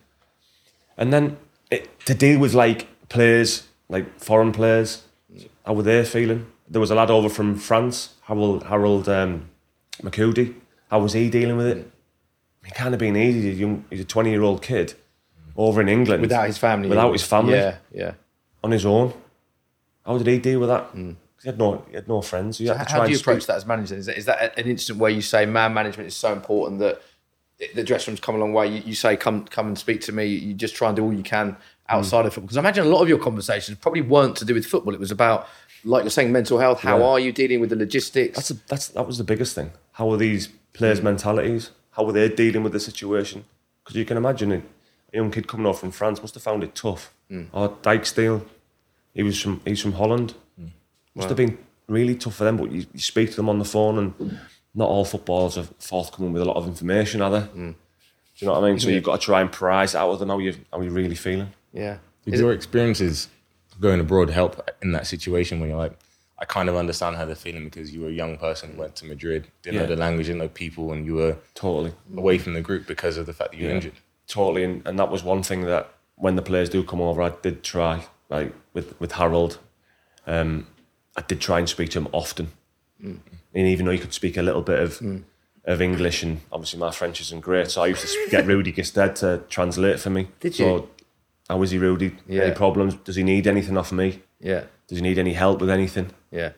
And 0.97 1.13
then 1.13 1.37
it, 1.71 1.89
to 2.07 2.15
deal 2.15 2.39
with 2.39 2.55
like 2.55 2.87
players, 3.19 3.67
like 3.89 4.07
foreign 4.21 4.53
players, 4.53 5.05
how 5.65 5.73
were 5.73 5.83
they 5.83 6.05
feeling? 6.05 6.47
There 6.69 6.81
was 6.81 6.91
a 6.91 6.95
lad 6.95 7.11
over 7.11 7.29
from 7.29 7.57
France, 7.57 8.15
Harold 8.23 8.65
Harold 8.65 9.09
um. 9.09 9.49
How 10.91 10.99
was 11.01 11.13
he 11.13 11.31
dealing 11.31 11.57
with 11.57 11.67
it? 11.67 11.91
It 12.67 12.75
can't 12.75 12.91
have 12.91 12.99
been 12.99 13.17
easy. 13.17 13.43
He's 13.43 13.57
a, 13.57 13.61
young, 13.61 13.85
he's 13.91 14.01
a 14.01 14.05
20 14.05 14.31
year 14.31 14.43
old 14.43 14.61
kid 14.63 14.95
over 15.57 15.81
in 15.81 15.89
England 15.89 16.21
without 16.23 16.47
his 16.47 16.59
family. 16.59 16.89
Without 16.89 17.13
his 17.13 17.23
family. 17.23 17.55
Yeah, 17.55 17.77
yeah. 17.93 18.13
on 18.63 18.71
his 18.73 18.85
own. 18.85 19.13
How 20.05 20.19
did 20.19 20.27
he 20.27 20.39
deal 20.39 20.61
with 20.61 20.69
that? 20.69 20.91
'Cause 20.93 21.43
He 21.45 21.49
had 21.49 21.59
no, 21.59 21.85
he 21.89 21.95
had 21.95 22.09
no 22.09 22.21
friends. 22.23 22.57
So 22.59 22.65
you 22.65 22.71
had 22.71 22.87
to 22.87 22.93
How, 22.93 22.99
try 22.99 23.07
do 23.07 23.13
you 23.13 23.19
approach 23.19 23.43
speak- 23.43 23.47
that 23.49 23.57
as 23.57 23.67
manager? 23.67 23.95
Is 23.97 24.07
that, 24.07 24.19
is 24.19 24.25
that 24.27 24.59
an 24.59 24.67
instant 24.67 24.99
where 24.99 25.11
you 25.11 25.23
say 25.23 25.47
man 25.47 25.73
management 25.75 26.07
is 26.09 26.17
so 26.17 26.33
important 26.33 26.81
that 26.81 27.01
the 27.75 27.83
dressing 27.85 28.13
room's 28.13 28.21
come 28.21 28.35
a 28.35 28.39
long 28.39 28.53
way? 28.53 28.67
You, 28.69 28.83
you 28.87 28.95
say 28.95 29.17
come 29.17 29.45
come 29.47 29.67
and 29.69 29.79
speak 29.79 30.01
to 30.03 30.13
me. 30.13 30.27
You 30.27 30.55
just 30.55 30.75
try 30.75 30.89
and 30.89 30.97
do 30.97 31.03
all 31.05 31.13
you 31.13 31.23
can 31.23 31.57
outside 31.89 32.25
Mm. 32.25 32.27
of 32.29 32.35
football. 32.35 32.47
Because 32.47 32.57
I 32.57 32.61
imagine 32.61 32.87
a 32.87 32.89
lot 32.89 33.03
of 33.03 33.09
your 33.09 33.19
conversations 33.19 33.79
probably 33.79 34.01
weren't 34.01 34.37
to 34.37 34.45
do 34.45 34.55
with 34.55 34.67
football. 34.67 34.95
It 34.95 35.01
was 35.01 35.11
about 35.11 35.47
like 35.85 36.03
you're 36.05 36.11
saying 36.11 36.33
mental 36.33 36.59
health. 36.59 36.81
How 36.81 36.99
Yeah. 36.99 37.05
are 37.05 37.21
you 37.21 37.31
dealing 37.33 37.61
with 37.61 37.71
the 37.71 37.77
logistics? 37.77 38.37
That's, 38.37 38.51
a, 38.51 38.55
that's 38.69 38.89
that 38.89 39.07
was 39.07 39.19
the 39.19 39.25
biggest 39.25 39.55
thing. 39.55 39.71
How 39.93 40.11
are 40.11 40.17
these 40.17 40.49
players' 40.73 41.01
Mm. 41.01 41.05
mentalities? 41.05 41.71
How 41.91 42.05
were 42.05 42.13
they 42.13 42.29
dealing 42.29 42.63
with 42.63 42.73
the 42.73 42.81
situation? 42.81 43.45
Because 43.83 43.97
you 43.97 44.05
can 44.05 44.17
imagine 44.17 44.51
it. 44.53 44.63
a 45.13 45.17
young 45.19 45.31
kid 45.31 45.47
coming 45.47 45.67
off 45.67 45.79
from 45.81 45.93
France 45.93 46.21
must 46.23 46.35
have 46.35 46.43
found 46.43 46.65
it 46.65 46.75
tough. 46.75 47.13
Or 47.53 47.69
Dijksteel, 47.83 48.43
he 49.15 49.23
was 49.23 49.41
from 49.41 49.61
he's 49.65 49.81
from 49.81 49.93
Holland. 49.93 50.35
Must 51.15 51.29
have 51.29 51.37
been 51.37 51.57
really 51.87 52.17
tough 52.17 52.35
for 52.37 52.45
them. 52.45 52.57
But 52.57 52.73
you, 52.73 52.87
you 52.93 52.99
speak 53.01 53.31
to 53.31 53.37
them 53.37 53.49
on 53.49 53.59
the 53.61 53.65
phone, 53.65 53.99
and 53.99 54.39
not 54.75 54.89
all 54.89 55.05
footballers 55.05 55.57
are 55.59 55.65
forthcoming 55.79 56.33
with 56.33 56.43
a 56.43 56.45
lot 56.45 56.57
of 56.57 56.67
information, 56.67 57.23
are 57.23 57.31
they? 57.31 57.41
Do 57.41 57.75
you 58.39 58.47
know 58.47 58.53
what 58.55 58.65
I 58.65 58.69
mean? 58.71 58.81
So 58.81 58.89
you've 58.89 59.05
got 59.05 59.21
to 59.21 59.25
try 59.25 59.41
and 59.41 59.51
prize 59.53 59.95
out 59.95 60.11
of 60.11 60.19
them 60.19 60.29
how 60.29 60.39
you 60.39 60.55
how 60.73 60.81
you 60.81 60.91
really 60.91 61.15
feeling. 61.15 61.53
Yeah. 61.73 61.99
Did 62.25 62.41
your 62.41 62.53
experiences 62.53 63.29
going 63.81 64.01
abroad 64.01 64.31
help 64.31 64.69
in 64.83 64.93
that 64.93 65.07
situation 65.07 65.61
when 65.61 65.69
you're 65.69 65.79
like, 65.79 65.97
I 66.39 66.45
kind 66.45 66.69
of 66.69 66.75
understand 66.77 67.17
how 67.17 67.25
they're 67.27 67.35
feeling 67.37 67.65
because 67.65 67.95
you 67.95 68.01
were 68.01 68.09
a 68.09 68.13
young 68.13 68.37
person, 68.39 68.77
went 68.77 68.97
to 68.97 69.05
Madrid, 69.07 69.47
didn't 69.63 69.75
Yeah. 69.77 69.81
know 69.83 69.87
the 69.95 69.97
language, 69.97 70.27
didn't 70.27 70.41
know 70.41 70.49
people, 70.49 70.93
and 70.93 71.07
you 71.07 71.15
were 71.15 71.37
Totally. 71.55 71.93
away 72.17 72.39
from 72.39 72.55
the 72.55 72.61
group 72.61 72.87
because 72.87 73.17
of 73.17 73.27
the 73.27 73.33
fact 73.33 73.53
that 73.53 73.59
you 73.59 73.65
were 73.65 73.71
Yeah. 73.71 73.77
injured. 73.77 73.93
totally 74.27 74.65
and, 74.65 74.83
and 74.87 74.99
that 74.99 75.11
was 75.11 75.23
one 75.23 75.43
thing 75.43 75.63
that 75.67 75.91
when 76.17 76.35
the 76.35 76.41
players 76.43 76.71
do 76.71 76.83
come 76.83 77.01
over 77.01 77.21
I 77.21 77.31
did 77.43 77.63
try 77.63 78.07
like 78.31 78.55
with 78.73 78.99
with 78.99 79.13
Harold 79.13 79.59
um 80.27 80.67
I 81.15 81.21
did 81.21 81.41
try 81.43 81.59
and 81.59 81.69
speak 81.69 81.91
to 81.91 81.99
him 81.99 82.09
often 82.11 82.47
and 83.55 83.67
even 83.67 83.87
though 83.87 83.93
he 83.93 83.99
could 83.99 84.13
speak 84.13 84.37
a 84.37 84.43
little 84.43 84.63
bit 84.63 84.81
of 84.81 84.99
hmm. 84.99 85.19
of 85.65 85.81
English 85.81 86.23
and 86.23 86.41
obviously 86.53 86.79
my 86.79 86.91
French 86.91 87.21
isn't 87.21 87.41
great 87.41 87.71
so 87.71 87.83
I 87.83 87.87
used 87.89 88.03
to 88.03 88.29
get 88.31 88.47
Rudy 88.47 88.73
Gestede 88.73 89.15
to 89.17 89.43
translate 89.49 90.01
for 90.01 90.11
me 90.11 90.29
Did 90.41 90.55
so 90.55 90.65
you? 90.77 90.89
how 91.49 91.63
is 91.63 91.71
he 91.71 91.79
Rudy 91.79 92.17
Yeah. 92.29 92.43
any 92.43 92.55
problems 92.55 92.95
does 92.97 93.17
he 93.17 93.23
need 93.23 93.47
anything 93.47 93.77
off 93.77 93.93
me 93.93 94.23
Yeah. 94.41 94.65
does 94.89 94.99
he 94.99 95.03
need 95.03 95.19
any 95.19 95.33
help 95.35 95.61
with 95.61 95.71
anything 95.71 96.11
Yeah. 96.31 96.51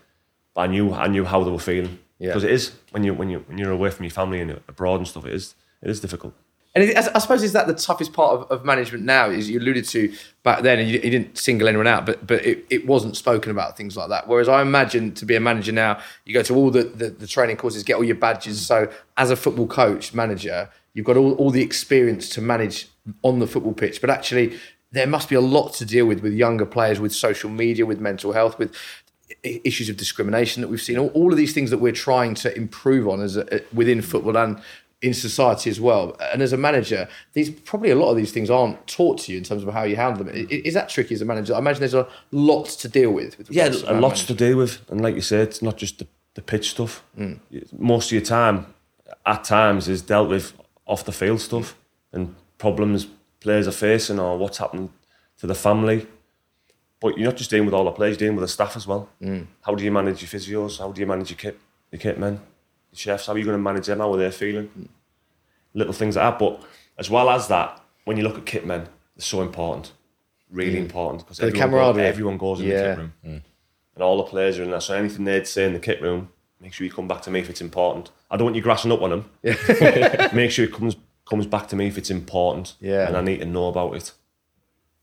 but 0.55 0.63
I 0.63 0.67
knew 0.67 0.93
I 0.93 1.07
knew 1.09 1.25
how 1.25 1.45
they 1.45 1.51
were 1.51 1.59
feeling 1.73 1.99
Yeah. 2.19 2.29
because 2.29 2.45
it 2.45 2.51
is 2.51 2.73
when 2.93 3.05
you 3.05 3.15
when 3.15 3.29
you 3.31 3.45
when 3.49 3.59
you're 3.59 3.73
away 3.73 3.91
from 3.91 4.05
your 4.05 4.13
family 4.21 4.41
and 4.41 4.51
abroad 4.69 4.99
and 5.01 5.09
stuff 5.09 5.27
it 5.27 5.35
is 5.35 5.55
it 5.83 5.91
is 5.91 6.01
difficult 6.01 6.35
And 6.77 6.99
I 6.99 7.19
suppose 7.21 7.43
is 7.43 7.55
that 7.55 7.67
the 7.67 7.75
toughest 7.75 8.13
part 8.13 8.39
of, 8.39 8.51
of 8.51 8.65
management 8.67 9.03
now? 9.03 9.31
Is 9.31 9.49
you 9.49 9.59
alluded 9.59 9.87
to 9.87 10.13
back 10.43 10.61
then, 10.61 10.79
and 10.79 10.91
you, 10.91 11.01
you 11.01 11.11
didn't 11.11 11.39
single 11.39 11.69
anyone 11.69 11.87
out, 11.87 12.05
but 12.05 12.27
but 12.27 12.45
it, 12.45 12.67
it 12.69 12.87
wasn't 12.87 13.17
spoken 13.17 13.51
about 13.51 13.79
things 13.79 13.97
like 13.97 14.11
that. 14.11 14.29
Whereas 14.29 14.47
I 14.47 14.61
imagine 14.61 15.15
to 15.15 15.25
be 15.25 15.35
a 15.35 15.41
manager 15.41 15.73
now, 15.73 15.99
you 16.27 16.35
go 16.35 16.43
to 16.43 16.55
all 16.55 16.71
the, 16.71 16.83
the, 16.83 17.09
the 17.09 17.27
training 17.27 17.57
courses, 17.57 17.83
get 17.83 17.97
all 17.97 18.05
your 18.05 18.17
badges. 18.17 18.67
So 18.67 18.91
as 19.17 19.31
a 19.31 19.37
football 19.37 19.67
coach, 19.67 20.13
manager, 20.13 20.69
you've 20.93 21.07
got 21.07 21.17
all, 21.17 21.33
all 21.37 21.51
the 21.51 21.63
experience 21.63 22.29
to 22.31 22.43
manage 22.43 22.89
on 23.23 23.39
the 23.39 23.47
football 23.47 23.73
pitch. 23.73 24.03
But 24.03 24.11
actually, 24.11 24.59
there 24.93 25.07
must 25.07 25.31
be 25.31 25.35
a 25.35 25.41
lot 25.41 25.73
to 25.75 25.87
deal 25.87 26.05
with 26.05 26.21
with 26.21 26.35
younger 26.35 26.67
players, 26.67 27.01
with 27.01 27.15
social 27.15 27.49
media, 27.49 27.87
with 27.87 28.01
mental 28.01 28.33
health, 28.33 28.59
with 28.59 28.77
issues 29.43 29.89
of 29.89 29.97
discrimination 29.97 30.61
that 30.61 30.69
we've 30.69 30.83
seen. 30.83 30.99
All, 30.99 31.09
all 31.09 31.33
of 31.33 31.39
these 31.39 31.55
things 31.55 31.71
that 31.71 31.79
we're 31.79 31.93
trying 31.93 32.35
to 32.35 32.55
improve 32.55 33.09
on 33.09 33.23
as 33.23 33.39
a, 33.39 33.63
within 33.73 34.03
football 34.03 34.37
and 34.37 34.61
in 35.07 35.15
society 35.15 35.71
as 35.71 35.81
well. 35.81 36.17
And 36.33 36.43
as 36.43 36.53
a 36.53 36.57
manager, 36.57 37.09
these 37.33 37.49
probably 37.51 37.91
a 37.91 37.95
lot 37.97 38.11
of 38.11 38.17
these 38.17 38.33
things 38.33 38.51
aren't 38.51 38.87
taught 38.87 39.19
to 39.21 39.33
you 39.33 39.39
in 39.39 39.45
terms 39.45 39.63
of 39.63 39.73
how 39.73 39.85
you 39.85 39.97
handle 39.97 40.25
them. 40.25 40.35
I- 40.35 40.47
Is 40.69 40.75
that 40.75 40.89
tricky 40.89 41.15
as 41.15 41.23
a 41.23 41.25
manager? 41.25 41.55
I 41.55 41.59
imagine 41.59 41.81
there's 41.81 41.95
a 41.95 42.09
lot 42.33 42.67
to 42.83 42.89
deal 42.89 43.13
with. 43.13 43.39
with 43.39 43.51
Yeah, 43.51 43.69
a 43.87 43.95
lot 44.01 44.17
to 44.17 44.35
deal 44.35 44.57
with, 44.59 44.81
and 44.91 45.01
like 45.01 45.15
you 45.15 45.21
said, 45.23 45.49
it's 45.49 45.63
not 45.63 45.77
just 45.77 45.99
the, 45.99 46.07
the 46.35 46.43
pitch 46.43 46.71
stuff. 46.71 47.03
Mm. 47.19 47.39
Most 47.79 48.07
of 48.09 48.13
your 48.13 48.23
time, 48.23 48.67
at 49.25 49.45
times, 49.45 49.89
is 49.89 50.03
dealt 50.03 50.29
with 50.29 50.53
off 50.87 51.05
the 51.05 51.13
field 51.13 51.41
stuff 51.41 51.77
and 52.13 52.35
problems 52.59 53.07
players 53.41 53.67
are 53.69 53.73
facing 53.73 54.19
or 54.19 54.37
what's 54.39 54.59
happened 54.59 54.89
to 55.39 55.47
the 55.47 55.55
family. 55.55 56.07
But 57.01 57.19
you're 57.19 57.27
not 57.29 57.37
just 57.37 57.51
dealing 57.51 57.67
with 57.67 57.75
all 57.75 57.85
the 57.85 57.91
players, 57.93 58.13
you're 58.15 58.19
dealing 58.27 58.37
with 58.37 58.45
the 58.45 58.49
staff 58.49 58.75
as 58.77 58.87
well. 58.87 59.09
Mm. 59.23 59.47
How 59.63 59.75
do 59.75 59.85
you 59.85 59.93
manage 59.93 60.23
your 60.23 60.29
physios? 60.29 60.79
How 60.79 60.91
do 60.91 61.01
you 61.01 61.07
manage 61.07 61.31
your 61.31 61.37
kit, 61.37 61.59
your 61.93 62.01
kit 62.01 62.19
men, 62.19 62.35
your 62.91 62.99
chefs? 62.99 63.27
How 63.27 63.35
are 63.35 63.39
you 63.39 63.45
going 63.45 63.57
to 63.59 63.63
manage 63.63 63.87
them? 63.87 63.99
How 63.99 64.13
are 64.13 64.17
they 64.17 64.31
feeling? 64.31 64.69
Mm. 64.79 64.89
Little 65.77 65.93
things 65.93 66.17
like 66.17 66.25
that. 66.25 66.39
But 66.39 66.63
as 66.99 67.11
well 67.11 67.31
as 67.31 67.49
that, 67.49 67.81
when 68.05 68.17
you 68.17 68.23
look 68.23 68.39
at 68.39 68.47
kit 68.47 68.67
men, 68.67 68.85
they're 69.15 69.23
so 69.23 69.43
important, 69.43 69.93
really 70.51 70.79
mm. 70.79 70.83
important 70.83 71.23
because 71.25 71.39
the 71.39 71.47
everyone, 71.47 71.69
camaraderie. 71.69 72.03
goes, 72.03 72.09
everyone 72.09 72.39
goes 72.39 72.61
in 72.61 72.67
Yeah. 72.67 72.77
the 72.77 72.89
kit 72.89 72.99
room 72.99 73.13
mm. 73.25 73.43
and 73.95 74.03
all 74.03 74.17
the 74.17 74.25
players 74.25 74.59
are 74.59 74.63
in 74.63 74.71
there. 74.71 74.81
So 74.81 74.95
anything 74.95 75.25
they'd 75.25 75.47
say 75.47 75.67
in 75.67 75.73
the 75.73 75.79
kit 75.79 76.01
room, 76.01 76.31
make 76.61 76.73
sure 76.73 76.85
you 76.85 76.93
come 76.93 77.09
back 77.09 77.23
to 77.23 77.31
me 77.31 77.41
if 77.41 77.51
it's 77.51 77.61
important. 77.61 78.11
I 78.31 78.37
don't 78.37 78.47
want 78.47 78.57
you 78.57 78.63
grassing 78.63 78.93
up 78.93 79.03
on 79.03 79.11
them. 79.11 79.31
make 80.35 80.51
sure 80.51 80.65
it 80.65 80.73
comes 80.73 80.97
comes 81.25 81.47
back 81.47 81.69
to 81.69 81.77
me 81.77 81.89
if 81.89 81.99
it's 81.99 82.11
important. 82.11 82.75
Yeah. 82.81 83.07
and 83.07 83.17
I 83.17 83.21
need 83.21 83.39
to 83.39 83.47
know 83.47 83.69
about 83.69 83.95
it. 83.97 84.13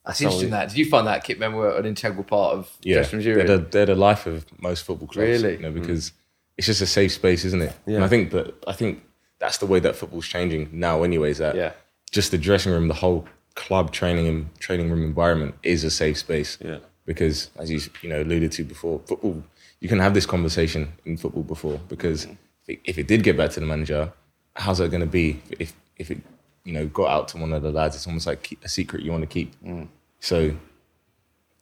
That's 0.06 0.22
interesting. 0.22 0.50
That 0.50 0.70
did 0.70 0.78
you 0.78 0.90
find 0.90 1.08
that 1.08 1.24
kit 1.24 1.40
men 1.40 1.54
were 1.54 1.78
an 1.78 1.86
integral 1.86 2.24
part 2.24 2.56
of 2.56 2.72
Yeah, 2.82 2.96
dressing 2.96 3.20
room 3.20 3.26
they're 3.26 3.46
during? 3.46 3.64
the, 3.64 3.70
they're 3.70 3.86
the 3.86 3.96
life 3.96 4.26
of 4.26 4.46
most 4.62 4.84
football 4.84 5.08
clubs. 5.08 5.44
Really? 5.44 5.54
you 5.54 5.60
know, 5.60 5.72
mm. 5.72 5.80
because 5.82 6.12
it's 6.58 6.68
just 6.68 6.82
a 6.82 6.86
safe 6.86 7.14
space, 7.14 7.46
isn't 7.46 7.62
it? 7.62 7.76
Yeah. 7.86 7.96
And 7.96 8.04
I 8.04 8.08
think 8.08 8.32
but 8.32 8.62
I 8.68 8.74
think 8.74 9.04
that's 9.44 9.58
the 9.58 9.66
way 9.66 9.80
that 9.82 9.96
football's 9.98 10.26
changing 10.26 10.70
now. 10.72 11.04
Anyways, 11.04 11.38
that 11.40 11.56
Yeah. 11.56 11.74
just 12.12 12.32
the 12.32 12.38
dressing 12.38 12.72
room, 12.72 12.88
the 12.88 13.00
whole 13.04 13.28
club 13.56 13.92
training 13.92 14.26
and 14.28 14.40
training 14.60 14.90
room 14.90 15.04
environment 15.04 15.56
is 15.64 15.84
a 15.84 15.92
safe 15.92 16.18
space. 16.18 16.58
Yeah. 16.70 16.80
because 17.06 17.50
as 17.58 17.70
you 17.70 17.82
you 18.02 18.08
know 18.08 18.22
alluded 18.22 18.50
to 18.54 18.64
before, 18.64 19.02
football 19.10 19.44
you 19.82 19.90
can 19.90 20.00
have 20.00 20.14
this 20.14 20.26
conversation 20.26 20.82
in 21.04 21.18
football 21.18 21.44
before 21.44 21.78
because 21.90 22.20
mm-hmm. 22.24 22.36
if, 22.64 22.70
it, 22.70 22.80
if 22.86 22.98
it 22.98 23.08
did 23.12 23.22
get 23.22 23.36
back 23.36 23.50
to 23.52 23.60
the 23.60 23.66
manager, 23.66 24.14
how's 24.56 24.78
that 24.78 24.90
going 24.90 25.02
to 25.02 25.14
be 25.22 25.42
if 25.64 25.74
if 25.98 26.10
it 26.10 26.20
you 26.64 26.72
know 26.72 26.86
got 26.88 27.10
out 27.16 27.28
to 27.30 27.38
one 27.38 27.52
of 27.52 27.62
the 27.62 27.72
lads? 27.72 27.98
It's 27.98 28.08
almost 28.08 28.26
like 28.26 28.58
a 28.64 28.70
secret 28.70 29.04
you 29.04 29.12
want 29.12 29.24
to 29.24 29.34
keep. 29.38 29.50
Mm. 29.62 29.90
So 30.22 30.56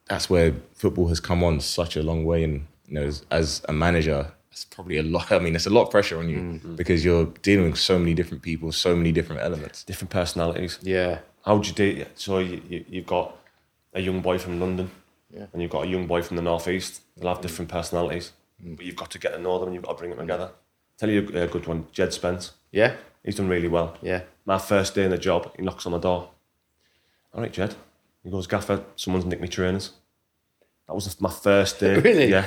that's 0.06 0.30
where 0.30 0.54
football 0.74 1.08
has 1.08 1.18
come 1.18 1.42
on 1.42 1.58
such 1.58 1.96
a 1.96 2.02
long 2.02 2.24
way, 2.24 2.44
and 2.44 2.54
you 2.86 2.94
know 2.94 3.02
as, 3.02 3.26
as 3.30 3.62
a 3.68 3.72
manager. 3.72 4.30
It's 4.52 4.64
probably 4.64 4.98
a 4.98 5.02
lot. 5.02 5.32
I 5.36 5.38
mean, 5.38 5.56
it's 5.56 5.66
a 5.66 5.70
lot 5.70 5.84
of 5.84 5.90
pressure 5.90 6.18
on 6.18 6.28
you 6.28 6.38
mm. 6.38 6.60
Mm. 6.60 6.76
because 6.76 7.04
you're 7.04 7.26
dealing 7.42 7.70
with 7.70 7.80
so 7.80 7.98
many 7.98 8.14
different 8.14 8.42
people, 8.42 8.70
so 8.70 8.94
many 8.94 9.10
different 9.10 9.42
elements. 9.42 9.82
Different 9.84 10.10
personalities. 10.10 10.78
Yeah. 10.82 11.18
How 11.44 11.56
would 11.56 11.66
you 11.66 11.74
do? 11.74 11.84
It? 12.02 12.12
So 12.14 12.38
you, 12.38 12.62
you 12.68 12.84
you've 12.88 13.06
got 13.06 13.36
a 13.94 14.00
young 14.00 14.20
boy 14.20 14.38
from 14.38 14.60
London, 14.60 14.90
and 15.34 15.60
you've 15.60 15.70
got 15.70 15.84
a 15.84 15.88
young 15.88 16.06
boy 16.06 16.22
from 16.22 16.36
the 16.36 16.42
northeast. 16.42 17.02
They'll 17.16 17.28
have 17.28 17.38
mm. 17.38 17.42
different 17.42 17.70
personalities, 17.70 18.32
but 18.60 18.84
you've 18.84 18.96
got 18.96 19.10
to 19.10 19.18
get 19.18 19.32
to 19.32 19.38
know 19.38 19.58
them 19.58 19.68
and 19.68 19.74
you've 19.74 19.84
got 19.84 19.92
to 19.92 19.98
bring 19.98 20.10
them 20.10 20.20
together. 20.20 20.50
tell 20.98 21.10
you 21.10 21.28
a 21.34 21.46
good 21.46 21.66
one, 21.66 21.86
Jed 21.92 22.12
Spence. 22.12 22.52
Yeah. 22.70 22.94
He's 23.24 23.36
done 23.36 23.48
really 23.48 23.68
well. 23.68 23.96
Yeah. 24.02 24.22
My 24.44 24.58
first 24.58 24.94
day 24.94 25.04
in 25.04 25.10
the 25.10 25.18
job, 25.18 25.52
he 25.56 25.62
knocks 25.62 25.86
on 25.86 25.92
my 25.92 25.98
door. 25.98 26.30
All 27.32 27.40
right, 27.40 27.52
Jed. 27.52 27.74
He 28.24 28.30
goes, 28.30 28.46
Gaffer, 28.46 28.84
someone's 28.96 29.24
nicked 29.24 29.42
me 29.42 29.48
trainers. 29.48 29.92
That 30.86 30.94
was 30.94 31.20
my 31.20 31.30
first 31.30 31.80
day. 31.80 32.00
Really? 32.00 32.30
Yeah. 32.30 32.46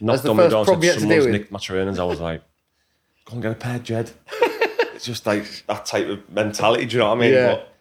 Knocked 0.00 0.26
on 0.26 0.36
my 0.36 0.48
door 0.48 0.60
and 0.60 0.66
said, 0.68 0.74
had 0.74 0.80
to 0.82 1.00
deal 1.00 1.00
someone's 1.00 1.26
nicked 1.26 1.52
my 1.52 1.58
trainers. 1.58 1.98
I 1.98 2.04
was 2.04 2.20
like, 2.20 2.42
go 3.24 3.32
and 3.34 3.42
get 3.42 3.52
a 3.52 3.54
pair, 3.54 3.78
Jed. 3.78 4.10
it's 4.94 5.04
just 5.04 5.26
like 5.26 5.64
that 5.68 5.86
type 5.86 6.06
of 6.08 6.28
mentality, 6.30 6.86
do 6.86 6.96
you 6.96 6.98
know 7.00 7.08
what 7.10 7.18
I 7.18 7.20
mean? 7.20 7.32
Yeah. 7.32 7.46
But, 7.54 7.72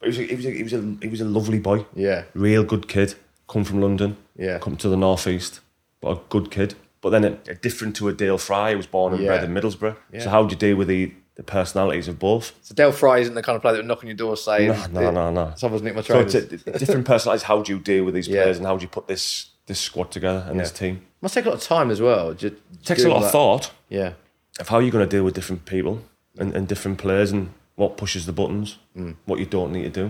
but 0.00 0.06
he, 0.06 0.08
was 0.08 0.18
a, 0.18 0.22
he, 0.22 0.34
was 0.36 0.46
a, 0.46 0.50
he, 0.50 0.62
was 0.62 0.72
a, 0.72 0.96
he 1.02 1.08
was 1.08 1.20
a 1.20 1.24
lovely 1.24 1.58
boy. 1.58 1.84
Yeah. 1.94 2.24
Real 2.34 2.64
good 2.64 2.88
kid. 2.88 3.14
Come 3.48 3.64
from 3.64 3.80
London. 3.80 4.16
Yeah. 4.36 4.58
Come 4.58 4.76
to 4.76 4.88
the 4.88 4.96
northeast. 4.96 5.60
But 6.00 6.10
a 6.10 6.20
good 6.28 6.50
kid. 6.50 6.74
But 7.00 7.10
then 7.10 7.24
a, 7.24 7.38
a 7.50 7.54
different 7.54 7.96
to 7.96 8.08
a 8.08 8.12
Dael 8.12 8.38
Fry 8.38 8.72
who 8.72 8.76
was 8.76 8.86
born 8.86 9.12
and 9.14 9.22
Yeah. 9.22 9.28
bred 9.28 9.44
in 9.44 9.54
Middlesbrough. 9.54 9.96
Yeah. 10.12 10.20
So 10.20 10.30
how 10.30 10.44
do 10.44 10.52
you 10.52 10.58
deal 10.58 10.76
with 10.76 10.88
the, 10.88 11.12
the 11.36 11.42
personalities 11.42 12.08
of 12.08 12.18
both? 12.18 12.52
So 12.62 12.74
Dael 12.74 12.92
Fry 12.92 13.18
isn't 13.18 13.34
the 13.34 13.42
kind 13.42 13.56
of 13.56 13.62
player 13.62 13.74
that 13.74 13.78
would 13.80 13.86
knock 13.86 14.02
on 14.02 14.06
your 14.08 14.16
door 14.16 14.36
saying, 14.36 14.68
No, 14.92 15.00
no, 15.02 15.10
no, 15.10 15.30
no. 15.30 15.52
Someone's 15.56 15.82
nicked 15.82 15.96
my 15.96 16.02
So 16.02 16.14
trainers. 16.14 16.34
it's 16.34 16.66
a, 16.66 16.78
different 16.78 17.06
personalities. 17.06 17.44
How 17.44 17.62
do 17.62 17.72
you 17.72 17.78
deal 17.78 18.04
with 18.04 18.14
these 18.14 18.28
Yeah. 18.28 18.42
players 18.42 18.58
and 18.58 18.66
how 18.66 18.76
do 18.76 18.82
you 18.82 18.88
put 18.88 19.06
this 19.08 19.50
this 19.68 19.78
squad 19.80 20.10
together 20.10 20.44
and 20.48 20.58
this 20.58 20.72
Yeah. 20.72 20.78
team? 20.88 21.02
Must 21.22 21.34
take 21.34 21.44
a 21.46 21.48
lot 21.50 21.58
of 21.58 21.62
time 21.62 21.90
as 21.90 22.00
well. 22.00 22.32
Just 22.34 22.54
It 22.54 22.84
takes 22.84 23.04
a 23.04 23.08
lot 23.08 23.22
of 23.22 23.30
thought 23.30 23.70
Yeah. 23.88 24.12
of 24.58 24.68
how 24.68 24.80
you're 24.80 24.90
going 24.90 25.08
to 25.08 25.16
deal 25.16 25.24
with 25.24 25.34
different 25.34 25.64
people 25.64 26.02
and, 26.36 26.54
and 26.54 26.66
different 26.66 26.98
players 26.98 27.30
and 27.30 27.50
what 27.76 27.96
pushes 27.96 28.26
the 28.26 28.32
buttons, 28.32 28.78
Mm. 28.96 29.14
what 29.26 29.38
you 29.38 29.46
don't 29.46 29.72
need 29.72 29.84
to 29.84 29.90
do. 29.90 30.08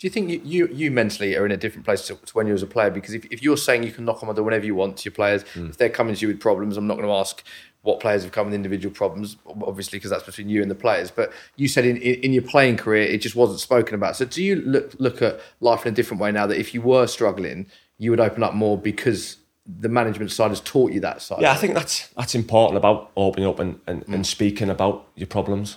Do 0.00 0.06
you 0.06 0.10
think 0.10 0.30
you, 0.30 0.40
you, 0.44 0.68
you 0.68 0.90
mentally 0.92 1.34
are 1.36 1.44
in 1.44 1.50
a 1.50 1.56
different 1.56 1.84
place 1.84 2.06
to, 2.06 2.14
to 2.14 2.32
when 2.32 2.46
you 2.46 2.52
was 2.52 2.62
a 2.62 2.68
player? 2.68 2.88
Because 2.90 3.14
if, 3.14 3.24
if 3.32 3.42
you're 3.42 3.56
saying 3.56 3.82
you 3.82 3.90
can 3.90 4.04
knock 4.04 4.22
on 4.22 4.28
my 4.28 4.32
door 4.32 4.44
whenever 4.44 4.64
you 4.64 4.76
want 4.76 4.96
to 4.98 5.04
your 5.04 5.12
players, 5.12 5.44
Mm. 5.54 5.70
if 5.70 5.76
they're 5.76 5.88
coming 5.90 6.14
to 6.14 6.20
you 6.20 6.28
with 6.28 6.40
problems, 6.40 6.76
I'm 6.76 6.86
not 6.86 6.96
going 6.96 7.08
to 7.08 7.12
ask 7.14 7.42
what 7.82 7.98
players 8.00 8.22
have 8.22 8.30
come 8.32 8.46
with 8.46 8.54
individual 8.54 8.94
problems, 8.94 9.36
obviously, 9.46 9.98
because 9.98 10.10
that's 10.10 10.22
between 10.24 10.48
you 10.48 10.62
and 10.62 10.70
the 10.70 10.74
players. 10.76 11.10
But 11.10 11.32
you 11.56 11.66
said 11.68 11.84
in, 11.84 11.96
in, 11.96 12.14
in 12.26 12.32
your 12.32 12.42
playing 12.42 12.76
career, 12.76 13.02
it 13.04 13.18
just 13.18 13.34
wasn't 13.36 13.60
spoken 13.60 13.94
about. 13.94 14.14
So 14.16 14.24
do 14.24 14.42
you 14.42 14.56
look 14.56 14.94
look 14.98 15.20
at 15.22 15.40
life 15.60 15.86
in 15.86 15.92
a 15.92 15.96
different 15.96 16.20
way 16.20 16.30
now 16.32 16.46
that 16.46 16.58
if 16.58 16.74
you 16.74 16.80
were 16.82 17.06
struggling, 17.06 17.66
you 17.98 18.10
would 18.10 18.20
open 18.20 18.42
up 18.42 18.54
more 18.54 18.78
because 18.78 19.36
the 19.66 19.88
management 19.88 20.32
side 20.32 20.50
has 20.50 20.60
taught 20.60 20.92
you 20.92 21.00
that 21.00 21.20
side? 21.20 21.42
Yeah, 21.42 21.52
I 21.52 21.56
think 21.56 21.74
that's 21.74 22.08
that's 22.08 22.34
important 22.34 22.78
about 22.78 23.10
opening 23.16 23.48
up 23.48 23.58
and, 23.58 23.80
and, 23.86 24.04
and 24.08 24.24
mm. 24.24 24.26
speaking 24.26 24.70
about 24.70 25.06
your 25.14 25.26
problems 25.26 25.76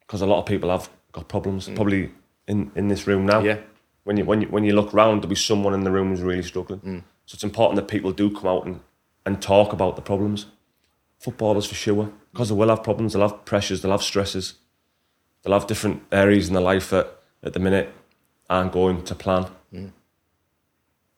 because 0.00 0.22
a 0.22 0.26
lot 0.26 0.38
of 0.38 0.46
people 0.46 0.70
have 0.70 0.88
got 1.12 1.28
problems. 1.28 1.68
Mm. 1.68 1.76
Probably 1.76 2.10
in, 2.46 2.70
in 2.74 2.88
this 2.88 3.06
room 3.06 3.26
now. 3.26 3.40
Yeah. 3.40 3.58
When 4.04 4.16
you 4.16 4.24
when 4.24 4.40
you 4.42 4.48
when 4.48 4.64
you 4.64 4.72
look 4.72 4.92
round, 4.92 5.22
there'll 5.22 5.30
be 5.30 5.34
someone 5.34 5.74
in 5.74 5.84
the 5.84 5.90
room 5.90 6.10
who's 6.10 6.22
really 6.22 6.42
struggling. 6.42 6.80
Mm. 6.80 7.02
So 7.26 7.34
it's 7.34 7.44
important 7.44 7.76
that 7.76 7.88
people 7.88 8.12
do 8.12 8.30
come 8.30 8.46
out 8.46 8.64
and, 8.64 8.80
and 9.24 9.42
talk 9.42 9.72
about 9.72 9.96
the 9.96 10.02
problems. 10.02 10.46
Footballers 11.18 11.66
for 11.66 11.74
sure, 11.74 12.12
because 12.32 12.50
they 12.50 12.54
will 12.54 12.68
have 12.68 12.84
problems. 12.84 13.12
They'll 13.12 13.28
have 13.28 13.44
pressures. 13.44 13.82
They'll 13.82 13.90
have 13.90 14.02
stresses. 14.02 14.54
They'll 15.42 15.54
have 15.54 15.66
different 15.66 16.02
areas 16.12 16.46
in 16.48 16.54
their 16.54 16.62
life 16.62 16.90
that 16.90 17.18
at 17.42 17.52
the 17.52 17.58
minute 17.58 17.92
aren't 18.48 18.72
going 18.72 19.02
to 19.04 19.14
plan. 19.14 19.46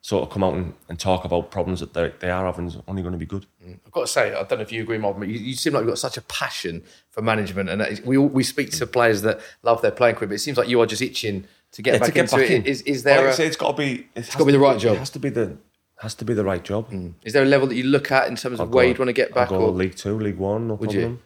So 0.01 0.21
of 0.21 0.31
come 0.31 0.45
out 0.45 0.55
and, 0.55 0.75
and 0.89 0.99
talk 0.99 1.25
about 1.25 1.51
problems 1.51 1.81
that 1.81 1.93
they 1.93 2.13
they 2.21 2.31
are 2.31 2.45
having 2.47 2.67
is 2.69 2.77
only 2.87 3.03
going 3.03 3.13
to 3.13 3.19
be 3.19 3.27
good. 3.27 3.47
Mm. 3.67 3.79
I've 3.85 3.93
got 3.93 4.03
to 4.03 4.07
say, 4.07 4.33
I 4.33 4.43
don't 4.45 4.53
know 4.53 4.61
if 4.61 4.73
you 4.73 4.83
agree, 4.83 4.97
Mark, 4.97 5.19
but 5.19 5.29
you, 5.29 5.39
you 5.39 5.55
seem 5.55 5.73
like 5.73 5.81
you've 5.81 5.89
got 5.91 5.99
such 5.99 6.17
a 6.17 6.23
passion 6.23 6.83
for 7.11 7.21
management. 7.21 7.69
And 7.69 8.01
we 8.05 8.17
all, 8.17 8.29
we 8.29 8.45
speak 8.45 8.71
to 8.73 8.87
mm. 8.87 8.93
players 8.93 9.23
that 9.23 9.41
love 9.63 9.83
their 9.83 9.91
playing 9.91 10.15
career, 10.15 10.29
but 10.29 10.35
it 10.35 10.39
seems 10.39 10.57
like 10.57 10.69
you 10.69 10.81
are 10.81 10.87
just 10.87 11.03
itching 11.03 11.45
to 11.73 11.83
get 11.83 11.95
Yeah, 11.95 11.99
back 11.99 12.07
to 12.09 12.13
get 12.15 12.21
into 12.23 12.37
back 12.37 12.45
it? 12.51 12.51
in. 12.53 12.65
Is, 12.65 12.83
is 12.83 13.03
there 13.03 13.19
like 13.19 13.27
I 13.27 13.31
a, 13.31 13.35
say, 13.35 13.47
it's 13.47 13.57
got 13.57 13.73
to 13.73 13.77
be. 13.77 14.07
It's 14.15 14.33
gotta 14.33 14.45
be 14.47 14.53
the 14.53 14.59
right 14.61 14.79
job. 14.79 14.95
It 14.97 14.99
has 15.01 15.11
to 15.11 15.19
be 15.19 15.31
the 15.31 15.57
has 16.01 16.15
to 16.15 16.25
be 16.25 16.33
the 16.33 16.45
right 16.45 16.63
job. 16.63 16.89
Mm. 16.93 17.15
is 17.25 17.33
there 17.33 17.43
a 17.43 17.47
level 17.47 17.67
that 17.67 17.75
you 17.75 17.83
look 17.83 18.13
at 18.13 18.29
in 18.29 18.37
terms 18.37 18.61
of 18.61 18.69
I'll 18.69 18.75
where 18.75 18.85
go- 18.85 18.89
you'd 18.91 18.99
want 19.01 19.09
to 19.09 19.13
get 19.13 19.35
back? 19.35 19.51
I'll 19.51 19.59
go 19.59 19.65
Or, 19.67 19.71
League 19.73 19.97
Two, 19.97 20.17
League 20.19 20.37
One, 20.39 20.69
no 20.69 20.75
Would 20.75 20.93
you? 20.93 21.01
problem. 21.01 21.23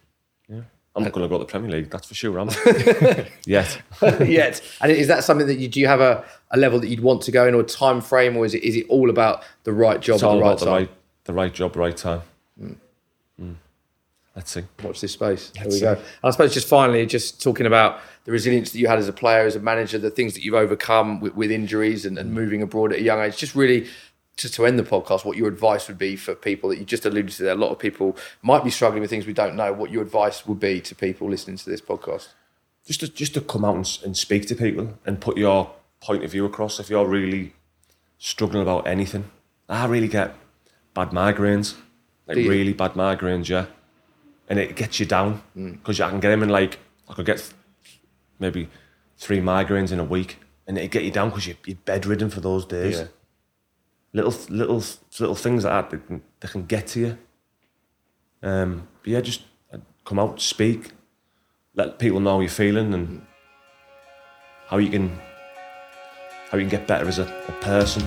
I'm 0.94 1.04
not 1.04 1.12
going 1.12 1.24
to 1.24 1.28
go 1.28 1.38
to 1.38 1.44
the 1.44 1.50
Premier 1.50 1.70
League. 1.70 1.90
That's 1.90 2.06
for 2.06 2.14
sure. 2.14 2.38
I'm 2.38 2.48
yet. 3.46 3.80
yet. 4.20 4.60
And 4.80 4.92
is 4.92 5.08
that 5.08 5.24
something 5.24 5.46
that 5.46 5.58
you 5.58 5.68
do 5.68 5.80
you 5.80 5.86
have 5.86 6.00
a, 6.00 6.24
a 6.50 6.58
level 6.58 6.78
that 6.80 6.88
you'd 6.88 7.00
want 7.00 7.22
to 7.22 7.30
go 7.30 7.46
in 7.46 7.54
or 7.54 7.60
a 7.60 7.64
time 7.64 8.00
frame 8.02 8.36
or 8.36 8.44
is 8.44 8.54
it 8.54 8.62
is 8.62 8.76
it 8.76 8.86
all 8.88 9.08
about 9.08 9.42
the 9.64 9.72
right 9.72 10.00
job 10.00 10.16
It's 10.16 10.22
at 10.22 10.26
all 10.26 10.36
the 10.36 10.42
right 10.42 10.48
about 10.48 10.58
the 10.58 10.66
time? 10.66 10.74
right 10.74 10.90
the 11.24 11.32
right 11.32 11.54
job, 11.54 11.76
right 11.76 11.96
time. 11.96 12.22
Mm. 12.60 12.76
Let's 14.34 14.50
see. 14.50 14.62
Watch 14.82 15.00
this 15.00 15.12
space. 15.12 15.52
There 15.54 15.68
we 15.68 15.78
go. 15.78 15.92
And 15.92 16.00
I 16.24 16.30
suppose 16.30 16.54
just 16.54 16.66
finally, 16.66 17.04
just 17.04 17.42
talking 17.42 17.66
about 17.66 18.00
the 18.24 18.32
resilience 18.32 18.72
that 18.72 18.78
you 18.78 18.86
had 18.86 18.98
as 18.98 19.06
a 19.06 19.12
player, 19.12 19.44
as 19.44 19.56
a 19.56 19.60
manager, 19.60 19.98
the 19.98 20.10
things 20.10 20.32
that 20.34 20.42
you've 20.42 20.54
overcome 20.54 21.20
with, 21.20 21.34
with 21.34 21.50
injuries 21.50 22.06
and, 22.06 22.16
and 22.18 22.32
moving 22.32 22.62
abroad 22.62 22.92
at 22.92 23.00
a 23.00 23.02
young 23.02 23.20
age. 23.20 23.36
Just 23.36 23.54
really, 23.54 23.88
just 24.36 24.54
to 24.54 24.64
end 24.66 24.78
the 24.78 24.82
podcast, 24.82 25.24
what 25.24 25.36
your 25.36 25.48
advice 25.48 25.88
would 25.88 25.98
be 25.98 26.16
for 26.16 26.34
people 26.34 26.70
that 26.70 26.78
you 26.78 26.84
just 26.84 27.04
alluded 27.04 27.30
to 27.32 27.42
there. 27.42 27.52
A 27.52 27.56
lot 27.56 27.70
of 27.70 27.78
people 27.78 28.16
might 28.42 28.64
be 28.64 28.70
struggling 28.70 29.00
with 29.02 29.10
things 29.10 29.26
we 29.26 29.32
don't 29.32 29.54
know. 29.56 29.72
What 29.72 29.90
your 29.90 30.02
advice 30.02 30.46
would 30.46 30.58
be 30.60 30.80
to 30.80 30.94
people 30.94 31.28
listening 31.28 31.56
to 31.58 31.68
this 31.70 31.80
podcast? 31.80 32.28
Just 32.86 33.00
to 33.00 33.08
just 33.08 33.34
to 33.34 33.40
come 33.40 33.64
out 33.64 33.76
and, 33.76 33.98
and 34.04 34.16
speak 34.16 34.46
to 34.46 34.54
people 34.54 34.94
and 35.06 35.20
put 35.20 35.36
your 35.36 35.70
point 36.00 36.24
of 36.24 36.30
view 36.32 36.44
across. 36.46 36.80
If 36.80 36.90
you're 36.90 37.06
really 37.06 37.52
struggling 38.18 38.62
about 38.62 38.86
anything, 38.86 39.30
I 39.68 39.86
really 39.86 40.08
get 40.08 40.34
bad 40.94 41.10
migraines, 41.10 41.74
like 42.26 42.36
really 42.38 42.72
bad 42.72 42.92
migraines, 42.94 43.48
yeah, 43.48 43.66
and 44.48 44.58
it 44.58 44.76
gets 44.76 44.98
you 44.98 45.06
down 45.06 45.42
Mm. 45.56 45.72
because 45.72 46.00
I 46.00 46.10
can 46.10 46.20
get 46.20 46.30
them 46.30 46.42
in 46.42 46.48
like 46.48 46.78
I 47.08 47.14
could 47.14 47.26
get 47.26 47.38
th- 47.38 47.52
maybe 48.38 48.68
three 49.16 49.40
migraines 49.40 49.92
in 49.92 50.00
a 50.00 50.04
week, 50.04 50.38
and 50.66 50.76
it 50.78 50.90
get 50.90 51.04
you 51.04 51.10
down 51.12 51.28
because 51.30 51.46
you're, 51.46 51.56
you're 51.66 51.76
bedridden 51.84 52.30
for 52.30 52.40
those 52.40 52.64
days. 52.66 52.98
Yeah. 52.98 53.06
Little 54.14 54.34
little 54.48 54.82
little 55.18 55.34
things 55.34 55.64
like 55.64 55.72
that 55.72 55.90
that 55.90 56.06
can, 56.06 56.22
that 56.40 56.50
can 56.50 56.66
get 56.66 56.86
to 56.88 57.00
you. 57.00 57.18
Um, 58.42 58.88
but 59.02 59.10
yeah, 59.10 59.20
just 59.20 59.42
uh, 59.72 59.78
come 60.04 60.18
out, 60.18 60.40
speak, 60.40 60.90
let 61.74 61.98
people 61.98 62.20
know 62.20 62.34
how 62.34 62.40
you're 62.40 62.50
feeling 62.50 62.92
and 62.92 63.24
how 64.66 64.76
you 64.78 64.90
can 64.90 65.18
how 66.50 66.58
you 66.58 66.64
can 66.64 66.68
get 66.68 66.86
better 66.86 67.08
as 67.08 67.18
a, 67.18 67.22
a 67.48 67.52
person. 67.62 68.06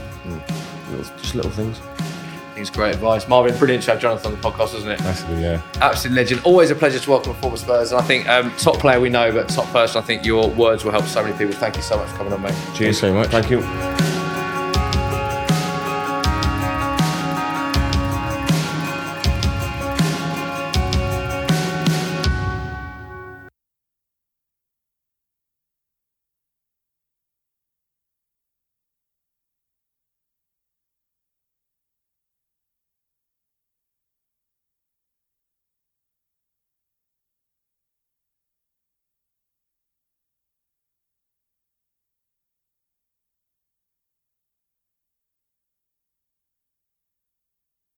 Little, 0.91 1.18
just 1.18 1.34
little 1.34 1.51
things. 1.51 1.80
I 1.80 2.58
think 2.58 2.68
it's 2.68 2.70
great 2.70 2.93
advice. 2.93 3.28
Marvin, 3.28 3.58
brilliant 3.58 3.84
to 3.86 3.91
have 3.91 3.99
Jonathan 3.99 4.34
on 4.34 4.39
the 4.39 4.47
podcast, 4.47 4.74
wasn't 4.74 4.91
it? 4.91 5.01
Absolutely, 5.01 5.43
yeah. 5.43 5.62
Absolute 5.82 6.16
legend. 6.16 6.41
Always 6.45 6.70
a 6.70 6.76
pleasure 6.76 6.99
to 6.99 7.10
welcome 7.10 7.32
a 7.32 7.36
former 7.36 7.58
Spurs. 7.58 7.91
And 7.91 7.99
I 7.99 8.03
think 8.03 8.30
um, 8.30 8.51
top 8.58 8.78
player 8.78 8.99
we 8.99 9.10
know, 9.10 9.32
but 9.32 9.49
top 9.49 9.68
person, 9.72 10.01
I 10.01 10.06
think 10.06 10.24
your 10.24 10.49
words 10.51 10.86
will 10.86 10.91
help 10.91 11.06
so 11.06 11.24
many 11.24 11.36
people. 11.36 11.53
Thank 11.53 11.76
you 11.76 11.82
so 11.82 11.97
much 11.97 12.10
for 12.12 12.18
coming 12.18 12.34
on, 12.34 12.43
mate. 12.43 12.56
Cheers. 12.76 12.78
Thanks 12.78 12.99
very 13.01 13.14
much. 13.14 13.30
Thank 13.30 13.49
you. 13.49 14.05